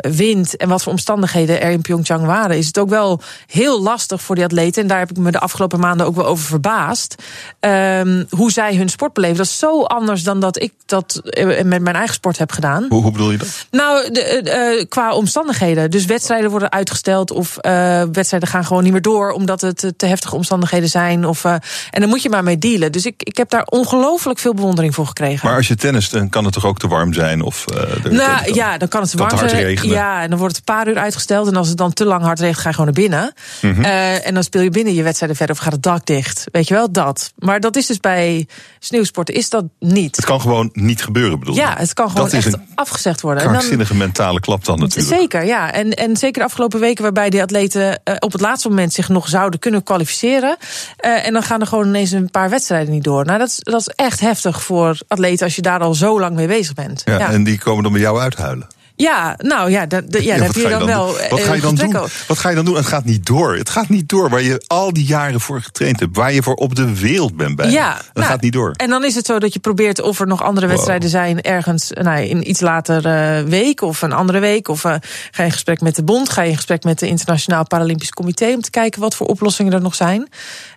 wind 0.00 0.56
en 0.56 0.68
wat 0.68 0.82
voor 0.82 0.92
omstandigheden 0.92 1.60
er 1.60 1.70
in 1.70 1.80
Pyeongchang 1.80 2.26
waren, 2.26 2.56
is 2.56 2.66
het 2.66 2.78
ook 2.78 2.88
wel 2.88 3.20
heel 3.46 3.82
lastig 3.82 4.22
voor 4.22 4.34
die 4.34 4.44
atleten. 4.44 4.82
En 4.82 4.88
daar 4.88 4.98
heb 4.98 5.10
ik 5.10 5.16
me 5.16 5.30
de 5.30 5.38
afgelopen 5.40 5.80
maanden 5.80 6.06
ook 6.06 6.14
wel 6.14 6.26
over 6.26 6.44
verbaasd. 6.44 7.14
Um, 7.60 8.26
hoe 8.30 8.52
zij 8.52 8.76
hun 8.76 8.88
sport 8.88 9.12
beleven. 9.12 9.36
Dat 9.36 9.46
is 9.46 9.58
zo 9.58 9.82
anders 9.90 10.22
dan 10.22 10.40
dat 10.40 10.62
ik 10.62 10.72
dat 10.86 11.20
met 11.64 11.82
mijn 11.82 11.96
eigen 11.96 12.14
sport 12.14 12.38
heb 12.38 12.52
gedaan. 12.52 12.86
Hoe, 12.88 13.02
hoe 13.02 13.12
bedoel 13.12 13.30
je 13.30 13.36
dat? 13.36 13.66
Nou, 13.70 14.12
de, 14.12 14.78
uh, 14.78 14.84
qua 14.88 15.12
omstandigheden. 15.12 15.90
Dus 15.90 16.04
wedstrijden 16.04 16.50
worden 16.50 16.72
uitgesteld 16.72 17.30
of 17.30 17.56
uh, 17.60 18.02
wedstrijden 18.12 18.48
gaan 18.48 18.64
gewoon 18.64 18.82
niet 18.82 18.92
meer 18.92 19.02
door 19.02 19.30
omdat 19.30 19.60
het 19.60 19.92
te 19.96 20.06
heftige 20.06 20.34
omstandigheden 20.34 20.88
zijn. 20.88 21.24
Of, 21.24 21.44
uh, 21.44 21.52
en 21.90 22.00
dan 22.00 22.08
moet 22.08 22.22
je 22.22 22.28
maar 22.28 22.42
mee 22.42 22.58
dealen. 22.58 22.92
Dus 22.92 23.06
ik, 23.06 23.22
ik 23.22 23.36
heb 23.36 23.50
daar 23.50 23.64
ongelooflijk 23.64 24.38
veel 24.38 24.54
bewondering 24.54 24.94
voor 24.94 25.06
gekregen. 25.06 25.48
Maar 25.48 25.56
als 25.56 25.68
je 25.68 25.76
tennis, 25.76 26.10
dan 26.10 26.28
kan 26.28 26.44
het 26.44 26.52
toch 26.52 26.66
ook 26.66 26.78
te 26.78 26.88
warm 26.88 27.12
zijn? 27.12 27.42
Of, 27.42 27.64
nou 28.10 28.54
ja, 28.54 28.78
dan 28.78 28.88
kan 28.88 29.00
het 29.00 29.10
te 29.10 29.16
warm 29.16 29.48
zijn. 29.48 29.78
Ja, 29.82 30.22
en 30.22 30.30
dan 30.30 30.38
wordt 30.38 30.56
het 30.56 30.68
een 30.68 30.74
paar 30.74 30.88
uur 30.88 30.98
uitgesteld. 30.98 31.46
En 31.46 31.56
als 31.56 31.68
het 31.68 31.76
dan 31.76 31.92
te 31.92 32.04
lang 32.04 32.22
hard 32.22 32.40
regent, 32.40 32.58
ga 32.58 32.68
je 32.68 32.74
gewoon 32.74 32.92
naar 32.94 33.02
binnen. 33.02 33.32
Mm 33.60 33.74
-hmm. 33.74 33.84
uh, 33.84 34.26
en 34.26 34.34
dan 34.34 34.42
speel 34.42 34.62
je 34.62 34.70
binnen 34.70 34.94
je 34.94 35.02
wedstrijden 35.02 35.36
verder 35.36 35.56
of 35.56 35.62
gaat 35.62 35.72
het 35.72 35.82
dak 35.82 36.06
dicht. 36.06 36.44
Weet 36.52 36.68
je 36.68 36.74
wel, 36.74 36.92
dat. 36.92 37.32
Maar 37.38 37.60
dat 37.60 37.76
is 37.76 37.86
dus 37.86 38.00
bij 38.00 38.46
sneeuwsporten 38.78 39.34
is 39.34 39.48
dat 39.48 39.64
niet. 39.80 40.16
Het 40.16 40.24
kan 40.24 40.40
gewoon 40.40 40.70
niet 40.72 41.02
gebeuren, 41.02 41.38
bedoel 41.38 41.54
Ja, 41.54 41.74
het 41.78 41.94
kan 41.94 42.10
gewoon 42.10 42.30
echt 42.30 42.56
afgezegd 42.74 43.20
worden. 43.20 43.42
Krankzinnige 43.42 43.94
mentale 43.94 44.40
klap 44.40 44.64
dan 44.64 44.78
natuurlijk. 44.78 45.16
Zeker, 45.16 45.44
ja. 45.44 45.72
En, 45.72 45.94
en 45.94 46.16
zeker 46.16 46.40
de 46.40 46.46
afgelopen 46.46 46.80
weken 46.80 47.02
waarbij 47.02 47.30
die 47.30 47.42
atleten 47.42 47.82
uh, 47.82 48.14
op 48.18 48.32
het 48.32 48.40
laatste 48.40 48.68
moment 48.68 48.92
zich 48.92 49.08
nog 49.08 49.28
zouden 49.28 49.60
kunnen 49.60 49.82
kwalificeren. 49.82 50.56
Uh, 51.04 51.26
en 51.26 51.32
dan 51.32 51.42
gaan 51.42 51.60
er 51.60 51.66
gewoon 51.66 51.86
ineens 51.86 52.10
een 52.10 52.30
paar 52.30 52.50
wedstrijden 52.50 52.92
niet 52.92 53.04
door. 53.04 53.24
Nou, 53.24 53.38
dat 53.38 53.48
is, 53.48 53.58
dat 53.60 53.80
is 53.80 53.88
echt 53.88 54.20
heftig 54.20 54.62
voor 54.62 54.98
atleten 55.08 55.44
als 55.44 55.56
je 55.56 55.62
daar 55.62 55.80
al 55.80 55.94
zo 55.94 56.20
lang 56.20 56.34
mee 56.34 56.46
bezig 56.46 56.74
bent. 56.74 57.02
Ja, 57.04 57.18
ja. 57.18 57.30
En 57.30 57.44
die 57.44 57.58
komen 57.58 57.82
dan 57.82 57.92
bij 57.92 58.00
jou 58.00 58.20
uithuilen. 58.20 58.66
Ja, 59.00 59.34
nou 59.38 59.70
ja, 59.70 59.86
dat, 59.86 60.04
ja, 60.08 60.20
ja 60.20 60.36
daar 60.36 60.46
heb 60.46 60.54
je 60.54 60.68
dan, 60.68 60.78
dan 60.78 60.86
wel. 60.86 61.16
Wat 61.30 61.40
ga 61.40 61.54
je 61.54 61.60
dan 61.60 61.74
doen? 61.74 61.92
Wat 62.26 62.38
ga 62.38 62.48
je 62.48 62.54
dan 62.54 62.64
doen? 62.64 62.76
Het 62.76 62.86
gaat 62.86 63.04
niet 63.04 63.26
door. 63.26 63.56
Het 63.56 63.68
gaat 63.68 63.88
niet 63.88 64.08
door 64.08 64.30
waar 64.30 64.42
je 64.42 64.64
al 64.66 64.92
die 64.92 65.04
jaren 65.04 65.40
voor 65.40 65.62
getraind 65.62 66.00
hebt. 66.00 66.16
Waar 66.16 66.32
je 66.32 66.42
voor 66.42 66.54
op 66.54 66.74
de 66.74 67.00
wereld 67.00 67.36
bent 67.36 67.56
bij. 67.56 67.70
Ja, 67.70 67.94
dat 67.94 68.14
nou, 68.14 68.26
gaat 68.26 68.40
niet 68.40 68.52
door. 68.52 68.72
En 68.76 68.88
dan 68.88 69.04
is 69.04 69.14
het 69.14 69.26
zo 69.26 69.38
dat 69.38 69.52
je 69.52 69.58
probeert 69.58 70.00
of 70.00 70.20
er 70.20 70.26
nog 70.26 70.42
andere 70.42 70.66
wedstrijden 70.66 71.10
zijn 71.10 71.40
ergens 71.40 71.90
nou, 71.90 72.20
in 72.20 72.50
iets 72.50 72.60
later 72.60 73.06
uh, 73.06 73.48
week 73.48 73.82
of 73.82 74.02
een 74.02 74.12
andere 74.12 74.38
week. 74.38 74.68
Of 74.68 74.84
uh, 74.84 74.90
ga 75.30 75.42
je 75.42 75.44
in 75.44 75.52
gesprek 75.52 75.80
met 75.80 75.96
de 75.96 76.04
bond, 76.04 76.28
ga 76.28 76.42
je 76.42 76.50
in 76.50 76.56
gesprek 76.56 76.84
met 76.84 76.98
de 76.98 77.08
Internationaal 77.08 77.66
Paralympisch 77.66 78.10
Comité 78.10 78.52
om 78.54 78.60
te 78.60 78.70
kijken 78.70 79.00
wat 79.00 79.14
voor 79.14 79.26
oplossingen 79.26 79.72
er 79.72 79.80
nog 79.80 79.94
zijn. 79.94 80.28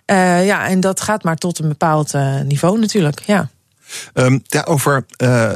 Uh, 0.06 0.46
ja, 0.46 0.66
en 0.66 0.80
dat 0.80 1.00
gaat 1.00 1.22
maar 1.24 1.36
tot 1.36 1.58
een 1.58 1.68
bepaald 1.68 2.12
niveau 2.44 2.78
natuurlijk. 2.78 3.20
Ja. 3.26 3.48
Um, 4.14 4.42
ja, 4.46 4.62
over, 4.62 5.04
uh, 5.18 5.52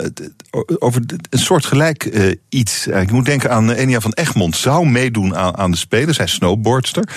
over 0.78 1.02
een 1.30 1.38
soort 1.38 1.64
gelijk 1.64 2.04
uh, 2.04 2.34
iets. 2.48 2.86
Ik 2.86 3.10
moet 3.10 3.24
denken 3.24 3.50
aan 3.50 3.70
Enia 3.70 4.00
van 4.00 4.12
Egmond. 4.12 4.56
Zou 4.56 4.86
meedoen 4.86 5.36
aan, 5.36 5.56
aan 5.56 5.70
de 5.70 5.76
Spelen. 5.76 6.14
Zij 6.14 6.24
is 6.24 6.32
snowboardster. 6.32 7.08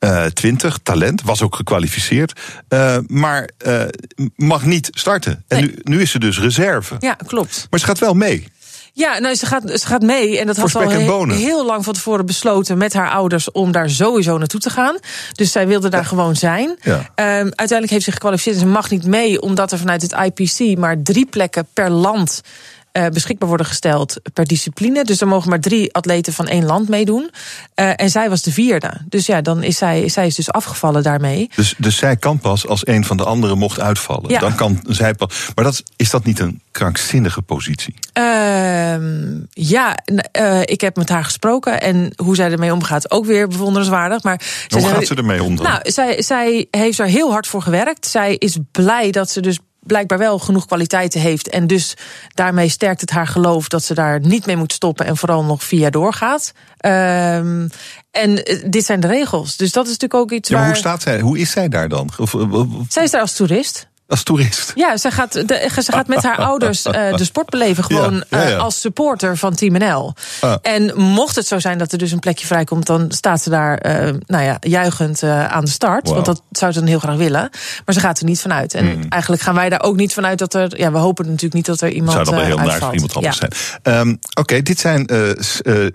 Uh, 0.00 0.24
20, 0.24 0.78
talent, 0.82 1.22
was 1.22 1.42
ook 1.42 1.54
gekwalificeerd. 1.54 2.40
Uh, 2.68 2.96
maar 3.06 3.48
mag 4.36 4.64
niet 4.64 4.88
starten. 4.90 5.44
En 5.48 5.60
nee. 5.60 5.66
nu, 5.66 5.96
nu 5.96 6.00
is 6.00 6.10
ze 6.10 6.18
dus 6.18 6.40
reserve. 6.40 6.96
Ja, 6.98 7.16
klopt. 7.26 7.66
Maar 7.70 7.80
ze 7.80 7.86
gaat 7.86 7.98
wel 7.98 8.14
mee. 8.14 8.48
Ja, 9.00 9.18
nou, 9.18 9.34
ze, 9.34 9.46
gaat, 9.46 9.62
ze 9.80 9.86
gaat 9.86 10.02
mee. 10.02 10.38
En 10.38 10.46
dat 10.46 10.56
had 10.56 10.74
al 10.74 10.88
heel, 10.88 11.28
heel, 11.28 11.66
lang 11.66 11.84
van 11.84 11.92
tevoren 11.92 12.26
besloten 12.26 12.78
met 12.78 12.92
haar 12.92 13.10
ouders 13.10 13.52
om 13.52 13.72
daar 13.72 13.90
sowieso 13.90 14.38
naartoe 14.38 14.60
te 14.60 14.70
gaan. 14.70 14.98
Dus 15.32 15.52
zij 15.52 15.66
wilde 15.66 15.88
daar 15.88 16.00
ja. 16.00 16.06
gewoon 16.06 16.36
zijn. 16.36 16.76
Ja. 16.82 16.94
Um, 16.96 17.04
uiteindelijk 17.14 17.90
heeft 17.90 18.04
ze 18.04 18.12
gekwalificeerd 18.12 18.56
en 18.56 18.62
ze 18.62 18.68
mag 18.68 18.90
niet 18.90 19.06
mee, 19.06 19.40
omdat 19.40 19.72
er 19.72 19.78
vanuit 19.78 20.02
het 20.02 20.12
IPC 20.12 20.78
maar 20.78 21.02
drie 21.02 21.26
plekken 21.26 21.66
per 21.72 21.90
land 21.90 22.40
uh, 22.92 23.06
beschikbaar 23.06 23.48
worden 23.48 23.66
gesteld 23.66 24.20
per 24.32 24.46
discipline. 24.46 25.04
Dus 25.04 25.20
er 25.20 25.28
mogen 25.28 25.50
maar 25.50 25.60
drie 25.60 25.94
atleten 25.94 26.32
van 26.32 26.48
één 26.48 26.64
land 26.64 26.88
meedoen. 26.88 27.30
Uh, 27.74 27.92
en 27.96 28.10
zij 28.10 28.28
was 28.28 28.42
de 28.42 28.52
vierde. 28.52 28.92
Dus 29.08 29.26
ja, 29.26 29.40
dan 29.40 29.62
is 29.62 29.76
zij, 29.76 30.08
zij 30.08 30.26
is 30.26 30.34
dus 30.34 30.50
afgevallen 30.50 31.02
daarmee. 31.02 31.50
Dus, 31.54 31.74
dus 31.78 31.96
zij 31.96 32.16
kan 32.16 32.38
pas 32.38 32.66
als 32.66 32.86
een 32.86 33.04
van 33.04 33.16
de 33.16 33.24
anderen 33.24 33.58
mocht 33.58 33.80
uitvallen. 33.80 34.30
Ja. 34.30 34.38
Dan 34.38 34.54
kan 34.54 34.80
zij 34.88 35.14
pas. 35.14 35.50
Maar 35.54 35.64
dat, 35.64 35.82
is 35.96 36.10
dat 36.10 36.24
niet 36.24 36.38
een 36.38 36.60
krankzinnige 36.70 37.42
positie? 37.42 37.94
Uh, 38.18 38.94
ja, 39.50 39.98
uh, 40.38 40.60
ik 40.60 40.80
heb 40.80 40.96
met 40.96 41.08
haar 41.08 41.24
gesproken. 41.24 41.80
En 41.80 42.12
hoe 42.16 42.34
zij 42.34 42.50
ermee 42.50 42.72
omgaat, 42.72 43.10
ook 43.10 43.24
weer 43.24 43.48
bewonderenswaardig. 43.48 44.22
Maar 44.22 44.40
hoe 44.68 44.86
gaat 44.86 45.06
ze 45.06 45.14
ermee 45.14 45.42
om 45.42 45.56
dan? 45.56 45.64
Nou, 45.64 45.80
zij, 45.82 46.22
zij 46.22 46.66
heeft 46.70 46.98
er 46.98 47.06
heel 47.06 47.30
hard 47.30 47.46
voor 47.46 47.62
gewerkt. 47.62 48.06
Zij 48.06 48.34
is 48.34 48.58
blij 48.72 49.10
dat 49.10 49.30
ze 49.30 49.40
dus 49.40 49.58
blijkbaar 49.80 50.18
wel 50.18 50.38
genoeg 50.38 50.66
kwaliteiten 50.66 51.20
heeft. 51.20 51.48
En 51.48 51.66
dus 51.66 51.96
daarmee 52.34 52.68
sterkt 52.68 53.00
het 53.00 53.10
haar 53.10 53.26
geloof 53.26 53.68
dat 53.68 53.84
ze 53.84 53.94
daar 53.94 54.20
niet 54.20 54.46
mee 54.46 54.56
moet 54.56 54.72
stoppen 54.72 55.06
en 55.06 55.16
vooral 55.16 55.44
nog 55.44 55.64
via 55.64 55.90
doorgaat. 55.90 56.52
Um, 56.86 57.70
en 58.10 58.34
dit 58.66 58.84
zijn 58.84 59.00
de 59.00 59.06
regels. 59.06 59.56
Dus 59.56 59.72
dat 59.72 59.84
is 59.84 59.90
natuurlijk 59.90 60.20
ook 60.20 60.30
iets 60.30 60.48
ja, 60.48 60.56
waar. 60.56 60.66
Hoe 60.66 60.76
staat 60.76 61.02
zij? 61.02 61.20
Hoe 61.20 61.38
is 61.38 61.50
zij 61.50 61.68
daar 61.68 61.88
dan? 61.88 62.10
Of, 62.18 62.34
of, 62.34 62.66
zij 62.88 63.02
is 63.02 63.10
daar 63.10 63.20
als 63.20 63.34
toerist. 63.34 63.88
Als 64.10 64.22
toerist? 64.22 64.72
Ja, 64.74 64.96
ze 64.96 65.10
gaat, 65.10 65.32
de, 65.32 65.68
ze 65.82 65.92
gaat 65.92 66.06
met 66.06 66.22
haar 66.22 66.36
ouders 66.36 66.86
uh, 66.86 67.16
de 67.16 67.24
sport 67.24 67.50
beleven. 67.50 67.84
Gewoon 67.84 68.24
ja, 68.30 68.42
ja, 68.42 68.48
ja. 68.48 68.54
Uh, 68.54 68.62
als 68.62 68.80
supporter 68.80 69.36
van 69.36 69.54
Team 69.54 69.72
NL. 69.72 70.14
Ah. 70.40 70.54
En 70.62 71.00
mocht 71.00 71.36
het 71.36 71.46
zo 71.46 71.58
zijn 71.58 71.78
dat 71.78 71.92
er 71.92 71.98
dus 71.98 72.12
een 72.12 72.18
plekje 72.18 72.46
vrijkomt... 72.46 72.86
dan 72.86 73.06
staat 73.08 73.42
ze 73.42 73.50
daar 73.50 73.86
uh, 73.86 74.14
nou 74.26 74.44
ja, 74.44 74.56
juichend 74.60 75.22
aan 75.22 75.64
de 75.64 75.70
start. 75.70 76.06
Wow. 76.06 76.14
Want 76.14 76.26
dat 76.26 76.42
zou 76.50 76.72
ze 76.72 76.78
dan 76.78 76.88
heel 76.88 76.98
graag 76.98 77.16
willen. 77.16 77.50
Maar 77.84 77.94
ze 77.94 78.00
gaat 78.00 78.18
er 78.18 78.24
niet 78.24 78.40
vanuit. 78.40 78.74
En 78.74 78.84
mm. 78.84 79.06
eigenlijk 79.08 79.42
gaan 79.42 79.54
wij 79.54 79.68
daar 79.68 79.82
ook 79.82 79.96
niet 79.96 80.12
vanuit 80.12 80.38
dat 80.38 80.54
er... 80.54 80.78
Ja, 80.78 80.92
we 80.92 80.98
hopen 80.98 81.24
natuurlijk 81.24 81.54
niet 81.54 81.66
dat 81.66 81.80
er 81.80 81.90
iemand 81.90 82.12
Zou 82.12 82.24
dat 82.24 82.34
wel 82.34 82.44
heel 82.44 82.56
naar 82.56 82.94
iemand 82.94 83.14
anders 83.14 83.36
zijn. 83.36 83.52
Um, 83.98 84.10
Oké, 84.10 84.40
okay, 84.40 84.62
dit 84.62 84.80
zijn 84.80 85.08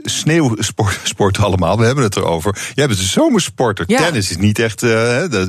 sneeuwsporten 0.03 1.43
allemaal. 1.47 1.77
We 1.77 1.85
hebben 1.85 2.03
het 2.03 2.15
erover. 2.15 2.57
Jij 2.73 2.87
bent 2.87 2.99
een 2.99 3.05
zomersporter. 3.05 3.85
Tennis 3.85 4.29
is 4.29 4.37
niet 4.37 4.59
echt 4.59 4.83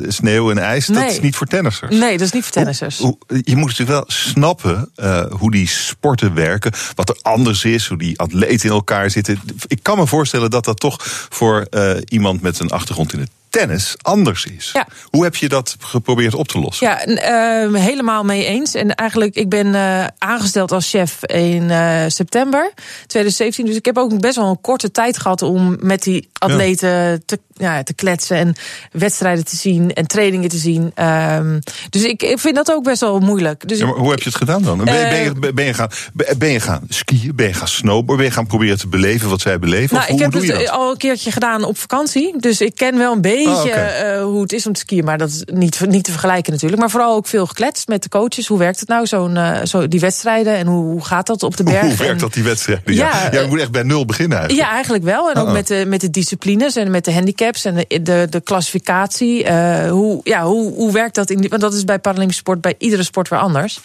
sneeuw 0.08 0.50
en 0.50 0.58
ijs. 0.58 0.88
Nee. 0.88 1.00
Dat 1.00 1.10
is 1.10 1.20
niet 1.20 1.36
voor 1.36 1.46
tennissers. 1.46 1.96
Nee, 1.96 2.18
dat 2.18 2.26
is 2.26 2.32
niet 2.32 2.44
voor 2.44 2.55
tennissers. 2.59 2.98
Hoe, 2.98 3.18
hoe, 3.26 3.40
je 3.44 3.57
moet 3.57 3.68
natuurlijk 3.68 3.98
wel 3.98 4.04
snappen 4.07 4.90
uh, 4.96 5.24
hoe 5.30 5.50
die 5.50 5.68
sporten 5.68 6.34
werken. 6.34 6.72
Wat 6.94 7.09
er 7.09 7.18
anders 7.22 7.64
is, 7.64 7.86
hoe 7.86 7.98
die 7.98 8.18
atleten 8.18 8.68
in 8.68 8.74
elkaar 8.74 9.11
zitten. 9.11 9.40
Ik 9.66 9.82
kan 9.82 9.98
me 9.98 10.07
voorstellen 10.07 10.50
dat 10.50 10.64
dat 10.64 10.80
toch 10.80 10.96
voor 11.28 11.66
uh, 11.70 11.90
iemand 12.09 12.40
met 12.40 12.59
een 12.59 12.70
achtergrond 12.70 13.12
in 13.12 13.20
het 13.20 13.30
tennis 13.50 13.94
anders 14.02 14.44
is. 14.44 14.70
Ja. 14.72 14.86
Hoe 15.11 15.24
heb 15.24 15.36
je 15.36 15.48
dat 15.48 15.76
geprobeerd 15.78 16.34
op 16.34 16.48
te 16.48 16.59
lossen? 16.59 16.86
Ja, 16.86 17.07
uh, 17.07 17.80
helemaal 17.80 18.24
mee 18.24 18.44
eens. 18.44 18.74
En 18.74 18.94
eigenlijk, 18.94 19.34
ik 19.34 19.48
ben 19.48 19.66
uh, 19.66 20.07
aangesteld 20.18 20.72
als 20.72 20.90
chef 20.90 21.24
in 21.24 21.62
uh, 21.62 22.04
september 22.07 22.72
2017. 23.07 23.66
Dus 23.66 23.76
ik 23.76 23.84
heb 23.84 23.98
ook 23.98 24.20
best 24.20 24.36
wel 24.36 24.50
een 24.50 24.61
korte 24.61 24.90
tijd 24.90 25.18
gehad 25.18 25.42
om 25.42 25.76
met 25.80 26.02
die 26.02 26.28
atleten 26.32 26.88
ja. 26.88 27.18
te, 27.26 27.40
ja, 27.57 27.82
te 27.82 27.94
kletsen 27.94 28.36
en 28.36 28.54
wedstrijden 28.92 29.44
te 29.44 29.57
zien 29.57 29.92
en 29.92 30.07
trainingen 30.07 30.48
te 30.48 30.57
zien. 30.57 30.92
Um, 31.04 31.59
dus 31.90 32.04
ik, 32.04 32.22
ik 32.22 32.38
vind 32.38 32.54
dat 32.54 32.72
ook 32.72 32.84
best 32.84 33.00
wel 33.00 33.18
moeilijk. 33.18 33.68
Dus 33.68 33.78
ja, 33.78 33.86
maar 33.86 33.94
hoe 33.94 34.11
heb 34.11 34.18
je 34.18 34.28
het 34.28 34.38
gedaan 34.38 34.62
dan? 34.62 34.84
Ben 34.84 34.94
je, 34.94 35.09
ben 35.09 35.48
je, 35.48 35.52
ben 35.52 35.64
je, 35.64 35.74
gaan, 35.74 35.90
ben 36.38 36.48
je 36.48 36.61
gaan 36.61 36.86
skiën? 36.88 37.32
Ben 37.34 37.46
je 37.46 37.52
gaan 37.52 37.68
snowboarden? 37.68 38.16
Ben 38.16 38.24
je 38.24 38.30
gaan 38.30 38.46
proberen 38.46 38.78
te 38.78 38.88
beleven 38.88 39.28
wat 39.28 39.40
zij 39.40 39.59
beleven? 39.59 39.96
Nou, 39.96 40.07
hoe, 40.07 40.16
ik 40.16 40.22
heb 40.22 40.42
je 40.42 40.52
het 40.52 40.61
dat? 40.61 40.70
al 40.70 40.90
een 40.90 40.96
keertje 40.96 41.32
gedaan 41.32 41.64
op 41.64 41.78
vakantie. 41.78 42.34
Dus 42.38 42.61
ik 42.61 42.74
ken 42.74 42.98
wel 42.98 43.12
een 43.12 43.20
beetje 43.20 43.44
Oh, 43.46 43.64
okay. 43.64 44.16
uh, 44.16 44.22
hoe 44.22 44.42
het 44.42 44.52
is 44.52 44.66
om 44.66 44.72
te 44.72 44.80
skiën. 44.80 45.04
Maar 45.04 45.18
dat 45.18 45.28
is 45.28 45.42
niet, 45.44 45.80
niet 45.88 46.04
te 46.04 46.11
vergelijken 46.11 46.52
natuurlijk. 46.52 46.80
Maar 46.80 46.90
vooral 46.90 47.14
ook 47.14 47.26
veel 47.26 47.46
gekletst 47.46 47.88
met 47.88 48.02
de 48.02 48.09
coaches. 48.09 48.46
Hoe 48.46 48.59
werkt 48.59 48.80
het 48.80 48.88
nou, 48.88 49.07
zo'n, 49.07 49.36
uh, 49.36 49.64
zo, 49.64 49.88
die 49.88 50.00
wedstrijden? 50.00 50.57
En 50.57 50.66
hoe, 50.66 50.84
hoe 50.84 51.04
gaat 51.04 51.26
dat 51.26 51.42
op 51.42 51.57
de 51.57 51.62
berg? 51.62 51.80
Hoe 51.86 51.96
werkt 51.96 52.12
en, 52.12 52.18
dat, 52.18 52.32
die 52.32 52.42
wedstrijden? 52.42 52.94
Ja, 52.94 53.11
ja, 53.11 53.28
ja, 53.32 53.40
je 53.40 53.48
moet 53.48 53.61
echt 53.61 53.70
bij 53.70 53.82
nul 53.82 54.04
beginnen 54.04 54.38
eigenlijk. 54.38 54.68
Ja, 54.68 54.74
eigenlijk 54.74 55.04
wel. 55.04 55.30
En 55.30 55.36
ook 55.36 55.42
Uh-oh. 55.42 55.52
met 55.52 55.66
de, 55.66 55.84
met 55.86 56.00
de 56.00 56.11
disciplines 56.11 56.76
en 56.76 56.90
met 56.90 57.04
de 57.04 57.12
handicaps 57.12 57.45
en 57.55 57.74
de, 57.74 58.03
de, 58.03 58.26
de 58.30 58.40
klassificatie. 58.40 59.44
Uh, 59.44 59.90
hoe, 59.90 60.20
ja, 60.22 60.42
hoe, 60.44 60.72
hoe 60.72 60.92
werkt 60.92 61.14
dat? 61.14 61.30
In 61.30 61.40
die, 61.40 61.49
want 61.49 61.62
dat 61.62 61.74
is 61.74 61.84
bij 61.84 61.99
Paralympische 61.99 62.40
sport 62.42 62.61
bij 62.61 62.74
iedere 62.78 63.03
sport 63.03 63.28
weer 63.28 63.38
anders. 63.38 63.80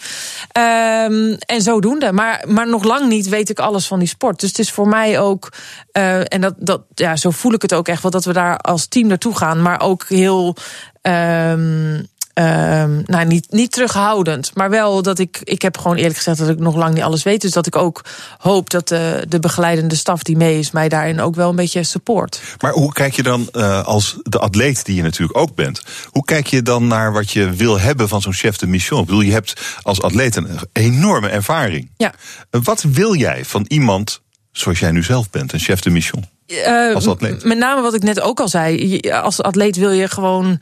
Um, 0.58 1.36
en 1.46 1.62
zodoende. 1.62 2.12
Maar, 2.12 2.44
maar 2.48 2.68
nog 2.68 2.84
lang 2.84 3.08
niet 3.08 3.28
weet 3.28 3.50
ik 3.50 3.58
alles 3.58 3.86
van 3.86 3.98
die 3.98 4.08
sport. 4.08 4.40
Dus 4.40 4.48
het 4.48 4.58
is 4.58 4.70
voor 4.70 4.88
mij 4.88 5.20
ook... 5.20 5.52
Uh, 5.92 6.18
en 6.18 6.40
dat, 6.40 6.54
dat, 6.58 6.82
ja, 6.94 7.16
zo 7.16 7.30
voel 7.30 7.52
ik 7.52 7.62
het 7.62 7.74
ook 7.74 7.88
echt 7.88 8.02
wel... 8.02 8.10
dat 8.10 8.24
we 8.24 8.32
daar 8.32 8.56
als 8.56 8.86
team 8.86 9.06
naartoe 9.06 9.36
gaan. 9.36 9.62
Maar 9.62 9.80
ook 9.80 10.04
heel... 10.08 10.56
Um, 11.02 12.10
ehm, 12.34 13.02
nou, 13.04 13.26
niet, 13.26 13.46
niet 13.50 13.72
terughoudend, 13.72 14.50
maar 14.54 14.70
wel 14.70 15.02
dat 15.02 15.18
ik. 15.18 15.40
Ik 15.44 15.62
heb 15.62 15.78
gewoon 15.78 15.96
eerlijk 15.96 16.16
gezegd 16.16 16.38
dat 16.38 16.48
ik 16.48 16.58
nog 16.58 16.76
lang 16.76 16.94
niet 16.94 17.02
alles 17.02 17.22
weet. 17.22 17.40
Dus 17.40 17.50
dat 17.50 17.66
ik 17.66 17.76
ook 17.76 18.04
hoop 18.38 18.70
dat 18.70 18.88
de, 18.88 19.24
de 19.28 19.38
begeleidende 19.38 19.94
staf 19.94 20.22
die 20.22 20.36
mee 20.36 20.58
is, 20.58 20.70
mij 20.70 20.88
daarin 20.88 21.20
ook 21.20 21.34
wel 21.34 21.50
een 21.50 21.56
beetje 21.56 21.84
support. 21.84 22.40
Maar 22.60 22.72
hoe 22.72 22.92
kijk 22.92 23.14
je 23.14 23.22
dan 23.22 23.48
uh, 23.52 23.84
als 23.84 24.16
de 24.22 24.38
atleet 24.38 24.84
die 24.84 24.96
je 24.96 25.02
natuurlijk 25.02 25.38
ook 25.38 25.54
bent? 25.54 25.82
Hoe 26.10 26.24
kijk 26.24 26.46
je 26.46 26.62
dan 26.62 26.86
naar 26.86 27.12
wat 27.12 27.30
je 27.30 27.50
wil 27.50 27.80
hebben 27.80 28.08
van 28.08 28.20
zo'n 28.20 28.32
chef 28.32 28.56
de 28.56 28.66
mission? 28.66 29.00
Ik 29.00 29.06
bedoel, 29.06 29.20
je 29.20 29.32
hebt 29.32 29.60
als 29.82 30.02
atleet 30.02 30.36
een 30.36 30.48
enorme 30.72 31.28
ervaring. 31.28 31.90
Ja. 31.96 32.14
Wat 32.50 32.82
wil 32.82 33.14
jij 33.14 33.44
van 33.44 33.64
iemand 33.68 34.20
zoals 34.52 34.78
jij 34.78 34.90
nu 34.90 35.02
zelf 35.02 35.30
bent, 35.30 35.52
een 35.52 35.58
chef 35.58 35.80
de 35.80 35.90
mission? 35.90 36.24
Uh, 36.46 36.94
als 36.94 37.06
atleet. 37.06 37.44
Met 37.44 37.58
name 37.58 37.82
wat 37.82 37.94
ik 37.94 38.02
net 38.02 38.20
ook 38.20 38.40
al 38.40 38.48
zei. 38.48 39.00
Als 39.00 39.42
atleet 39.42 39.76
wil 39.76 39.90
je 39.90 40.08
gewoon 40.08 40.60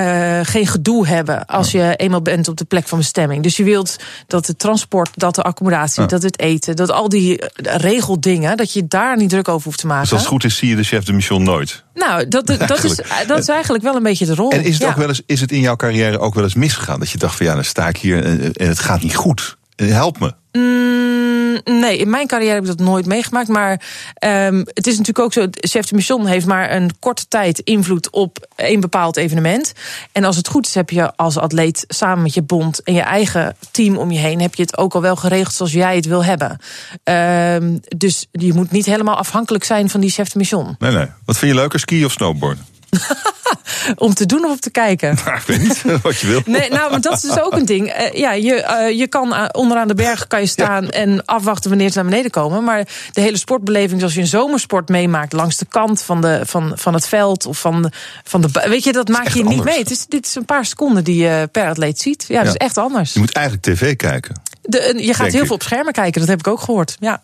uh, 0.00 0.40
geen 0.42 0.66
gedoe 0.66 1.06
hebben 1.06 1.46
als 1.46 1.70
je 1.70 1.96
eenmaal 1.96 2.22
bent 2.22 2.48
op 2.48 2.56
de 2.56 2.64
plek 2.64 2.88
van 2.88 2.98
bestemming. 2.98 3.42
Dus 3.42 3.56
je 3.56 3.64
wilt 3.64 3.96
dat 4.26 4.46
het 4.46 4.58
transport, 4.58 5.10
dat 5.14 5.34
de 5.34 5.42
accommodatie, 5.42 6.02
ja. 6.02 6.08
dat 6.08 6.22
het 6.22 6.38
eten, 6.38 6.76
dat 6.76 6.90
al 6.90 7.08
die 7.08 7.42
regeldingen, 7.62 8.56
dat 8.56 8.72
je 8.72 8.86
daar 8.86 9.16
niet 9.16 9.30
druk 9.30 9.48
over 9.48 9.64
hoeft 9.64 9.78
te 9.78 9.86
maken. 9.86 10.02
Dus 10.02 10.12
als 10.12 10.20
het 10.20 10.30
goed 10.30 10.44
is, 10.44 10.56
zie 10.56 10.68
je 10.68 10.76
de 10.76 10.82
chef 10.82 11.04
de 11.04 11.12
mission 11.12 11.42
nooit. 11.42 11.84
Nou, 11.94 12.28
dat, 12.28 12.46
dat, 12.46 12.68
dat 12.68 12.84
is, 12.84 13.00
dat 13.26 13.38
is 13.38 13.48
eigenlijk 13.48 13.84
wel 13.84 13.96
een 13.96 14.02
beetje 14.02 14.26
de 14.26 14.34
rol. 14.34 14.50
En 14.50 14.64
is 14.64 14.72
het, 14.72 14.82
ja. 14.82 14.88
ook 14.88 14.96
wel 14.96 15.08
eens, 15.08 15.22
is 15.26 15.40
het 15.40 15.52
in 15.52 15.60
jouw 15.60 15.76
carrière 15.76 16.18
ook 16.18 16.34
wel 16.34 16.44
eens 16.44 16.54
misgegaan? 16.54 16.98
Dat 16.98 17.10
je 17.10 17.18
dacht 17.18 17.36
van 17.36 17.46
ja, 17.46 17.54
dan 17.54 17.64
sta 17.64 17.88
ik 17.88 17.96
hier 17.96 18.24
en, 18.24 18.52
en 18.52 18.68
het 18.68 18.78
gaat 18.78 19.02
niet 19.02 19.16
goed. 19.16 19.56
Help 19.76 20.18
me. 20.18 20.34
Mm, 20.52 21.15
nee, 21.64 21.98
in 21.98 22.10
mijn 22.10 22.26
carrière 22.26 22.54
heb 22.54 22.62
ik 22.62 22.68
dat 22.68 22.86
nooit 22.86 23.06
meegemaakt. 23.06 23.48
Maar 23.48 23.80
um, 24.24 24.58
het 24.58 24.86
is 24.86 24.98
natuurlijk 24.98 25.18
ook 25.18 25.32
zo: 25.32 25.46
chef 25.50 25.86
de 25.86 25.94
mission 25.94 26.26
heeft 26.26 26.46
maar 26.46 26.72
een 26.72 26.90
korte 26.98 27.28
tijd 27.28 27.58
invloed 27.58 28.10
op 28.10 28.46
een 28.56 28.80
bepaald 28.80 29.16
evenement. 29.16 29.72
En 30.12 30.24
als 30.24 30.36
het 30.36 30.48
goed 30.48 30.66
is, 30.66 30.74
heb 30.74 30.90
je 30.90 31.16
als 31.16 31.38
atleet 31.38 31.84
samen 31.88 32.22
met 32.22 32.34
je 32.34 32.42
bond 32.42 32.82
en 32.82 32.94
je 32.94 33.00
eigen 33.00 33.56
team 33.70 33.96
om 33.96 34.10
je 34.10 34.18
heen, 34.18 34.40
heb 34.40 34.54
je 34.54 34.62
het 34.62 34.78
ook 34.78 34.94
al 34.94 35.00
wel 35.00 35.16
geregeld 35.16 35.54
zoals 35.54 35.72
jij 35.72 35.96
het 35.96 36.06
wil 36.06 36.24
hebben. 36.24 36.58
Um, 37.04 37.80
dus 37.96 38.26
je 38.32 38.52
moet 38.52 38.70
niet 38.70 38.86
helemaal 38.86 39.16
afhankelijk 39.16 39.64
zijn 39.64 39.90
van 39.90 40.00
die 40.00 40.10
chef 40.10 40.28
de 40.28 40.38
mission. 40.38 40.76
Nee, 40.78 40.92
nee. 40.92 41.06
Wat 41.24 41.38
vind 41.38 41.52
je 41.52 41.58
leuker, 41.58 41.80
ski 41.80 42.04
of 42.04 42.12
snowboard? 42.12 42.58
om 44.06 44.14
te 44.14 44.26
doen 44.26 44.44
of 44.44 44.50
om 44.50 44.60
te 44.60 44.70
kijken? 44.70 45.16
Nou, 45.26 45.38
ik 45.38 45.46
weet 45.46 45.62
niet 45.62 46.02
wat 46.02 46.18
je 46.18 46.26
wil. 46.26 46.42
Nee, 46.44 46.70
nou, 46.70 46.90
maar 46.90 47.00
dat 47.00 47.12
is 47.12 47.20
dus 47.20 47.40
ook 47.40 47.52
een 47.52 47.64
ding. 47.64 47.98
Uh, 47.98 48.12
ja, 48.12 48.32
je, 48.32 48.86
uh, 48.90 48.98
je 48.98 49.06
kan 49.06 49.54
onderaan 49.54 49.88
de 49.88 49.94
berg 49.94 50.26
kan 50.26 50.40
je 50.40 50.46
staan 50.46 50.84
ja. 50.84 50.90
en 50.90 51.24
afwachten 51.24 51.70
wanneer 51.70 51.90
ze 51.90 51.96
naar 51.96 52.04
beneden 52.04 52.30
komen. 52.30 52.64
Maar 52.64 52.88
de 53.12 53.20
hele 53.20 53.36
sportbeleving, 53.36 53.98
zoals 53.98 54.14
je 54.14 54.20
een 54.20 54.26
zomersport 54.26 54.88
meemaakt, 54.88 55.32
langs 55.32 55.56
de 55.56 55.66
kant 55.68 56.02
van, 56.02 56.20
de, 56.20 56.40
van, 56.44 56.72
van 56.74 56.94
het 56.94 57.08
veld 57.08 57.46
of 57.46 57.58
van 57.58 57.82
de, 57.82 57.90
van 58.24 58.40
de. 58.40 58.48
Weet 58.68 58.84
je, 58.84 58.92
dat 58.92 59.08
maak 59.08 59.28
je 59.28 59.42
niet 59.42 59.46
anders. 59.46 59.64
mee. 59.70 59.78
Het 59.78 59.90
is, 59.90 60.06
dit 60.06 60.26
is 60.26 60.34
een 60.34 60.44
paar 60.44 60.64
seconden 60.64 61.04
die 61.04 61.22
je 61.22 61.48
per 61.52 61.68
atleet 61.68 62.00
ziet. 62.00 62.24
Ja, 62.28 62.42
dat 62.42 62.54
is 62.54 62.56
echt 62.56 62.78
anders. 62.78 63.12
Je 63.12 63.18
moet 63.18 63.32
eigenlijk 63.32 63.66
tv 63.66 63.96
kijken. 63.96 64.42
De, 64.62 64.94
je 64.96 65.14
gaat 65.14 65.32
heel 65.32 65.46
veel 65.46 65.54
op 65.54 65.62
schermen 65.62 65.92
kijken, 65.92 66.20
dat 66.20 66.28
heb 66.28 66.38
ik 66.38 66.46
ook 66.46 66.60
gehoord. 66.60 66.96
Ja. 67.00 67.22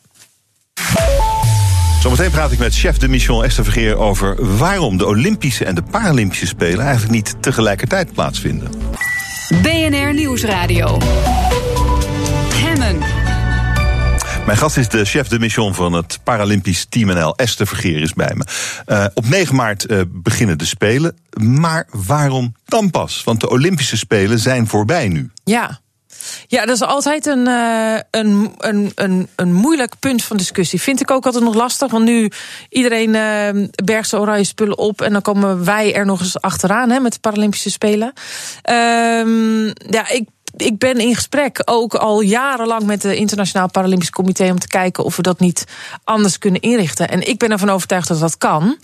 Zometeen 2.03 2.31
praat 2.31 2.53
ik 2.53 2.59
met 2.59 2.75
chef 2.75 2.97
de 2.97 3.09
mission 3.09 3.45
Esther 3.45 3.65
Vergeer 3.65 3.97
over 3.97 4.57
waarom 4.57 4.97
de 4.97 5.07
Olympische 5.07 5.65
en 5.65 5.75
de 5.75 5.83
Paralympische 5.83 6.47
Spelen 6.47 6.85
eigenlijk 6.85 7.13
niet 7.13 7.35
tegelijkertijd 7.41 8.13
plaatsvinden. 8.13 8.71
BNR 9.63 10.15
Nieuwsradio. 10.15 10.99
Hemmen. 12.55 12.99
Mijn 14.47 14.59
gast 14.59 14.77
is 14.77 14.89
de 14.89 15.05
chef 15.05 15.29
de 15.29 15.39
mission 15.39 15.75
van 15.75 15.93
het 15.93 16.19
Paralympisch 16.25 16.87
Team 16.89 17.07
NL. 17.07 17.37
Esther 17.37 17.67
Vergeer 17.67 18.01
is 18.01 18.13
bij 18.13 18.33
me. 18.35 18.47
Uh, 18.87 19.05
op 19.15 19.29
9 19.29 19.55
maart 19.55 19.91
uh, 19.91 20.01
beginnen 20.09 20.59
de 20.59 20.67
Spelen. 20.67 21.17
Maar 21.41 21.87
waarom 21.91 22.55
dan 22.65 22.91
pas? 22.91 23.25
Want 23.25 23.41
de 23.41 23.51
Olympische 23.51 23.97
Spelen 23.97 24.39
zijn 24.39 24.67
voorbij 24.67 25.09
nu. 25.09 25.31
Ja. 25.45 25.81
Ja, 26.47 26.67
dat 26.67 26.75
is 26.75 26.83
altijd 26.83 27.27
een, 27.27 27.49
uh, 27.49 27.99
een, 28.11 28.55
een, 28.59 28.93
een, 28.95 29.29
een 29.37 29.53
moeilijk 29.53 29.95
punt 29.99 30.25
van 30.25 30.37
discussie. 30.37 30.81
Vind 30.81 31.01
ik 31.01 31.11
ook 31.11 31.27
altijd 31.27 31.45
nog 31.45 31.55
lastig. 31.55 31.91
Want 31.91 32.05
nu 32.05 32.31
iedereen 32.69 33.15
uh, 33.15 33.67
bergt 33.85 34.09
zijn 34.09 34.21
oranje 34.21 34.45
spullen 34.45 34.79
op. 34.79 35.01
En 35.01 35.13
dan 35.13 35.23
komen 35.23 35.65
wij 35.65 35.95
er 35.95 36.07
nog 36.07 36.21
eens 36.21 36.41
achteraan 36.41 36.91
hè, 36.91 37.01
met 37.01 37.13
de 37.13 37.21
Paralympische 37.21 37.71
Spelen. 37.71 38.13
Uh, 38.71 39.73
ja, 39.91 40.09
ik 40.09 40.25
ik 40.57 40.79
ben 40.79 40.99
in 40.99 41.15
gesprek 41.15 41.63
ook 41.65 41.95
al 41.95 42.21
jarenlang 42.21 42.83
met 42.83 43.03
het 43.03 43.17
Internationaal 43.17 43.71
Paralympisch 43.71 44.11
Comité 44.11 44.51
om 44.51 44.59
te 44.59 44.67
kijken 44.67 45.05
of 45.05 45.17
we 45.17 45.23
dat 45.23 45.41
niet 45.41 45.65
anders 46.05 46.39
kunnen 46.39 46.61
inrichten. 46.61 47.09
En 47.09 47.29
ik 47.29 47.39
ben 47.39 47.51
ervan 47.51 47.71
overtuigd 47.71 48.09
dat 48.09 48.21
dat 48.21 48.39
kan. 48.39 48.63
Um, 48.63 48.79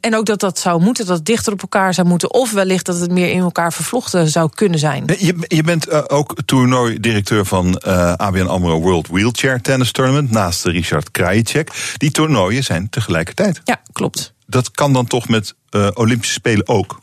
en 0.00 0.16
ook 0.16 0.26
dat 0.26 0.40
dat 0.40 0.58
zou 0.58 0.82
moeten, 0.82 1.06
dat 1.06 1.16
het 1.16 1.26
dichter 1.26 1.52
op 1.52 1.62
elkaar 1.62 1.94
zou 1.94 2.06
moeten. 2.08 2.32
Of 2.32 2.52
wellicht 2.52 2.86
dat 2.86 3.00
het 3.00 3.10
meer 3.10 3.30
in 3.30 3.40
elkaar 3.40 3.72
vervlochten 3.72 4.28
zou 4.28 4.50
kunnen 4.54 4.78
zijn. 4.78 5.04
Je, 5.18 5.44
je 5.48 5.62
bent 5.62 5.88
uh, 5.88 6.02
ook 6.06 6.36
toernooidirecteur 6.44 7.44
van 7.44 7.82
uh, 7.86 8.12
ABN 8.12 8.46
AMRO 8.46 8.80
World 8.80 9.08
Wheelchair 9.08 9.60
Tennis 9.60 9.92
Tournament. 9.92 10.30
Naast 10.30 10.64
Richard 10.64 11.10
Krajicek. 11.10 11.94
Die 11.96 12.10
toernooien 12.10 12.64
zijn 12.64 12.90
tegelijkertijd. 12.90 13.60
Ja, 13.64 13.80
klopt. 13.92 14.32
Dat 14.46 14.70
kan 14.70 14.92
dan 14.92 15.06
toch 15.06 15.28
met 15.28 15.54
uh, 15.70 15.88
Olympische 15.94 16.34
Spelen 16.34 16.68
ook? 16.68 17.02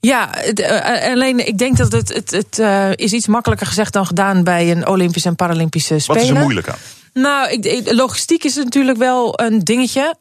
Ja, 0.00 0.30
uh, 0.54 1.12
alleen 1.12 1.46
ik 1.46 1.58
denk 1.58 1.76
dat 1.76 1.92
het, 1.92 2.14
het, 2.14 2.30
het 2.30 2.58
uh, 2.58 2.90
is 2.94 3.12
iets 3.12 3.26
makkelijker 3.26 3.66
gezegd 3.66 3.92
dan 3.92 4.06
gedaan 4.06 4.44
bij 4.44 4.70
een 4.70 4.88
Olympische 4.88 5.28
en 5.28 5.36
Paralympische 5.36 5.98
Spelen. 5.98 6.20
Wat 6.20 6.30
is 6.30 6.36
er 6.36 6.42
moeilijk 6.42 6.68
aan? 6.68 6.78
Nou, 7.12 7.50
ik, 7.50 7.92
logistiek 7.92 8.44
is 8.44 8.54
natuurlijk 8.54 8.98
wel 8.98 9.40
een 9.40 9.58
dingetje. 9.58 10.14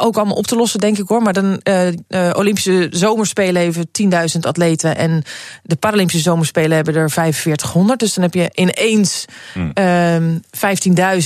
Ook 0.00 0.16
allemaal 0.16 0.36
op 0.36 0.46
te 0.46 0.56
lossen, 0.56 0.80
denk 0.80 0.98
ik 0.98 1.08
hoor. 1.08 1.22
Maar 1.22 1.32
dan 1.32 1.60
uh, 1.68 1.86
uh, 1.86 2.30
Olympische 2.36 2.86
Zomerspelen 2.90 3.62
hebben 3.62 3.88
10.000 4.34 4.40
atleten. 4.40 4.96
En 4.96 5.22
de 5.62 5.76
Paralympische 5.76 6.22
Zomerspelen 6.22 6.76
hebben 6.76 6.94
er 6.94 7.10
4500. 7.10 7.98
Dus 8.00 8.14
dan 8.14 8.24
heb 8.24 8.34
je 8.34 8.50
ineens 8.54 9.24
uh, 9.74 10.16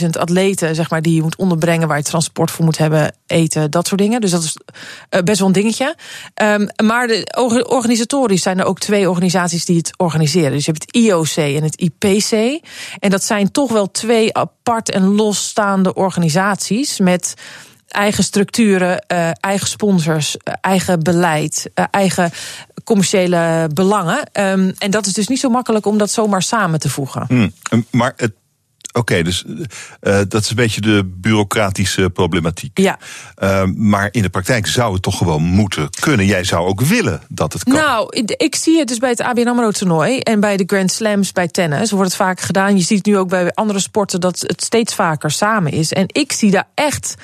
15.000 0.03 0.09
atleten, 0.11 0.75
zeg 0.75 0.91
maar, 0.91 1.03
die 1.03 1.15
je 1.15 1.23
moet 1.23 1.37
onderbrengen. 1.37 1.89
Waar 1.89 1.97
je 1.97 2.03
transport 2.03 2.51
voor 2.51 2.65
moet 2.65 2.79
hebben, 2.79 3.15
eten, 3.27 3.71
dat 3.71 3.87
soort 3.87 4.01
dingen. 4.01 4.21
Dus 4.21 4.31
dat 4.31 4.43
is 4.43 4.57
best 5.25 5.39
wel 5.39 5.49
een 5.49 5.55
dingetje. 5.55 5.97
Um, 6.43 6.69
maar 6.85 7.07
de, 7.07 7.65
organisatorisch 7.69 8.43
zijn 8.43 8.59
er 8.59 8.65
ook 8.65 8.79
twee 8.79 9.09
organisaties 9.09 9.65
die 9.65 9.77
het 9.77 9.93
organiseren. 9.97 10.51
Dus 10.51 10.65
je 10.65 10.73
hebt 10.73 10.85
het 10.85 10.97
IOC 10.97 11.37
en 11.37 11.63
het 11.63 11.81
IPC. 11.81 12.61
En 12.99 13.11
dat 13.11 13.25
zijn 13.25 13.51
toch 13.51 13.73
wel 13.73 13.91
twee 13.91 14.37
apart 14.37 14.91
en 14.91 15.15
losstaande 15.15 15.95
organisaties 15.95 16.99
met 16.99 17.35
eigen 17.89 18.25
structuren, 18.25 19.05
uh, 19.13 19.31
eigen 19.41 19.69
sponsors, 19.69 20.37
uh, 20.37 20.55
eigen 20.61 21.03
beleid, 21.03 21.71
uh, 21.75 21.85
eigen 21.91 22.31
commerciële 22.85 23.71
belangen. 23.75 24.19
Um, 24.33 24.75
en 24.79 24.91
dat 24.91 25.07
is 25.07 25.13
dus 25.13 25.29
niet 25.29 25.41
zo 25.41 25.49
makkelijk 25.49 25.87
om 25.87 25.99
dat 25.99 26.11
zomaar 26.11 26.43
samen 26.43 26.81
te 26.81 26.91
voegen. 26.91 27.25
Hmm, 27.29 27.53
maar 27.91 28.13
het. 28.17 28.33
Oké, 28.93 29.13
okay, 29.13 29.23
dus 29.23 29.45
dat 30.29 30.43
is 30.43 30.51
een 30.51 30.57
beetje 30.57 30.81
de 30.81 31.15
bureaucratische 31.15 32.11
problematiek. 32.11 32.79
Ja. 32.79 32.99
Uh, 33.43 33.65
maar 33.65 34.09
in 34.11 34.23
de 34.23 34.29
praktijk 34.29 34.67
zou 34.67 34.93
het 34.93 35.03
toch 35.03 35.19
gewoon 35.19 35.43
moeten 35.43 35.91
kunnen. 36.01 36.27
Jij 36.27 36.45
zou 36.45 36.67
ook 36.67 36.81
willen 36.81 37.23
dat 37.29 37.53
het 37.53 37.65
kan. 37.65 37.73
Nou, 37.73 38.09
ik 38.37 38.55
zie 38.55 38.79
het 38.79 38.89
dus 38.89 38.99
bij 38.99 39.11
het 39.11 39.21
ABN 39.21 39.49
AMRO 39.49 39.71
toernooi 39.71 40.19
en 40.19 40.41
bij 40.41 40.57
de 40.57 40.65
Grand 40.67 40.93
Slams 40.93 41.33
bij 41.33 41.49
tennis 41.49 41.91
wordt 41.91 42.07
het 42.07 42.17
vaak 42.17 42.41
gedaan. 42.41 42.77
Je 42.77 42.83
ziet 42.83 43.07
nu 43.07 43.17
ook 43.17 43.29
bij 43.29 43.51
andere 43.55 43.79
sporten 43.79 44.21
dat 44.21 44.41
het 44.41 44.63
steeds 44.63 44.95
vaker 44.95 45.31
samen 45.31 45.73
is. 45.73 45.93
En 45.93 46.07
ik 46.07 46.33
zie 46.33 46.51
daar 46.51 46.69
echt 46.75 47.15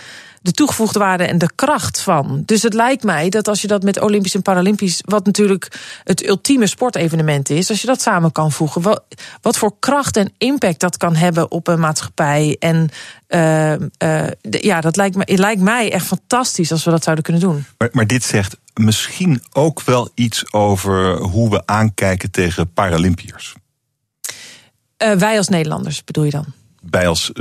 de 0.44 0.52
toegevoegde 0.52 0.98
waarde 0.98 1.24
en 1.24 1.38
de 1.38 1.50
kracht 1.54 2.00
van. 2.00 2.42
Dus 2.46 2.62
het 2.62 2.74
lijkt 2.74 3.04
mij 3.04 3.28
dat 3.28 3.48
als 3.48 3.60
je 3.60 3.66
dat 3.66 3.82
met 3.82 4.00
Olympisch 4.00 4.34
en 4.34 4.42
Paralympisch, 4.42 5.02
wat 5.04 5.24
natuurlijk 5.26 5.80
het 6.04 6.26
ultieme 6.26 6.66
sportevenement 6.66 7.50
is, 7.50 7.70
als 7.70 7.80
je 7.80 7.86
dat 7.86 8.02
samen 8.02 8.32
kan 8.32 8.52
voegen, 8.52 8.82
wat, 8.82 9.04
wat 9.40 9.58
voor 9.58 9.78
kracht 9.78 10.16
en 10.16 10.32
impact 10.38 10.80
dat 10.80 10.96
kan 10.96 11.14
hebben 11.14 11.50
op 11.50 11.68
een 11.68 11.80
maatschappij. 11.80 12.56
En 12.58 12.88
uh, 13.28 13.72
uh, 13.72 14.26
ja, 14.40 14.80
dat 14.80 14.96
lijkt, 14.96 15.16
me, 15.16 15.22
het 15.26 15.38
lijkt 15.38 15.60
mij 15.60 15.92
echt 15.92 16.06
fantastisch 16.06 16.72
als 16.72 16.84
we 16.84 16.90
dat 16.90 17.02
zouden 17.02 17.24
kunnen 17.24 17.42
doen. 17.42 17.64
Maar, 17.78 17.88
maar 17.92 18.06
dit 18.06 18.24
zegt 18.24 18.56
misschien 18.74 19.42
ook 19.52 19.82
wel 19.82 20.10
iets 20.14 20.52
over 20.52 21.16
hoe 21.16 21.50
we 21.50 21.62
aankijken 21.66 22.30
tegen 22.30 22.72
Paralympiërs. 22.72 23.54
Uh, 25.02 25.12
wij 25.12 25.36
als 25.36 25.48
Nederlanders 25.48 26.04
bedoel 26.04 26.24
je 26.24 26.30
dan? 26.30 26.46
Wij 26.90 27.08
als 27.08 27.32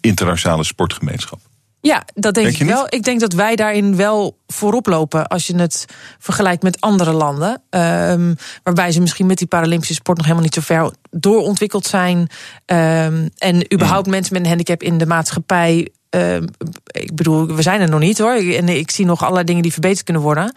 internationale 0.00 0.64
sportgemeenschap. 0.64 1.48
Ja, 1.80 2.04
dat 2.14 2.34
denk, 2.34 2.46
denk 2.46 2.58
ik 2.60 2.66
wel. 2.66 2.86
Ik 2.88 3.02
denk 3.02 3.20
dat 3.20 3.32
wij 3.32 3.56
daarin 3.56 3.96
wel 3.96 4.38
voorop 4.46 4.86
lopen 4.86 5.26
als 5.26 5.46
je 5.46 5.56
het 5.56 5.84
vergelijkt 6.18 6.62
met 6.62 6.80
andere 6.80 7.12
landen. 7.12 7.62
Um, 7.70 8.36
waarbij 8.62 8.92
ze 8.92 9.00
misschien 9.00 9.26
met 9.26 9.38
die 9.38 9.46
Paralympische 9.46 9.94
sport 9.94 10.16
nog 10.16 10.26
helemaal 10.26 10.46
niet 10.46 10.54
zo 10.54 10.60
ver 10.60 10.92
doorontwikkeld 11.10 11.86
zijn. 11.86 12.18
Um, 12.18 13.30
en 13.38 13.72
überhaupt 13.72 14.06
mm. 14.06 14.12
mensen 14.12 14.32
met 14.32 14.42
een 14.42 14.48
handicap 14.48 14.82
in 14.82 14.98
de 14.98 15.06
maatschappij. 15.06 15.88
Uh, 16.16 16.36
ik 16.86 17.14
bedoel, 17.14 17.46
we 17.46 17.62
zijn 17.62 17.80
er 17.80 17.88
nog 17.88 18.00
niet 18.00 18.18
hoor. 18.18 18.34
En 18.34 18.68
ik 18.68 18.90
zie 18.90 19.04
nog 19.04 19.20
allerlei 19.20 19.44
dingen 19.44 19.62
die 19.62 19.72
verbeterd 19.72 20.04
kunnen 20.04 20.22
worden. 20.22 20.54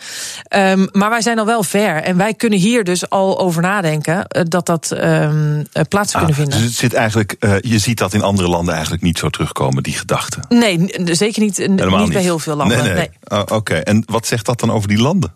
Um, 0.56 0.90
maar 0.92 1.10
wij 1.10 1.22
zijn 1.22 1.40
al 1.40 1.46
wel 1.46 1.64
ver. 1.64 1.96
En 1.96 2.18
wij 2.18 2.34
kunnen 2.34 2.60
hier 2.60 2.84
dus 2.84 3.10
al 3.10 3.40
over 3.40 3.62
nadenken 3.62 4.26
dat 4.50 4.66
dat 4.66 4.92
um, 4.92 5.66
plaats 5.90 6.14
ah, 6.14 6.18
kunnen 6.18 6.36
vinden. 6.36 6.58
Dus 6.58 6.68
het 6.68 6.78
zit 6.78 6.94
eigenlijk, 6.94 7.36
uh, 7.40 7.60
je 7.60 7.78
ziet 7.80 7.98
dat 7.98 8.14
in 8.14 8.22
andere 8.22 8.48
landen 8.48 8.74
eigenlijk 8.74 9.04
niet 9.04 9.18
zo 9.18 9.30
terugkomen, 9.30 9.84
die 9.84 9.94
gedachten. 9.94 10.46
Nee, 10.50 10.86
zeker 11.04 11.42
niet, 11.42 11.58
niet, 11.58 11.98
niet 11.98 12.14
bij 12.14 12.22
heel 12.22 12.40
veel 12.40 12.56
landen. 12.56 12.78
Nee, 12.78 12.88
nee. 12.88 12.96
nee. 12.96 13.10
Uh, 13.32 13.40
Oké, 13.40 13.54
okay. 13.54 13.82
en 13.82 14.04
wat 14.06 14.28
zegt 14.28 14.46
dat 14.46 14.60
dan 14.60 14.72
over 14.72 14.88
die 14.88 15.00
landen? 15.02 15.36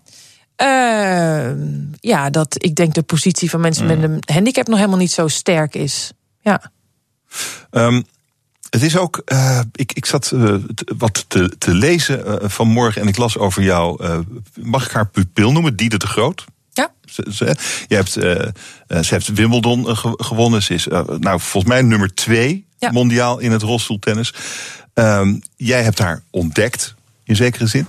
Ja, 2.00 2.30
dat 2.30 2.64
ik 2.64 2.76
denk 2.76 2.94
de 2.94 3.04
positie 3.04 3.50
van 3.50 3.60
mensen 3.60 3.86
met 3.86 4.04
een 4.04 4.20
handicap 4.26 4.68
nog 4.68 4.78
helemaal 4.78 5.00
niet 5.00 5.12
zo 5.12 5.28
sterk 5.28 5.76
is. 5.76 6.12
Ja. 6.42 6.72
Um, 7.72 8.06
het 8.70 8.84
is 8.84 8.98
ook, 8.98 9.22
uh, 9.26 9.60
ik, 9.72 9.94
ik 9.94 10.06
zat 10.06 10.32
uh, 10.34 10.56
wat 10.98 11.26
te, 11.28 11.58
te 11.58 11.74
lezen 11.74 12.28
uh, 12.28 12.50
vanmorgen 12.50 13.02
en 13.02 13.08
ik 13.08 13.18
las 13.18 13.38
over 13.38 13.64
jou. 13.64 14.04
mag 14.62 14.86
ik 14.86 14.92
haar 14.92 15.08
pupil 15.08 15.52
noemen? 15.52 15.76
Diede 15.76 15.98
de 15.98 16.08
Groot? 16.08 16.46
Ja. 16.74 16.92
Ze, 17.06 17.26
ze, 17.32 17.56
je 17.88 17.96
hebt, 17.96 18.12
ze 18.12 18.54
heeft 18.88 19.34
Wimbledon 19.34 19.98
gewonnen. 20.18 20.64
Ze 20.64 20.74
is 20.74 20.88
nou, 21.20 21.40
volgens 21.40 21.74
mij 21.74 21.82
nummer 21.82 22.14
twee 22.14 22.66
ja. 22.78 22.92
mondiaal 22.92 23.40
in 23.40 23.52
het 23.52 23.62
rolstoeltennis. 23.62 24.34
Um, 24.94 25.42
jij 25.56 25.84
hebt 25.84 26.00
haar 26.00 26.22
ontdekt, 26.30 26.96
in 27.24 27.36
zekere 27.36 27.68
zin. 27.68 27.88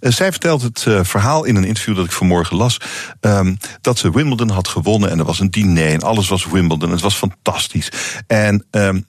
Zij 0.00 0.30
vertelt 0.30 0.62
het 0.62 0.86
verhaal 1.02 1.44
in 1.44 1.56
een 1.56 1.64
interview 1.64 1.96
dat 1.96 2.04
ik 2.04 2.12
vanmorgen 2.12 2.56
las. 2.56 2.80
Um, 3.20 3.56
dat 3.80 3.98
ze 3.98 4.10
Wimbledon 4.10 4.50
had 4.50 4.68
gewonnen 4.68 5.10
en 5.10 5.18
er 5.18 5.24
was 5.24 5.40
een 5.40 5.50
diner 5.50 5.92
en 5.92 6.02
alles 6.02 6.28
was 6.28 6.46
Wimbledon. 6.46 6.90
Het 6.90 7.00
was 7.00 7.14
fantastisch. 7.14 7.92
En 8.26 8.64
um, 8.70 9.06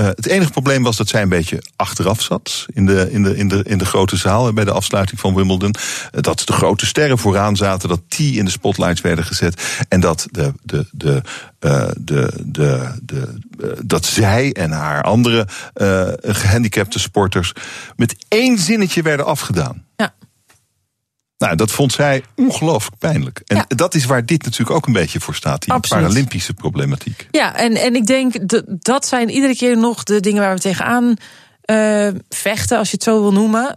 uh, 0.00 0.06
het 0.06 0.26
enige 0.26 0.50
probleem 0.50 0.82
was 0.82 0.96
dat 0.96 1.08
zij 1.08 1.22
een 1.22 1.28
beetje 1.28 1.62
achteraf 1.76 2.22
zat 2.22 2.66
in 2.72 2.86
de, 2.86 3.08
in 3.10 3.22
de, 3.22 3.36
in 3.36 3.48
de, 3.48 3.62
in 3.64 3.78
de 3.78 3.84
grote 3.84 4.16
zaal 4.16 4.52
bij 4.52 4.64
de 4.64 4.72
afsluiting 4.72 5.20
van 5.20 5.34
Wimbledon. 5.34 5.74
Uh, 6.14 6.20
dat 6.20 6.42
de 6.44 6.52
grote 6.52 6.86
sterren 6.86 7.18
vooraan 7.18 7.56
zaten, 7.56 7.88
dat 7.88 8.00
die 8.08 8.38
in 8.38 8.44
de 8.44 8.50
spotlights 8.50 9.00
werden 9.00 9.24
gezet. 9.24 9.84
En 9.88 10.00
dat, 10.00 10.26
de, 10.30 10.52
de, 10.62 10.86
de, 10.92 11.22
de, 11.96 12.32
de, 12.44 12.98
de, 13.02 13.40
dat 13.84 14.04
zij 14.04 14.52
en 14.52 14.70
haar 14.70 15.02
andere 15.02 15.46
gehandicapte 16.20 16.98
sporters 16.98 17.52
met 17.96 18.16
één 18.28 18.58
zinnetje 18.58 19.02
werden 19.02 19.26
afgedaan. 19.26 19.84
Ja. 19.96 20.14
Nou, 21.38 21.56
dat 21.56 21.70
vond 21.70 21.92
zij 21.92 22.22
ongelooflijk 22.36 22.98
pijnlijk. 22.98 23.42
En 23.46 23.56
Ja. 23.56 23.64
dat 23.68 23.94
is 23.94 24.04
waar 24.04 24.26
dit 24.26 24.42
natuurlijk 24.44 24.76
ook 24.76 24.86
een 24.86 24.92
beetje 24.92 25.20
voor 25.20 25.34
staat, 25.34 25.62
die 25.62 25.72
Absoluut. 25.72 26.02
Paralympische 26.04 26.54
problematiek. 26.54 27.28
Ja, 27.30 27.56
en, 27.56 27.74
en 27.74 27.94
ik 27.94 28.06
denk 28.06 28.48
dat 28.48 28.64
dat 28.66 29.06
zijn 29.06 29.30
iedere 29.30 29.56
keer 29.56 29.76
nog 29.78 30.02
de 30.02 30.20
dingen 30.20 30.42
waar 30.42 30.54
we 30.54 30.60
tegenaan 30.60 31.14
eh, 31.60 32.08
vechten, 32.28 32.78
als 32.78 32.88
je 32.90 32.94
het 32.94 33.04
zo 33.04 33.20
wil 33.20 33.32
noemen. 33.32 33.76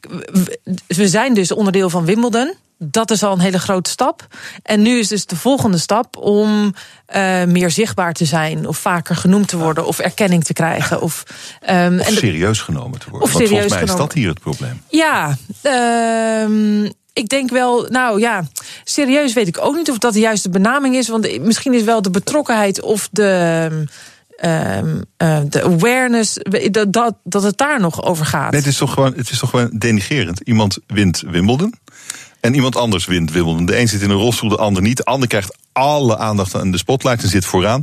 We- 0.00 0.58
we 0.86 1.08
zijn 1.08 1.34
dus 1.34 1.52
onderdeel 1.52 1.90
van 1.90 2.04
Wimbledon. 2.04 2.54
Dat 2.84 3.10
is 3.10 3.22
al 3.22 3.32
een 3.32 3.40
hele 3.40 3.58
grote 3.58 3.90
stap. 3.90 4.26
En 4.62 4.82
nu 4.82 4.98
is 4.98 5.08
dus 5.08 5.26
de 5.26 5.36
volgende 5.36 5.78
stap 5.78 6.16
om 6.16 6.74
eh, 7.06 7.44
meer 7.44 7.70
zichtbaar 7.70 8.12
te 8.12 8.24
zijn, 8.24 8.66
of 8.68 8.78
vaker 8.78 9.16
genoemd 9.16 9.48
te 9.48 9.56
worden, 9.56 9.86
of 9.86 9.98
erkenning 9.98 10.44
te 10.44 10.52
krijgen. 10.52 11.00
Of, 11.00 11.22
de- 11.60 12.02
serieus 12.06 12.60
genomen 12.60 12.98
te 12.98 13.10
worden. 13.10 13.28
Of 13.28 13.32
Want 13.32 13.44
serieus 13.44 13.50
volgens 13.50 13.72
mij 13.72 13.82
is 13.82 13.90
genomen. 13.90 14.06
dat 14.08 14.12
hier 14.16 14.28
het 14.28 14.40
probleem. 14.40 14.82
Ja, 14.88 15.36
ehm, 15.62 16.84
ik 17.12 17.28
denk 17.28 17.50
wel, 17.50 17.86
nou 17.90 18.20
ja, 18.20 18.44
serieus 18.84 19.32
weet 19.32 19.48
ik 19.48 19.58
ook 19.60 19.74
niet 19.76 19.90
of 19.90 19.98
dat 19.98 20.12
de 20.12 20.20
juiste 20.20 20.48
benaming 20.48 20.94
is. 20.96 21.08
Want 21.08 21.40
misschien 21.40 21.74
is 21.74 21.82
wel 21.82 22.02
de 22.02 22.10
betrokkenheid 22.10 22.80
of 22.80 23.08
de, 23.12 23.68
ehm, 24.36 25.00
eh, 25.16 25.38
de 25.48 25.62
awareness, 25.62 26.38
dat, 26.70 26.92
dat, 26.92 27.14
dat 27.24 27.42
het 27.42 27.58
daar 27.58 27.80
nog 27.80 28.02
over 28.02 28.26
gaat. 28.26 28.50
Nee, 28.50 28.60
het 28.60 28.68
is 28.70 28.76
toch 28.76 28.92
gewoon, 28.92 29.14
het 29.16 29.30
is 29.30 29.38
toch 29.38 29.50
gewoon 29.50 29.70
denigerend. 29.78 30.40
Iemand 30.40 30.78
wint 30.86 31.22
Wimbledon. 31.26 31.74
En 32.42 32.54
iemand 32.54 32.76
anders 32.76 33.04
wint 33.04 33.32
Wimbledon. 33.32 33.66
De 33.66 33.78
een 33.78 33.88
zit 33.88 34.02
in 34.02 34.10
een 34.10 34.16
rolstoel, 34.16 34.48
de 34.48 34.56
ander 34.56 34.82
niet. 34.82 34.96
De 34.96 35.04
ander 35.04 35.28
krijgt 35.28 35.56
alle 35.72 36.18
aandacht 36.18 36.54
aan 36.54 36.70
de 36.70 36.78
spotlight 36.78 37.22
en 37.22 37.28
zit 37.28 37.44
vooraan. 37.44 37.82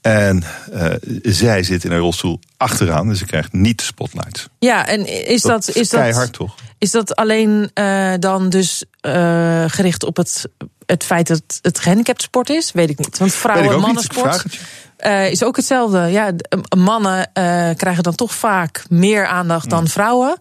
En 0.00 0.44
eh, 0.72 0.94
zij 1.22 1.62
zit 1.62 1.84
in 1.84 1.92
een 1.92 1.98
rolstoel 1.98 2.40
achteraan. 2.56 3.08
Dus 3.08 3.18
ze 3.18 3.26
krijgt 3.26 3.52
niet 3.52 3.78
de 3.78 3.84
spotlight. 3.84 4.48
Ja, 4.58 4.86
en 4.86 5.26
is 5.26 5.42
dat, 5.42 5.74
is 5.74 5.88
dat, 5.88 6.32
toch? 6.32 6.54
is 6.78 6.90
dat 6.90 7.16
alleen 7.16 7.70
eh, 7.74 8.12
dan 8.18 8.48
dus 8.48 8.84
eh, 9.00 9.64
gericht 9.66 10.04
op 10.04 10.16
het, 10.16 10.48
het 10.86 11.04
feit 11.04 11.26
dat 11.26 11.42
het 11.62 11.78
gehandicapt 11.78 12.22
sport 12.22 12.50
is? 12.50 12.72
Weet 12.72 12.90
ik 12.90 12.98
niet. 12.98 13.18
Want 13.18 13.34
vrouwen 13.34 13.68
en 13.68 13.74
ook 13.74 13.86
niet. 13.86 14.04
Ik 14.04 14.12
mannen 14.12 14.22
vraag 14.22 14.34
sport. 14.34 14.52
het 14.52 14.54
je. 14.54 14.60
Eh, 14.96 15.30
is 15.30 15.42
ook 15.44 15.56
hetzelfde. 15.56 15.98
Ja, 15.98 16.32
mannen 16.76 17.30
krijgen 17.76 18.02
dan 18.02 18.14
toch 18.14 18.34
vaak 18.34 18.84
meer 18.88 19.26
aandacht 19.26 19.70
dan 19.70 19.88
vrouwen. 19.88 20.36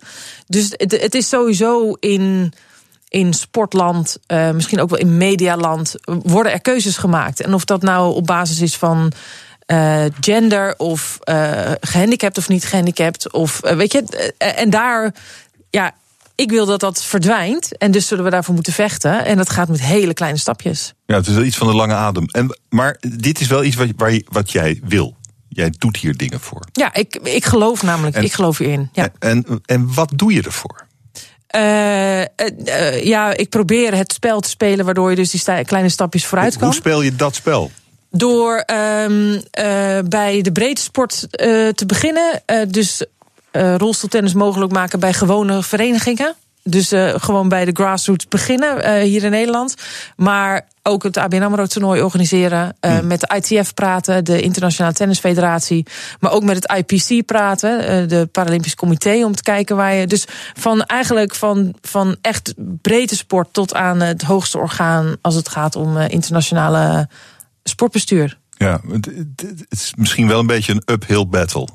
Dus 0.47 0.69
het, 0.71 1.01
het 1.01 1.15
is 1.15 1.29
sowieso 1.29 1.93
in, 1.99 2.53
in 3.09 3.33
sportland, 3.33 4.17
eh, 4.25 4.51
misschien 4.51 4.79
ook 4.81 4.89
wel 4.89 4.99
in 4.99 5.17
medialand, 5.17 5.95
worden 6.05 6.51
er 6.51 6.61
keuzes 6.61 6.97
gemaakt. 6.97 7.41
En 7.41 7.53
of 7.53 7.65
dat 7.65 7.81
nou 7.81 8.15
op 8.15 8.25
basis 8.25 8.59
is 8.59 8.75
van. 8.77 9.11
eh, 9.65 10.03
gender 10.19 10.73
of 10.77 11.17
eh, 11.23 11.71
gehandicapt 11.81 12.37
of 12.37 12.47
niet 12.49 12.65
gehandicapt. 12.65 13.31
Of 13.31 13.59
weet 13.61 13.91
je, 13.91 14.33
en 14.37 14.69
daar, 14.69 15.13
ja, 15.69 15.91
ik 16.35 16.49
wil 16.49 16.65
dat 16.65 16.79
dat 16.79 17.03
verdwijnt. 17.03 17.77
En 17.77 17.91
dus 17.91 18.07
zullen 18.07 18.23
we 18.23 18.29
daarvoor 18.29 18.53
moeten 18.53 18.73
vechten. 18.73 19.25
En 19.25 19.37
dat 19.37 19.49
gaat 19.49 19.67
met 19.67 19.81
hele 19.81 20.13
kleine 20.13 20.37
stapjes. 20.37 20.93
Ja, 21.05 21.15
het 21.15 21.27
is 21.27 21.33
wel 21.33 21.43
iets 21.43 21.57
van 21.57 21.67
de 21.67 21.73
lange 21.73 21.93
adem. 21.93 22.25
En, 22.25 22.57
maar 22.69 22.97
dit 23.17 23.39
is 23.39 23.47
wel 23.47 23.63
iets 23.63 23.75
wat, 23.75 23.87
waar 23.95 24.11
je, 24.13 24.25
wat 24.29 24.51
jij 24.51 24.79
wil. 24.83 25.17
Jij 25.49 25.73
doet 25.77 25.97
hier 25.97 26.17
dingen 26.17 26.39
voor. 26.39 26.65
Ja, 26.71 26.93
ik, 26.93 27.15
ik 27.23 27.45
geloof 27.45 27.83
namelijk, 27.83 28.15
En- 28.15 28.23
ik 28.23 28.33
geloof 28.33 28.57
hierin. 28.57 28.89
Ja. 28.93 29.09
En, 29.19 29.61
en 29.65 29.93
wat 29.93 30.11
doe 30.15 30.33
je 30.33 30.41
ervoor? 30.41 30.87
Eh, 31.49 32.21
eh, 32.21 32.27
eh, 32.65 33.03
ja, 33.05 33.33
ik 33.33 33.49
probeer 33.49 33.95
het 33.95 34.13
spel 34.13 34.39
te 34.39 34.49
spelen 34.49 34.85
waardoor 34.85 35.09
je 35.09 35.15
dus 35.15 35.31
die 35.31 35.39
sta- 35.39 35.63
kleine 35.63 35.89
stapjes 35.89 36.25
vooruit 36.25 36.53
Hoe 36.53 36.63
kan. 36.63 36.73
speel 36.73 37.01
je 37.01 37.15
dat 37.15 37.35
spel? 37.35 37.71
Door 38.11 38.55
ehm, 38.65 39.39
eh, 39.51 39.99
bij 40.05 40.41
de 40.41 40.51
breedte 40.51 40.81
sport 40.81 41.27
te 41.75 41.83
beginnen. 41.85 42.41
Dus 42.67 43.05
rolstoeltennis 43.51 44.33
mogelijk 44.33 44.71
maken 44.71 44.99
bij 44.99 45.13
gewone 45.13 45.63
verenigingen. 45.63 46.35
Dus 46.63 46.91
eh, 46.91 47.13
gewoon 47.17 47.49
bij 47.49 47.65
de 47.65 47.71
grassroots 47.73 48.27
beginnen 48.27 48.83
eh, 48.83 49.01
hier 49.03 49.23
in 49.23 49.31
Nederland. 49.31 49.75
Maar 50.15 50.67
ook 50.83 51.03
het 51.03 51.17
ABN 51.17 51.41
AMRO 51.41 51.65
toernooi 51.65 52.01
organiseren. 52.01 52.75
eh, 52.79 52.99
Met 52.99 53.19
de 53.19 53.35
ITF 53.35 53.73
praten, 53.73 54.25
de 54.25 54.41
Internationale 54.41 54.93
Tennisfederatie. 54.93 55.85
Maar 56.19 56.31
ook 56.31 56.43
met 56.43 56.55
het 56.55 56.77
IPC 56.77 57.25
praten, 57.25 58.09
de 58.09 58.29
Paralympisch 58.31 58.75
Comité. 58.75 59.25
Om 59.25 59.35
te 59.35 59.43
kijken 59.43 59.75
waar 59.75 59.93
je... 59.93 60.07
Dus 60.07 60.25
van 60.53 60.83
eigenlijk 60.83 61.35
van, 61.35 61.75
van 61.81 62.17
echt 62.21 62.53
breedte 62.81 63.15
sport 63.15 63.53
tot 63.53 63.73
aan 63.73 63.99
het 64.01 64.21
hoogste 64.21 64.57
orgaan... 64.57 65.15
als 65.21 65.35
het 65.35 65.49
gaat 65.49 65.75
om 65.75 65.97
internationale 65.97 67.09
sportbestuur. 67.63 68.37
Ja, 68.57 68.81
het 68.91 69.65
is 69.69 69.93
misschien 69.97 70.27
wel 70.27 70.39
een 70.39 70.47
beetje 70.47 70.73
een 70.73 70.95
uphill 70.95 71.27
battle. 71.27 71.67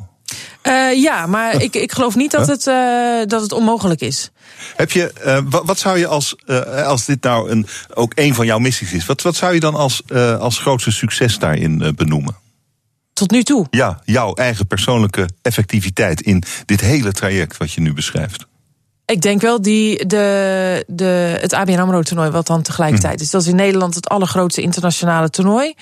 Eh, 0.62 1.03
ja, 1.03 1.26
maar 1.26 1.61
ik, 1.62 1.74
ik 1.74 1.93
geloof 1.93 2.14
niet 2.14 2.30
dat 2.30 2.47
het, 2.47 2.66
eh, 2.66 3.26
dat 3.26 3.43
het 3.43 3.53
onmogelijk 3.53 4.01
is. 4.01 4.30
Heb 4.76 4.91
je, 4.91 5.12
eh, 5.12 5.39
wat, 5.45 5.66
wat 5.66 5.78
zou 5.78 5.99
je 5.99 6.07
als, 6.07 6.37
als 6.85 7.05
dit 7.05 7.22
nou 7.22 7.51
een, 7.51 7.66
ook 7.95 8.12
een 8.14 8.35
van 8.35 8.47
jouw 8.47 8.59
missies 8.59 8.93
is, 8.93 9.07
wat, 9.07 9.22
wat 9.22 9.37
zou 9.37 9.55
je 9.55 9.61
dan 9.61 9.74
als, 9.74 10.03
als 10.39 10.59
grootste 10.59 10.91
succes 10.91 11.39
daarin 11.39 11.93
benoemen? 11.97 12.37
Tot 13.12 13.30
nu 13.30 13.43
toe. 13.43 13.66
Ja, 13.70 14.01
jouw 14.05 14.35
eigen 14.35 14.66
persoonlijke 14.66 15.28
effectiviteit 15.43 16.20
in 16.20 16.43
dit 16.64 16.80
hele 16.80 17.12
traject 17.12 17.57
wat 17.57 17.72
je 17.72 17.80
nu 17.80 17.93
beschrijft. 17.93 18.47
Ik 19.07 19.20
denk 19.22 19.40
wel 19.40 19.62
die, 19.62 20.07
de, 20.07 20.84
de, 20.86 21.38
het 21.40 21.52
ABN 21.52 21.78
AMRO-toernooi, 21.78 22.30
wat 22.30 22.46
dan 22.46 22.62
tegelijkertijd 22.62 23.20
is. 23.20 23.30
Dat 23.30 23.40
is 23.42 23.48
in 23.48 23.57
Nederland 23.57 23.94
het 23.94 24.09
allergrootste 24.09 24.62
internationale 24.62 25.30
toernooi. 25.30 25.74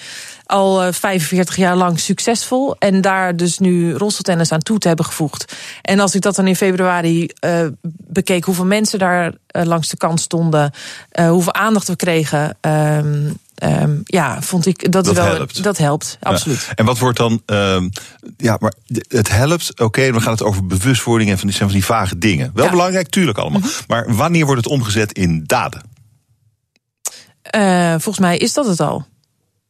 Al 0.46 0.82
eh, 0.82 0.92
45 0.92 1.56
jaar 1.56 1.76
lang 1.76 2.00
succesvol. 2.00 2.76
En 2.78 3.00
daar 3.00 3.36
dus 3.36 3.58
nu 3.58 3.94
rolstoeltennis 3.94 4.52
aan 4.52 4.60
toe 4.60 4.78
te 4.78 4.88
hebben 4.88 5.06
gevoegd. 5.06 5.54
En 5.82 6.00
als 6.00 6.14
ik 6.14 6.20
dat 6.20 6.34
dan 6.34 6.46
in 6.46 6.56
februari 6.56 7.28
eh, 7.38 7.66
bekeek, 8.06 8.44
hoeveel 8.44 8.64
mensen 8.64 8.98
daar 8.98 9.32
eh, 9.46 9.64
langs 9.64 9.88
de 9.88 9.96
kant 9.96 10.20
stonden, 10.20 10.72
eh, 11.10 11.28
hoeveel 11.28 11.54
aandacht 11.54 11.88
we 11.88 11.96
kregen. 11.96 12.56
ehm, 12.60 13.30
ehm, 13.62 13.96
ja, 14.04 14.42
vond 14.42 14.66
ik 14.66 14.92
dat, 14.92 15.12
wel, 15.12 15.24
helpt. 15.24 15.62
Dat 15.62 15.78
helpt, 15.78 16.18
absoluut. 16.20 16.60
Ja. 16.68 16.74
En 16.74 16.84
wat 16.84 16.98
wordt 16.98 17.18
dan, 17.18 17.42
ehm, 17.46 17.88
ja, 18.36 18.56
maar 18.60 18.72
het 19.08 19.28
helpt, 19.28 19.80
oké, 19.80 20.12
dan 20.12 20.22
gaat 20.22 20.38
het 20.38 20.48
over 20.48 20.66
bewustwording 20.66 21.30
en 21.30 21.38
van 21.38 21.46
die, 21.46 21.56
zijn 21.56 21.68
van 21.68 21.78
die 21.78 21.86
vage 21.86 22.18
dingen. 22.18 22.50
Wel 22.54 22.64
Ja. 22.64 22.70
belangrijk, 22.70 23.08
tuurlijk 23.08 23.38
allemaal. 23.38 23.60
Maar 23.86 24.14
wanneer 24.14 24.46
wordt 24.46 24.62
het 24.64 24.72
omgezet 24.72 25.12
in 25.12 25.42
daden? 25.46 25.82
Eh, 27.42 27.90
volgens 27.90 28.18
mij 28.18 28.36
is 28.36 28.52
dat 28.52 28.66
het 28.66 28.80
al. 28.80 29.06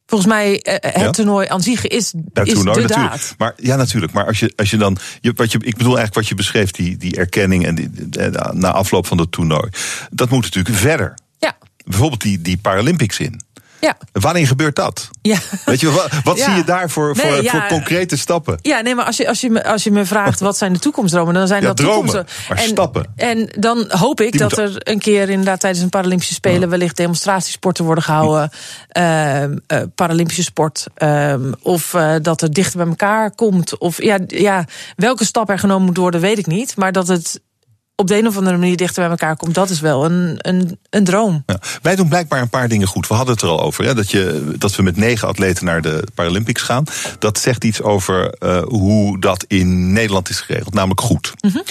Volgens 0.05 0.31
mij, 0.33 0.61
eh, 0.61 0.91
het 0.93 1.01
Ja? 1.01 1.09
toernooi 1.09 1.47
aan 1.47 1.61
zich 1.61 1.87
is, 1.87 2.13
Ja, 2.33 2.43
is 2.43 2.53
toernooi 2.53 2.81
de 2.81 2.87
natuurlijk. 2.87 3.11
daad. 3.11 3.35
Maar 3.37 3.53
ja, 3.57 3.75
natuurlijk. 3.75 4.11
Maar 4.13 4.25
als 4.25 4.39
je, 4.39 4.53
als 4.55 4.69
je 4.69 4.77
dan. 4.77 4.97
Je, 5.21 5.33
wat 5.35 5.51
je, 5.51 5.57
ik 5.57 5.77
bedoel 5.77 5.97
eigenlijk 5.97 6.15
wat 6.15 6.27
je 6.27 6.35
beschreef, 6.35 6.71
die, 6.71 6.97
die 6.97 7.15
erkenning 7.15 7.65
en 7.65 7.75
die, 7.75 7.89
eh, 8.19 8.51
na 8.51 8.71
afloop 8.71 9.07
van 9.07 9.17
het 9.17 9.31
toernooi. 9.31 9.69
Dat 10.11 10.29
moet 10.29 10.43
natuurlijk 10.43 10.75
verder. 10.75 11.17
Ja, 11.39 11.57
Bijvoorbeeld 11.85 12.21
die, 12.21 12.41
die 12.41 12.57
Paralympics 12.57 13.19
in. 13.19 13.41
Ja, 13.83 13.97
Wanneer 14.11 14.47
gebeurt 14.47 14.75
dat? 14.75 15.09
ja. 15.21 15.37
Weet 15.65 15.79
je, 15.79 15.91
wat, 15.91 16.09
wat 16.23 16.37
Ja. 16.37 16.45
zie 16.45 16.53
je 16.53 16.63
daar 16.63 16.89
voor, 16.89 17.15
voor, 17.15 17.29
Nee, 17.31 17.43
ja. 17.43 17.51
voor 17.51 17.65
concrete 17.67 18.17
stappen? 18.17 18.57
Ja, 18.61 18.81
nee, 18.81 18.95
maar 18.95 19.05
als 19.05 19.17
je, 19.17 19.27
als, 19.27 19.41
je 19.41 19.49
me, 19.49 19.63
als 19.65 19.83
je 19.83 19.91
me 19.91 20.05
vraagt 20.05 20.39
wat 20.39 20.57
zijn 20.57 20.73
de 20.73 20.79
toekomstdromen, 20.79 21.33
dan 21.33 21.47
zijn 21.47 21.63
dat 21.63 21.77
dromen, 21.77 22.25
maar 22.49 22.57
en, 22.57 22.67
stappen. 22.67 23.05
En 23.15 23.49
dan 23.59 23.85
hoop 23.87 24.21
ik 24.21 24.31
Die 24.31 24.41
dat 24.41 24.57
er 24.57 24.71
een 24.77 24.99
keer 24.99 25.29
inderdaad 25.29 25.59
tijdens 25.59 25.83
een 25.83 25.89
Paralympische 25.89 26.33
Spelen 26.33 26.69
wellicht 26.69 26.97
demonstratiesporten 26.97 27.85
worden 27.85 28.03
gehouden. 28.03 28.49
ehm, 28.87 29.57
eh, 29.67 29.81
Paralympische 29.95 30.43
sport. 30.43 30.85
ehm, 30.95 31.51
of 31.61 31.93
eh, 31.93 32.15
dat 32.21 32.41
er 32.41 32.53
dichter 32.53 32.77
bij 32.77 32.87
elkaar 32.87 33.35
komt. 33.35 33.77
Of 33.77 34.01
ja, 34.03 34.17
ja, 34.27 34.65
welke 34.95 35.25
stap 35.25 35.49
er 35.49 35.59
genomen 35.59 35.85
moet 35.85 35.97
worden, 35.97 36.21
weet 36.21 36.37
ik 36.37 36.47
niet. 36.47 36.75
Maar 36.77 36.91
dat 36.91 37.07
het 37.07 37.41
op 37.95 38.07
de 38.07 38.17
een 38.17 38.27
of 38.27 38.37
andere 38.37 38.57
manier 38.57 38.77
dichter 38.77 39.01
bij 39.01 39.11
elkaar 39.11 39.35
komt, 39.35 39.53
dat 39.53 39.69
is 39.69 39.79
wel 39.79 40.05
een, 40.05 40.35
een, 40.37 40.79
een 40.89 41.03
droom. 41.03 41.43
Ja. 41.45 41.59
Wij 41.81 41.95
doen 41.95 42.07
blijkbaar 42.07 42.41
een 42.41 42.49
paar 42.49 42.67
dingen 42.67 42.87
goed. 42.87 43.07
We 43.07 43.13
hadden 43.13 43.33
het 43.33 43.43
er 43.43 43.49
al 43.49 43.61
over. 43.61 43.85
Hè, 43.85 43.93
dat, 43.95 44.11
je, 44.11 44.53
dat 44.57 44.75
we 44.75 44.83
met 44.83 44.95
negen 44.95 45.27
atleten 45.27 45.65
naar 45.65 45.81
de 45.81 46.07
Paralympics 46.13 46.61
gaan. 46.61 46.83
Dat 47.19 47.39
zegt 47.39 47.63
iets 47.63 47.81
over 47.81 48.35
uh, 48.39 48.61
hoe 48.61 49.19
dat 49.19 49.45
in 49.47 49.93
Nederland 49.93 50.29
is 50.29 50.41
geregeld. 50.41 50.73
Namelijk 50.73 51.01
goed. 51.01 51.33
Mm 51.39 51.49
-hmm. 51.49 51.63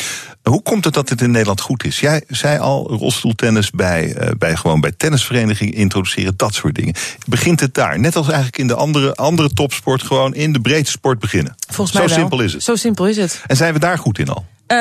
Hoe 0.42 0.62
komt 0.62 0.84
het 0.84 0.94
dat 0.94 1.08
het 1.08 1.20
in 1.20 1.30
Nederland 1.30 1.60
goed 1.60 1.84
is? 1.84 2.00
Jij 2.00 2.24
zei 2.28 2.58
al 2.58 2.90
rolstoeltennis 2.90 3.70
bij, 3.70 4.16
uh, 4.16 4.28
bij, 4.38 4.56
gewoon 4.56 4.80
bij 4.80 4.92
tennisverenigingen 4.96 5.74
introduceren. 5.74 6.34
Dat 6.36 6.54
soort 6.54 6.74
dingen. 6.74 6.94
Begint 7.26 7.60
het 7.60 7.74
daar? 7.74 7.98
Net 7.98 8.16
als 8.16 8.26
eigenlijk 8.26 8.58
in 8.58 8.66
de 8.66 8.74
andere, 8.74 9.14
andere 9.14 9.48
topsport. 9.48 10.02
Gewoon 10.02 10.34
in 10.34 10.52
de 10.52 10.60
breedste 10.60 10.90
sport 10.90 11.18
beginnen. 11.18 11.54
Volgens 11.68 11.96
mij 11.96 12.08
Zo 12.08 12.14
wel. 12.14 12.18
simpel 12.18 12.40
is 12.40 12.52
het. 12.52 12.62
Zo 12.62 12.76
simpel 12.76 13.08
is 13.08 13.16
het. 13.16 13.42
En 13.46 13.56
zijn 13.56 13.72
we 13.72 13.78
daar 13.78 13.98
goed 13.98 14.18
in 14.18 14.28
al? 14.28 14.46
Uh, 14.72 14.78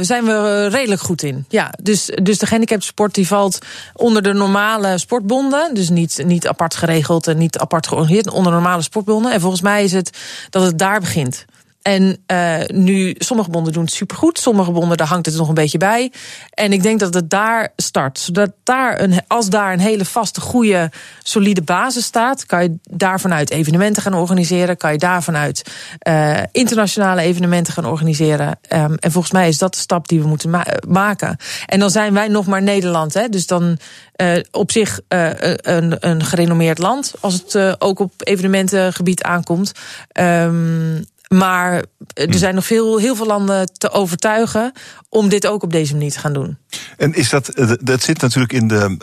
zijn 0.00 0.24
we 0.24 0.66
redelijk 0.66 1.00
goed 1.00 1.22
in. 1.22 1.44
Ja, 1.48 1.72
dus, 1.82 2.10
dus 2.22 2.38
de 2.38 2.46
gehandicapsport 2.46 3.14
die 3.14 3.26
valt 3.26 3.58
onder 3.94 4.22
de 4.22 4.32
normale 4.32 4.98
sportbonden. 4.98 5.74
Dus 5.74 5.88
niet, 5.88 6.22
niet 6.24 6.48
apart 6.48 6.74
geregeld 6.74 7.26
en 7.26 7.38
niet 7.38 7.58
apart 7.58 7.86
georganiseerd. 7.86 8.30
Onder 8.30 8.52
normale 8.52 8.82
sportbonden. 8.82 9.32
En 9.32 9.40
volgens 9.40 9.62
mij 9.62 9.84
is 9.84 9.92
het 9.92 10.18
dat 10.50 10.62
het 10.62 10.78
daar 10.78 11.00
begint. 11.00 11.44
En 11.84 12.18
uh, 12.26 12.56
nu, 12.66 13.14
sommige 13.18 13.50
bonden 13.50 13.72
doen 13.72 13.84
het 13.84 13.92
supergoed. 13.92 14.38
Sommige 14.38 14.70
bonden, 14.70 14.96
daar 14.96 15.06
hangt 15.06 15.26
het 15.26 15.36
nog 15.36 15.48
een 15.48 15.54
beetje 15.54 15.78
bij. 15.78 16.12
En 16.50 16.72
ik 16.72 16.82
denk 16.82 17.00
dat 17.00 17.14
het 17.14 17.30
daar 17.30 17.72
start. 17.76 18.18
Zodat 18.18 18.50
daar 18.62 19.00
een, 19.00 19.20
als 19.26 19.48
daar 19.48 19.72
een 19.72 19.80
hele 19.80 20.04
vaste, 20.04 20.40
goede, 20.40 20.90
solide 21.22 21.62
basis 21.62 22.04
staat... 22.04 22.46
kan 22.46 22.62
je 22.62 22.76
daar 22.82 23.20
vanuit 23.20 23.50
evenementen 23.50 24.02
gaan 24.02 24.14
organiseren. 24.14 24.76
Kan 24.76 24.92
je 24.92 24.98
daar 24.98 25.22
vanuit 25.22 25.72
uh, 26.08 26.38
internationale 26.52 27.20
evenementen 27.20 27.72
gaan 27.72 27.86
organiseren. 27.86 28.46
Um, 28.46 28.94
en 28.94 29.12
volgens 29.12 29.32
mij 29.32 29.48
is 29.48 29.58
dat 29.58 29.74
de 29.74 29.80
stap 29.80 30.08
die 30.08 30.20
we 30.20 30.28
moeten 30.28 30.50
ma 30.50 30.66
maken. 30.88 31.36
En 31.66 31.78
dan 31.78 31.90
zijn 31.90 32.14
wij 32.14 32.28
nog 32.28 32.46
maar 32.46 32.62
Nederland. 32.62 33.14
Hè? 33.14 33.28
Dus 33.28 33.46
dan 33.46 33.78
uh, 34.16 34.36
op 34.50 34.72
zich 34.72 35.00
een, 35.08 35.96
een 36.08 36.24
gerenommeerd 36.24 36.78
land... 36.78 37.14
als 37.20 37.34
het 37.34 37.80
ook 37.80 37.98
op 37.98 38.12
evenementengebied 38.16 39.22
aankomt... 39.22 39.72
Um, 40.20 41.04
maar 41.38 41.84
er 42.14 42.34
zijn 42.34 42.54
nog 42.54 42.66
veel, 42.66 42.98
heel 42.98 43.16
veel 43.16 43.26
landen 43.26 43.72
te 43.72 43.90
overtuigen 43.90 44.72
om 45.08 45.28
dit 45.28 45.46
ook 45.46 45.62
op 45.62 45.72
deze 45.72 45.92
manier 45.92 46.10
te 46.10 46.18
gaan 46.18 46.32
doen. 46.32 46.58
En 46.96 47.14
is 47.14 47.28
dat, 47.28 47.78
dat 47.80 48.02
zit 48.02 48.20
natuurlijk 48.20 48.52
in 48.52 48.68
de, 48.68 48.96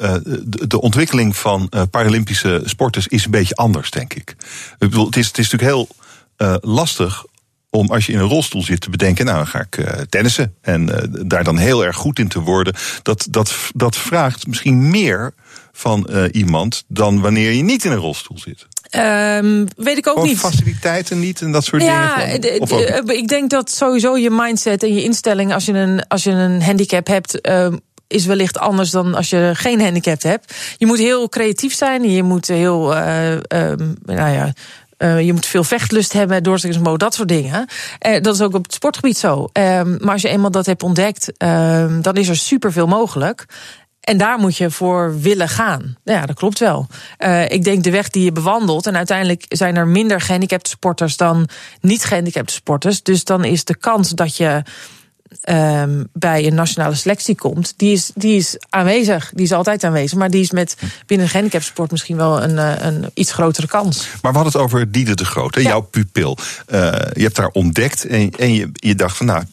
de, 0.45 0.67
de 0.67 0.81
ontwikkeling 0.81 1.35
van 1.35 1.69
Paralympische 1.91 2.61
sporters 2.65 3.07
is 3.07 3.25
een 3.25 3.31
beetje 3.31 3.55
anders, 3.55 3.91
denk 3.91 4.13
ik. 4.13 4.29
Ik 4.29 4.89
bedoel, 4.89 5.05
het 5.05 5.17
is, 5.17 5.27
het 5.27 5.37
is 5.37 5.49
natuurlijk 5.51 5.71
heel 5.71 6.59
lastig 6.61 7.25
om 7.71 7.91
als 7.91 8.05
je 8.05 8.13
in 8.13 8.19
een 8.19 8.27
rolstoel 8.27 8.63
zit 8.63 8.81
te 8.81 8.89
bedenken, 8.89 9.25
nou 9.25 9.37
dan 9.37 9.47
ga 9.47 9.59
ik 9.59 9.77
uh, 9.77 9.85
tennissen 10.09 10.55
en 10.61 10.89
uh, 10.89 10.97
daar 11.25 11.43
dan 11.43 11.57
heel 11.57 11.85
erg 11.85 11.95
goed 11.95 12.19
in 12.19 12.27
te 12.27 12.39
worden. 12.39 12.75
Dat, 13.03 13.27
dat, 13.29 13.55
dat 13.73 13.95
vraagt 13.95 14.47
misschien 14.47 14.89
meer 14.89 15.33
van 15.71 16.07
uh, 16.09 16.23
iemand 16.31 16.83
dan 16.87 17.21
wanneer 17.21 17.51
je 17.51 17.63
niet 17.63 17.85
in 17.85 17.91
een 17.91 17.97
rolstoel 17.97 18.39
zit. 18.39 18.67
Um, 18.95 19.67
weet 19.75 19.97
ik 19.97 20.07
ook 20.07 20.17
of 20.17 20.23
niet. 20.23 20.39
faciliteiten 20.39 21.19
niet 21.19 21.41
en 21.41 21.51
dat 21.51 21.63
soort 21.63 21.81
ja, 21.81 22.25
dingen. 22.25 22.67
Van, 22.67 22.77
of 22.77 23.11
ik 23.11 23.27
denk 23.27 23.49
dat 23.49 23.71
sowieso 23.71 24.17
je 24.17 24.29
mindset 24.29 24.83
en 24.83 24.93
je 24.93 25.03
instelling 25.03 25.53
als 25.53 25.65
je 25.65 25.73
een, 25.73 26.07
als 26.07 26.23
je 26.23 26.31
een 26.31 26.61
handicap 26.61 27.07
hebt. 27.07 27.49
Um, 27.49 27.79
is 28.07 28.25
wellicht 28.25 28.57
anders 28.57 28.91
dan 28.91 29.15
als 29.15 29.29
je 29.29 29.51
geen 29.53 29.81
handicap 29.81 30.21
hebt. 30.21 30.55
Je 30.77 30.85
moet 30.85 30.97
heel 30.97 31.29
creatief 31.29 31.73
zijn. 31.73 32.09
Je 32.09 32.23
moet 32.23 32.47
heel, 32.47 32.95
uh, 32.95 33.31
um, 33.31 33.95
nou 34.05 34.31
ja, 34.31 34.53
uh, 34.97 35.21
je 35.21 35.33
moet 35.33 35.45
veel 35.45 35.63
vechtlust 35.63 36.13
hebben, 36.13 36.43
doorzettingsvermogen, 36.43 36.99
dat 36.99 37.13
soort 37.13 37.27
dingen. 37.27 37.65
Uh, 38.07 38.21
dat 38.21 38.35
is 38.35 38.41
ook 38.41 38.53
op 38.53 38.63
het 38.63 38.73
sportgebied 38.73 39.17
zo. 39.17 39.49
Uh, 39.53 39.81
maar 39.83 40.11
als 40.11 40.21
je 40.21 40.29
eenmaal 40.29 40.51
dat 40.51 40.65
hebt 40.65 40.83
ontdekt, 40.83 41.31
dan 42.01 42.13
is 42.13 42.27
er 42.27 42.35
superveel 42.35 42.87
mogelijk. 42.87 43.45
En 44.01 44.17
daar 44.17 44.39
moet 44.39 44.57
je 44.57 44.71
voor 44.71 45.19
willen 45.19 45.49
gaan. 45.49 45.97
Ja, 46.03 46.25
dat 46.25 46.35
klopt 46.35 46.59
wel. 46.59 46.87
Uh, 47.19 47.49
ik 47.49 47.63
denk 47.63 47.83
de 47.83 47.91
weg 47.91 48.09
die 48.09 48.23
je 48.23 48.31
bewandelt. 48.31 48.87
En 48.87 48.97
uiteindelijk 48.97 49.45
zijn 49.47 49.75
er 49.75 49.87
minder 49.87 50.21
gehandicapte 50.21 50.69
sporters 50.69 51.17
dan 51.17 51.49
niet 51.81 52.03
gehandicapte 52.03 52.53
sporters. 52.53 53.03
Dus 53.03 53.23
dan 53.23 53.43
is 53.43 53.63
de 53.63 53.75
kans 53.75 54.09
dat 54.09 54.37
je 54.37 54.63
um, 55.49 56.07
bij 56.13 56.47
een 56.47 56.55
nationale 56.55 56.95
selectie 56.95 57.35
komt, 57.35 57.73
die 57.77 57.93
is, 57.93 58.11
die 58.15 58.37
is 58.37 58.57
aanwezig. 58.69 59.31
Die 59.33 59.45
is 59.45 59.51
altijd 59.51 59.83
aanwezig. 59.83 60.17
Maar 60.17 60.29
die 60.29 60.41
is 60.41 60.51
met 60.51 60.75
binnen 61.05 61.25
de 61.25 61.31
gehandicapsport 61.31 61.91
misschien 61.91 62.17
wel 62.17 62.43
een, 62.43 62.85
een 62.85 63.11
iets 63.13 63.31
grotere 63.31 63.67
kans. 63.67 64.07
Maar 64.21 64.31
we 64.31 64.37
hadden 64.37 64.53
het 64.53 64.61
over 64.61 64.91
Diede 64.91 65.15
de 65.15 65.25
Groot, 65.25 65.55
ja. 65.55 65.61
jouw 65.61 65.81
pupil. 65.81 66.37
Uh, 66.67 66.79
je 67.13 67.23
hebt 67.23 67.35
daar 67.35 67.47
ontdekt 67.47 68.05
en, 68.05 68.31
en 68.31 68.53
je, 68.53 68.69
je 68.73 68.95
dacht 68.95 69.17
van 69.17 69.25
nou, 69.25 69.43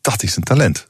dat 0.00 0.22
is 0.22 0.36
een 0.36 0.42
talent. 0.42 0.87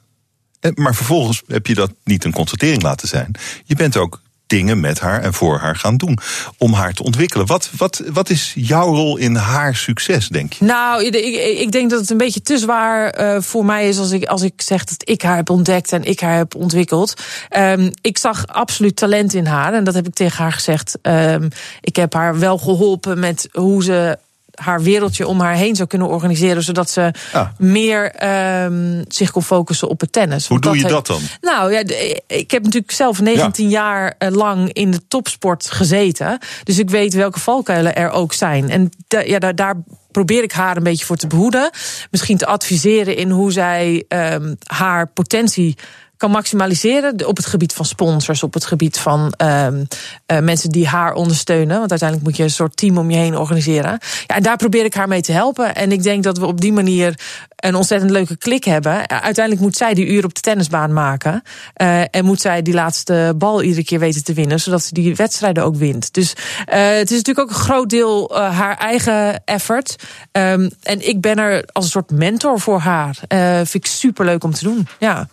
Maar 0.75 0.95
vervolgens 0.95 1.41
heb 1.47 1.67
je 1.67 1.75
dat 1.75 1.91
niet 2.03 2.23
een 2.23 2.33
constatering 2.33 2.81
laten 2.81 3.07
zijn. 3.07 3.31
Je 3.65 3.75
bent 3.75 3.97
ook 3.97 4.21
dingen 4.49 4.79
met 4.79 4.99
haar 4.99 5.21
en 5.21 5.33
voor 5.33 5.59
haar 5.59 5.75
gaan 5.75 5.97
doen. 5.97 6.17
Om 6.57 6.73
haar 6.73 6.93
te 6.93 7.03
ontwikkelen. 7.03 7.45
Wat, 7.45 7.69
wat, 7.77 8.03
wat 8.11 8.29
is 8.29 8.53
jouw 8.55 8.93
rol 8.93 9.17
in 9.17 9.35
haar 9.35 9.75
succes, 9.75 10.27
denk 10.27 10.53
je? 10.53 10.65
Nou, 10.65 11.05
ik, 11.05 11.15
ik 11.59 11.71
denk 11.71 11.89
dat 11.89 11.99
het 11.99 12.09
een 12.09 12.17
beetje 12.17 12.41
te 12.41 12.57
zwaar 12.57 13.19
uh, 13.19 13.41
voor 13.41 13.65
mij 13.65 13.87
is 13.87 13.97
als 13.97 14.11
ik, 14.11 14.25
als 14.25 14.41
ik 14.41 14.61
zeg 14.61 14.83
dat 14.83 15.09
ik 15.09 15.21
haar 15.21 15.35
heb 15.35 15.49
ontdekt 15.49 15.91
en 15.91 16.03
ik 16.03 16.19
haar 16.19 16.37
heb 16.37 16.55
ontwikkeld. 16.55 17.13
Um, 17.57 17.91
ik 18.01 18.17
zag 18.17 18.47
absoluut 18.47 18.95
talent 18.95 19.33
in 19.33 19.45
haar 19.45 19.73
en 19.73 19.83
dat 19.83 19.93
heb 19.93 20.07
ik 20.07 20.13
tegen 20.13 20.43
haar 20.43 20.53
gezegd. 20.53 20.97
Um, 21.01 21.47
ik 21.81 21.95
heb 21.95 22.13
haar 22.13 22.39
wel 22.39 22.57
geholpen 22.57 23.19
met 23.19 23.47
hoe 23.51 23.83
ze 23.83 24.17
haar 24.59 24.81
wereldje 24.81 25.27
om 25.27 25.39
haar 25.39 25.53
heen 25.53 25.75
zou 25.75 25.87
kunnen 25.87 26.07
organiseren. 26.07 26.63
Zodat 26.63 26.89
ze 26.89 27.11
meer 27.57 28.23
um, 28.63 29.05
zich 29.07 29.31
kon 29.31 29.43
focussen 29.43 29.87
op 29.87 29.99
het 29.99 30.11
tennis. 30.11 30.47
Hoe 30.47 30.59
doe 30.59 30.77
je 30.77 30.87
dat 30.87 31.07
dan? 31.07 31.21
Nou 31.41 31.73
ja, 31.73 31.83
ik 32.27 32.51
heb 32.51 32.63
natuurlijk 32.63 32.91
zelf 32.91 33.21
19 33.21 33.69
ja. 33.69 33.71
jaar 33.71 34.31
lang 34.31 34.73
in 34.73 34.91
de 34.91 35.07
topsport 35.07 35.71
gezeten. 35.71 36.39
Dus 36.63 36.79
ik 36.79 36.89
weet 36.89 37.13
welke 37.13 37.39
valkuilen 37.39 37.95
er 37.95 38.09
ook 38.09 38.33
zijn. 38.33 38.69
En 38.69 38.89
ja, 39.07 39.39
daar, 39.39 39.55
daar 39.55 39.75
probeer 40.11 40.43
ik 40.43 40.51
haar 40.51 40.77
een 40.77 40.83
beetje 40.83 41.05
voor 41.05 41.15
te 41.15 41.27
behoeden. 41.27 41.69
Misschien 42.11 42.37
te 42.37 42.45
adviseren 42.45 43.15
in 43.15 43.29
hoe 43.29 43.51
zij 43.51 44.03
um, 44.07 44.57
haar 44.63 45.07
potentie 45.07 45.77
kan 46.19 46.31
maximaliseren 46.31 47.27
op 47.27 47.37
het 47.37 47.45
gebied 47.45 47.73
van 47.73 47.85
sponsors, 47.85 48.43
op 48.43 48.53
het 48.53 48.65
gebied 48.65 48.99
van 48.99 49.33
um, 49.37 49.87
uh, 50.27 50.39
mensen 50.39 50.69
die 50.69 50.87
haar 50.87 51.13
ondersteunen. 51.13 51.77
Want 51.77 51.89
uiteindelijk 51.89 52.29
moet 52.29 52.37
je 52.37 52.43
een 52.43 52.49
soort 52.49 52.77
team 52.77 52.97
om 52.97 53.11
je 53.11 53.17
heen 53.17 53.37
organiseren. 53.37 53.99
Ja, 54.27 54.35
en 54.35 54.43
daar 54.43 54.57
probeer 54.57 54.85
ik 54.85 54.93
haar 54.93 55.07
mee 55.07 55.21
te 55.21 55.31
helpen. 55.31 55.75
En 55.75 55.91
ik 55.91 56.03
denk 56.03 56.23
dat 56.23 56.37
we 56.37 56.45
op 56.45 56.61
die 56.61 56.73
manier 56.73 57.19
een 57.55 57.75
ontzettend 57.75 58.11
leuke 58.11 58.37
klik 58.37 58.63
hebben. 58.63 59.09
Uiteindelijk 59.09 59.65
moet 59.65 59.77
zij 59.77 59.93
die 59.93 60.07
uur 60.07 60.23
op 60.23 60.33
de 60.33 60.41
tennisbaan 60.41 60.93
maken. 60.93 61.43
Uh, 61.81 62.01
en 62.11 62.25
moet 62.25 62.41
zij 62.41 62.61
die 62.61 62.73
laatste 62.73 63.33
bal 63.37 63.61
iedere 63.61 63.83
keer 63.83 63.99
weten 63.99 64.23
te 64.23 64.33
winnen, 64.33 64.59
zodat 64.59 64.83
ze 64.83 64.93
die 64.93 65.15
wedstrijden 65.15 65.63
ook 65.63 65.75
wint. 65.75 66.13
Dus 66.13 66.29
het 66.65 67.11
is 67.11 67.17
natuurlijk 67.17 67.39
ook 67.39 67.49
een 67.49 67.63
groot 67.63 67.89
deel 67.89 68.35
haar 68.35 68.77
eigen 68.77 69.41
effort. 69.45 69.95
Um, 70.31 70.69
en 70.83 71.07
ik 71.07 71.21
ben 71.21 71.37
er 71.37 71.67
als 71.71 71.85
een 71.85 71.91
soort 71.91 72.11
mentor 72.11 72.59
voor 72.59 72.79
haar. 72.79 73.19
vind 73.55 73.73
ik 73.73 73.85
super 73.85 74.25
leuk 74.25 74.43
om 74.43 74.53
te 74.53 74.63
doen. 74.63 74.87
Ja. 74.99 75.27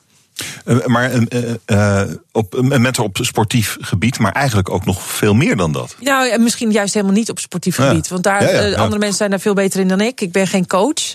Uh, 0.65 0.87
maar 0.87 1.13
uh, 1.15 1.55
uh, 1.67 2.03
op, 2.33 2.55
een 2.55 2.83
mentor 2.83 3.05
op 3.05 3.19
sportief 3.21 3.77
gebied, 3.81 4.19
maar 4.19 4.33
eigenlijk 4.33 4.71
ook 4.71 4.85
nog 4.85 5.03
veel 5.03 5.35
meer 5.35 5.57
dan 5.57 5.73
dat. 5.73 5.97
Nou, 6.01 6.39
misschien 6.39 6.71
juist 6.71 6.95
helemaal 6.95 7.15
niet 7.15 7.31
op 7.31 7.39
sportief 7.39 7.77
gebied. 7.77 8.09
Want 8.09 8.23
daar, 8.23 8.43
ja, 8.43 8.63
ja, 8.63 8.77
andere 8.77 8.99
mensen 8.99 9.17
zijn 9.17 9.31
daar 9.31 9.41
veel 9.41 9.55
beter 9.55 9.81
in 9.81 9.89
dan 9.89 10.01
ik. 10.01 10.21
Ik 10.21 10.33
ben 10.33 10.47
geen 10.47 10.67
coach. 10.67 11.13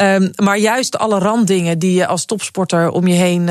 Um, 0.00 0.30
maar 0.36 0.58
juist 0.58 0.98
alle 0.98 1.18
randdingen 1.18 1.78
die 1.78 1.94
je 1.94 2.06
als 2.06 2.24
topsporter 2.24 2.90
om 2.90 3.06
je 3.06 3.14
heen 3.14 3.46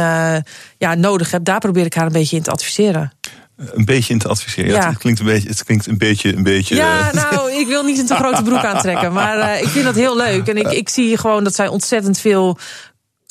ja, 0.78 0.96
nodig 0.96 1.32
hebt, 1.32 1.46
daar 1.46 1.60
probeer 1.60 1.86
ik 1.86 1.94
haar 1.94 2.06
een 2.06 2.12
beetje 2.12 2.36
in 2.36 2.44
te 2.44 2.52
adviseren. 2.52 3.12
Een 3.56 3.86
beetje 3.86 4.14
in 4.14 4.20
te 4.20 4.28
adviseren. 4.28 4.72
Ja, 4.72 4.90
Het 4.90 4.98
klinkt 4.98 5.20
een 5.20 5.26
beetje. 5.26 5.50
Het 5.50 5.64
klinkt 5.64 5.88
een 5.88 5.98
beetje, 5.98 6.36
een 6.36 6.44
beetje 6.44 6.76
ja, 6.76 7.12
nou, 7.14 7.52
ik 7.62 7.68
wil 7.68 7.84
niet 7.84 8.00
een 8.00 8.06
te 8.06 8.16
grote 8.16 8.44
broek 8.44 8.66
aantrekken. 8.66 9.14
Maar 9.14 9.60
ik 9.60 9.68
vind 9.68 9.86
dat 9.86 9.96
heel 9.96 10.18
leuk. 10.18 10.48
En 10.48 10.58
ik, 10.58 10.72
ik 10.72 10.90
zie 10.90 11.18
gewoon 11.18 11.44
dat 11.44 11.56
zij 11.56 11.68
ontzettend 11.68 12.20
veel 12.20 12.58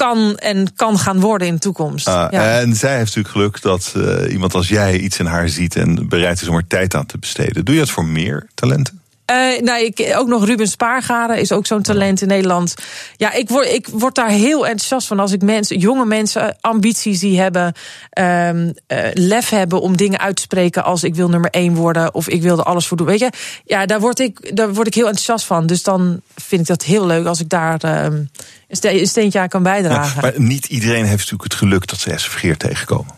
kan 0.02 0.36
en 0.36 0.74
kan 0.76 0.98
gaan 0.98 1.20
worden 1.20 1.46
in 1.46 1.54
de 1.54 1.60
toekomst. 1.60 2.08
Ah, 2.08 2.26
ja. 2.30 2.58
En 2.60 2.74
zij 2.74 2.96
heeft 2.96 3.16
natuurlijk 3.16 3.34
geluk 3.34 3.62
dat 3.62 3.94
uh, 3.96 4.32
iemand 4.32 4.54
als 4.54 4.68
jij 4.68 4.98
iets 4.98 5.18
in 5.18 5.26
haar 5.26 5.48
ziet 5.48 5.76
en 5.76 6.08
bereid 6.08 6.42
is 6.42 6.48
om 6.48 6.56
er 6.56 6.66
tijd 6.66 6.94
aan 6.94 7.06
te 7.06 7.18
besteden. 7.18 7.64
Doe 7.64 7.74
je 7.74 7.80
dat 7.80 7.90
voor 7.90 8.04
meer 8.04 8.46
talenten? 8.54 9.01
Uh, 9.30 9.60
nou, 9.60 9.84
ik, 9.84 10.12
ook 10.16 10.28
nog 10.28 10.44
Ruben 10.44 10.66
Spaargaren 10.66 11.38
is 11.38 11.52
ook 11.52 11.66
zo'n 11.66 11.82
talent 11.82 12.20
in 12.20 12.28
Nederland. 12.28 12.74
Ja, 13.16 13.32
ik 13.32 13.48
word, 13.48 13.72
ik 13.72 13.88
word 13.88 14.14
daar 14.14 14.28
heel 14.28 14.66
enthousiast 14.66 15.06
van 15.06 15.20
als 15.20 15.32
ik 15.32 15.42
mensen, 15.42 15.78
jonge 15.78 16.04
mensen 16.04 16.56
ambities 16.60 17.18
die 17.18 17.40
hebben, 17.40 17.74
um, 18.18 18.74
uh, 18.88 18.98
lef 19.12 19.48
hebben 19.48 19.80
om 19.80 19.96
dingen 19.96 20.18
uit 20.18 20.36
te 20.36 20.42
spreken 20.42 20.84
als 20.84 21.04
ik 21.04 21.14
wil 21.14 21.28
nummer 21.28 21.50
één 21.50 21.74
worden 21.74 22.14
of 22.14 22.28
ik 22.28 22.42
wil 22.42 22.58
er 22.58 22.64
alles 22.64 22.86
voor 22.86 22.96
doen. 22.96 23.06
Weet 23.06 23.18
je, 23.18 23.30
ja, 23.64 23.86
daar 23.86 24.00
word 24.00 24.18
ik, 24.18 24.56
daar 24.56 24.74
word 24.74 24.86
ik 24.86 24.94
heel 24.94 25.06
enthousiast 25.06 25.44
van. 25.44 25.66
Dus 25.66 25.82
dan 25.82 26.20
vind 26.36 26.60
ik 26.60 26.66
dat 26.66 26.82
heel 26.82 27.06
leuk 27.06 27.26
als 27.26 27.40
ik 27.40 27.48
daar 27.48 28.04
um, 28.04 28.30
een 28.68 29.06
steentje 29.06 29.38
aan 29.38 29.48
kan 29.48 29.62
bijdragen. 29.62 30.14
Ja, 30.14 30.20
maar 30.20 30.40
niet 30.40 30.66
iedereen 30.66 31.04
heeft 31.04 31.18
natuurlijk 31.18 31.42
het 31.42 31.54
geluk 31.54 31.86
dat 31.86 31.98
ze 31.98 32.30
vergeer 32.30 32.56
tegenkomen. 32.56 33.14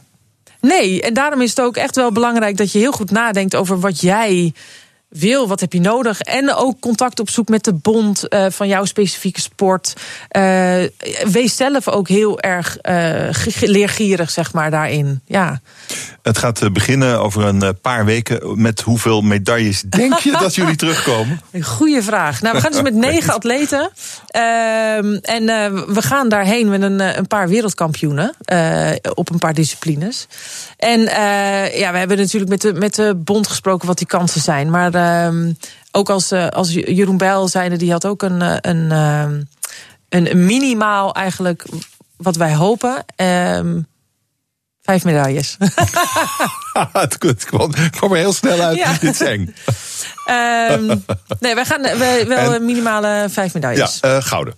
Nee, 0.61 1.03
en 1.03 1.15
daarom 1.15 1.41
is 1.41 1.51
het 1.51 1.61
ook 1.61 1.77
echt 1.77 1.97
wel 1.97 2.13
belangrijk 2.13 2.57
dat 2.57 2.73
je 2.73 2.79
heel 2.79 2.93
goed 2.93 3.11
nadenkt 3.11 3.57
over 3.57 3.81
wat 3.81 4.01
jij 4.01 4.53
wil, 5.19 5.49
wat 5.49 5.61
heb 5.61 5.73
je 5.73 5.81
nodig? 5.81 6.21
En 6.21 6.55
ook 6.55 6.81
contact 6.81 7.21
op 7.21 7.31
zoek 7.31 7.49
met 7.49 7.65
de 7.65 7.73
bond 7.73 8.25
uh, 8.29 8.47
van 8.49 8.69
jouw 8.69 8.85
specifieke 8.85 9.41
sport. 9.41 9.93
Uh, 10.37 10.83
wees 11.25 11.57
zelf 11.57 11.89
ook 11.89 12.09
heel 12.09 12.41
erg 12.41 12.79
uh, 12.83 13.29
leergierig, 13.61 14.31
zeg 14.31 14.53
maar, 14.53 14.71
daarin. 14.71 15.21
Ja. 15.27 15.61
Het 16.23 16.39
gaat 16.39 16.73
beginnen 16.73 17.21
over 17.21 17.45
een 17.45 17.81
paar 17.81 18.05
weken. 18.05 18.61
Met 18.63 18.81
hoeveel 18.81 19.21
medailles 19.21 19.83
denk 19.83 20.19
je 20.19 20.31
dat 20.41 20.55
jullie 20.55 20.77
terugkomen? 20.77 21.41
Goeie 21.63 22.03
vraag. 22.03 22.43
Nou, 22.43 22.55
we 22.55 22.61
gaan 22.61 22.73
dus 22.73 22.83
met 22.83 22.95
negen 23.11 23.35
atleten. 23.35 23.91
Ehm, 24.35 25.15
en 25.15 25.45
we 25.95 26.03
gaan 26.03 26.29
daarheen 26.29 26.69
met 26.69 26.83
een, 26.83 27.19
een 27.19 27.27
paar 27.27 27.49
wereldkampioenen. 27.49 28.35
op 29.15 29.31
een 29.31 29.39
paar 29.39 29.55
disciplines. 29.55 30.27
En 30.77 31.01
ja, 31.75 31.93
we 31.93 31.99
hebben 31.99 32.17
natuurlijk 32.17 32.51
met 32.51 32.61
de, 32.61 32.73
met 32.73 32.95
de 32.95 33.15
bond 33.15 33.47
gesproken 33.47 33.87
wat 33.87 33.99
die 33.99 34.07
kansen 34.07 34.41
zijn. 34.41 34.71
Maar 34.71 34.95
uh, 34.95 35.51
ook 35.97 36.11
als, 36.11 36.33
als 36.33 36.73
Jeroen 36.73 37.17
Bijl 37.17 37.49
zeide, 37.49 37.77
die 37.77 37.93
had 37.93 38.07
ook 38.07 38.23
een, 38.23 38.43
eh, 38.43 38.57
een, 38.61 38.91
uh, 38.91 39.29
een 40.09 40.45
minimaal 40.45 41.15
eigenlijk 41.15 41.65
wat 42.17 42.37
wij 42.37 42.55
hopen. 42.55 43.05
Ehm, 43.17 43.81
vijf 44.85 45.05
medailles. 45.05 45.57
het 46.93 47.45
kwam, 47.45 47.71
kwam 47.91 48.13
er 48.13 48.19
heel 48.19 48.33
snel 48.33 48.61
uit. 48.61 48.77
Ja. 48.77 48.93
Dit 49.01 49.21
is 49.21 49.21
eng. 49.21 49.55
um, 50.31 51.05
nee, 51.41 51.55
wij 51.55 51.65
gaan 51.65 51.83
wij, 51.83 52.27
wel 52.27 52.53
en, 52.55 52.65
minimale 52.65 53.27
vijf 53.31 53.55
medailles. 53.55 53.99
Ja, 54.01 54.21
gouden. 54.21 54.55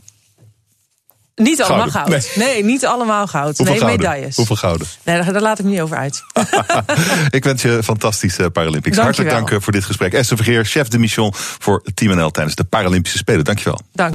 Niet 1.35 1.62
allemaal 1.62 1.90
goud. 1.90 2.31
Nee. 2.35 2.65
niet 2.65 2.86
allemaal 2.86 3.27
goud. 3.27 3.57
Hoeveel 3.57 3.74
nee, 3.74 3.82
gouden? 3.82 4.01
medailles. 4.01 4.36
Hoeveel 4.36 4.57
gouden? 4.57 4.86
Nee, 5.03 5.23
daar, 5.23 5.32
daar, 5.32 5.43
laat 5.43 5.59
ik 5.59 5.65
niet 5.65 5.81
over 5.81 5.97
uit. 5.97 6.23
ik 7.31 7.44
wens 7.44 7.62
je 7.62 7.81
fantastische 7.85 8.51
Paralympics. 8.51 8.97
Hartelijk 8.97 9.31
dank 9.31 9.62
voor 9.62 9.73
dit 9.73 9.85
gesprek. 9.85 10.12
Esther 10.12 10.36
Vergeer, 10.36 10.65
chef 10.65 10.89
de 10.89 10.98
mission 10.98 11.32
voor 11.35 11.82
Team 11.94 12.16
NL 12.16 12.31
tijdens 12.31 12.55
de 12.55 12.65
Paralympische 12.65 13.19
Spelen. 13.19 13.44
Dankjewel. 13.44 13.81
Dank. 13.93 14.15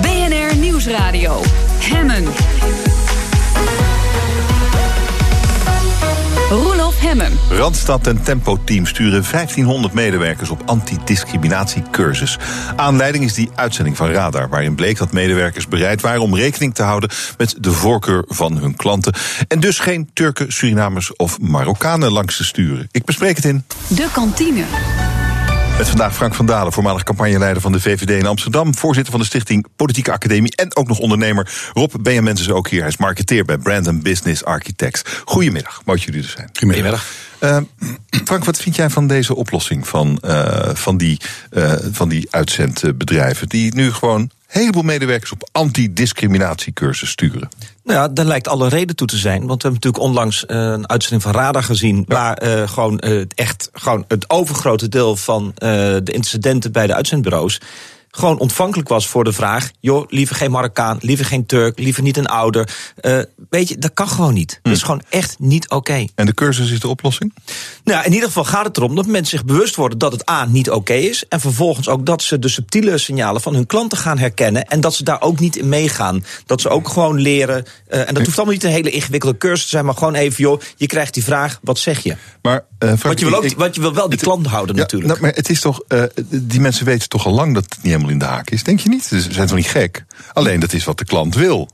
BNR 0.00 0.56
Nieuwsradio. 0.56 1.42
Hemmen. 1.78 2.87
Randstad 7.50 8.06
en 8.06 8.22
Tempo 8.22 8.58
Team 8.64 8.86
sturen 8.86 9.24
1500 9.30 9.94
medewerkers 9.94 10.50
op 10.50 10.62
antidiscriminatiecursus. 10.66 12.38
Aanleiding 12.76 13.24
is 13.24 13.34
die 13.34 13.50
uitzending 13.54 13.96
van 13.96 14.10
Radar, 14.10 14.48
waarin 14.48 14.74
bleek 14.74 14.98
dat 14.98 15.12
medewerkers 15.12 15.68
bereid 15.68 16.00
waren 16.00 16.20
om 16.20 16.34
rekening 16.34 16.74
te 16.74 16.82
houden 16.82 17.10
met 17.36 17.54
de 17.58 17.72
voorkeur 17.72 18.24
van 18.26 18.58
hun 18.58 18.76
klanten. 18.76 19.14
En 19.48 19.60
dus 19.60 19.78
geen 19.78 20.10
Turken, 20.12 20.52
Surinamers 20.52 21.16
of 21.16 21.40
Marokkanen 21.40 22.12
langs 22.12 22.36
te 22.36 22.44
sturen. 22.44 22.88
Ik 22.90 23.04
bespreek 23.04 23.36
het 23.36 23.44
in. 23.44 23.64
De 23.88 24.08
kantine. 24.12 24.64
Met 25.78 25.88
vandaag 25.88 26.14
Frank 26.14 26.34
van 26.34 26.46
Dalen, 26.46 26.72
voormalig 26.72 27.02
campagneleider 27.02 27.62
van 27.62 27.72
de 27.72 27.80
VVD 27.80 28.10
in 28.10 28.26
Amsterdam. 28.26 28.74
Voorzitter 28.74 29.12
van 29.12 29.20
de 29.20 29.26
Stichting 29.26 29.66
Politieke 29.76 30.12
Academie. 30.12 30.56
En 30.56 30.76
ook 30.76 30.88
nog 30.88 30.98
ondernemer. 30.98 31.70
Rob 31.72 31.92
Benjamins 32.00 32.40
is 32.40 32.50
ook 32.50 32.68
hier. 32.68 32.80
Hij 32.80 32.88
is 32.88 32.96
marketeer 32.96 33.44
bij 33.44 33.58
Brand 33.58 34.02
Business 34.02 34.44
Architects. 34.44 35.02
Goedemiddag, 35.24 35.82
mooi 35.84 35.98
dat 35.98 36.06
jullie 36.06 36.22
er 36.22 36.34
zijn. 36.36 36.50
Goedemiddag. 36.52 37.06
Uh, 37.40 37.58
Frank, 38.24 38.44
wat 38.44 38.56
vind 38.58 38.76
jij 38.76 38.90
van 38.90 39.06
deze 39.06 39.34
oplossing 39.34 39.88
van, 39.88 40.22
uh, 40.24 40.70
van, 40.72 40.96
die, 40.96 41.20
uh, 41.50 41.72
van 41.92 42.08
die 42.08 42.26
uitzendbedrijven? 42.30 43.48
Die 43.48 43.74
nu 43.74 43.92
gewoon 43.92 44.30
heleboel 44.48 44.82
medewerkers 44.82 45.32
op 45.32 45.48
antidiscriminatiecursus 45.52 47.10
sturen. 47.10 47.48
Nou 47.84 47.98
ja, 47.98 48.08
daar 48.08 48.24
lijkt 48.24 48.48
alle 48.48 48.68
reden 48.68 48.96
toe 48.96 49.06
te 49.06 49.16
zijn. 49.16 49.46
Want 49.46 49.62
we 49.62 49.68
hebben 49.68 49.72
natuurlijk 49.72 50.04
onlangs 50.04 50.44
uh, 50.46 50.56
een 50.56 50.88
uitzending 50.88 51.22
van 51.22 51.32
Radar 51.32 51.62
gezien. 51.62 51.96
Ja. 51.96 52.14
Waar 52.14 52.42
uh, 52.42 52.68
gewoon 52.68 53.02
uh, 53.04 53.24
echt 53.34 53.70
gewoon 53.72 54.04
het 54.08 54.30
overgrote 54.30 54.88
deel 54.88 55.16
van 55.16 55.52
de 55.54 56.12
incidenten 56.12 56.72
bij 56.72 56.86
de 56.86 56.94
uitzendbureaus 56.94 57.60
gewoon 58.10 58.38
ontvankelijk 58.38 58.88
was 58.88 59.08
voor 59.08 59.24
de 59.24 59.32
vraag: 59.32 59.70
joh, 59.80 60.04
liever 60.08 60.36
geen 60.36 60.50
Marokkaan, 60.50 60.98
liever 61.00 61.24
geen 61.24 61.46
Turk, 61.46 61.78
liever 61.78 62.02
niet 62.02 62.16
een 62.16 62.26
ouder. 62.26 62.76
Uh, 63.02 63.22
weet 63.50 63.68
je, 63.68 63.78
dat 63.78 63.94
kan 63.94 64.08
gewoon 64.08 64.34
niet. 64.34 64.58
Hm. 64.62 64.68
Dat 64.68 64.76
is 64.76 64.82
gewoon 64.82 65.02
echt 65.08 65.38
niet 65.38 65.64
oké. 65.64 65.76
Okay. 65.76 66.08
En 66.14 66.26
de 66.26 66.34
cursus 66.34 66.70
is 66.70 66.80
de 66.80 66.88
oplossing? 66.88 67.34
Nou, 67.84 68.04
in 68.04 68.12
ieder 68.12 68.26
geval 68.26 68.44
gaat 68.44 68.64
het 68.64 68.76
erom 68.76 68.94
dat 68.94 69.06
mensen 69.06 69.38
zich 69.38 69.46
bewust 69.46 69.76
worden 69.76 69.98
dat 69.98 70.12
het 70.12 70.30
A 70.30 70.44
niet 70.44 70.68
oké 70.68 70.78
okay 70.78 71.00
is. 71.00 71.24
En 71.28 71.40
vervolgens 71.40 71.88
ook 71.88 72.06
dat 72.06 72.22
ze 72.22 72.38
de 72.38 72.48
subtiele 72.48 72.98
signalen 72.98 73.40
van 73.40 73.54
hun 73.54 73.66
klanten 73.66 73.98
gaan 73.98 74.18
herkennen. 74.18 74.64
En 74.64 74.80
dat 74.80 74.94
ze 74.94 75.04
daar 75.04 75.22
ook 75.22 75.40
niet 75.40 75.56
in 75.56 75.68
meegaan. 75.68 76.24
Dat 76.46 76.60
ze 76.60 76.68
ook 76.68 76.88
gewoon 76.88 77.20
leren. 77.20 77.64
Uh, 77.88 78.08
en 78.08 78.14
dat 78.14 78.24
hoeft 78.24 78.36
allemaal 78.36 78.54
niet 78.54 78.64
een 78.64 78.70
hele 78.70 78.90
ingewikkelde 78.90 79.38
cursus 79.38 79.62
te 79.62 79.68
zijn, 79.68 79.84
maar 79.84 79.94
gewoon 79.94 80.14
even, 80.14 80.42
joh, 80.42 80.60
je 80.76 80.86
krijgt 80.86 81.14
die 81.14 81.24
vraag: 81.24 81.58
wat 81.62 81.78
zeg 81.78 82.02
je? 82.02 82.16
Maar, 82.42 82.54
uh, 82.54 82.88
Frank, 82.88 83.02
want, 83.02 83.18
je 83.18 83.24
wil 83.24 83.34
ook, 83.34 83.44
ik, 83.44 83.56
want 83.56 83.74
je 83.74 83.80
wil 83.80 83.94
wel 83.94 84.08
die 84.08 84.18
klant 84.18 84.46
houden, 84.46 84.74
ja, 84.74 84.80
natuurlijk. 84.80 85.10
Nou, 85.10 85.22
maar 85.22 85.34
het 85.34 85.48
is 85.48 85.60
toch, 85.60 85.80
die 86.28 86.60
mensen 86.60 86.84
weten 86.84 87.08
toch 87.08 87.26
al 87.26 87.32
lang 87.32 87.54
dat 87.54 87.64
het 87.68 87.82
niet 87.82 87.97
helemaal 88.00 88.22
in 88.22 88.28
de 88.28 88.34
haak 88.34 88.50
is. 88.50 88.62
Denk 88.62 88.80
je 88.80 88.88
niet? 88.88 89.04
Ze 89.04 89.20
zijn 89.20 89.46
toch 89.46 89.56
niet 89.56 89.66
gek? 89.66 90.04
Alleen 90.32 90.60
dat 90.60 90.72
is 90.72 90.84
wat 90.84 90.98
de 90.98 91.04
klant 91.04 91.34
wil. 91.34 91.68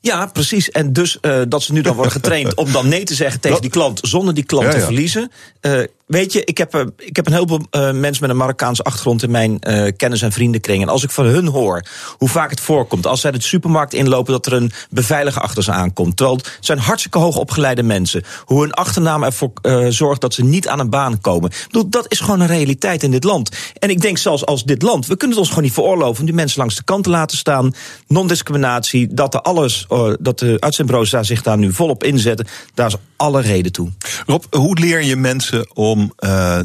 Ja, 0.00 0.26
precies. 0.26 0.70
En 0.70 0.92
dus 0.92 1.18
uh, 1.22 1.42
dat 1.48 1.62
ze 1.62 1.72
nu 1.72 1.80
dan 1.80 1.94
worden 1.94 2.12
getraind 2.12 2.54
om 2.54 2.72
dan 2.72 2.88
nee 2.88 3.04
te 3.04 3.14
zeggen 3.14 3.40
tegen 3.40 3.60
die 3.60 3.70
klant 3.70 4.00
zonder 4.02 4.34
die 4.34 4.44
klant 4.44 4.64
ja, 4.64 4.70
ja. 4.70 4.78
te 4.78 4.84
verliezen. 4.84 5.30
Uh, 5.60 5.82
weet 6.06 6.32
je, 6.32 6.44
ik 6.44 6.58
heb, 6.58 6.74
uh, 6.74 6.82
ik 6.96 7.16
heb 7.16 7.26
een 7.26 7.32
heleboel 7.32 7.60
mensen 7.70 8.16
met 8.20 8.30
een 8.30 8.36
Marokkaanse 8.36 8.82
achtergrond 8.82 9.22
in 9.22 9.30
mijn 9.30 9.58
kennis- 9.96 10.22
en 10.22 10.32
vriendenkring. 10.32 10.82
En 10.82 10.88
als 10.88 11.02
ik 11.02 11.10
van 11.10 11.24
hun 11.24 11.46
hoor 11.46 11.82
hoe 12.18 12.28
vaak 12.28 12.50
het 12.50 12.60
voorkomt, 12.60 13.06
als 13.06 13.20
zij 13.20 13.30
de 13.30 13.42
supermarkt 13.42 13.94
inlopen, 13.94 14.32
dat 14.32 14.46
er 14.46 14.52
een 14.52 14.72
beveiliger 14.90 15.42
achter 15.42 15.62
ze 15.62 15.70
aankomt. 15.70 16.16
Terwijl 16.16 16.36
het 16.36 16.58
zijn 16.60 16.78
hartstikke 16.78 17.18
hoog 17.18 17.36
opgeleide 17.36 17.82
mensen. 17.82 18.22
Hoe 18.44 18.60
hun 18.60 18.72
achternaam 18.72 19.22
ervoor 19.22 19.52
zorgt 19.88 20.20
dat 20.20 20.34
ze 20.34 20.44
niet 20.44 20.68
aan 20.68 20.80
een 20.80 20.90
baan 20.90 21.20
komen. 21.20 21.50
Dat 21.88 22.04
is 22.08 22.20
gewoon 22.20 22.40
een 22.40 22.46
realiteit 22.46 23.02
in 23.02 23.10
dit 23.10 23.24
land. 23.24 23.50
En 23.78 23.90
ik 23.90 24.00
denk 24.00 24.18
zelfs 24.18 24.46
als 24.46 24.64
dit 24.64 24.82
land, 24.82 25.06
we 25.06 25.16
kunnen 25.16 25.28
het 25.36 25.38
ons 25.38 25.48
gewoon 25.48 25.64
niet 25.64 25.72
veroorloven 25.72 26.20
om 26.20 26.26
die 26.26 26.34
mensen 26.34 26.58
langs 26.58 26.76
de 26.76 26.84
kant 26.84 27.04
te 27.04 27.10
laten 27.10 27.36
staan. 27.36 27.74
Non-discriminatie, 28.06 29.14
dat 29.14 29.34
er 29.34 29.40
alles 29.40 29.86
dat 30.20 30.38
de 30.38 30.56
uitzendbureaus 30.58 31.10
zich 31.20 31.42
daar 31.42 31.58
nu 31.58 31.72
volop 31.72 32.04
inzetten, 32.04 32.46
daar 32.74 32.86
is 32.86 32.96
alle 33.16 33.40
reden 33.40 33.72
toe. 33.72 33.90
Rob, 34.26 34.44
hoe 34.50 34.78
leer 34.78 35.02
je 35.02 35.16
mensen 35.16 35.68
om 35.74 35.93
uh, 36.00 36.60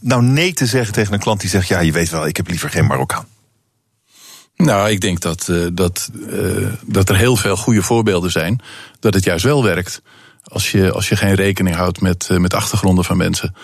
nou 0.00 0.22
nee 0.22 0.52
te 0.52 0.66
zeggen 0.66 0.92
tegen 0.92 1.12
een 1.12 1.18
klant 1.18 1.40
die 1.40 1.50
zegt: 1.50 1.68
Ja, 1.68 1.80
je 1.80 1.92
weet 1.92 2.10
wel, 2.10 2.26
ik 2.26 2.36
heb 2.36 2.48
liever 2.48 2.70
geen 2.70 2.86
Marokkaan? 2.86 3.26
Nou, 4.56 4.90
ik 4.90 5.00
denk 5.00 5.20
dat, 5.20 5.48
uh, 5.50 5.66
dat, 5.72 6.10
uh, 6.14 6.72
dat 6.86 7.08
er 7.08 7.16
heel 7.16 7.36
veel 7.36 7.56
goede 7.56 7.82
voorbeelden 7.82 8.30
zijn 8.30 8.60
dat 9.00 9.14
het 9.14 9.24
juist 9.24 9.44
wel 9.44 9.62
werkt. 9.62 10.02
Als 10.44 10.70
je, 10.70 10.92
als 10.92 11.08
je 11.08 11.16
geen 11.16 11.34
rekening 11.34 11.76
houdt 11.76 12.00
met, 12.00 12.28
met 12.30 12.54
achtergronden 12.54 13.04
van 13.04 13.16
mensen. 13.16 13.54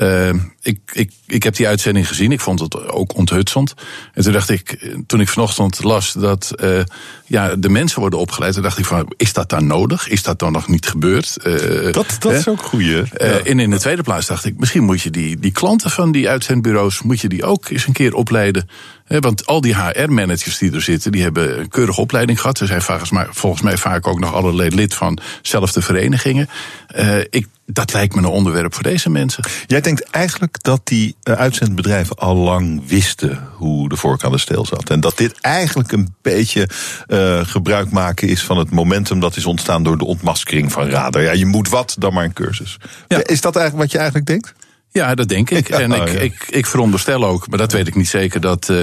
Uh, 0.00 0.28
ik, 0.62 0.78
ik, 0.92 1.12
ik 1.26 1.42
heb 1.42 1.56
die 1.56 1.66
uitzending 1.66 2.08
gezien. 2.08 2.32
Ik 2.32 2.40
vond 2.40 2.60
het 2.60 2.88
ook 2.88 3.16
onthutsend. 3.16 3.74
En 4.12 4.22
toen 4.22 4.32
dacht 4.32 4.50
ik, 4.50 4.94
toen 5.06 5.20
ik 5.20 5.28
vanochtend 5.28 5.82
las 5.82 6.12
dat 6.12 6.52
uh, 6.56 6.80
ja, 7.26 7.56
de 7.56 7.68
mensen 7.68 8.00
worden 8.00 8.18
opgeleid, 8.18 8.54
toen 8.54 8.62
dacht 8.62 8.78
ik 8.78 8.84
van, 8.84 9.12
is 9.16 9.32
dat 9.32 9.48
dan 9.48 9.66
nodig? 9.66 10.08
Is 10.08 10.22
dat 10.22 10.38
dan 10.38 10.52
nog 10.52 10.68
niet 10.68 10.86
gebeurd? 10.86 11.36
Uh, 11.46 11.92
dat 11.92 12.16
dat 12.18 12.32
is 12.32 12.48
ook 12.48 12.62
goed. 12.62 12.84
Ja. 12.84 13.02
En 13.44 13.58
in 13.58 13.70
de 13.70 13.78
tweede 13.78 14.02
plaats 14.02 14.26
dacht 14.26 14.44
ik, 14.44 14.58
misschien 14.58 14.84
moet 14.84 15.02
je 15.02 15.10
die, 15.10 15.38
die 15.38 15.52
klanten 15.52 15.90
van 15.90 16.12
die 16.12 16.28
uitzendbureaus, 16.28 17.02
moet 17.02 17.20
je 17.20 17.28
die 17.28 17.44
ook 17.44 17.68
eens 17.68 17.86
een 17.86 17.92
keer 17.92 18.14
opleiden. 18.14 18.68
Want 19.06 19.46
al 19.46 19.60
die 19.60 19.76
HR-managers 19.76 20.58
die 20.58 20.72
er 20.72 20.82
zitten, 20.82 21.12
die 21.12 21.22
hebben 21.22 21.58
een 21.58 21.68
keurige 21.68 22.00
opleiding 22.00 22.40
gehad. 22.40 22.58
Ze 22.58 22.66
zijn 22.66 22.82
volgens 22.82 23.10
mij, 23.10 23.26
volgens 23.30 23.62
mij 23.62 23.76
vaak 23.76 24.06
ook 24.06 24.20
nog 24.20 24.34
allerlei 24.34 24.74
lid 24.74 24.94
van 24.94 25.18
zelfde 25.42 25.82
verenigingen. 25.82 26.48
Uh, 26.96 27.18
ik, 27.18 27.46
dat 27.66 27.92
lijkt 27.92 28.14
me 28.14 28.20
een 28.20 28.26
onderwerp 28.26 28.74
voor 28.74 28.82
deze 28.82 29.10
mensen. 29.10 29.44
Jij 29.66 29.80
denkt 29.80 30.10
eigenlijk 30.10 30.62
dat 30.62 30.80
die 30.84 31.16
uh, 31.24 31.34
uitzendbedrijven 31.34 32.16
al 32.16 32.36
lang 32.36 32.82
wisten 32.86 33.48
hoe 33.56 33.88
de 33.88 33.96
vork 33.96 34.24
aan 34.24 34.32
de 34.32 34.38
steel 34.38 34.66
zat. 34.66 34.90
En 34.90 35.00
dat 35.00 35.16
dit 35.16 35.40
eigenlijk 35.40 35.92
een 35.92 36.14
beetje 36.22 36.68
uh, 37.08 37.40
gebruik 37.46 37.90
maken 37.90 38.28
is 38.28 38.44
van 38.44 38.58
het 38.58 38.70
momentum 38.70 39.20
dat 39.20 39.36
is 39.36 39.46
ontstaan 39.46 39.82
door 39.82 39.98
de 39.98 40.04
ontmaskering 40.04 40.72
van 40.72 40.88
radar. 40.88 41.22
Ja, 41.22 41.32
je 41.32 41.46
moet 41.46 41.68
wat, 41.68 41.96
dan 41.98 42.12
maar 42.12 42.24
een 42.24 42.32
cursus. 42.32 42.76
Ja. 43.08 43.26
Is 43.26 43.40
dat 43.40 43.56
eigenlijk 43.56 43.84
wat 43.84 43.92
je 43.92 43.98
eigenlijk 43.98 44.26
denkt? 44.26 44.54
Ja, 44.92 45.14
dat 45.14 45.28
denk 45.28 45.50
ik. 45.50 45.68
En 45.82 45.92
ik, 45.92 46.08
ik, 46.08 46.46
ik 46.48 46.66
veronderstel 46.66 47.24
ook, 47.24 47.48
maar 47.48 47.58
dat 47.58 47.72
weet 47.72 47.86
ik 47.86 47.94
niet 47.94 48.08
zeker, 48.08 48.40
dat 48.40 48.68
uh, 48.68 48.80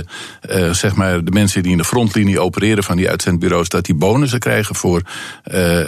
uh, 0.50 0.74
zeg 0.74 0.96
maar 0.96 1.24
de 1.24 1.32
mensen 1.32 1.64
die 1.64 1.72
in 1.72 1.78
de 1.78 1.84
frontlinie 1.84 2.40
opereren 2.40 2.84
van 2.84 2.98
die 2.98 3.10
uitzendbureaus, 3.10 3.70
dat 3.70 3.86
die 3.86 3.96
bonussen 3.96 4.40
krijgen 4.40 4.76
voor 4.76 5.02
uh, 5.52 5.80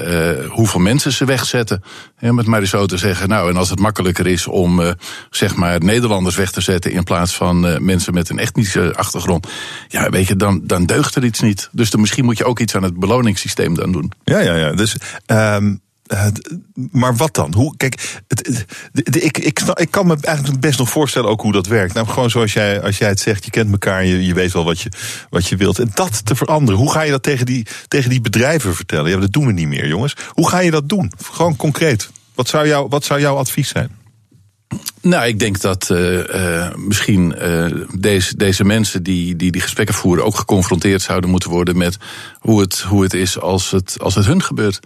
hoeveel 0.48 0.80
mensen 0.80 1.12
ze 1.12 1.26
wegzetten. 1.26 1.84
Ja, 2.20 2.32
met 2.34 2.46
maar 2.46 2.66
zo 2.66 2.86
te 2.86 2.98
zeggen. 2.98 3.30
Nou, 3.30 3.50
en 3.50 3.58
als 3.58 3.70
het 3.70 3.80
makkelijker 3.80 4.28
is 4.28 4.48
om 4.48 4.96
zeg 5.30 5.56
maar 5.56 5.84
Nederlanders 5.84 6.36
weg 6.36 6.52
te 6.52 6.62
zetten 6.62 6.92
in 6.92 7.04
plaats 7.04 7.36
van 7.36 7.86
mensen 7.86 8.14
met 8.14 8.30
een 8.30 8.40
etnische 8.40 8.94
achtergrond, 8.96 9.48
ja, 9.88 10.10
weet 10.10 10.28
je, 10.28 10.36
dan, 10.36 10.62
dan 10.64 10.86
deugt 10.86 11.16
er 11.16 11.24
iets 11.24 11.40
niet. 11.40 11.70
Dus 11.72 11.90
dan, 11.90 12.02
misschien 12.02 12.26
moet 12.26 12.38
je 12.38 12.46
ook 12.46 12.60
iets 12.60 12.76
aan 12.76 12.84
het 12.84 13.00
beloningssysteem 13.00 13.74
dan 13.74 13.92
doen. 13.92 14.12
Ja, 14.24 14.40
ja, 14.40 14.56
ja. 14.56 14.72
Dus. 14.72 14.96
Um 15.28 15.82
uh, 16.14 16.26
maar 16.92 17.16
wat 17.16 17.36
dan? 17.36 17.54
Hoe, 17.54 17.78
kijk, 17.78 18.22
het, 18.28 18.48
het, 18.48 18.66
de, 19.14 19.22
ik, 19.22 19.38
ik, 19.38 19.60
ik 19.60 19.92
kan 19.92 20.08
me 20.08 20.18
eigenlijk 20.22 20.60
best 20.60 20.80
nog 20.80 20.90
voorstellen 20.90 21.30
ook 21.30 21.42
hoe 21.42 21.52
dat 21.52 21.68
werkt. 21.68 21.94
Nou, 21.94 22.08
gewoon 22.08 22.30
zoals 22.30 22.54
jij, 22.54 22.82
als 22.82 22.98
jij 22.98 23.10
het 23.10 23.20
zegt, 23.20 23.46
je 23.46 23.52
kent 23.52 23.72
elkaar, 23.72 24.06
je, 24.06 24.26
je 24.26 24.34
weet 24.34 24.52
wel 24.52 24.64
wat 24.64 24.80
je, 24.80 24.92
wat 25.30 25.48
je 25.48 25.56
wilt. 25.56 25.80
En 25.80 25.92
dat 25.94 26.26
te 26.26 26.36
veranderen, 26.36 26.80
hoe 26.80 26.92
ga 26.92 27.02
je 27.02 27.12
dat 27.12 27.24
tegen 27.24 27.46
die, 27.46 27.68
tegen 27.88 28.10
die 28.10 28.22
bedrijven 28.22 28.76
vertellen? 28.76 29.12
Ja, 29.12 29.18
dat 29.18 29.32
doen 29.32 29.46
we 29.46 29.52
niet 29.52 29.68
meer, 29.68 29.88
jongens. 29.88 30.16
Hoe 30.30 30.50
ga 30.50 30.60
je 30.60 30.72
dat 30.72 30.90
doen? 30.90 31.12
Gewoon 31.32 31.56
concreet. 31.56 32.10
Wat 32.36 32.48
zou, 32.48 32.68
jou, 32.68 32.88
wat 32.90 33.04
zou 33.04 33.20
jouw 33.20 33.36
advies 33.36 33.70
zijn? 33.70 34.00
Nou, 35.02 35.28
ik 35.28 35.40
denk 35.40 35.62
dat 35.62 35.90
uh, 35.92 36.28
uh, 36.28 36.76
misschien 36.76 37.36
uh, 37.42 37.66
deze, 37.98 38.38
deze 38.38 38.64
mensen 38.64 39.04
die, 39.04 39.36
die 39.36 39.52
die 39.52 39.62
gesprekken 39.62 39.96
voeren 39.96 40.26
ook 40.26 40.36
geconfronteerd 40.36 41.02
zouden 41.02 41.30
moeten 41.30 41.50
worden 41.50 41.78
met 41.78 41.98
hoe 42.40 42.60
het, 42.60 42.80
hoe 42.80 43.04
het 43.04 43.14
is 43.14 43.40
als 43.40 43.72
het, 43.72 43.98
als 44.00 44.16
het 44.16 44.26
hun 44.26 44.44
gebeurt. 44.44 44.80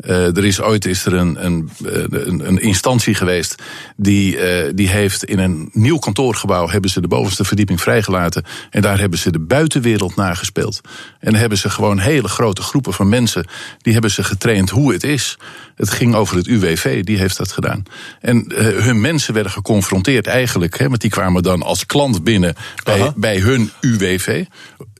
Er 0.00 0.44
is 0.44 0.60
ooit 0.60 0.86
is 0.86 1.06
er 1.06 1.14
een, 1.14 1.44
een, 1.44 1.70
een, 2.10 2.46
een 2.46 2.58
instantie 2.58 3.14
geweest 3.14 3.62
die, 3.96 4.38
die 4.74 4.88
heeft 4.88 5.24
in 5.24 5.38
een 5.38 5.68
nieuw 5.72 5.98
kantoorgebouw 5.98 6.68
hebben 6.68 6.90
ze 6.90 7.00
de 7.00 7.08
bovenste 7.08 7.44
verdieping 7.44 7.80
vrijgelaten 7.80 8.44
en 8.70 8.82
daar 8.82 8.98
hebben 8.98 9.18
ze 9.18 9.30
de 9.30 9.38
buitenwereld 9.38 10.16
nagespeeld. 10.16 10.80
En 11.18 11.34
hebben 11.34 11.58
ze 11.58 11.70
gewoon 11.70 11.98
hele 11.98 12.28
grote 12.28 12.62
groepen 12.62 12.92
van 12.92 13.08
mensen 13.08 13.46
die 13.78 13.92
hebben 13.92 14.10
ze 14.10 14.24
getraind 14.24 14.70
hoe 14.70 14.92
het 14.92 15.04
is. 15.04 15.38
Het 15.74 15.90
ging 15.90 16.14
over 16.14 16.36
het 16.36 16.46
UWV, 16.46 17.04
die 17.04 17.18
heeft 17.18 17.36
dat 17.36 17.52
gedaan. 17.52 17.82
En 18.20 18.52
hun 18.56 19.00
mensen 19.00 19.34
werden 19.34 19.52
geconfronteerd 19.60 20.26
eigenlijk, 20.26 20.78
hè, 20.78 20.88
want 20.88 21.00
die 21.00 21.10
kwamen 21.10 21.42
dan 21.42 21.62
als 21.62 21.86
klant 21.86 22.24
binnen 22.24 22.54
bij, 22.84 23.12
bij 23.16 23.38
hun 23.38 23.70
UWV. 23.80 24.44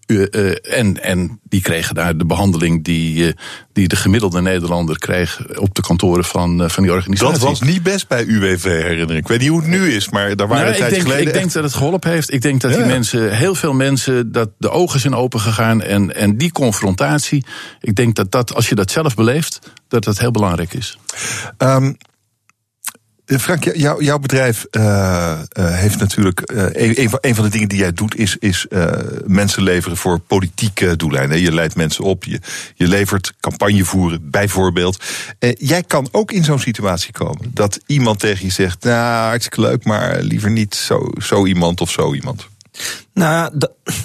Uh, 0.07 0.79
en, 0.79 1.03
en 1.03 1.41
die 1.43 1.61
kregen 1.61 1.95
daar 1.95 2.17
de 2.17 2.27
behandeling 2.27 2.85
die, 2.85 3.27
uh, 3.27 3.33
die 3.73 3.89
de 3.89 3.97
gemiddelde 3.97 4.41
Nederlander 4.41 4.99
kreeg 4.99 5.41
op 5.57 5.75
de 5.75 5.83
kantoren 5.83 6.25
van, 6.25 6.63
uh, 6.63 6.69
van 6.69 6.83
die 6.83 6.93
organisatie. 6.93 7.39
Dat 7.39 7.49
was 7.49 7.61
niet 7.61 7.83
best 7.83 8.09
bij 8.09 8.25
UWV, 8.25 8.63
herinner 8.65 9.17
ik. 9.17 9.23
Ik 9.23 9.29
weet 9.29 9.41
niet 9.41 9.49
hoe 9.49 9.61
het 9.61 9.69
nu 9.69 9.93
is, 9.93 10.09
maar 10.09 10.37
daar 10.37 10.49
waren 10.49 10.65
nou, 10.65 10.77
tijd 10.77 10.91
denk, 10.91 11.03
geleden. 11.03 11.27
Ik 11.27 11.33
denk 11.33 11.53
dat 11.53 11.65
het 11.65 11.75
geholpen 11.75 12.11
heeft. 12.11 12.33
Ik 12.33 12.43
denk 12.43 12.61
dat 12.61 12.71
ja. 12.71 12.77
die 12.77 12.87
mensen, 12.87 13.37
heel 13.37 13.55
veel 13.55 13.73
mensen, 13.73 14.33
dat 14.33 14.51
de 14.59 14.71
ogen 14.71 15.01
zijn 15.01 15.15
open 15.15 15.41
gegaan. 15.41 15.83
En, 15.83 16.15
en 16.15 16.37
die 16.37 16.53
confrontatie, 16.53 17.45
ik 17.81 17.95
denk 17.95 18.15
dat 18.15 18.31
dat, 18.31 18.55
als 18.55 18.69
je 18.69 18.75
dat 18.75 18.91
zelf 18.91 19.15
beleeft, 19.15 19.59
dat 19.89 20.05
dat 20.05 20.19
heel 20.19 20.31
belangrijk 20.31 20.75
is. 20.75 20.99
Um, 21.59 21.97
Frank, 23.39 23.75
jou, 23.75 24.05
jouw 24.05 24.19
bedrijf 24.19 24.67
uh, 24.71 24.83
uh, 24.83 25.75
heeft 25.75 25.99
natuurlijk. 25.99 26.43
Een, 26.45 27.09
een, 27.21 27.35
van 27.35 27.45
de 27.45 27.51
dingen 27.51 27.69
die 27.69 27.79
jij 27.79 27.93
doet, 27.93 28.17
is, 28.17 28.37
is 28.37 28.67
mensen 29.27 29.63
leveren 29.63 29.97
voor 29.97 30.19
politieke 30.19 30.97
doeleinden. 30.97 31.41
Je 31.41 31.53
leidt 31.53 31.77
mensen 31.77 32.05
op, 32.05 32.25
je, 32.25 32.41
je 32.75 32.89
levert 32.89 33.33
campagne 33.41 33.85
voeren, 33.85 34.31
bijvoorbeeld. 34.31 35.05
jij 35.59 35.83
kan 35.83 36.09
ook 36.11 36.33
in 36.33 36.45
zo'n 36.45 36.59
situatie 36.59 37.13
komen 37.13 37.51
dat 37.55 37.81
iemand 37.87 38.19
tegen 38.19 38.47
je 38.47 38.53
zegt: 38.53 38.85
Nou, 38.85 39.29
hartstikke 39.29 39.61
leuk, 39.61 39.85
maar 39.85 40.21
liever 40.21 40.51
niet 40.51 40.75
zo, 40.75 41.11
zo 41.19 41.47
iemand 41.47 41.81
of 41.81 41.91
zo 41.91 42.15
iemand. 42.15 42.49
Nou, 43.15 43.53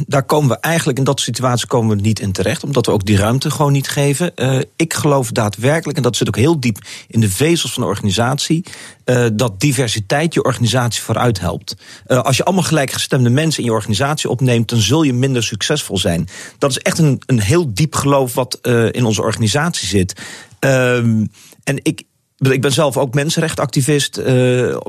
daar 0.08 0.24
komen 0.24 0.50
we 0.50 0.60
eigenlijk 0.60 0.98
in 0.98 1.04
dat 1.04 1.20
situatie 1.20 1.68
komen 1.68 1.96
we 1.96 2.02
niet 2.02 2.20
in 2.20 2.32
terecht, 2.32 2.64
omdat 2.64 2.86
we 2.86 2.92
ook 2.92 3.06
die 3.06 3.18
ruimte 3.18 3.52
gewoon 3.52 3.72
niet 3.72 3.88
geven. 3.88 4.32
Uh, 4.36 4.62
ik 4.76 4.94
geloof 4.94 5.32
daadwerkelijk, 5.32 5.98
en 5.98 6.04
dat 6.04 6.16
zit 6.16 6.28
ook 6.28 6.36
heel 6.36 6.60
diep 6.60 6.78
in 7.08 7.20
de 7.20 7.30
vezels 7.30 7.74
van 7.74 7.84
de 7.84 7.90
organisatie, 7.90 8.66
uh, 9.06 9.26
dat 9.34 9.60
diversiteit 9.60 10.34
je 10.34 10.44
organisatie 10.44 11.02
vooruit 11.02 11.40
helpt. 11.40 11.76
Uh, 12.08 12.22
als 12.22 12.38
je 12.38 12.44
allemaal 12.44 12.64
gelijkgestemde 12.64 13.30
mensen 13.30 13.60
in 13.60 13.70
je 13.70 13.76
organisatie 13.76 14.30
opneemt, 14.30 14.70
dan 14.70 14.80
zul 14.80 15.04
je 15.04 15.14
minder 15.14 15.44
succesvol 15.44 15.98
zijn. 15.98 16.28
Dat 16.58 16.70
is 16.70 16.78
echt 16.78 16.98
een, 16.98 17.22
een 17.26 17.42
heel 17.42 17.74
diep 17.74 17.96
geloof 17.96 18.34
wat 18.34 18.60
in 18.92 19.06
onze 19.06 19.22
organisatie 19.22 19.88
zit. 19.88 20.22
Ehm, 20.60 21.26
en 21.64 21.80
ik, 21.82 22.04
ik 22.38 22.62
ben 22.62 22.72
zelf 22.72 22.98
ook 22.98 23.14
mensenrechtenactivist, 23.14 24.18
in 24.18 24.82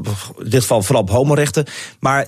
dit 0.44 0.60
geval 0.60 0.82
vooral 0.82 1.02
op 1.02 1.10
homorechten, 1.10 1.64
maar 2.00 2.26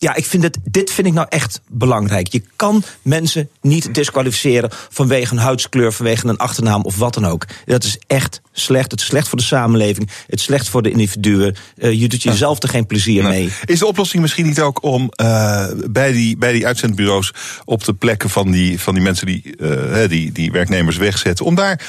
ja, 0.00 0.14
ik 0.14 0.24
vind 0.24 0.42
het, 0.42 0.58
dit 0.64 0.90
vind 0.90 1.06
ik 1.06 1.12
nou 1.12 1.26
echt 1.28 1.60
belangrijk. 1.68 2.28
Je 2.28 2.42
kan 2.56 2.82
mensen 3.02 3.48
niet 3.60 3.94
disqualificeren 3.94 4.70
vanwege 4.88 5.32
een 5.32 5.40
huidskleur, 5.40 5.92
vanwege 5.92 6.28
een 6.28 6.36
achternaam 6.36 6.82
of 6.82 6.96
wat 6.96 7.14
dan 7.14 7.26
ook. 7.26 7.44
Dat 7.64 7.84
is 7.84 7.98
echt 8.06 8.40
slecht. 8.52 8.90
Het 8.90 9.00
is 9.00 9.06
slecht 9.06 9.28
voor 9.28 9.38
de 9.38 9.44
samenleving. 9.44 10.10
Het 10.26 10.38
is 10.38 10.44
slecht 10.44 10.68
voor 10.68 10.82
de 10.82 10.90
individuen. 10.90 11.56
Uh, 11.76 11.92
je 12.00 12.08
doet 12.08 12.22
jezelf 12.22 12.62
er 12.62 12.68
geen 12.68 12.86
plezier 12.86 13.22
nee. 13.22 13.32
mee. 13.32 13.52
Is 13.64 13.78
de 13.78 13.86
oplossing 13.86 14.22
misschien 14.22 14.46
niet 14.46 14.60
ook 14.60 14.82
om 14.82 15.10
uh, 15.20 15.66
bij, 15.90 16.12
die, 16.12 16.36
bij 16.36 16.52
die 16.52 16.66
uitzendbureaus 16.66 17.34
op 17.64 17.84
de 17.84 17.94
plekken 17.94 18.30
van 18.30 18.50
die, 18.50 18.80
van 18.80 18.94
die 18.94 19.02
mensen 19.02 19.26
die, 19.26 19.54
uh, 19.58 20.08
die, 20.08 20.32
die 20.32 20.52
werknemers 20.52 20.96
wegzetten, 20.96 21.44
om 21.44 21.54
daar 21.54 21.80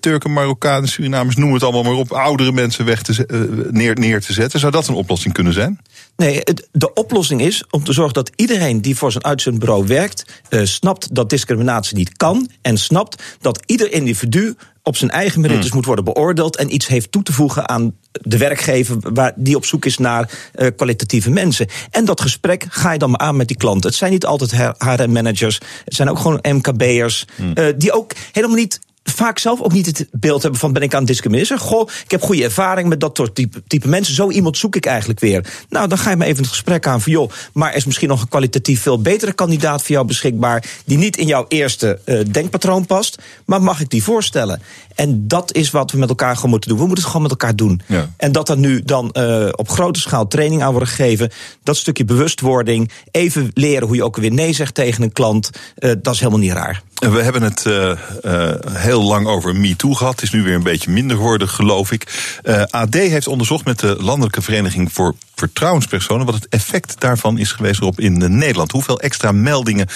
Turken, 0.00 0.32
Marokkanen, 0.32 0.88
Surinamers, 0.88 1.36
noem 1.36 1.52
het 1.52 1.62
allemaal 1.62 1.82
maar 1.82 1.92
op, 1.92 2.12
oudere 2.12 2.52
mensen 2.52 2.84
weg 2.84 3.02
te, 3.02 3.68
neer, 3.70 3.98
neer 3.98 4.20
te 4.20 4.32
zetten? 4.32 4.60
Zou 4.60 4.72
dat 4.72 4.88
een 4.88 4.94
oplossing 4.94 5.34
kunnen 5.34 5.52
zijn? 5.52 5.80
Nee, 6.22 6.42
de 6.72 6.92
oplossing 6.92 7.40
is 7.40 7.64
om 7.70 7.84
te 7.84 7.92
zorgen 7.92 8.14
dat 8.14 8.30
iedereen 8.36 8.82
die 8.82 8.96
voor 8.96 9.12
zijn 9.12 9.24
uitzendbureau 9.24 9.86
werkt, 9.86 10.42
uh, 10.50 10.64
snapt 10.64 11.14
dat 11.14 11.30
discriminatie 11.30 11.96
niet 11.96 12.16
kan. 12.16 12.50
En 12.62 12.78
snapt 12.78 13.22
dat 13.40 13.62
ieder 13.66 13.92
individu 13.92 14.56
op 14.82 14.96
zijn 14.96 15.10
eigen 15.10 15.40
merites 15.40 15.66
hmm. 15.66 15.74
moet 15.74 15.84
worden 15.84 16.04
beoordeeld 16.04 16.56
en 16.56 16.74
iets 16.74 16.86
heeft 16.86 17.12
toe 17.12 17.22
te 17.22 17.32
voegen 17.32 17.68
aan 17.68 17.96
de 18.10 18.38
werkgever 18.38 18.96
waar 19.14 19.32
die 19.36 19.56
op 19.56 19.66
zoek 19.66 19.84
is 19.84 19.98
naar 19.98 20.30
uh, 20.54 20.68
kwalitatieve 20.76 21.30
mensen. 21.30 21.66
En 21.90 22.04
dat 22.04 22.20
gesprek 22.20 22.66
ga 22.68 22.92
je 22.92 22.98
dan 22.98 23.10
maar 23.10 23.20
aan 23.20 23.36
met 23.36 23.48
die 23.48 23.56
klanten. 23.56 23.88
Het 23.88 23.98
zijn 23.98 24.12
niet 24.12 24.26
altijd 24.26 24.74
HRM-managers, 24.78 25.60
het 25.84 25.94
zijn 25.94 26.10
ook 26.10 26.18
gewoon 26.18 26.38
MKB'ers, 26.42 27.24
hmm. 27.36 27.52
uh, 27.54 27.66
die 27.76 27.92
ook 27.92 28.12
helemaal 28.32 28.56
niet 28.56 28.80
vaak 29.10 29.38
zelf 29.38 29.60
ook 29.60 29.72
niet 29.72 29.86
het 29.86 30.08
beeld 30.12 30.42
hebben 30.42 30.60
van 30.60 30.72
ben 30.72 30.82
ik 30.82 30.92
aan 30.92 30.98
het 30.98 31.08
discrimineren. 31.08 31.58
Goh, 31.58 31.88
ik 32.04 32.10
heb 32.10 32.22
goede 32.22 32.44
ervaring 32.44 32.88
met 32.88 33.00
dat 33.00 33.16
soort 33.16 33.34
type, 33.34 33.62
type, 33.66 33.88
mensen. 33.88 34.14
Zo 34.14 34.30
iemand 34.30 34.58
zoek 34.58 34.76
ik 34.76 34.86
eigenlijk 34.86 35.20
weer. 35.20 35.46
Nou, 35.68 35.88
dan 35.88 35.98
ga 35.98 36.10
je 36.10 36.16
maar 36.16 36.26
even 36.26 36.42
het 36.42 36.50
gesprek 36.50 36.86
aan 36.86 37.00
van 37.00 37.12
joh, 37.12 37.30
maar 37.52 37.70
er 37.70 37.76
is 37.76 37.84
misschien 37.84 38.08
nog 38.08 38.20
een 38.20 38.28
kwalitatief 38.28 38.82
veel 38.82 39.00
betere 39.00 39.32
kandidaat 39.32 39.82
voor 39.82 39.90
jou 39.90 40.06
beschikbaar 40.06 40.64
die 40.84 40.98
niet 40.98 41.16
in 41.16 41.26
jouw 41.26 41.44
eerste 41.48 41.98
uh, 42.04 42.20
denkpatroon 42.30 42.86
past, 42.86 43.22
maar 43.44 43.62
mag 43.62 43.80
ik 43.80 43.90
die 43.90 44.02
voorstellen? 44.02 44.62
En 44.94 45.28
dat 45.28 45.54
is 45.54 45.70
wat 45.70 45.90
we 45.90 45.98
met 45.98 46.08
elkaar 46.08 46.34
gewoon 46.34 46.50
moeten 46.50 46.68
doen. 46.68 46.78
We 46.78 46.86
moeten 46.86 47.04
het 47.04 47.12
gewoon 47.12 47.28
met 47.28 47.40
elkaar 47.40 47.56
doen. 47.56 47.80
Ja. 47.86 48.10
En 48.16 48.32
dat 48.32 48.48
er 48.48 48.58
nu 48.58 48.82
dan 48.82 49.10
uh, 49.12 49.48
op 49.52 49.68
grote 49.68 50.00
schaal 50.00 50.26
training 50.26 50.62
aan 50.62 50.72
wordt 50.72 50.88
gegeven, 50.88 51.30
dat 51.62 51.76
stukje 51.76 52.04
bewustwording, 52.04 52.90
even 53.10 53.50
leren 53.54 53.86
hoe 53.86 53.96
je 53.96 54.04
ook 54.04 54.16
weer 54.16 54.32
nee 54.32 54.52
zegt 54.52 54.74
tegen 54.74 55.02
een 55.02 55.12
klant, 55.12 55.50
uh, 55.78 55.92
dat 56.02 56.14
is 56.14 56.20
helemaal 56.20 56.40
niet 56.40 56.52
raar. 56.52 56.82
We 56.98 57.22
hebben 57.22 57.42
het 57.42 57.64
uh, 57.64 57.92
uh, 58.22 58.54
heel 58.70 59.02
lang 59.02 59.26
over 59.26 59.56
MeToo 59.56 59.92
gehad. 59.92 60.12
Het 60.12 60.22
is 60.22 60.30
nu 60.30 60.42
weer 60.42 60.54
een 60.54 60.62
beetje 60.62 60.90
minder 60.90 61.16
geworden, 61.16 61.48
geloof 61.48 61.92
ik. 61.92 62.36
Uh, 62.42 62.62
AD 62.62 62.94
heeft 62.94 63.26
onderzocht 63.26 63.64
met 63.64 63.78
de 63.78 63.96
Landelijke 64.00 64.42
Vereniging 64.42 64.92
voor 64.92 65.14
Vertrouwenspersonen... 65.34 66.26
wat 66.26 66.34
het 66.34 66.48
effect 66.48 67.00
daarvan 67.00 67.38
is 67.38 67.52
geweest 67.52 67.82
op 67.82 68.00
in 68.00 68.38
Nederland. 68.38 68.72
Hoeveel 68.72 69.00
extra 69.00 69.32
meldingen 69.32 69.86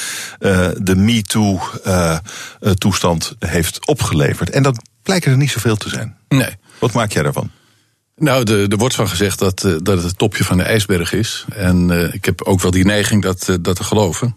de 0.78 0.94
MeToo-toestand 0.96 3.34
heeft 3.38 3.86
opgeleverd. 3.86 4.50
En 4.50 4.62
dat 4.62 4.82
blijkt 5.02 5.24
er 5.24 5.36
niet 5.36 5.50
zoveel 5.50 5.76
te 5.76 5.88
zijn. 5.88 6.16
Nee. 6.28 6.56
Wat 6.78 6.92
maak 6.92 7.12
jij 7.12 7.22
daarvan? 7.22 7.50
Nou, 8.16 8.66
er 8.68 8.76
wordt 8.76 8.94
van 8.94 9.08
gezegd 9.08 9.38
dat, 9.38 9.60
dat 9.60 9.86
het 9.86 10.02
het 10.02 10.18
topje 10.18 10.44
van 10.44 10.56
de 10.56 10.62
ijsberg 10.62 11.12
is. 11.12 11.44
En 11.54 12.10
ik 12.12 12.24
heb 12.24 12.42
ook 12.42 12.60
wel 12.60 12.70
die 12.70 12.84
neiging 12.84 13.22
dat, 13.22 13.58
dat 13.60 13.76
te 13.76 13.84
geloven. 13.84 14.36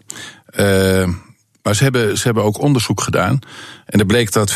Maar 1.65 1.75
ze 1.75 1.83
hebben, 1.83 2.17
ze 2.17 2.23
hebben 2.23 2.43
ook 2.43 2.59
onderzoek 2.59 3.01
gedaan. 3.01 3.39
En 3.85 3.99
er 3.99 4.05
bleek 4.05 4.31
dat 4.31 4.51
50% 4.51 4.55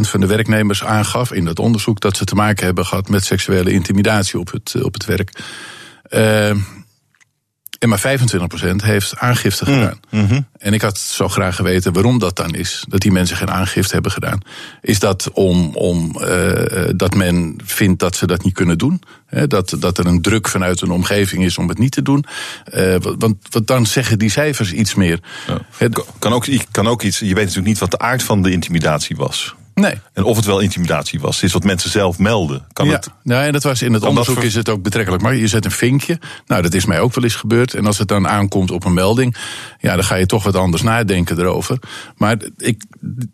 van 0.00 0.20
de 0.20 0.26
werknemers 0.26 0.84
aangaf 0.84 1.32
in 1.32 1.44
dat 1.44 1.58
onderzoek 1.58 2.00
dat 2.00 2.16
ze 2.16 2.24
te 2.24 2.34
maken 2.34 2.64
hebben 2.64 2.86
gehad 2.86 3.08
met 3.08 3.24
seksuele 3.24 3.70
intimidatie 3.70 4.38
op 4.38 4.52
het, 4.52 4.82
op 4.82 4.92
het 4.92 5.04
werk. 5.04 5.40
Uh, 6.10 6.50
en 7.78 7.88
maar 7.88 8.18
25% 8.18 8.76
heeft 8.76 9.16
aangifte 9.16 9.64
gedaan. 9.64 10.00
Mm 10.10 10.26
-hmm. 10.26 10.46
En 10.58 10.72
ik 10.72 10.80
had 10.80 10.98
zo 10.98 11.28
graag 11.28 11.56
geweten 11.56 11.92
waarom 11.92 12.18
dat 12.18 12.36
dan 12.36 12.54
is. 12.54 12.84
Dat 12.88 13.00
die 13.00 13.12
mensen 13.12 13.36
geen 13.36 13.50
aangifte 13.50 13.92
hebben 13.92 14.12
gedaan. 14.12 14.40
Is 14.82 14.98
dat 14.98 15.30
om, 15.32 15.74
om 15.74 16.16
uh, 16.20 16.88
dat 16.96 17.14
men 17.14 17.60
vindt 17.64 18.00
dat 18.00 18.16
ze 18.16 18.26
dat 18.26 18.44
niet 18.44 18.54
kunnen 18.54 18.78
doen? 18.78 19.02
He, 19.26 19.46
dat, 19.46 19.76
dat 19.78 19.98
er 19.98 20.06
een 20.06 20.22
druk 20.22 20.48
vanuit 20.48 20.80
een 20.80 20.90
omgeving 20.90 21.44
is 21.44 21.58
om 21.58 21.68
het 21.68 21.78
niet 21.78 21.92
te 21.92 22.02
doen? 22.02 22.24
Uh, 22.74 22.96
want, 23.18 23.36
want 23.50 23.66
dan 23.66 23.86
zeggen 23.86 24.18
die 24.18 24.30
cijfers 24.30 24.72
iets 24.72 24.94
meer. 24.94 25.20
Ja. 25.78 25.88
Kan, 26.18 26.32
ook, 26.32 26.46
kan 26.70 26.88
ook 26.88 27.02
iets. 27.02 27.18
Je 27.18 27.26
weet 27.26 27.36
natuurlijk 27.36 27.66
niet 27.66 27.78
wat 27.78 27.90
de 27.90 27.98
aard 27.98 28.22
van 28.22 28.42
de 28.42 28.50
intimidatie 28.50 29.16
was. 29.16 29.54
Nee. 29.80 30.00
En 30.12 30.24
of 30.24 30.36
het 30.36 30.44
wel 30.44 30.60
intimidatie 30.60 31.20
was. 31.20 31.42
Is 31.42 31.52
wat 31.52 31.64
mensen 31.64 31.90
zelf 31.90 32.18
melden. 32.18 32.66
Kan 32.72 32.86
ja, 32.86 32.92
het, 32.92 33.10
nou, 33.22 33.46
en 33.46 33.52
dat 33.52 33.62
was 33.62 33.82
in 33.82 33.92
het 33.92 34.02
onderzoek 34.02 34.42
is 34.42 34.54
het 34.54 34.68
ook 34.68 34.82
betrekkelijk. 34.82 35.22
Maar 35.22 35.34
je 35.34 35.46
zet 35.46 35.64
een 35.64 35.70
vinkje. 35.70 36.18
Nou, 36.46 36.62
dat 36.62 36.74
is 36.74 36.84
mij 36.84 37.00
ook 37.00 37.14
wel 37.14 37.24
eens 37.24 37.34
gebeurd. 37.34 37.74
En 37.74 37.86
als 37.86 37.98
het 37.98 38.08
dan 38.08 38.28
aankomt 38.28 38.70
op 38.70 38.84
een 38.84 38.94
melding. 38.94 39.36
Ja, 39.80 39.94
dan 39.94 40.04
ga 40.04 40.14
je 40.14 40.26
toch 40.26 40.42
wat 40.44 40.56
anders 40.56 40.82
nadenken 40.82 41.38
erover. 41.38 41.78
Maar 42.16 42.36
ik, 42.56 42.84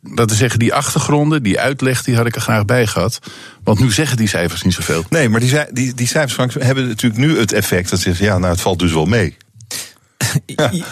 dat 0.03 0.29
te 0.29 0.35
zeggen, 0.35 0.59
die 0.59 0.75
achtergronden, 0.75 1.43
die 1.43 1.61
uitleg, 1.61 2.03
die 2.03 2.16
had 2.16 2.27
ik 2.27 2.35
er 2.35 2.41
graag 2.41 2.65
bij 2.65 2.87
gehad. 2.87 3.19
Want 3.65 3.79
nu 3.81 3.93
zeggen 3.93 4.16
die 4.16 4.29
cijfers 4.29 4.62
niet 4.62 4.75
zoveel. 4.75 5.05
Nee, 5.09 5.29
maar 5.29 5.41
die, 5.41 5.65
die, 5.73 5.95
die 5.95 6.07
cijfers 6.07 6.33
Frank, 6.33 6.53
hebben 6.53 6.89
natuurlijk 6.89 7.21
nu 7.21 7.39
het 7.39 7.53
effect 7.53 7.91
dat 7.91 7.99
ze 7.99 8.09
zeggen, 8.09 8.27
ja, 8.27 8.39
nou, 8.39 8.53
het 8.53 8.61
valt 8.61 8.79
dus 8.79 8.93
wel 8.93 9.07
mee. 9.07 9.37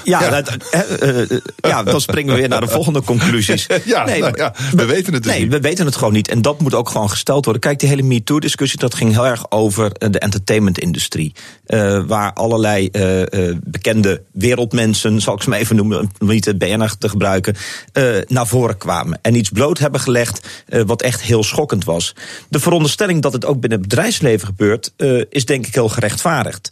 Ja, 0.05 0.31
dat- 0.31 0.57
eh, 0.71 1.21
eh, 1.21 1.41
ja, 1.57 1.83
dan 1.83 2.01
springen 2.01 2.35
we 2.35 2.41
weer 2.41 2.49
naar 2.49 2.61
de 2.61 2.69
volgende 2.69 3.03
conclusies. 3.03 3.67
Ja, 3.85 4.05
nou 4.05 4.33
ja, 4.37 4.55
we 4.73 4.85
weten 4.85 5.13
het 5.13 5.23
dus 5.23 5.33
Nee, 5.33 5.41
niet. 5.43 5.51
we 5.53 5.61
weten 5.61 5.87
het 5.87 5.97
gewoon 5.97 6.13
niet. 6.13 6.29
En 6.29 6.43
dat 6.43 6.61
moet 6.61 6.75
ook 6.75 6.89
gewoon 6.89 7.11
gesteld 7.11 7.45
worden. 7.45 7.63
Kijk, 7.63 7.79
die 7.79 7.89
hele 7.89 8.03
MeToo-discussie, 8.03 8.79
dat 8.79 8.95
ging 8.95 9.13
heel 9.13 9.27
erg 9.27 9.51
over 9.51 9.93
eh, 9.93 10.11
de 10.11 10.19
entertainment-industrie. 10.19 11.33
Waar 12.07 12.33
allerlei 12.33 12.91
bekende 13.65 14.23
wereldmensen, 14.33 15.21
zal 15.21 15.35
ik 15.35 15.43
ze 15.43 15.49
maar 15.49 15.59
even 15.59 15.77
noemen, 15.77 16.11
om 16.19 16.29
niet 16.29 16.45
het 16.45 16.59
BNR 16.59 16.95
te 16.99 17.09
gebruiken, 17.09 17.57
naar 18.27 18.47
voren 18.47 18.77
kwamen. 18.77 19.19
En 19.23 19.35
iets 19.35 19.49
bloot 19.51 19.79
hebben 19.79 20.01
gelegd 20.01 20.49
wat 20.87 21.03
echt 21.03 21.23
heel 21.23 21.43
schokkend 21.45 21.85
was. 21.85 22.15
De 22.49 22.61
veronderstelling 22.61 23.23
dat 23.23 23.33
het 23.33 23.45
ook 23.45 23.61
binnen 23.61 23.79
het 23.79 23.89
bedrijfsleven 23.89 24.47
gebeurt, 24.47 24.93
is 25.31 25.45
denk 25.45 25.67
ik 25.67 25.75
heel 25.75 25.89
gerechtvaardigd. 25.89 26.71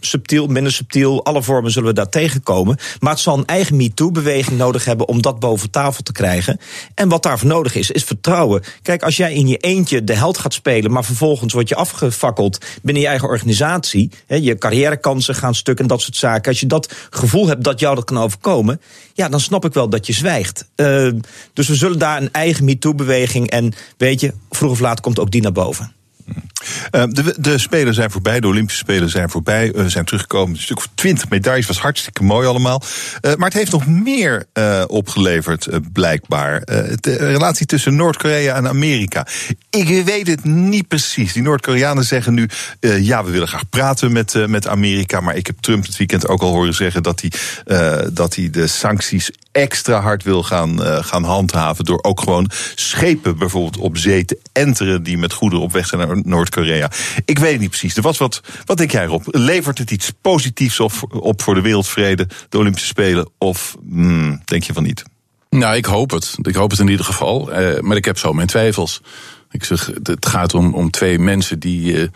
Subtiel, 0.00 0.46
minder 0.46 0.72
subtiel, 0.72 1.24
alle 1.24 1.42
vormen 1.42 1.70
zullen 1.78 1.94
we 1.94 2.00
daar 2.02 2.22
tegenkomen. 2.22 2.78
Maar 3.00 3.12
het 3.12 3.20
zal 3.20 3.38
een 3.38 3.46
eigen 3.46 3.76
MeToo-beweging 3.76 4.58
nodig 4.58 4.84
hebben 4.84 5.08
om 5.08 5.22
dat 5.22 5.38
boven 5.38 5.70
tafel 5.70 6.02
te 6.02 6.12
krijgen. 6.12 6.60
En 6.94 7.08
wat 7.08 7.22
daarvoor 7.22 7.48
nodig 7.48 7.74
is, 7.74 7.90
is 7.90 8.04
vertrouwen. 8.04 8.62
Kijk, 8.82 9.02
als 9.02 9.16
jij 9.16 9.32
in 9.34 9.46
je 9.46 9.56
eentje 9.56 10.04
de 10.04 10.14
held 10.14 10.38
gaat 10.38 10.54
spelen, 10.54 10.92
maar 10.92 11.04
vervolgens 11.04 11.52
word 11.52 11.68
je 11.68 11.74
afgefakkeld 11.74 12.58
binnen 12.82 13.02
je 13.02 13.08
eigen 13.08 13.28
organisatie, 13.28 14.10
hè, 14.26 14.36
je 14.36 14.58
carrièrekansen 14.58 15.34
gaan 15.34 15.54
stuk 15.54 15.78
en 15.78 15.86
dat 15.86 16.00
soort 16.00 16.16
zaken. 16.16 16.50
Als 16.50 16.60
je 16.60 16.66
dat 16.66 16.94
gevoel 17.10 17.46
hebt 17.46 17.64
dat 17.64 17.80
jou 17.80 17.94
dat 17.94 18.04
kan 18.04 18.18
overkomen, 18.18 18.80
ja, 19.14 19.28
dan 19.28 19.40
snap 19.40 19.64
ik 19.64 19.72
wel 19.72 19.88
dat 19.88 20.06
je 20.06 20.12
zwijgt. 20.12 20.68
Eh, 20.74 21.10
dus 21.52 21.68
we 21.68 21.74
zullen 21.74 21.98
daar 21.98 22.22
een 22.22 22.32
eigen 22.32 22.64
MeToo-beweging 22.64 23.50
en 23.50 23.72
weet 23.96 24.20
je, 24.20 24.32
vroeg 24.50 24.70
of 24.70 24.80
laat 24.80 25.00
komt 25.00 25.18
ook 25.18 25.30
die 25.30 25.42
naar 25.42 25.52
boven. 25.52 25.92
Eh, 26.90 27.02
de, 27.08 27.34
de 27.38 27.92
zijn 27.92 28.10
voorbij, 28.10 28.40
de 28.40 28.46
Olympische 28.46 28.80
Spelen 28.80 29.08
zijn 29.08 29.30
voorbij. 29.30 29.72
We 29.74 29.88
zijn 29.88 30.04
teruggekomen, 30.04 30.54
een 30.56 30.62
stuk 30.62 30.76
of 30.76 30.88
twintig 30.94 31.28
medailles, 31.28 31.66
was 31.66 31.78
hartstikke 31.78 32.22
mooi 32.22 32.46
allemaal. 32.46 32.82
Eh, 33.20 33.34
maar 33.34 33.48
het 33.48 33.58
heeft 33.58 33.72
nog 33.72 33.86
meer 33.86 34.44
eh, 34.52 34.84
opgeleverd, 34.86 35.66
eh, 35.66 35.78
blijkbaar. 35.92 36.62
Eh, 36.62 36.92
de 37.00 37.16
relatie 37.16 37.66
tussen 37.66 37.96
Noord-Korea 37.96 38.54
en 38.54 38.68
Amerika. 38.68 39.26
Ik 39.70 40.04
weet 40.04 40.26
het 40.26 40.44
niet 40.44 40.88
precies. 40.88 41.32
Die 41.32 41.42
Noord-Koreanen 41.42 42.04
zeggen 42.04 42.34
nu, 42.34 42.48
eh, 42.80 43.04
ja, 43.04 43.24
we 43.24 43.30
willen 43.30 43.48
graag 43.48 43.68
praten 43.68 44.12
met, 44.12 44.34
eh, 44.34 44.46
met 44.46 44.66
Amerika. 44.66 45.20
Maar 45.20 45.36
ik 45.36 45.46
heb 45.46 45.56
Trump 45.60 45.84
dit 45.86 45.96
weekend 45.96 46.28
ook 46.28 46.42
al 46.42 46.52
horen 46.52 46.74
zeggen 46.74 47.02
dat 47.02 47.20
hij, 47.20 47.32
eh, 47.64 48.06
dat 48.12 48.34
hij 48.34 48.50
de 48.50 48.66
sancties 48.66 49.30
extra 49.52 50.00
hard 50.00 50.22
wil 50.22 50.42
gaan, 50.42 50.82
eh, 50.82 51.04
gaan 51.04 51.24
handhaven. 51.24 51.84
Door 51.84 52.02
ook 52.02 52.20
gewoon 52.20 52.50
schepen 52.74 53.38
bijvoorbeeld 53.38 53.76
op 53.76 53.96
zee 53.96 54.24
te 54.24 54.38
enteren 54.52 55.02
die 55.02 55.18
met 55.18 55.32
goederen 55.32 55.64
op 55.64 55.72
weg 55.72 55.86
zijn 55.86 56.06
naar 56.06 56.16
Noord-Korea. 56.22 56.46
Ik 57.24 57.38
weet 57.38 57.60
niet 57.60 57.68
precies. 57.68 57.96
Er 57.96 58.02
was 58.02 58.18
wat, 58.18 58.40
wat 58.64 58.76
denk 58.76 58.90
jij 58.90 59.04
Rob? 59.04 59.22
Levert 59.26 59.78
het 59.78 59.90
iets 59.90 60.12
positiefs 60.20 60.80
op, 60.80 60.92
op 61.10 61.42
voor 61.42 61.54
de 61.54 61.60
wereldvrede, 61.60 62.28
de 62.48 62.58
Olympische 62.58 62.88
Spelen? 62.88 63.30
Of 63.38 63.76
hmm, 63.88 64.40
denk 64.44 64.62
je 64.62 64.72
van 64.72 64.82
niet? 64.82 65.02
Nou, 65.50 65.76
ik 65.76 65.84
hoop 65.84 66.10
het. 66.10 66.36
Ik 66.42 66.54
hoop 66.54 66.70
het 66.70 66.80
in 66.80 66.88
ieder 66.88 67.04
geval. 67.04 67.52
Eh, 67.52 67.80
maar 67.80 67.96
ik 67.96 68.04
heb 68.04 68.18
zo 68.18 68.32
mijn 68.32 68.46
twijfels. 68.46 69.00
Ik 69.50 69.64
zeg, 69.64 69.90
het 70.02 70.26
gaat 70.26 70.54
om, 70.54 70.74
om 70.74 70.90
twee 70.90 71.18
mensen 71.18 71.58
die, 71.58 72.00
eh, 72.00 72.08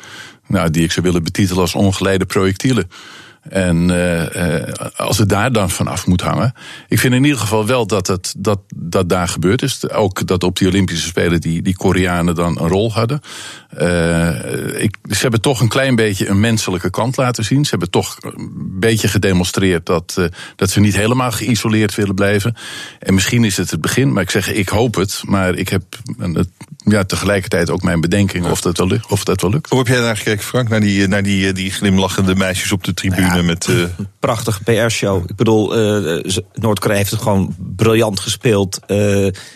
nou, 0.47 0.71
die 0.71 0.85
ik 0.85 0.93
zou 0.93 1.07
willen 1.07 1.23
betitelen 1.23 1.63
als 1.63 1.75
ongeleide 1.75 2.27
projectielen. 2.27 2.91
En 3.49 3.91
eh, 3.91 4.73
als 4.97 5.19
het 5.19 5.29
daar 5.29 5.53
dan 5.53 5.71
vanaf 5.71 6.07
moet 6.07 6.21
hangen. 6.21 6.55
Ik 6.89 6.99
vind 6.99 7.15
in 7.15 7.25
ieder 7.25 7.39
geval 7.39 7.67
wel 7.67 7.87
dat 7.87 8.07
het, 8.07 8.35
dat, 8.39 8.61
dat 8.77 9.09
daar 9.09 9.29
gebeurd 9.29 9.63
is. 9.63 9.91
Ook 9.91 10.27
dat 10.27 10.45
op 10.45 10.57
die 10.57 10.69
Olympische 10.69 11.07
Spelen 11.07 11.41
die, 11.41 11.63
die 11.63 11.77
Koreanen 11.77 12.35
dan 12.35 12.59
een 12.61 12.69
rol 12.69 12.93
hadden. 12.93 13.21
Eh, 13.69 14.83
ik, 14.83 14.97
ze 15.09 15.19
hebben 15.19 15.41
toch 15.41 15.61
een 15.61 15.69
klein 15.69 15.95
beetje 15.95 16.29
een 16.29 16.41
menselijke 16.41 16.91
kant 16.91 17.17
laten 17.17 17.45
zien. 17.45 17.65
Ze 17.65 17.71
hebben 17.71 17.91
toch 17.91 18.17
een 18.21 18.79
beetje 18.81 19.09
gedemonstreerd 19.09 19.87
dat, 19.87 20.29
dat 20.57 20.71
ze 20.71 20.81
niet 20.81 20.97
helemaal 20.97 21.33
geïsoleerd 21.33 21.95
willen 21.95 22.15
blijven. 22.15 22.57
En 22.99 23.15
misschien 23.15 23.45
is 23.45 23.57
het 23.57 23.71
het 23.71 23.81
begin, 23.81 24.13
maar 24.13 24.23
ik 24.23 24.31
zeg, 24.31 24.53
ik 24.53 24.69
hoop 24.69 24.95
het. 24.95 25.23
Maar 25.27 25.55
ik 25.55 25.69
heb 25.69 25.83
het, 26.19 26.49
ja, 26.85 27.05
tegelijkertijd 27.05 27.71
ook 27.71 27.83
mijn 27.83 28.01
bedenkingen 28.01 28.51
of 28.51 28.61
dat 28.61 28.79
wel 28.79 28.87
lukt. 28.87 29.11
Of 29.11 29.25
dat 29.25 29.41
wel 29.41 29.51
lukt. 29.51 29.69
Hoe 29.71 29.79
heb 29.79 29.89
jij 29.89 30.01
naar 30.01 30.17
gekeken, 30.17 30.45
Frank? 30.45 30.69
Naar 30.69 30.81
die, 30.81 31.09
naar 31.09 31.23
die, 31.23 31.47
eh, 31.49 31.55
die 31.55 31.71
glimlachende 31.71 32.35
meisjes 32.35 32.73
op 32.73 32.85
de 32.85 32.95
tribune 32.95 33.43
met. 33.43 33.67
eh, 33.67 33.75
prachtige 34.21 34.63
PR-show. 34.63 35.23
Ik 35.27 35.37
bedoel, 35.37 35.77
eh, 35.77 36.25
Noord-Korea 36.55 36.97
heeft 36.97 37.11
het 37.11 37.23
gewoon 37.23 37.55
briljant 37.59 38.21
gespeeld. 38.21 38.79
Eh, 38.87 38.97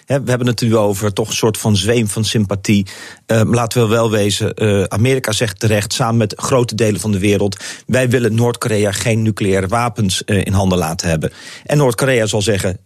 hè, 0.05 0.23
we 0.23 0.31
hebben 0.31 0.47
het 0.47 0.61
nu 0.61 0.77
over 0.77 1.13
toch 1.13 1.29
een 1.29 1.35
soort 1.35 1.59
van 1.59 1.77
zweem 1.77 2.09
van 2.09 2.25
sympathie. 2.25 2.87
Eh, 3.27 3.41
laten 3.45 3.83
we 3.83 3.89
wel 3.89 4.11
wezen, 4.11 4.55
eh, 4.55 4.83
Amerika 4.83 5.33
zegt 5.33 5.61
terecht, 5.61 5.93
samen 5.93 6.17
met 6.17 6.35
grote 6.37 6.75
delen 6.75 7.01
van 7.01 7.13
de 7.13 7.19
wereld... 7.19 7.65
wij 7.87 8.09
willen 8.09 8.35
Noord-Korea 8.35 8.93
geen 8.93 9.23
nucleaire 9.23 9.67
wapens 9.67 10.23
in 10.23 10.53
handen 10.53 10.79
laten 10.79 11.09
hebben. 11.09 11.33
En 11.65 11.77
Noord-Korea 11.77 12.27
zal 12.27 12.43
zeggen... 12.43 12.79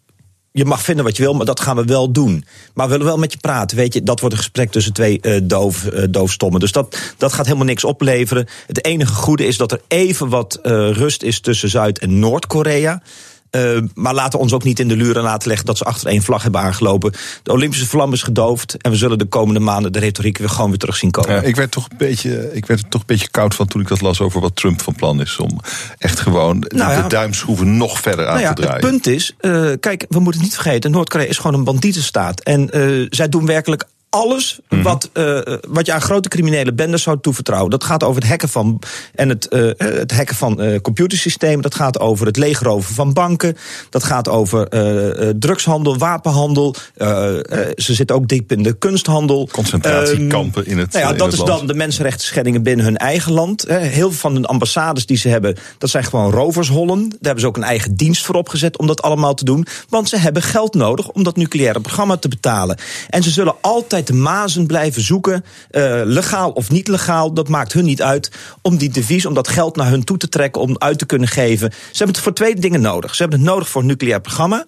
Je 0.53 0.65
mag 0.65 0.83
vinden 0.83 1.05
wat 1.05 1.17
je 1.17 1.23
wil, 1.23 1.35
maar 1.35 1.47
dat 1.47 1.61
gaan 1.61 1.77
we 1.77 1.85
wel 1.85 2.13
doen. 2.13 2.45
Maar 2.75 2.87
we 2.87 2.93
willen 2.93 3.07
wel 3.07 3.19
met 3.19 3.33
je 3.33 3.39
praten. 3.39 3.77
Weet 3.77 3.95
je, 3.95 4.03
dat 4.03 4.21
wordt 4.21 4.35
een 4.35 4.41
gesprek 4.41 4.71
tussen 4.71 4.93
twee 4.93 5.21
eh, 5.21 5.41
doof, 5.43 5.87
eh, 5.87 6.05
doofstommen. 6.11 6.61
Dus 6.61 6.73
dat, 6.73 6.99
dat 7.17 7.33
gaat 7.33 7.45
helemaal 7.47 7.67
niks 7.67 7.85
opleveren. 7.85 8.49
Het 8.67 8.85
enige 8.85 9.15
goede 9.15 9.47
is 9.47 9.57
dat 9.57 9.73
er 9.73 9.81
even 9.89 10.29
wat 10.29 10.59
eh, 10.63 10.91
rust 10.91 11.23
is 11.23 11.41
tussen 11.41 11.69
Zuid- 11.69 11.99
en 11.99 12.19
Noord-Korea. 12.19 13.03
Eh, 13.51 13.79
maar 13.95 14.15
laten 14.15 14.33
we 14.39 14.45
ons 14.45 14.53
ook 14.53 14.65
niet 14.65 14.79
in 14.81 14.89
de 14.89 14.97
luren 14.97 15.23
laten 15.23 15.49
leggen 15.49 15.67
dat 15.67 15.79
ze 15.79 15.85
achter 15.85 16.07
één 16.09 16.23
vlag 16.23 16.43
hebben 16.43 16.61
aangelopen. 16.61 17.13
De 17.43 17.53
Olympische 17.53 17.87
vlam 17.87 18.13
is 18.13 18.23
gedoofd. 18.23 18.77
En 18.77 18.91
we 18.91 18.97
zullen 18.97 19.19
de 19.19 19.25
komende 19.25 19.61
maanden 19.61 19.93
de 19.93 19.99
retoriek 19.99 20.39
weer 20.39 20.49
gewoon 20.49 20.69
weer 20.69 20.79
terug 20.79 20.97
zien 20.97 21.11
komen. 21.11 21.35
Ja, 21.35 21.41
ik 21.43 21.57
werd 21.57 21.71
toch 21.71 21.87
een 21.91 21.97
beetje, 21.97 22.51
ik 22.55 22.67
werd 22.67 22.81
er 22.81 22.89
toch 22.89 23.01
een 23.01 23.07
beetje 23.07 23.29
koud 23.31 23.55
van 23.55 23.67
toen 23.67 23.81
ik 23.81 23.89
dat 23.89 24.01
las 24.01 24.21
over 24.21 24.41
wat 24.41 24.57
Trump 24.57 24.83
van 24.83 24.95
plan 24.95 25.21
is 25.21 25.37
om 25.37 25.61
echt 25.99 26.21
gewoon 26.21 26.61
de- 26.61 26.71
Nou 26.77 26.93
ja. 26.93 27.03
de 27.03 27.09
duimschroeven 27.09 27.77
nog 27.77 28.01
verder 28.01 28.27
aan 28.27 28.33
Nou 28.33 28.45
ja, 28.47 28.53
te 28.53 28.63
draaien. 28.63 28.81
het 28.81 28.91
punt 28.91 29.07
is, 29.07 29.35
eh, 29.39 29.71
kijk, 29.81 30.05
we 30.09 30.19
moeten 30.21 30.41
het 30.41 30.51
niet 30.51 30.61
vergeten, 30.61 30.91
Noord-Korea 30.91 31.27
is 31.27 31.39
gewoon 31.39 31.55
een 31.59 31.65
bandietenstaat. 31.65 32.41
En 32.41 32.71
eh, 32.71 33.07
zij 33.11 33.29
doen 33.29 33.47
werkelijk 33.47 33.85
alles 34.11 34.59
Mhm. 34.69 34.83
wat, 34.83 35.11
eh, 35.13 35.39
wat 35.69 35.87
je 35.87 35.93
aan 35.93 36.01
grote 36.01 36.29
criminele 36.29 36.73
bendes 36.73 37.03
zou 37.03 37.19
toevertrouwen. 37.21 37.71
Dat 37.71 37.85
gaat 37.85 38.05
over 38.05 38.21
het 38.21 38.31
hacken 38.31 38.49
van, 38.49 38.79
en 39.15 39.29
het, 39.29 39.49
eh, 39.49 39.71
het 39.77 40.13
hacken 40.13 40.37
van 40.37 40.61
eh, 40.61 40.81
computersystemen. 40.81 41.63
Dat 41.63 41.75
gaat 41.75 42.01
over 42.01 42.27
het 42.27 42.37
leegroven 42.37 42.95
van 42.95 43.13
banken. 43.13 43.57
Dat 43.91 44.05
gaat 44.05 44.29
over 44.29 44.67
eh, 44.69 45.29
eh, 45.29 45.35
drugshandel, 45.39 45.99
wapenhandel. 45.99 46.75
Eh, 46.97 47.39
eh, 47.39 47.69
ze 47.77 47.95
zitten 47.95 48.17
ook 48.17 48.29
diep 48.29 48.53
in 48.53 48.63
de 48.63 48.73
kunsthandel. 48.73 49.49
Concentratiekampen 49.53 50.67
in 50.67 50.79
het, 50.79 50.93
Nou 50.93 51.05
ja, 51.05 51.13
dat 51.13 51.21
het 51.21 51.33
is 51.33 51.39
land. 51.39 51.59
dan 51.59 51.67
de 51.67 51.75
mensenrechten 51.75 52.27
schendingen 52.27 52.63
binnen 52.63 52.85
hun 52.85 52.97
eigen 52.97 53.33
land. 53.33 53.65
Heel 53.69 54.11
veel 54.11 54.11
van 54.11 54.35
de 54.43 54.49
ambassades 54.49 55.07
die 55.07 55.17
ze 55.17 55.29
hebben, 55.29 55.57
dat 55.79 55.91
zijn 55.91 56.05
gewoon 56.05 56.31
rovershollen. 56.33 57.09
Daar 57.09 57.19
hebben 57.21 57.41
ze 57.41 57.47
ook 57.47 57.57
een 57.57 57.63
eigen 57.63 57.95
dienst 57.97 58.25
voor 58.25 58.35
opgezet 58.35 58.79
om 58.79 58.87
dat 58.87 59.03
allemaal 59.03 59.35
te 59.35 59.45
doen. 59.45 59.67
Want 59.89 60.09
ze 60.09 60.17
hebben 60.17 60.43
geld 60.43 60.75
nodig 60.75 61.09
om 61.09 61.23
dat 61.23 61.37
nucleaire 61.37 61.81
programma 61.81 62.17
te 62.17 62.29
betalen. 62.29 62.79
En 63.09 63.23
ze 63.23 63.31
zullen 63.31 63.55
altijd 63.61 64.00
de 64.07 64.13
mazen 64.13 64.67
blijven 64.67 65.03
zoeken, 65.03 65.45
eh, 65.71 66.01
legaal 66.05 66.51
of 66.51 66.71
niet 66.71 66.89
legaal, 66.89 67.33
dat 67.33 67.49
maakt 67.49 67.73
hun 67.73 67.85
niet 67.85 68.03
uit. 68.03 68.31
Om 68.63 68.77
die 68.77 68.91
devies, 68.91 69.27
om 69.27 69.35
dat 69.35 69.49
geld 69.49 69.77
naar 69.77 69.91
hun 69.91 70.05
toe 70.05 70.17
te 70.17 70.29
trekken, 70.29 70.63
om 70.63 70.79
uit 70.79 70.99
te 70.99 71.07
kunnen 71.07 71.29
geven. 71.29 71.71
Ze 71.71 71.97
hebben 71.97 72.15
het 72.15 72.25
voor 72.25 72.35
twee 72.35 72.55
dingen 72.55 72.81
nodig. 72.81 73.15
Ze 73.15 73.23
hebben 73.23 73.41
het 73.41 73.49
nodig 73.49 73.69
voor 73.69 73.81
een 73.81 73.87
nucleair 73.87 74.21
programma. 74.21 74.65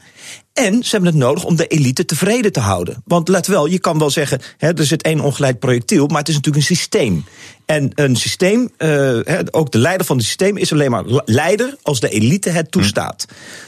En 0.53 0.83
ze 0.85 0.91
hebben 0.91 1.11
het 1.11 1.19
nodig 1.23 1.45
om 1.45 1.57
de 1.57 1.67
elite 1.67 2.05
tevreden 2.05 2.53
te 2.53 2.61
houden. 2.61 3.03
Want 3.05 3.29
let 3.29 3.47
wel, 3.47 3.67
je 3.67 3.79
kan 3.79 3.99
wel 3.99 4.11
zeggen, 4.11 4.41
hè, 4.59 4.73
er 4.79 4.87
zit 4.87 5.03
één 5.03 5.21
ongeleid 5.21 5.59
projectiel, 5.59 6.07
maar 6.07 6.19
het 6.19 6.29
is 6.29 6.35
natuurlijk 6.35 6.65
een 6.69 6.77
systeem. 6.77 7.25
En 7.67 7.91
een 7.95 8.17
systeem, 8.17 8.71
hè, 8.77 9.39
ook 9.51 9.73
de 9.73 9.79
leider 9.79 10.07
van 10.07 10.17
het 10.17 10.27
systeem 10.27 10.57
is 10.57 10.73
alleen 10.73 10.91
maar 10.91 11.05
le- 11.07 11.23
leider 11.25 11.77
als 11.83 12.01
de 12.01 12.09
elite 12.09 12.51
het 12.51 12.71
toestaat. 12.71 13.27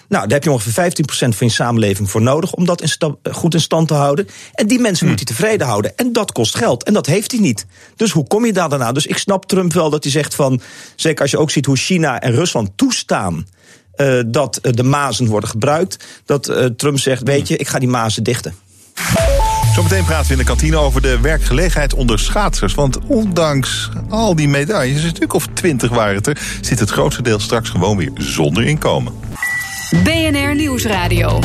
Nou, 0.09 0.23
daar 0.23 0.33
heb 0.33 0.45
je 0.45 0.51
ongeveer 0.51 0.73
15% 0.73 1.37
van 1.37 1.47
je 1.47 1.53
samenleving 1.53 2.11
voor 2.11 2.23
nodig 2.23 2.53
om 2.53 2.65
dat 2.65 2.81
in 2.81 2.89
sta- 2.89 3.15
goed 3.33 3.55
in 3.55 3.61
stand 3.61 3.89
te 3.89 3.95
houden. 3.95 4.29
En 4.53 4.67
die 4.67 4.79
mensen 4.79 5.07
moet 5.07 5.17
hij 5.17 5.25
tevreden 5.25 5.67
houden. 5.67 5.93
En 5.97 6.13
dat 6.13 6.33
kost 6.33 6.57
geld. 6.57 6.83
En 6.85 6.93
dat 6.93 7.07
heeft 7.07 7.31
hij 7.31 7.41
niet. 7.41 7.67
Dus 7.97 8.11
hoe 8.11 8.27
kom 8.27 8.45
je 8.47 8.53
daar 8.53 8.69
daarna? 8.69 8.93
Dus 8.93 9.07
ik 9.07 9.19
snap 9.19 9.47
Trump 9.47 9.73
wel 9.73 9.91
dat 9.91 10.03
hij 10.03 10.13
zegt 10.13 10.35
van, 10.35 10.61
zeker 10.97 11.23
als 11.23 11.31
je 11.31 11.39
ook 11.39 11.51
ziet 11.51 11.67
hoe 11.67 11.77
China 11.77 12.21
en 12.21 12.33
Rusland 12.33 12.71
toestaan 12.77 13.47
eh, 13.97 14.21
dat 14.27 14.57
eh, 14.57 14.73
de 14.73 14.83
mazen 14.83 15.27
worden 15.27 15.49
gebruikt. 15.49 16.05
Dat 16.25 16.49
eh, 16.49 16.65
Trump 16.65 16.99
zegt, 16.99 17.23
weet 17.23 17.49
je, 17.49 17.57
ik 17.57 17.69
ga 17.69 17.79
die 17.79 17.89
mazen 17.89 18.23
dichten. 18.23 18.55
Zometeen 19.75 20.05
praten 20.05 20.27
we 20.27 20.33
in 20.33 20.39
de 20.39 20.45
kantine 20.45 20.77
over 20.77 21.03
de 21.03 21.21
werkgelegenheid 21.21 21.95
onder 21.95 22.19
schaatsers. 22.19 22.75
Want 22.75 22.99
ondanks 23.07 23.91
al 24.09 24.35
die 24.35 24.49
medailles, 24.49 25.03
een 25.03 25.09
stuk 25.09 25.33
of 25.33 25.47
twintig 25.55 25.91
waren 25.91 26.15
het 26.15 26.27
er, 26.27 26.39
zit 26.61 26.79
het 26.79 26.91
grootste 26.91 27.23
deel 27.23 27.41
straks 27.41 27.69
gewoon 27.69 27.97
weer 27.97 28.11
zonder 28.15 28.65
inkomen. 28.65 29.13
BNR 30.03 30.55
Nieuwsradio. 30.55 31.41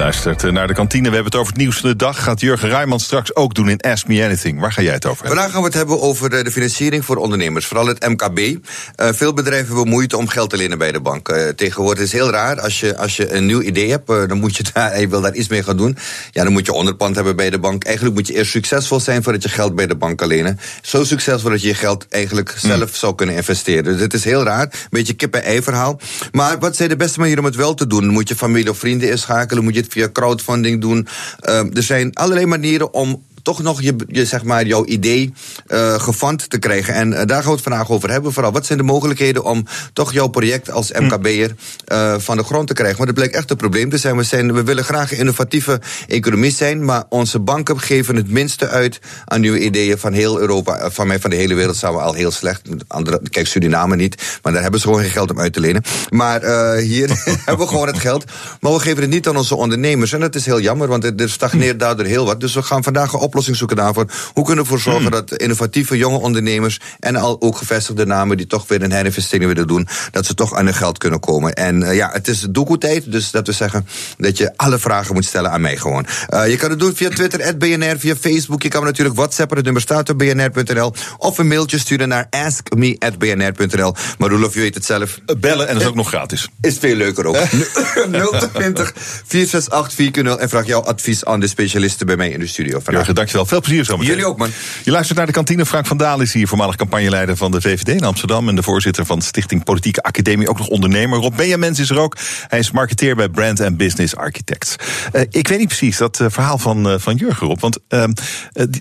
Luistert 0.00 0.52
naar 0.52 0.66
de 0.66 0.74
kantine. 0.74 1.08
We 1.08 1.14
hebben 1.14 1.32
het 1.32 1.40
over 1.40 1.52
het 1.52 1.62
nieuws 1.62 1.78
van 1.78 1.88
de 1.90 1.96
dag. 1.96 2.22
Gaat 2.22 2.40
Jurgen 2.40 2.68
Rijman 2.68 3.00
straks 3.00 3.34
ook 3.34 3.54
doen 3.54 3.68
in 3.68 3.80
Ask 3.80 4.06
Me 4.06 4.24
Anything. 4.24 4.60
Waar 4.60 4.72
ga 4.72 4.82
jij 4.82 4.92
het 4.92 5.06
over 5.06 5.24
hebben? 5.24 5.36
Vandaag 5.36 5.52
gaan 5.52 5.60
we 5.60 5.66
het 5.66 5.76
hebben 5.76 6.00
over 6.00 6.34
eh, 6.34 6.44
de 6.44 6.50
financiering 6.50 7.04
voor 7.04 7.16
ondernemers. 7.16 7.66
Vooral 7.66 7.86
het 7.86 8.08
MKB. 8.08 8.38
Uh, 8.38 8.56
veel 8.96 9.32
bedrijven 9.32 9.66
hebben 9.66 9.88
moeite 9.88 10.16
om 10.16 10.28
geld 10.28 10.50
te 10.50 10.56
lenen 10.56 10.78
bij 10.78 10.92
de 10.92 11.00
bank. 11.00 11.28
Uh, 11.28 11.48
tegenwoordig 11.48 12.02
is 12.02 12.12
het 12.12 12.20
heel 12.20 12.30
raar. 12.30 12.60
Als 12.60 12.80
je, 12.80 12.96
als 12.96 13.16
je 13.16 13.32
een 13.32 13.46
nieuw 13.46 13.60
idee 13.60 13.90
hebt, 13.90 14.10
uh, 14.10 14.28
dan 14.28 14.38
moet 14.38 14.56
je 14.56 14.64
daar, 14.72 15.00
je 15.00 15.08
wil 15.08 15.20
daar 15.20 15.34
iets 15.34 15.48
mee 15.48 15.62
gaan 15.62 15.76
doen. 15.76 15.96
Ja, 16.30 16.42
dan 16.42 16.52
moet 16.52 16.66
je 16.66 16.72
onderpand 16.72 17.14
hebben 17.14 17.36
bij 17.36 17.50
de 17.50 17.58
bank. 17.58 17.84
Eigenlijk 17.84 18.14
moet 18.14 18.26
je 18.26 18.34
eerst 18.34 18.50
succesvol 18.50 19.00
zijn 19.00 19.22
voordat 19.22 19.42
je 19.42 19.48
geld 19.48 19.74
bij 19.74 19.86
de 19.86 19.96
bank 19.96 20.18
kan 20.18 20.28
lenen. 20.28 20.58
Zo 20.82 21.04
succesvol 21.04 21.50
dat 21.50 21.62
je 21.62 21.68
je 21.68 21.74
geld 21.74 22.06
eigenlijk 22.08 22.54
zelf 22.56 22.78
mm. 22.78 22.88
zou 22.92 23.14
kunnen 23.14 23.34
investeren. 23.34 23.84
Dus 23.84 24.00
het 24.00 24.14
is 24.14 24.24
heel 24.24 24.42
raar. 24.42 24.62
Een 24.62 24.88
beetje 24.90 25.12
kip-en-ei 25.12 25.62
verhaal. 25.62 26.00
Maar 26.32 26.58
wat 26.58 26.76
zijn 26.76 26.88
de 26.88 26.96
beste 26.96 27.18
manieren 27.18 27.42
om 27.44 27.50
het 27.50 27.58
wel 27.58 27.74
te 27.74 27.86
doen? 27.86 28.08
Moet 28.08 28.28
je 28.28 28.36
familie 28.36 28.70
of 28.70 28.78
vrienden 28.78 29.10
inschakelen. 29.10 29.64
Moet 29.64 29.74
je 29.74 29.80
het 29.80 29.88
via 29.90 30.08
crowdfunding 30.12 30.80
doen. 30.80 31.08
Uh, 31.48 31.76
er 31.76 31.82
zijn 31.82 32.14
allerlei 32.14 32.46
manieren 32.46 32.94
om 32.94 33.24
toch 33.42 33.62
nog 33.62 33.82
je, 33.82 33.96
je, 34.06 34.26
zeg 34.26 34.44
maar, 34.44 34.66
jouw 34.66 34.84
idee 34.84 35.32
uh, 35.68 35.94
gefund 35.94 36.50
te 36.50 36.58
krijgen. 36.58 36.94
En 36.94 37.12
uh, 37.12 37.16
daar 37.16 37.36
gaan 37.36 37.44
we 37.44 37.50
het 37.50 37.62
vandaag 37.62 37.90
over 37.90 38.10
hebben. 38.10 38.32
Vooral, 38.32 38.52
wat 38.52 38.66
zijn 38.66 38.78
de 38.78 38.84
mogelijkheden 38.84 39.44
om 39.44 39.66
toch 39.92 40.12
jouw 40.12 40.26
project 40.26 40.70
als 40.70 40.92
MKB'er 40.92 41.54
uh, 41.92 42.14
van 42.18 42.36
de 42.36 42.42
grond 42.42 42.66
te 42.66 42.74
krijgen? 42.74 42.96
Want 42.96 43.08
het 43.08 43.18
blijkt 43.18 43.34
echt 43.34 43.50
een 43.50 43.56
probleem 43.56 43.90
te 43.90 43.98
zijn. 43.98 44.16
We, 44.16 44.22
zijn. 44.22 44.52
we 44.52 44.62
willen 44.62 44.84
graag 44.84 45.12
een 45.12 45.18
innovatieve 45.18 45.80
economie 46.06 46.52
zijn, 46.52 46.84
maar 46.84 47.04
onze 47.08 47.38
banken 47.38 47.80
geven 47.80 48.16
het 48.16 48.30
minste 48.30 48.68
uit 48.68 48.98
aan 49.24 49.40
nieuwe 49.40 49.60
ideeën 49.60 49.98
van 49.98 50.12
heel 50.12 50.40
Europa. 50.40 50.90
Van 50.90 51.06
mij, 51.06 51.20
van 51.20 51.30
de 51.30 51.36
hele 51.36 51.54
wereld 51.54 51.76
zijn 51.76 51.92
we 51.92 51.98
al 51.98 52.14
heel 52.14 52.30
slecht. 52.30 52.62
Andere, 52.86 53.20
kijk, 53.30 53.46
Suriname 53.46 53.96
niet, 53.96 54.38
maar 54.42 54.52
daar 54.52 54.62
hebben 54.62 54.80
ze 54.80 54.86
gewoon 54.86 55.02
geen 55.02 55.10
geld 55.10 55.30
om 55.30 55.40
uit 55.40 55.52
te 55.52 55.60
lenen. 55.60 55.82
Maar 56.08 56.76
hier 56.76 57.08
hebben 57.44 57.66
we 57.66 57.72
gewoon 57.72 57.86
het 57.86 57.98
geld. 57.98 58.24
Maar 58.60 58.72
we 58.72 58.78
geven 58.78 59.02
het 59.02 59.10
niet 59.10 59.28
aan 59.28 59.36
onze 59.36 59.54
ondernemers. 59.54 60.12
En 60.12 60.20
dat 60.20 60.34
is 60.34 60.46
heel 60.46 60.60
jammer, 60.60 60.88
want 60.88 61.20
er 61.20 61.30
stagneert 61.30 61.80
daardoor 61.80 62.06
heel 62.06 62.24
wat. 62.24 62.40
Dus 62.40 62.54
we 62.54 62.62
gaan 62.62 62.82
vandaag 62.82 63.14
op 63.14 63.29
oplossing 63.30 63.56
zoeken 63.56 63.76
daarvoor. 63.76 64.06
Hoe 64.34 64.44
kunnen 64.44 64.64
we 64.64 64.70
ervoor 64.70 64.92
zorgen 64.92 65.12
hmm. 65.12 65.26
dat 65.26 65.36
innovatieve 65.36 65.96
jonge 65.96 66.18
ondernemers 66.18 66.80
en 67.00 67.16
al 67.16 67.36
ook 67.40 67.56
gevestigde 67.56 68.06
namen 68.06 68.36
die 68.36 68.46
toch 68.46 68.68
weer 68.68 68.82
een 68.82 68.92
herinvestering 68.92 69.52
willen 69.52 69.68
doen, 69.68 69.88
dat 70.10 70.26
ze 70.26 70.34
toch 70.34 70.54
aan 70.54 70.64
hun 70.64 70.74
geld 70.74 70.98
kunnen 70.98 71.20
komen. 71.20 71.54
En 71.54 71.80
uh, 71.80 71.94
ja, 71.94 72.10
het 72.12 72.28
is 72.28 72.40
doekoe-tijd, 72.50 73.12
dus 73.12 73.30
dat 73.30 73.46
we 73.46 73.52
zeggen 73.52 73.86
dat 74.18 74.38
je 74.38 74.52
alle 74.56 74.78
vragen 74.78 75.14
moet 75.14 75.24
stellen 75.24 75.50
aan 75.50 75.60
mij 75.60 75.76
gewoon. 75.76 76.06
Uh, 76.30 76.48
je 76.48 76.56
kan 76.56 76.70
het 76.70 76.78
doen 76.78 76.94
via 76.94 77.08
Twitter, 77.08 77.56
BNR, 77.56 77.98
via 77.98 78.16
Facebook. 78.16 78.62
Je 78.62 78.68
kan 78.68 78.80
me 78.80 78.86
natuurlijk 78.86 79.16
WhatsAppen, 79.16 79.56
het 79.56 79.64
nummer 79.64 79.82
staat 79.82 80.08
op 80.08 80.18
bnr.nl. 80.18 80.92
Of 81.18 81.38
een 81.38 81.48
mailtje 81.48 81.78
sturen 81.78 82.08
naar 82.08 82.26
askme.bnr.nl. 82.30 83.94
Maar 84.18 84.28
Roelof, 84.28 84.54
je 84.54 84.60
weet 84.60 84.74
het 84.74 84.84
zelf. 84.84 85.20
Eh, 85.26 85.36
bellen 85.36 85.68
en 85.68 85.74
dat 85.74 85.82
is 85.82 85.88
ook 85.88 85.94
nog 85.94 86.08
gratis. 86.08 86.48
Is 86.60 86.78
veel 86.78 86.96
leuker 86.96 87.26
ook. 87.26 87.36
020 87.36 88.92
468 89.26 89.92
4 89.92 90.38
en 90.38 90.48
vraag 90.48 90.66
jouw 90.66 90.80
advies 90.80 91.24
aan 91.24 91.40
de 91.40 91.48
specialisten 91.48 92.06
bij 92.06 92.16
mij 92.16 92.30
in 92.30 92.40
de 92.40 92.46
studio. 92.46 92.80
Vandaag. 92.80 93.19
Dankjewel. 93.20 93.46
Veel 93.46 93.60
plezier 93.60 93.84
zo 93.84 93.96
Jullie 93.96 94.26
ook, 94.26 94.38
man. 94.38 94.50
Je 94.84 94.90
luistert 94.90 95.18
naar 95.18 95.26
de 95.26 95.32
kantine. 95.32 95.66
Frank 95.66 95.86
van 95.86 95.96
Daal 95.96 96.20
is 96.20 96.32
hier, 96.32 96.48
voormalig 96.48 96.76
campagneleider 96.76 97.36
van 97.36 97.50
de 97.50 97.60
VVD 97.60 97.88
in 97.88 98.04
Amsterdam. 98.04 98.48
En 98.48 98.54
de 98.56 98.62
voorzitter 98.62 99.06
van 99.06 99.22
Stichting 99.22 99.64
Politieke 99.64 100.02
Academie, 100.02 100.48
ook 100.48 100.58
nog 100.58 100.68
ondernemer. 100.68 101.18
Rob 101.18 101.36
Benjamins 101.36 101.78
is 101.78 101.90
er 101.90 101.98
ook. 101.98 102.16
Hij 102.48 102.58
is 102.58 102.70
marketeer 102.70 103.16
bij 103.16 103.28
Brand 103.28 103.60
and 103.60 103.76
Business 103.76 104.16
Architects. 104.16 104.76
Uh, 105.12 105.22
ik 105.30 105.48
weet 105.48 105.58
niet 105.58 105.66
precies 105.66 105.96
dat 105.96 106.20
uh, 106.20 106.26
verhaal 106.30 106.58
van, 106.58 106.92
uh, 106.92 106.98
van 106.98 107.16
Jurgen, 107.16 107.46
Rob. 107.46 107.60
Want 107.60 107.78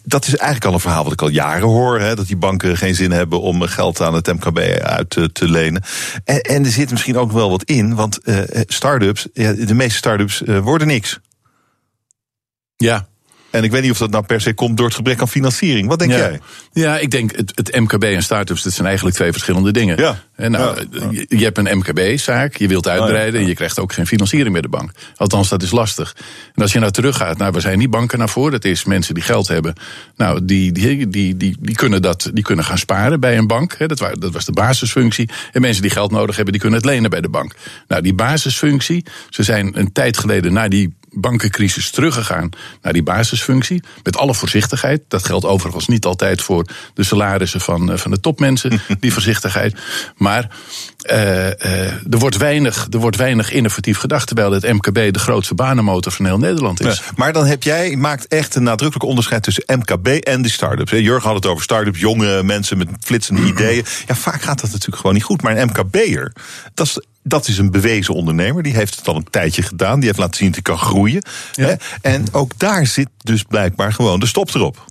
dat 0.03 0.27
is 0.27 0.35
eigenlijk 0.35 0.65
al 0.65 0.73
een 0.73 0.79
verhaal 0.79 1.03
wat 1.03 1.13
ik 1.13 1.21
al 1.21 1.29
jaren 1.29 1.67
hoor. 1.67 1.99
Hè, 1.99 2.15
dat 2.15 2.27
die 2.27 2.37
banken 2.37 2.77
geen 2.77 2.95
zin 2.95 3.11
hebben 3.11 3.41
om 3.41 3.61
geld 3.61 4.01
aan 4.01 4.13
het 4.13 4.27
MKB 4.27 4.57
uit 4.81 5.09
te 5.09 5.49
lenen. 5.49 5.83
En, 6.23 6.41
en, 6.41 6.65
er 6.65 6.71
zit 6.71 6.91
misschien 6.91 7.17
ook 7.17 7.31
wel 7.31 7.49
wat 7.49 7.63
in, 7.63 7.95
want 7.95 8.19
start-ups, 8.67 9.27
de 9.33 9.73
meeste 9.73 9.97
start-ups 9.97 10.41
worden 10.61 10.87
niks. 10.87 11.19
Ja, 12.75 13.07
en 13.51 13.63
ik 13.63 13.71
weet 13.71 13.81
niet 13.81 13.91
of 13.91 13.97
dat 13.97 14.09
nou 14.09 14.25
per 14.25 14.41
se 14.41 14.53
komt 14.53 14.77
door 14.77 14.85
het 14.85 14.95
gebrek 14.95 15.21
aan 15.21 15.29
financiering. 15.29 15.87
Wat 15.87 15.99
denk 15.99 16.11
jij? 16.11 16.39
Ja, 16.71 16.97
ik 16.97 17.11
denk 17.11 17.35
het, 17.35 17.51
het 17.55 17.79
MKB 17.79 18.03
en 18.03 18.23
start-ups, 18.23 18.63
dat 18.63 18.73
zijn 18.73 18.87
eigenlijk 18.87 19.15
twee 19.15 19.31
verschillende 19.31 19.71
dingen. 19.71 19.97
Ja. 19.97 20.23
En 20.35 20.51
nou, 20.51 20.87
ja. 20.91 21.09
Je, 21.27 21.43
hebt 21.43 21.57
een 21.57 21.77
MKB-zaak, 21.77 22.55
je 22.55 22.67
wilt 22.67 22.87
uitbreiden, 22.87 23.41
en 23.41 23.47
je 23.47 23.53
krijgt 23.53 23.79
ook 23.79 23.93
geen 23.93 24.07
financiering 24.07 24.51
bij 24.51 24.61
de 24.61 24.69
bank. 24.69 24.91
Althans, 25.15 25.49
dat 25.49 25.63
is 25.63 25.71
lastig. 25.71 26.15
En 26.55 26.61
als 26.61 26.73
je 26.73 26.79
nou 26.79 26.91
teruggaat, 26.91 27.37
nou, 27.37 27.51
we 27.51 27.59
zijn 27.59 27.77
niet 27.77 27.89
banken 27.89 28.19
naar 28.19 28.29
voren. 28.29 28.51
Dat 28.51 28.65
is 28.65 28.83
mensen 28.83 29.13
die 29.13 29.23
geld 29.23 29.47
hebben. 29.47 29.73
Nou, 30.15 30.45
die, 30.45 30.71
die, 30.71 31.07
die, 31.07 31.37
die, 31.37 31.55
die, 31.59 31.75
kunnen, 31.75 32.01
dat, 32.01 32.29
die 32.33 32.43
kunnen 32.43 32.65
gaan 32.65 32.77
sparen 32.77 33.19
bij 33.19 33.37
een 33.37 33.47
bank. 33.47 33.77
Dat, 33.77 33.97
dat 33.97 34.33
was 34.33 34.45
de 34.45 34.51
basisfunctie. 34.51 35.29
En 35.51 35.61
mensen 35.61 35.81
die 35.81 35.91
geld 35.91 36.11
nodig 36.11 36.35
hebben, 36.35 36.53
die 36.53 36.61
kunnen 36.61 36.79
het 36.79 36.89
lenen 36.89 37.09
bij 37.09 37.21
de 37.21 37.29
bank. 37.29 37.55
Nou, 37.87 38.01
die 38.01 38.13
basisfunctie, 38.13 39.05
ze 39.29 39.43
zijn 39.43 39.79
een 39.79 39.91
tijd 39.91 40.17
geleden 40.17 40.53
naar 40.53 40.69
die 40.69 40.93
bankencrisis 41.11 41.89
teruggegaan 41.89 42.49
naar 42.81 42.93
die 42.93 43.03
basisfunctie. 43.03 43.83
Met 44.03 44.17
alle 44.17 44.33
voorzichtigheid. 44.33 45.01
Dat 45.07 45.25
geldt 45.25 45.45
overigens 45.45 45.87
niet 45.87 46.05
altijd 46.05 46.41
voor 46.41 46.65
de 46.93 47.03
salarissen 47.03 47.61
van, 47.61 47.91
eh, 47.91 47.97
van 47.97 48.11
de 48.11 48.19
topmensen, 48.19 48.81
die 48.99 49.13
voorzichtigheid. 49.13 49.79
Maar 50.17 50.49
uh, 51.11 51.45
uh, 51.45 51.51
er, 51.85 52.17
wordt 52.19 52.37
weinig, 52.37 52.87
er 52.89 52.99
wordt 52.99 53.17
weinig 53.17 53.51
innovatief 53.51 53.97
gedacht. 53.97 54.27
Terwijl 54.27 54.51
het 54.51 54.73
MKB 54.73 55.13
de 55.13 55.19
grootste 55.19 55.55
banenmotor 55.55 56.11
van 56.11 56.25
heel 56.25 56.37
Nederland 56.37 56.85
is. 56.85 56.97
Ja, 56.97 57.03
maar 57.15 57.33
dan 57.33 57.45
heb 57.45 57.63
jij, 57.63 57.95
maakt 57.95 58.27
echt 58.27 58.55
een 58.55 58.63
nadrukkelijk 58.63 59.09
onderscheid 59.09 59.43
tussen 59.43 59.63
MKB 59.67 60.07
en 60.07 60.41
de 60.41 60.49
start-ups. 60.49 60.91
Jurgen 60.91 61.27
had 61.27 61.35
het 61.35 61.45
over 61.45 61.63
start-ups, 61.63 61.99
jonge 61.99 62.43
mensen 62.43 62.77
met 62.77 62.87
flitsende 62.99 63.41
ideeën. 63.51 63.85
Ja, 64.07 64.15
vaak 64.15 64.41
gaat 64.41 64.61
dat 64.61 64.71
natuurlijk 64.71 64.97
gewoon 64.97 65.13
niet 65.13 65.23
goed. 65.23 65.41
Maar 65.41 65.57
een 65.57 65.67
MKB'er, 65.67 66.33
dat 66.73 66.85
is 66.85 66.99
dat 67.23 67.47
is 67.47 67.57
een 67.57 67.71
bewezen 67.71 68.13
ondernemer. 68.13 68.63
Die 68.63 68.75
heeft 68.75 68.95
het 68.95 69.07
al 69.07 69.15
een 69.15 69.29
tijdje 69.29 69.61
gedaan. 69.61 69.95
Die 69.95 70.07
heeft 70.07 70.19
laten 70.19 70.37
zien 70.37 70.51
dat 70.51 70.55
hij 70.65 70.75
kan 70.75 70.85
groeien. 70.87 71.23
Ja. 71.51 71.77
En 72.01 72.25
ook 72.31 72.51
daar 72.57 72.87
zit 72.87 73.09
dus 73.17 73.43
blijkbaar 73.43 73.93
gewoon 73.93 74.19
de 74.19 74.25
stop 74.25 74.53
erop. 74.53 74.85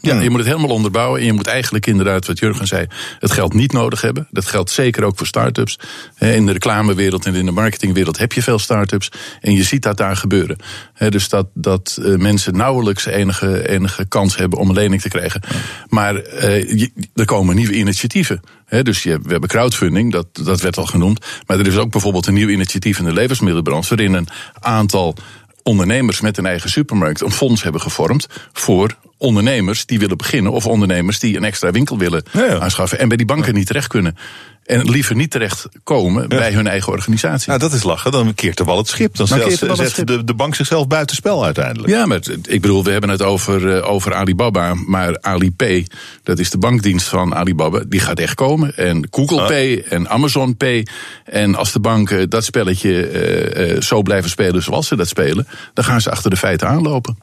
Ja, 0.00 0.20
je 0.20 0.30
moet 0.30 0.38
het 0.38 0.48
helemaal 0.48 0.70
onderbouwen. 0.70 1.20
En 1.20 1.26
je 1.26 1.32
moet 1.32 1.46
eigenlijk 1.46 1.86
inderdaad, 1.86 2.26
wat 2.26 2.38
Jurgen 2.38 2.66
zei, 2.66 2.86
het 3.18 3.32
geld 3.32 3.54
niet 3.54 3.72
nodig 3.72 4.00
hebben. 4.00 4.28
Dat 4.30 4.46
geldt 4.46 4.70
zeker 4.70 5.04
ook 5.04 5.16
voor 5.16 5.26
start-ups. 5.26 5.78
In 6.18 6.46
de 6.46 6.52
reclamewereld 6.52 7.26
en 7.26 7.34
in 7.34 7.44
de 7.44 7.50
marketingwereld 7.50 8.18
heb 8.18 8.32
je 8.32 8.42
veel 8.42 8.58
start-ups. 8.58 9.10
En 9.40 9.52
je 9.52 9.62
ziet 9.62 9.82
dat 9.82 9.96
daar 9.96 10.16
gebeuren. 10.16 10.56
Dus 11.08 11.28
dat, 11.28 11.46
dat 11.54 11.98
eh, 12.02 12.14
mensen 12.14 12.56
nauwelijks 12.56 13.06
enige, 13.06 13.68
enige 13.68 14.06
kans 14.06 14.36
hebben 14.36 14.58
om 14.58 14.68
een 14.68 14.74
lening 14.74 15.00
te 15.00 15.08
krijgen. 15.08 15.42
Maar 15.88 16.16
eh, 16.16 16.88
er 17.14 17.24
komen 17.24 17.56
nieuwe 17.56 17.74
initiatieven. 17.74 18.40
dus 18.82 19.02
je, 19.02 19.18
we 19.22 19.30
hebben 19.30 19.48
crowdfunding, 19.48 20.12
dat, 20.12 20.26
dat 20.32 20.60
werd 20.60 20.76
al 20.76 20.86
genoemd. 20.86 21.26
Maar 21.46 21.58
er 21.58 21.66
is 21.66 21.76
ook 21.76 21.90
bijvoorbeeld 21.90 22.26
een 22.26 22.34
nieuw 22.34 22.48
initiatief 22.48 22.98
in 22.98 23.04
de 23.04 23.12
levensmiddelenbranche. 23.12 23.88
waarin 23.94 24.14
een 24.14 24.28
aantal 24.60 25.16
ondernemers 25.68 26.20
met 26.20 26.38
een 26.38 26.46
eigen 26.46 26.70
supermarkt 26.70 27.20
een 27.20 27.30
fonds 27.30 27.62
hebben 27.62 27.80
gevormd 27.80 28.26
voor 28.52 28.96
ondernemers 29.16 29.86
die 29.86 29.98
willen 29.98 30.16
beginnen 30.16 30.52
of 30.52 30.66
ondernemers 30.66 31.18
die 31.18 31.36
een 31.36 31.44
extra 31.44 31.70
winkel 31.70 31.98
willen 31.98 32.22
aanschaffen 32.60 32.98
en 32.98 33.08
bij 33.08 33.16
die 33.16 33.26
banken 33.26 33.54
niet 33.54 33.66
terecht 33.66 33.88
kunnen. 33.88 34.16
En 34.68 34.90
liever 34.90 35.14
niet 35.14 35.30
terechtkomen 35.30 36.28
bij 36.28 36.52
hun 36.52 36.66
eigen 36.66 36.92
organisatie. 36.92 37.48
Nou, 37.48 37.60
dat 37.60 37.72
is 37.72 37.82
lachen. 37.82 38.10
Dan 38.12 38.34
keert 38.34 38.56
de 38.56 38.64
wel 38.64 38.76
het 38.76 38.88
schip. 38.88 39.16
Dan, 39.16 39.26
dan 39.60 39.76
zet 39.76 40.06
de, 40.06 40.24
de 40.24 40.34
bank 40.34 40.54
zichzelf 40.54 40.86
buitenspel 40.86 41.44
uiteindelijk. 41.44 41.92
Ja, 41.92 42.06
maar 42.06 42.20
ik 42.42 42.60
bedoel, 42.60 42.84
we 42.84 42.90
hebben 42.90 43.10
het 43.10 43.22
over, 43.22 43.76
uh, 43.76 43.90
over 43.90 44.14
Alibaba. 44.14 44.74
Maar 44.74 45.20
Alipay, 45.20 45.86
dat 46.22 46.38
is 46.38 46.50
de 46.50 46.58
bankdienst 46.58 47.08
van 47.08 47.34
Alibaba, 47.34 47.82
die 47.86 48.00
gaat 48.00 48.18
echt 48.18 48.34
komen. 48.34 48.76
En 48.76 49.08
Google 49.10 49.40
ah. 49.40 49.46
Pay 49.46 49.84
en 49.88 50.08
Amazon 50.08 50.56
Pay. 50.56 50.86
En 51.24 51.54
als 51.54 51.72
de 51.72 51.80
banken 51.80 52.30
dat 52.30 52.44
spelletje 52.44 53.10
uh, 53.56 53.74
uh, 53.74 53.80
zo 53.80 54.02
blijven 54.02 54.30
spelen 54.30 54.62
zoals 54.62 54.86
ze 54.86 54.96
dat 54.96 55.08
spelen, 55.08 55.48
dan 55.74 55.84
gaan 55.84 56.00
ze 56.00 56.10
achter 56.10 56.30
de 56.30 56.36
feiten 56.36 56.68
aanlopen. 56.68 57.18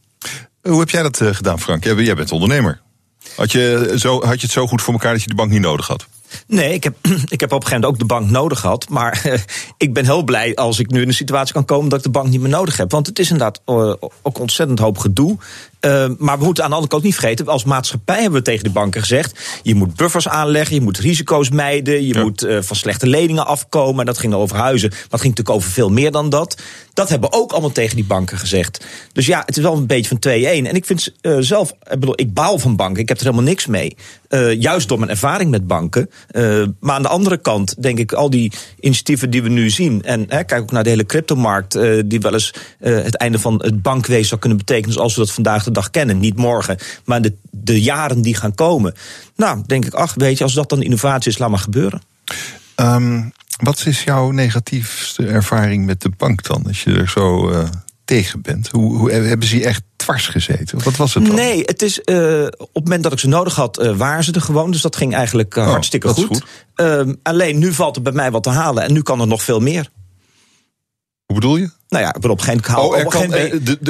Hoe 0.62 0.80
heb 0.80 0.90
jij 0.90 1.04
dat 1.04 1.22
gedaan, 1.24 1.60
Frank? 1.60 1.84
Jij 1.84 2.16
bent 2.16 2.32
ondernemer. 2.32 2.82
Had 3.36 3.52
je, 3.52 3.94
zo, 3.98 4.24
had 4.26 4.36
je 4.36 4.46
het 4.46 4.52
zo 4.52 4.68
goed 4.68 4.82
voor 4.82 4.94
elkaar 4.94 5.12
dat 5.14 5.22
je 5.22 5.30
de 5.30 5.36
bank 5.36 5.52
niet 5.52 5.62
nodig 5.62 5.88
had? 5.88 6.08
Nee, 6.48 6.74
ik 6.74 6.84
heb, 6.84 6.96
ik 7.36 7.40
heb 7.40 7.52
op 7.52 7.62
een 7.62 7.68
gegeven 7.68 7.82
moment 7.82 7.86
ook 7.86 8.00
de 8.00 8.06
bank 8.06 8.30
nodig 8.30 8.60
gehad. 8.60 8.90
Maar 8.90 9.22
uh, 9.26 9.34
ik 9.78 9.94
ben 9.94 10.06
heel 10.06 10.24
blij 10.24 10.56
als 10.56 10.80
ik 10.80 10.92
nu 10.92 11.02
in 11.02 11.08
een 11.08 11.14
situatie 11.14 11.54
kan 11.54 11.66
komen 11.66 11.90
dat 11.90 11.98
ik 11.98 12.06
de 12.06 12.12
bank 12.12 12.28
niet 12.28 12.42
meer 12.42 12.50
nodig 12.50 12.78
heb. 12.78 12.92
Want 12.92 13.08
het 13.08 13.20
is 13.20 13.30
inderdaad 13.30 13.62
uh, 13.66 13.94
ook 14.22 14.40
ontzettend 14.40 14.80
hoop 14.80 14.98
gedoe. 14.98 15.38
Uh, 15.86 16.06
maar 16.18 16.38
we 16.38 16.45
moeten 16.45 16.64
aan 16.64 16.70
de 16.70 16.76
andere 16.76 16.91
kant 16.91 17.03
niet 17.03 17.16
vergeten, 17.16 17.48
als 17.48 17.64
maatschappij 17.64 18.22
hebben 18.22 18.40
we 18.40 18.45
tegen 18.45 18.64
de 18.64 18.70
banken 18.70 19.02
gezegd: 19.02 19.60
je 19.64 19.76
moet 19.76 19.95
buffers 19.95 20.28
aanleggen, 20.28 20.76
je 20.76 20.82
moet 20.82 20.98
risico's 20.98 21.49
mijden, 21.49 22.06
je 22.06 22.20
moet 22.20 22.44
uh, 22.44 22.62
van 22.62 22.76
slechte 22.76 23.07
leningen 23.07 23.45
afkomen. 23.45 23.99
En 23.99 24.06
dat 24.06 24.18
ging 24.18 24.34
over 24.34 24.57
huizen, 24.57 24.90
maar 24.90 24.99
het 24.99 25.22
ging 25.22 25.36
natuurlijk 25.36 25.57
over 25.57 25.72
veel 25.72 25.90
meer 25.90 26.12
dan 26.12 26.30
dat. 26.30 26.62
Dat 26.94 27.10
hebben 27.10 27.30
we 27.30 27.36
ook 27.36 27.52
allemaal 27.52 27.72
tegen 27.72 27.95
die 27.95 28.06
banken 28.06 28.38
gezegd. 28.38 28.86
Dus 29.12 29.26
ja, 29.26 29.44
het 29.45 29.57
is 29.57 29.64
wel 29.64 29.74
een 29.74 29.88
beetje 29.88 30.18
van 30.20 30.32
2-1. 30.64 30.68
En 30.68 30.76
ik 30.76 30.86
vind 30.86 31.14
uh, 31.22 31.38
zelf, 31.40 31.72
ik 31.72 31.99
bedoel, 31.99 32.20
ik 32.20 32.34
baal 32.34 32.60
van 32.60 32.76
banken, 32.76 33.02
ik 33.02 33.10
heb 33.10 33.18
er 33.18 33.24
helemaal 33.24 33.45
niks 33.45 33.66
mee. 33.66 33.95
juist 34.57 34.88
door 34.88 34.99
mijn 34.99 35.12
ervaring 35.12 35.52
met 35.52 35.68
banken. 35.68 36.10
maar 36.80 36.95
aan 36.95 37.02
de 37.02 37.07
andere 37.07 37.38
kant 37.38 37.82
denk 37.82 37.99
ik, 37.99 38.14
al 38.14 38.30
die 38.30 38.52
initiatieven 38.80 39.30
die 39.30 39.44
we 39.44 39.49
nu 39.49 39.70
zien. 39.70 40.03
En 40.03 40.28
kijk 40.28 40.62
ook 40.62 40.72
naar 40.72 40.84
de 40.84 40.90
hele 40.90 41.06
cryptomarkt, 41.06 41.80
die 42.06 42.20
wel 42.20 42.34
eens 42.34 42.53
het 42.80 43.16
einde 43.16 43.40
van 43.40 43.62
het 43.64 43.82
bankwezen 43.82 44.28
zou 44.28 44.40
kunnen 44.40 44.57
betekenen, 44.57 44.94
zoals 44.94 45.16
we 45.16 45.20
dat 45.20 45.32
vandaag 45.32 45.64
de 45.64 45.75
dag 45.76 45.90
kennen. 45.90 46.20
Niet 46.20 46.38
morgen, 46.38 46.78
maar 47.06 47.22
de, 47.22 47.34
de 47.52 47.82
jaren 47.82 48.22
die 48.22 48.36
gaan 48.36 48.56
komen. 48.56 48.94
Nou, 49.36 49.64
denk 49.66 49.86
ik, 49.86 49.94
ach, 49.94 50.14
weet 50.14 50.38
je, 50.38 50.44
als 50.44 50.54
dat 50.54 50.70
dan 50.70 50.82
innovatie 50.82 51.32
is, 51.32 51.38
laat 51.38 51.50
maar 51.50 51.60
gebeuren. 51.60 52.02
Um, 52.76 53.32
wat 53.64 53.86
is 53.86 54.04
jouw 54.04 54.32
negatiefste 54.32 55.26
ervaring 55.26 55.86
met 55.86 56.02
de 56.02 56.12
bank 56.18 56.44
dan? 56.44 56.64
Als 56.68 56.84
je 56.84 56.94
er 56.94 57.10
zo 57.10 57.52
uh, 57.52 57.64
tegen 58.06 58.42
bent. 58.42 58.68
Hoe, 58.68 58.98
hoe 58.98 59.12
hebben 59.12 59.48
ze 59.48 59.58
je 59.58 59.66
echt 59.66 59.82
dwars 59.96 60.28
gezeten? 60.28 60.84
Wat 60.84 60.96
was 60.96 61.14
het 61.14 61.26
dan? 61.26 61.36
Nee, 61.36 61.62
het 61.66 61.82
is 61.82 62.00
uh, 62.06 62.46
op 62.46 62.74
het 62.74 62.84
moment 62.84 63.04
dat 63.04 63.12
ik 63.12 63.20
ze 63.20 63.28
nodig 63.28 63.56
had, 63.56 63.84
uh, 63.84 63.98
waren 63.98 64.24
ze 64.24 64.32
er 64.32 64.42
gewoon. 64.42 64.72
Dus 64.72 64.82
dat 64.82 64.96
ging 64.96 65.14
eigenlijk 65.14 65.56
oh, 65.56 65.68
hartstikke 65.68 66.08
goed. 66.08 66.26
goed. 66.26 66.46
Uh, 66.76 67.14
alleen 67.24 67.58
nu 67.58 67.74
valt 67.74 67.96
er 67.96 68.02
bij 68.02 68.12
mij 68.12 68.32
wat 68.32 68.44
te 68.44 68.50
halen 68.50 68.84
en 68.84 68.94
nu 68.94 69.02
kan 69.02 69.22
er 69.22 69.28
nog 69.28 69.44
veel 69.44 69.60
meer. 69.60 69.90
Hoe 71.26 71.36
bedoel 71.36 71.58
je? 71.58 71.70
Nou 71.90 72.04
ja, 72.04 72.30
op 72.30 72.40
geen 72.40 72.62
oh, 72.76 72.98
er 72.98 73.10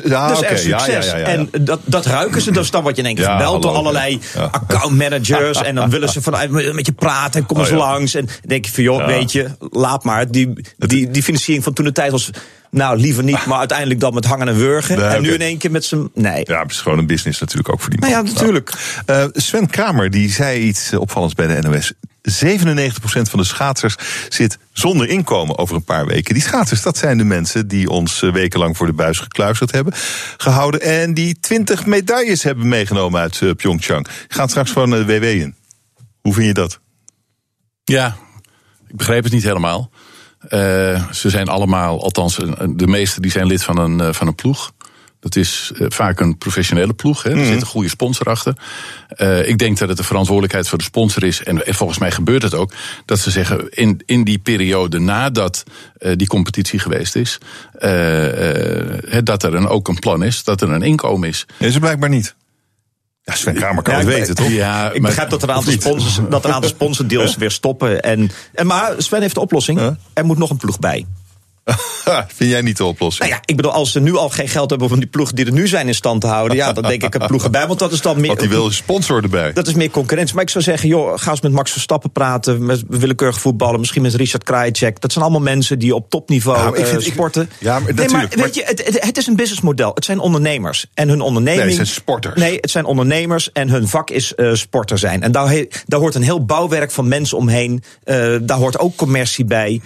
ja, 0.08 0.28
dus 0.28 0.42
er 0.42 0.58
succes. 0.58 1.06
Ja, 1.06 1.18
ja, 1.18 1.18
ja, 1.18 1.26
en 1.26 1.50
dat, 1.62 1.80
dat 1.86 2.06
ruiken 2.06 2.42
ze. 2.42 2.52
Dus 2.52 2.72
dan 2.72 2.84
word 2.84 2.96
je 2.96 3.02
in 3.02 3.08
één 3.08 3.16
keer 3.16 3.26
gebeld 3.26 3.62
door 3.62 3.72
allerlei 3.72 4.20
accountmanagers. 4.52 5.62
En 5.62 5.76
dan 5.76 5.90
willen 5.90 6.10
ze 6.10 6.22
vanuit 6.22 6.50
met 6.74 6.86
je 6.86 6.92
praten 6.92 7.42
en 7.42 7.46
kom 7.46 7.60
eens 7.60 7.70
langs. 7.70 8.16
En 8.16 8.28
denk 8.46 8.66
je 8.66 8.72
van, 8.72 8.84
joh, 8.84 9.06
weet 9.06 9.32
je, 9.32 9.50
laat 9.60 10.04
maar. 10.04 10.32
Die, 10.32 10.54
die, 10.78 11.12
die 11.12 11.24
financiering 11.24 11.64
van 11.64 11.74
toen 11.74 11.86
de 11.86 11.92
tijd 11.92 12.12
was... 12.12 12.30
Nou, 12.72 12.98
liever 12.98 13.24
niet, 13.24 13.46
maar 13.46 13.60
uiteindelijk 13.60 14.00
dan 14.00 14.14
met 14.14 14.26
hangen 14.26 14.48
en 14.48 14.56
wurgen. 14.56 14.98
Nee, 14.98 15.06
en 15.06 15.22
nu 15.22 15.28
okay. 15.28 15.34
in 15.34 15.42
één 15.42 15.58
keer 15.58 15.72
met 15.72 15.86
zijn. 15.86 16.10
Nee. 16.14 16.44
Ja, 16.44 16.62
het 16.62 16.72
is 16.72 16.82
gewoon 16.82 16.98
een 16.98 17.08
business 17.08 17.40
natuurlijk 17.40 17.70
ook 17.70 17.82
voor 17.82 17.90
die 17.90 18.00
man. 18.00 18.10
Nou 18.10 18.26
ja, 18.26 18.32
natuurlijk. 18.32 18.72
Nou, 19.06 19.22
uh, 19.22 19.28
Sven 19.34 19.70
Kramer 19.70 20.10
die 20.10 20.32
zei 20.32 20.60
iets 20.60 20.94
opvallends 20.94 21.34
bij 21.36 21.48
de 21.48 21.68
NOS. 21.68 21.94
97% 22.26 22.32
van 23.30 23.40
de 23.40 23.46
schaatsers 23.46 23.96
zit 24.30 24.58
zonder 24.72 25.08
inkomen 25.08 25.58
over 25.58 25.76
een 25.76 25.84
paar 25.84 26.06
weken. 26.06 26.34
Die 26.34 26.44
schaatsers, 26.44 26.82
dat 26.82 26.98
zijn 26.98 27.18
de 27.18 27.24
mensen 27.24 27.68
die 27.68 27.90
ons 27.90 28.20
wekenlang 28.20 28.78
voor 28.78 28.86
de 28.86 28.94
buis 28.94 29.20
gekluisterd 29.20 29.72
hebben 29.72 29.94
gehouden. 30.38 30.82
En 30.82 31.14
die 31.14 31.40
20 31.40 31.86
medailles 31.86 32.44
hebben 32.44 32.68
meegenomen 32.68 33.22
uit 33.22 33.42
uh, 33.42 33.52
Pyeongchang. 33.54 34.08
Gaan 34.28 34.50
straks 34.50 34.72
gewoon 34.72 34.90
de 34.90 35.06
WW 35.06 35.24
in. 35.24 35.56
Hoe 36.22 36.34
vind 36.34 36.46
je 36.46 36.54
dat? 36.54 36.80
Ja, 37.84 38.16
ik 38.88 38.96
begreep 38.96 39.24
het 39.24 39.34
niet 39.34 39.44
helemaal. 39.44 39.90
Ze 41.12 41.30
zijn 41.30 41.48
allemaal, 41.48 42.04
althans 42.04 42.36
de 42.70 42.88
meeste, 42.88 43.22
die 43.22 43.32
zijn 43.32 43.48
lid 43.48 43.64
van 43.64 43.78
een, 43.78 44.14
van 44.14 44.28
een 44.28 44.36
ploeg. 44.36 44.72
Dat 45.20 45.36
is 45.36 45.72
uh, 45.76 45.88
vaak 45.90 46.20
een 46.20 46.38
professionele 46.38 46.94
ploeg. 46.94 47.24
Hè. 47.24 47.30
Er 47.30 47.36
mm. 47.36 47.46
zit 47.46 47.62
een 47.62 47.68
goede 47.68 47.90
sponsor 47.90 48.26
achter. 48.26 48.54
Uh, 49.18 49.48
ik 49.48 49.58
denk 49.58 49.78
dat 49.78 49.88
het 49.88 49.98
de 49.98 50.04
verantwoordelijkheid 50.04 50.68
voor 50.68 50.78
de 50.78 50.84
sponsor 50.84 51.24
is. 51.24 51.44
En, 51.44 51.66
en 51.66 51.76
volgens 51.76 52.00
mij 52.00 52.12
gebeurt 52.12 52.42
het 52.42 52.54
ook. 52.54 52.74
Dat 53.06 53.20
ze 53.20 53.32
zeggen 53.32 53.70
in, 53.70 54.02
in 54.06 54.24
die 54.24 54.38
periode 54.38 55.00
nadat 55.00 55.64
uh, 56.00 56.12
die 56.16 56.28
competitie 56.28 56.80
geweest 56.80 57.16
is. 57.16 57.38
dat 59.24 59.44
er 59.44 59.54
een, 59.54 59.68
ook 59.68 59.88
een 59.88 60.00
plan 60.00 60.24
is. 60.24 60.44
Dat 60.44 60.62
er 60.62 60.72
een 60.72 60.82
inkomen 60.82 61.30
is. 61.30 61.46
Is 61.58 61.74
er 61.74 61.80
blijkbaar 61.80 62.10
niet. 62.10 62.36
Ja, 63.26 63.36
Sven 63.36 63.54
Kramer 63.54 63.84
kan 63.84 63.94
ja, 63.94 64.00
het 64.00 64.10
weten, 64.10 64.36
toch? 64.36 64.50
Ja, 64.50 64.92
ik 64.92 65.02
begrijp 65.02 65.30
dat 65.30 65.44
er 65.44 65.50
een 65.50 65.56
aantal, 65.56 65.72
sponsors, 65.72 66.20
dat 66.30 66.44
er 66.44 66.50
een 66.50 66.56
aantal 66.56 66.70
sponsordeals 66.80 67.36
weer 67.36 67.52
stoppen. 67.52 68.02
En, 68.02 68.32
en, 68.54 68.68
maar 68.68 68.94
Sven 68.98 69.22
heeft 69.22 69.34
de 69.34 69.40
oplossing. 69.40 69.80
Huh? 69.80 69.92
Er 70.14 70.26
moet 70.26 70.38
nog 70.38 70.50
een 70.50 70.58
ploeg 70.58 70.80
bij. 70.80 71.06
Vind 72.36 72.52
jij 72.52 72.62
niet 72.62 72.78
de 72.78 72.86
oplossing? 72.86 73.30
Nou 73.30 73.42
ja, 73.42 73.42
ik 73.46 73.56
bedoel, 73.56 73.72
als 73.72 73.92
ze 73.92 74.00
nu 74.00 74.16
al 74.16 74.30
geen 74.30 74.48
geld 74.48 74.70
hebben 74.70 74.90
van 74.90 75.00
die 75.00 75.08
ploegen 75.08 75.36
die 75.36 75.46
er 75.46 75.52
nu 75.52 75.68
zijn 75.68 75.88
in 75.88 75.96
stand 75.96 76.22
te 76.22 76.28
houden, 76.28 76.58
ja, 76.58 76.74
dan 76.74 76.84
denk 76.84 77.04
ik 77.04 77.16
een 77.16 77.28
ploeg 77.28 77.44
erbij. 77.44 77.68
Want 77.68 77.80
dat 77.80 77.92
is 77.92 78.02
dan 78.02 78.20
meer. 78.20 78.28
Want 78.28 78.40
die 78.40 78.50
wil 78.50 78.72
sponsor 78.72 79.24
erbij. 79.24 79.54
Dat 79.54 79.68
is 79.68 79.74
meer 79.74 79.90
concurrentie. 79.90 80.36
Maar 80.36 80.44
ik 80.44 80.50
zou 80.50 80.64
zeggen, 80.64 80.90
joh, 80.90 81.14
ga 81.16 81.32
eens 81.32 81.42
met 81.42 81.52
Max 81.52 81.72
Verstappen 81.72 82.12
praten, 82.12 82.66
met 82.66 82.84
willekeurige 82.88 83.40
voetballen, 83.40 83.80
misschien 83.80 84.02
met 84.02 84.14
Richard 84.14 84.44
Krajicek. 84.44 85.02
Dat 85.02 85.12
zijn 85.12 85.24
allemaal 85.24 85.42
mensen 85.42 85.80
die 85.80 85.96
op 85.96 86.10
topniveau 86.10 86.60
ja, 86.60 86.80
ik 86.80 86.86
vind, 86.86 87.02
uh, 87.02 87.08
sporten. 87.14 87.50
Ja, 87.60 87.80
maar, 87.80 87.94
nee, 87.94 88.10
maar 88.10 88.28
weet 88.30 88.56
je, 88.56 88.64
het, 88.66 88.86
het, 88.86 89.04
het, 89.06 89.18
is 89.18 89.28
een 89.28 89.36
businessmodel. 89.36 89.92
Het 89.94 90.06
zijn 90.06 90.20
ondernemers 90.20 90.86
en 90.94 91.10
hun 91.10 91.22
onderneming. 91.22 91.68
Nee, 91.68 91.78
het 91.78 91.88
zijn 91.88 92.00
sporters. 92.00 92.36
Nee, 92.36 92.58
het 92.62 92.72
zijn 92.72 92.86
ondernemers 92.86 93.52
en 93.52 93.70
hun 93.70 93.88
vak 93.88 94.10
is 94.10 94.34
uh, 94.38 94.54
sporter 94.54 94.98
zijn. 94.98 95.24
En 95.24 95.32
daar, 95.32 95.50
he, 95.50 95.68
daar 95.86 96.00
hoort 96.00 96.16
een 96.16 96.22
heel 96.22 96.46
bouwwerk 96.46 96.92
van 96.92 97.08
mensen 97.08 97.38
omheen. 97.38 97.84
Uh, 98.06 98.36
daar 98.42 98.58
hoort 98.58 98.80
ook 98.80 98.96
commercie 98.96 99.46
bij. 99.46 99.82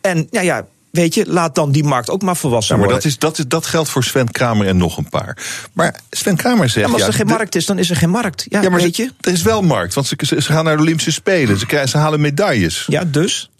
en 0.00 0.28
ja, 0.30 0.40
ja 0.40 0.66
Weet 0.98 1.14
je, 1.14 1.26
laat 1.26 1.54
dan 1.54 1.72
die 1.72 1.84
markt 1.84 2.10
ook 2.10 2.22
maar 2.22 2.36
volwassen 2.36 2.74
ja, 2.74 2.80
maar 2.80 2.90
worden. 2.90 3.10
Dat, 3.10 3.12
is, 3.12 3.18
dat, 3.18 3.38
is, 3.38 3.44
dat 3.48 3.66
geldt 3.66 3.88
voor 3.88 4.04
Sven 4.04 4.30
Kramer 4.30 4.66
en 4.66 4.76
nog 4.76 4.96
een 4.96 5.08
paar. 5.08 5.36
Maar 5.72 6.00
Sven 6.10 6.36
Kramer 6.36 6.68
zegt... 6.68 6.86
Ja, 6.86 6.92
maar 6.92 7.00
als 7.00 7.08
er 7.08 7.14
geen 7.14 7.26
markt 7.26 7.54
is, 7.54 7.66
dan 7.66 7.78
is 7.78 7.90
er 7.90 7.96
geen 7.96 8.10
markt. 8.10 8.46
Ja, 8.48 8.62
ja 8.62 8.70
maar 8.70 8.80
weet 8.80 8.96
je? 8.96 9.12
Er 9.20 9.32
is 9.32 9.42
wel 9.42 9.62
markt, 9.62 9.94
want 9.94 10.06
ze, 10.06 10.16
ze, 10.26 10.42
gaan 10.42 10.64
naar 10.64 10.76
de 10.76 10.82
Olympische 10.82 11.12
Spelen. 11.12 11.58
Ze, 11.58 11.66
krijgen, 11.66 11.88
ze 11.88 11.98
halen 11.98 12.20
medailles. 12.20 12.84
Ja, 12.86 13.04
dus? 13.04 13.50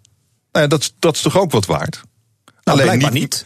Nou 0.53 0.65
ja, 0.65 0.71
dat, 0.71 0.93
dat 0.99 1.15
is 1.15 1.23
toch 1.23 1.39
ook 1.39 1.51
wat 1.51 1.67
waard? 1.67 2.03
Nou, 2.65 2.81
Alleen 2.81 2.99
niet, 2.99 3.13
niet. 3.13 3.45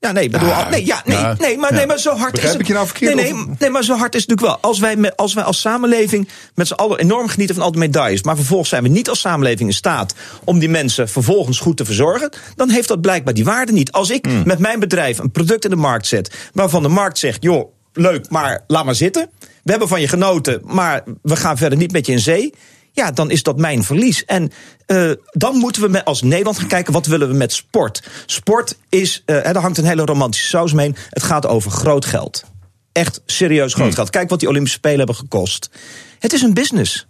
Ja, 0.00 0.12
nee, 0.12 0.28
bedoel, 0.28 0.48
ja, 0.48 0.68
nee, 0.68 0.86
ja, 0.86 1.02
nee, 1.04 1.18
ja, 1.18 1.34
nee, 1.38 1.58
maar, 1.58 1.70
ja. 1.70 1.76
nee, 1.76 1.86
maar 1.86 1.98
zo 1.98 2.16
hard 2.16 2.32
Begrijp 2.32 2.44
is 2.44 2.52
het. 2.52 2.60
ik 2.60 2.66
je 2.66 2.72
nou 2.72 2.86
verkeerd? 2.86 3.14
Nee, 3.14 3.32
nee, 3.32 3.46
nee, 3.58 3.70
maar 3.70 3.84
zo 3.84 3.96
hard 3.96 4.14
is 4.14 4.20
het 4.20 4.30
natuurlijk 4.30 4.62
wel. 4.62 4.70
Als 4.70 4.78
wij, 4.78 4.96
met, 4.96 5.16
als 5.16 5.34
wij 5.34 5.44
als 5.44 5.60
samenleving 5.60 6.28
met 6.54 6.66
z'n 6.66 6.72
allen 6.72 6.98
enorm 6.98 7.28
genieten 7.28 7.54
van 7.54 7.64
al 7.64 7.70
die 7.70 7.80
medailles, 7.80 8.22
maar 8.22 8.36
vervolgens 8.36 8.68
zijn 8.68 8.82
we 8.82 8.88
niet 8.88 9.08
als 9.08 9.20
samenleving 9.20 9.68
in 9.68 9.74
staat 9.74 10.14
om 10.44 10.58
die 10.58 10.68
mensen 10.68 11.08
vervolgens 11.08 11.58
goed 11.58 11.76
te 11.76 11.84
verzorgen, 11.84 12.30
dan 12.56 12.70
heeft 12.70 12.88
dat 12.88 13.00
blijkbaar 13.00 13.34
die 13.34 13.44
waarde 13.44 13.72
niet. 13.72 13.92
Als 13.92 14.10
ik 14.10 14.26
mm. 14.26 14.42
met 14.44 14.58
mijn 14.58 14.80
bedrijf 14.80 15.18
een 15.18 15.30
product 15.30 15.64
in 15.64 15.70
de 15.70 15.76
markt 15.76 16.06
zet, 16.06 16.34
waarvan 16.52 16.82
de 16.82 16.88
markt 16.88 17.18
zegt, 17.18 17.42
joh, 17.42 17.72
leuk, 17.92 18.30
maar 18.30 18.64
laat 18.66 18.84
maar 18.84 18.94
zitten. 18.94 19.30
We 19.62 19.70
hebben 19.70 19.88
van 19.88 20.00
je 20.00 20.08
genoten, 20.08 20.60
maar 20.64 21.02
we 21.22 21.36
gaan 21.36 21.56
verder 21.56 21.78
niet 21.78 21.92
met 21.92 22.06
je 22.06 22.12
in 22.12 22.20
zee 22.20 22.54
ja, 22.92 23.10
dan 23.10 23.30
is 23.30 23.42
dat 23.42 23.58
mijn 23.58 23.84
verlies. 23.84 24.24
En 24.24 24.52
uh, 24.86 25.10
dan 25.30 25.56
moeten 25.56 25.82
we 25.82 25.88
met, 25.88 26.04
als 26.04 26.22
Nederland 26.22 26.58
gaan 26.58 26.68
kijken, 26.68 26.92
wat 26.92 27.06
willen 27.06 27.28
we 27.28 27.34
met 27.34 27.52
sport? 27.52 28.02
Sport 28.26 28.76
is, 28.88 29.22
uh, 29.26 29.46
er 29.46 29.58
hangt 29.58 29.78
een 29.78 29.84
hele 29.84 30.04
romantische 30.04 30.48
saus 30.48 30.72
mee. 30.72 30.94
Het 31.10 31.22
gaat 31.22 31.46
over 31.46 31.70
groot 31.70 32.04
geld. 32.04 32.44
Echt 32.92 33.22
serieus 33.26 33.72
groot 33.72 33.86
hmm. 33.86 33.94
geld. 33.94 34.10
Kijk 34.10 34.30
wat 34.30 34.40
die 34.40 34.48
Olympische 34.48 34.78
Spelen 34.78 34.98
hebben 34.98 35.16
gekost. 35.16 35.70
Het 36.18 36.32
is 36.32 36.42
een 36.42 36.54
business. 36.54 37.06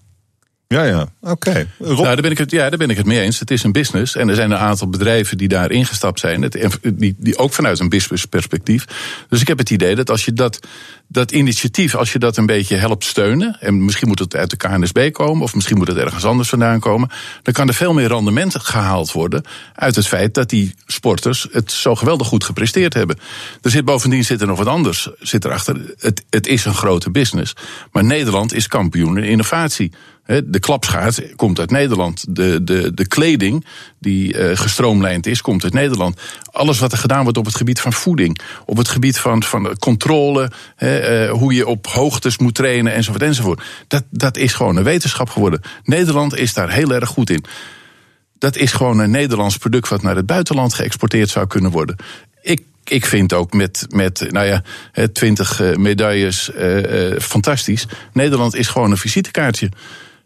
Ja, 0.74 0.84
ja, 0.84 1.06
oké. 1.20 1.48
Okay. 1.48 1.66
Nou, 1.78 2.02
daar, 2.02 2.20
ben 2.20 2.30
ik 2.30 2.38
het, 2.38 2.50
ja, 2.50 2.68
daar 2.68 2.78
ben 2.78 2.90
ik 2.90 2.96
het 2.96 3.06
mee 3.06 3.20
eens. 3.20 3.38
Het 3.38 3.50
is 3.50 3.62
een 3.62 3.72
business. 3.72 4.16
En 4.16 4.28
er 4.28 4.34
zijn 4.34 4.50
een 4.50 4.58
aantal 4.58 4.88
bedrijven 4.88 5.38
die 5.38 5.48
daar 5.48 5.70
ingestapt 5.70 6.20
zijn. 6.20 6.42
Het, 6.42 6.78
die, 6.94 7.14
die 7.18 7.38
ook 7.38 7.52
vanuit 7.52 7.78
een 7.78 7.88
business 7.88 8.24
perspectief. 8.24 8.84
Dus 9.28 9.40
ik 9.40 9.48
heb 9.48 9.58
het 9.58 9.70
idee 9.70 9.94
dat 9.94 10.10
als 10.10 10.24
je 10.24 10.32
dat, 10.32 10.58
dat 11.06 11.30
initiatief, 11.30 11.94
als 11.94 12.12
je 12.12 12.18
dat 12.18 12.36
een 12.36 12.46
beetje 12.46 12.76
helpt 12.76 13.04
steunen. 13.04 13.56
En 13.60 13.84
misschien 13.84 14.08
moet 14.08 14.18
het 14.18 14.36
uit 14.36 14.50
de 14.50 14.56
KNSB 14.56 15.12
komen. 15.12 15.42
Of 15.42 15.54
misschien 15.54 15.76
moet 15.78 15.88
het 15.88 15.96
ergens 15.96 16.24
anders 16.24 16.48
vandaan 16.48 16.80
komen. 16.80 17.10
Dan 17.42 17.54
kan 17.54 17.68
er 17.68 17.74
veel 17.74 17.92
meer 17.92 18.08
rendement 18.08 18.58
gehaald 18.58 19.12
worden. 19.12 19.44
Uit 19.74 19.96
het 19.96 20.06
feit 20.06 20.34
dat 20.34 20.48
die 20.48 20.74
sporters 20.86 21.46
het 21.52 21.72
zo 21.72 21.94
geweldig 21.94 22.26
goed 22.26 22.44
gepresteerd 22.44 22.94
hebben. 22.94 23.18
Er 23.62 23.70
zit 23.70 23.84
bovendien 23.84 24.24
zit 24.24 24.40
er 24.40 24.46
nog 24.46 24.58
wat 24.58 24.66
anders 24.66 25.08
zit 25.18 25.44
erachter. 25.44 25.94
Het, 25.98 26.24
het 26.30 26.46
is 26.46 26.64
een 26.64 26.74
grote 26.74 27.10
business. 27.10 27.54
Maar 27.92 28.04
Nederland 28.04 28.54
is 28.54 28.66
kampioen 28.66 29.18
in 29.18 29.24
innovatie. 29.24 29.92
De 30.44 30.58
klapschaats 30.58 31.20
komt 31.36 31.58
uit 31.58 31.70
Nederland. 31.70 32.24
De, 32.28 32.64
de, 32.64 32.94
de 32.94 33.06
kleding 33.06 33.64
die 33.98 34.34
uh, 34.34 34.56
gestroomlijnd 34.56 35.26
is, 35.26 35.40
komt 35.40 35.64
uit 35.64 35.72
Nederland. 35.72 36.20
Alles 36.50 36.78
wat 36.78 36.92
er 36.92 36.98
gedaan 36.98 37.22
wordt 37.22 37.38
op 37.38 37.44
het 37.44 37.56
gebied 37.56 37.80
van 37.80 37.92
voeding, 37.92 38.40
op 38.66 38.76
het 38.76 38.88
gebied 38.88 39.18
van, 39.18 39.42
van 39.42 39.76
controle, 39.78 40.50
he, 40.76 41.24
uh, 41.26 41.30
hoe 41.30 41.54
je 41.54 41.66
op 41.66 41.86
hoogtes 41.86 42.38
moet 42.38 42.54
trainen 42.54 42.92
enzovoort 42.92 43.22
enzovoort. 43.22 43.62
Dat, 43.88 44.04
dat 44.10 44.36
is 44.36 44.52
gewoon 44.52 44.76
een 44.76 44.84
wetenschap 44.84 45.30
geworden. 45.30 45.60
Nederland 45.84 46.36
is 46.36 46.54
daar 46.54 46.70
heel 46.70 46.92
erg 46.92 47.08
goed 47.08 47.30
in. 47.30 47.44
Dat 48.38 48.56
is 48.56 48.72
gewoon 48.72 48.98
een 48.98 49.10
Nederlands 49.10 49.56
product 49.56 49.88
wat 49.88 50.02
naar 50.02 50.16
het 50.16 50.26
buitenland 50.26 50.74
geëxporteerd 50.74 51.28
zou 51.28 51.46
kunnen 51.46 51.70
worden. 51.70 51.96
Ik 52.42 52.60
ik 52.84 53.06
vind 53.06 53.32
ook 53.32 53.52
met, 53.52 53.86
met 53.88 54.26
nou 54.30 54.46
ja, 54.46 54.62
twintig 55.12 55.76
medailles 55.76 56.50
uh, 56.56 57.10
uh, 57.10 57.18
fantastisch. 57.18 57.86
Nederland 58.12 58.54
is 58.54 58.68
gewoon 58.68 58.90
een 58.90 58.96
visitekaartje 58.96 59.70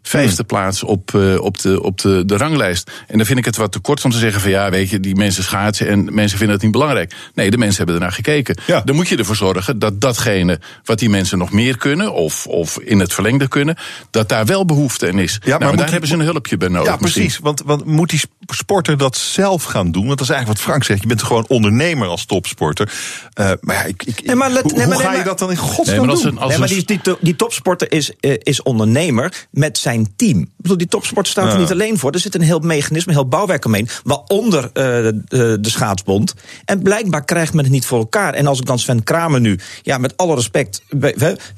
vijfde 0.07 0.35
hmm. 0.35 0.45
plaats 0.45 0.83
op, 0.83 1.11
uh, 1.15 1.41
op, 1.41 1.61
de, 1.61 1.83
op 1.83 2.01
de, 2.01 2.23
de 2.25 2.37
ranglijst. 2.37 2.91
En 3.07 3.17
dan 3.17 3.25
vind 3.25 3.39
ik 3.39 3.45
het 3.45 3.55
wat 3.55 3.71
te 3.71 3.79
kort 3.79 4.05
om 4.05 4.11
te 4.11 4.17
zeggen 4.17 4.41
van 4.41 4.49
ja, 4.49 4.69
weet 4.69 4.89
je, 4.89 4.99
die 4.99 5.15
mensen 5.15 5.43
schaatsen 5.43 5.87
en 5.87 6.13
mensen 6.13 6.37
vinden 6.37 6.55
het 6.55 6.63
niet 6.63 6.71
belangrijk. 6.71 7.13
Nee, 7.33 7.51
de 7.51 7.57
mensen 7.57 7.77
hebben 7.77 7.95
ernaar 7.95 8.11
gekeken. 8.11 8.57
Ja. 8.67 8.81
Dan 8.81 8.95
moet 8.95 9.07
je 9.07 9.17
ervoor 9.17 9.35
zorgen 9.35 9.79
dat 9.79 10.01
datgene 10.01 10.59
wat 10.83 10.99
die 10.99 11.09
mensen 11.09 11.37
nog 11.37 11.51
meer 11.51 11.77
kunnen, 11.77 12.13
of, 12.13 12.47
of 12.47 12.79
in 12.79 12.99
het 12.99 13.13
verlengde 13.13 13.47
kunnen, 13.47 13.75
dat 14.11 14.29
daar 14.29 14.45
wel 14.45 14.65
behoefte 14.65 15.07
in 15.07 15.19
is. 15.19 15.39
Ja, 15.43 15.49
nou, 15.49 15.63
maar 15.63 15.75
daar 15.75 15.91
hebben 15.91 16.09
ze 16.09 16.15
een 16.15 16.21
hulpje 16.21 16.57
bij 16.57 16.67
nodig. 16.67 16.91
Ja, 16.91 16.97
precies. 16.97 17.39
Want, 17.39 17.61
want 17.65 17.85
moet 17.85 18.09
die 18.09 18.21
sporter 18.47 18.97
dat 18.97 19.17
zelf 19.17 19.63
gaan 19.63 19.91
doen? 19.91 20.05
Want 20.05 20.17
dat 20.17 20.27
is 20.27 20.33
eigenlijk 20.33 20.59
wat 20.59 20.69
Frank 20.69 20.83
zegt. 20.83 21.01
Je 21.01 21.07
bent 21.07 21.23
gewoon 21.23 21.45
ondernemer 21.47 22.07
als 22.07 22.25
topsporter. 22.25 22.93
Uh, 23.39 23.51
maar 23.61 23.75
ja, 23.75 23.83
ik, 23.83 24.03
ik, 24.03 24.25
nee, 24.25 24.35
maar 24.35 24.51
let, 24.51 24.63
hoe, 24.63 24.71
nee, 24.71 24.87
maar, 24.87 24.95
hoe 24.95 25.03
ga 25.03 25.09
nee, 25.09 25.19
je 25.19 25.23
dat 25.23 25.39
dan 25.39 25.51
in 25.51 25.57
godsnaam 25.57 26.05
nee, 26.05 26.15
doen? 26.15 26.27
Een, 26.27 26.47
nee, 26.47 26.57
maar 26.57 26.67
die, 26.67 26.85
die, 26.85 26.99
die 27.19 27.35
topsporter 27.35 27.91
is, 27.91 28.11
uh, 28.21 28.35
is 28.43 28.63
ondernemer 28.63 29.47
met 29.51 29.77
zijn 29.77 30.13
team. 30.15 30.39
Ik 30.39 30.49
bedoel, 30.57 30.77
die 30.77 30.87
topsport 30.87 31.27
staat 31.27 31.45
er 31.45 31.51
ja. 31.51 31.57
niet 31.57 31.71
alleen 31.71 31.97
voor. 31.97 32.11
Er 32.11 32.19
zit 32.19 32.35
een 32.35 32.41
heel 32.41 32.59
mechanisme, 32.59 33.11
een 33.11 33.17
heel 33.17 33.27
bouwwerk 33.27 33.65
omheen. 33.65 33.89
Waaronder 34.03 34.63
uh, 34.63 34.71
de, 34.73 35.57
de 35.61 35.69
schaatsbond. 35.69 36.33
En 36.65 36.81
blijkbaar 36.81 37.25
krijgt 37.25 37.53
men 37.53 37.63
het 37.63 37.73
niet 37.73 37.85
voor 37.85 37.99
elkaar. 37.99 38.33
En 38.33 38.47
als 38.47 38.59
ik 38.59 38.65
dan 38.65 38.79
Sven 38.79 39.03
Kramer 39.03 39.39
nu, 39.39 39.59
ja, 39.81 39.97
met 39.97 40.17
alle 40.17 40.35
respect, 40.35 40.81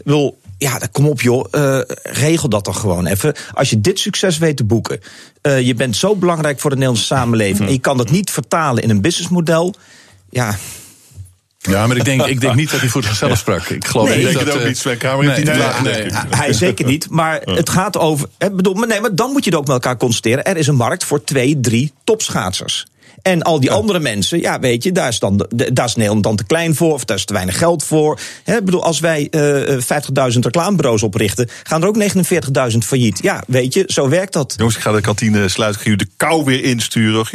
wil 0.03 0.37
ja, 0.57 0.79
kom 0.91 1.07
op 1.07 1.21
joh, 1.21 1.45
uh, 1.51 1.79
regel 2.03 2.49
dat 2.49 2.63
toch 2.63 2.79
gewoon 2.79 3.05
even. 3.05 3.35
Als 3.53 3.69
je 3.69 3.81
dit 3.81 3.99
succes 3.99 4.37
weet 4.37 4.57
te 4.57 4.63
boeken, 4.63 4.99
uh, 5.41 5.61
je 5.61 5.73
bent 5.73 5.95
zo 5.95 6.15
belangrijk 6.15 6.59
voor 6.59 6.69
de 6.69 6.75
Nederlandse 6.75 7.07
samenleving... 7.07 7.67
en 7.67 7.73
je 7.73 7.79
kan 7.79 7.97
dat 7.97 8.09
niet 8.09 8.31
vertalen 8.31 8.83
in 8.83 8.89
een 8.89 9.01
businessmodel... 9.01 9.75
ja, 10.29 10.55
ja, 11.69 11.87
maar 11.87 11.97
ik 11.97 12.05
denk, 12.05 12.25
ik 12.25 12.41
denk 12.41 12.55
niet 12.55 12.71
dat 12.71 12.79
hij 12.79 12.89
voor 12.89 13.03
zichzelf 13.03 13.37
sprak. 13.37 13.69
Ik 13.69 13.85
geloof 13.85 14.07
nee, 14.07 14.17
niet 14.17 14.27
ik 14.27 14.33
dat 14.33 14.43
denk 14.43 14.53
het 14.53 14.61
ook 14.61 14.67
niet. 14.67 14.77
Sven 14.77 14.97
Kamer 14.97 15.31
heeft 15.31 15.83
nee, 15.83 15.93
nee. 15.93 16.11
Hij 16.29 16.53
zeker 16.53 16.85
niet. 16.85 17.09
Maar 17.09 17.41
het 17.41 17.69
gaat 17.69 17.97
over. 17.97 18.27
Bedoel, 18.51 18.73
maar 18.73 18.87
nee, 18.87 19.01
maar 19.01 19.15
dan 19.15 19.31
moet 19.31 19.43
je 19.43 19.49
het 19.49 19.59
ook 19.59 19.65
met 19.65 19.75
elkaar 19.75 19.97
constateren. 19.97 20.43
Er 20.43 20.57
is 20.57 20.67
een 20.67 20.75
markt 20.75 21.03
voor 21.03 21.23
twee, 21.23 21.59
drie 21.59 21.93
topschaatsers. 22.03 22.85
En 23.21 23.41
al 23.41 23.59
die 23.59 23.71
andere 23.71 23.99
mensen, 23.99 24.39
ja, 24.39 24.59
weet 24.59 24.83
je, 24.83 24.91
daar 24.91 25.07
is, 25.07 25.19
dan 25.19 25.45
de, 25.49 25.73
daar 25.73 25.85
is 25.85 25.95
Nederland 25.95 26.23
dan 26.23 26.35
te 26.35 26.43
klein 26.43 26.75
voor, 26.75 26.93
of 26.93 27.05
daar 27.05 27.17
is 27.17 27.25
te 27.25 27.33
weinig 27.33 27.57
geld 27.57 27.83
voor. 27.83 28.19
Ik 28.45 28.65
bedoel, 28.65 28.83
als 28.83 28.99
wij 28.99 29.27
uh, 29.31 30.31
50.000 30.33 30.39
reclamebureaus 30.39 31.03
oprichten, 31.03 31.49
gaan 31.63 31.81
er 31.81 31.87
ook 31.87 31.97
49.000 32.71 32.77
failliet. 32.77 33.19
Ja, 33.21 33.43
weet 33.47 33.73
je, 33.73 33.83
zo 33.87 34.09
werkt 34.09 34.33
dat. 34.33 34.53
Jongens, 34.57 34.75
ik 34.75 34.81
ga 34.81 34.91
de 34.91 35.01
kantine 35.01 35.47
sluiten. 35.47 35.81
Ik 35.81 35.87
ga 35.87 35.91
jullie 35.91 36.05
de 36.05 36.11
kou 36.17 36.43
weer 36.43 36.63
insturen. 36.63 37.25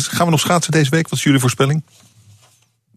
Gaan 0.00 0.24
we 0.24 0.30
nog 0.30 0.40
schaatsen 0.40 0.72
deze 0.72 0.90
week? 0.90 1.08
Wat 1.08 1.18
is 1.18 1.24
jullie 1.24 1.40
voorspelling? 1.40 1.82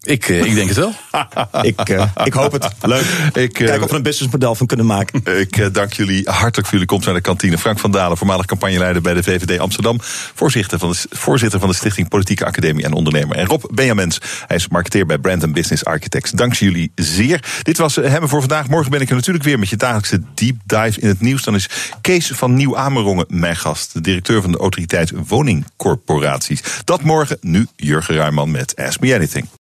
Ik, 0.04 0.30
uh, 0.30 0.44
ik 0.44 0.56
denk 0.56 0.68
het 0.68 0.78
wel. 0.78 0.94
ik, 1.62 1.90
uh, 1.90 2.06
ik 2.24 2.34
hoop 2.34 2.52
het. 2.52 2.68
Leuk. 2.82 3.06
Ik, 3.34 3.60
uh, 3.60 3.68
Kijk 3.68 3.84
of 3.84 3.90
we 3.90 3.96
een 3.96 4.04
businessmodel 4.04 4.56
van 4.56 4.68
kunnen 4.68 4.86
maken. 4.86 5.22
Ik 5.40 5.74
dank 5.74 5.94
jullie 5.94 6.30
hartelijk 6.30 6.56
voor 6.56 6.72
jullie 6.72 6.86
komst 6.86 7.06
naar 7.06 7.16
de 7.16 7.22
kantine. 7.22 7.58
Frank 7.58 7.80
van 7.80 7.92
Dalen, 7.92 8.18
voormalig 8.18 8.46
campagneleider 8.46 9.02
bij 9.02 9.14
de 9.14 9.24
VVD 9.24 9.60
Amsterdam. 9.60 9.98
Voorzitter 10.34 10.80
van 10.80 10.92
de, 10.92 10.98
voorzitter 11.10 11.60
van 11.60 11.70
de 11.70 11.76
Stichting 11.76 12.10
Politieke 12.10 12.46
Academie 12.46 12.86
en 12.86 12.94
Ondernemer. 12.94 13.38
En 13.38 13.46
Rob 13.46 13.64
Benjamins, 13.72 14.18
hij 14.48 14.56
is 14.56 14.68
marketeer 14.68 15.06
bij 15.06 15.18
Brand 15.18 15.54
Business 15.54 15.86
Architects. 15.86 16.32
Dank 16.32 16.54
jullie 16.54 16.92
zeer. 16.96 17.44
Dit 17.62 17.78
was 17.78 17.96
Hemmen 17.96 18.30
voor 18.30 18.40
vandaag. 18.40 18.68
Morgen 18.68 18.92
ben 18.92 19.02
ik 19.02 19.10
er 19.10 19.16
natuurlijk 19.16 19.46
weer 19.46 19.60
met 19.60 19.70
je 19.70 19.76
dagelijkse 19.76 20.22
deep 20.34 20.56
dive 20.66 21.00
in 21.00 21.08
het 21.08 21.22
nieuws. 21.22 21.44
Dan 21.44 21.56
is 21.56 21.70
Kees 22.02 22.32
van 22.34 22.54
Nieuw-Amerongen 22.54 23.26
mijn 23.28 23.56
gast. 23.56 23.94
De 23.94 24.02
directeur 24.02 24.42
van 24.42 24.52
de 24.52 24.58
autoriteit 24.58 25.12
woningcorporaties. 25.28 26.62
Dat 26.84 27.02
morgen. 27.02 27.38
Nu 27.42 27.68
Jurgen 27.76 28.16
Ruijman 28.16 28.52
met 28.52 28.76
Ask 28.76 29.00
Me 29.00 29.16
Anything. 29.16 29.48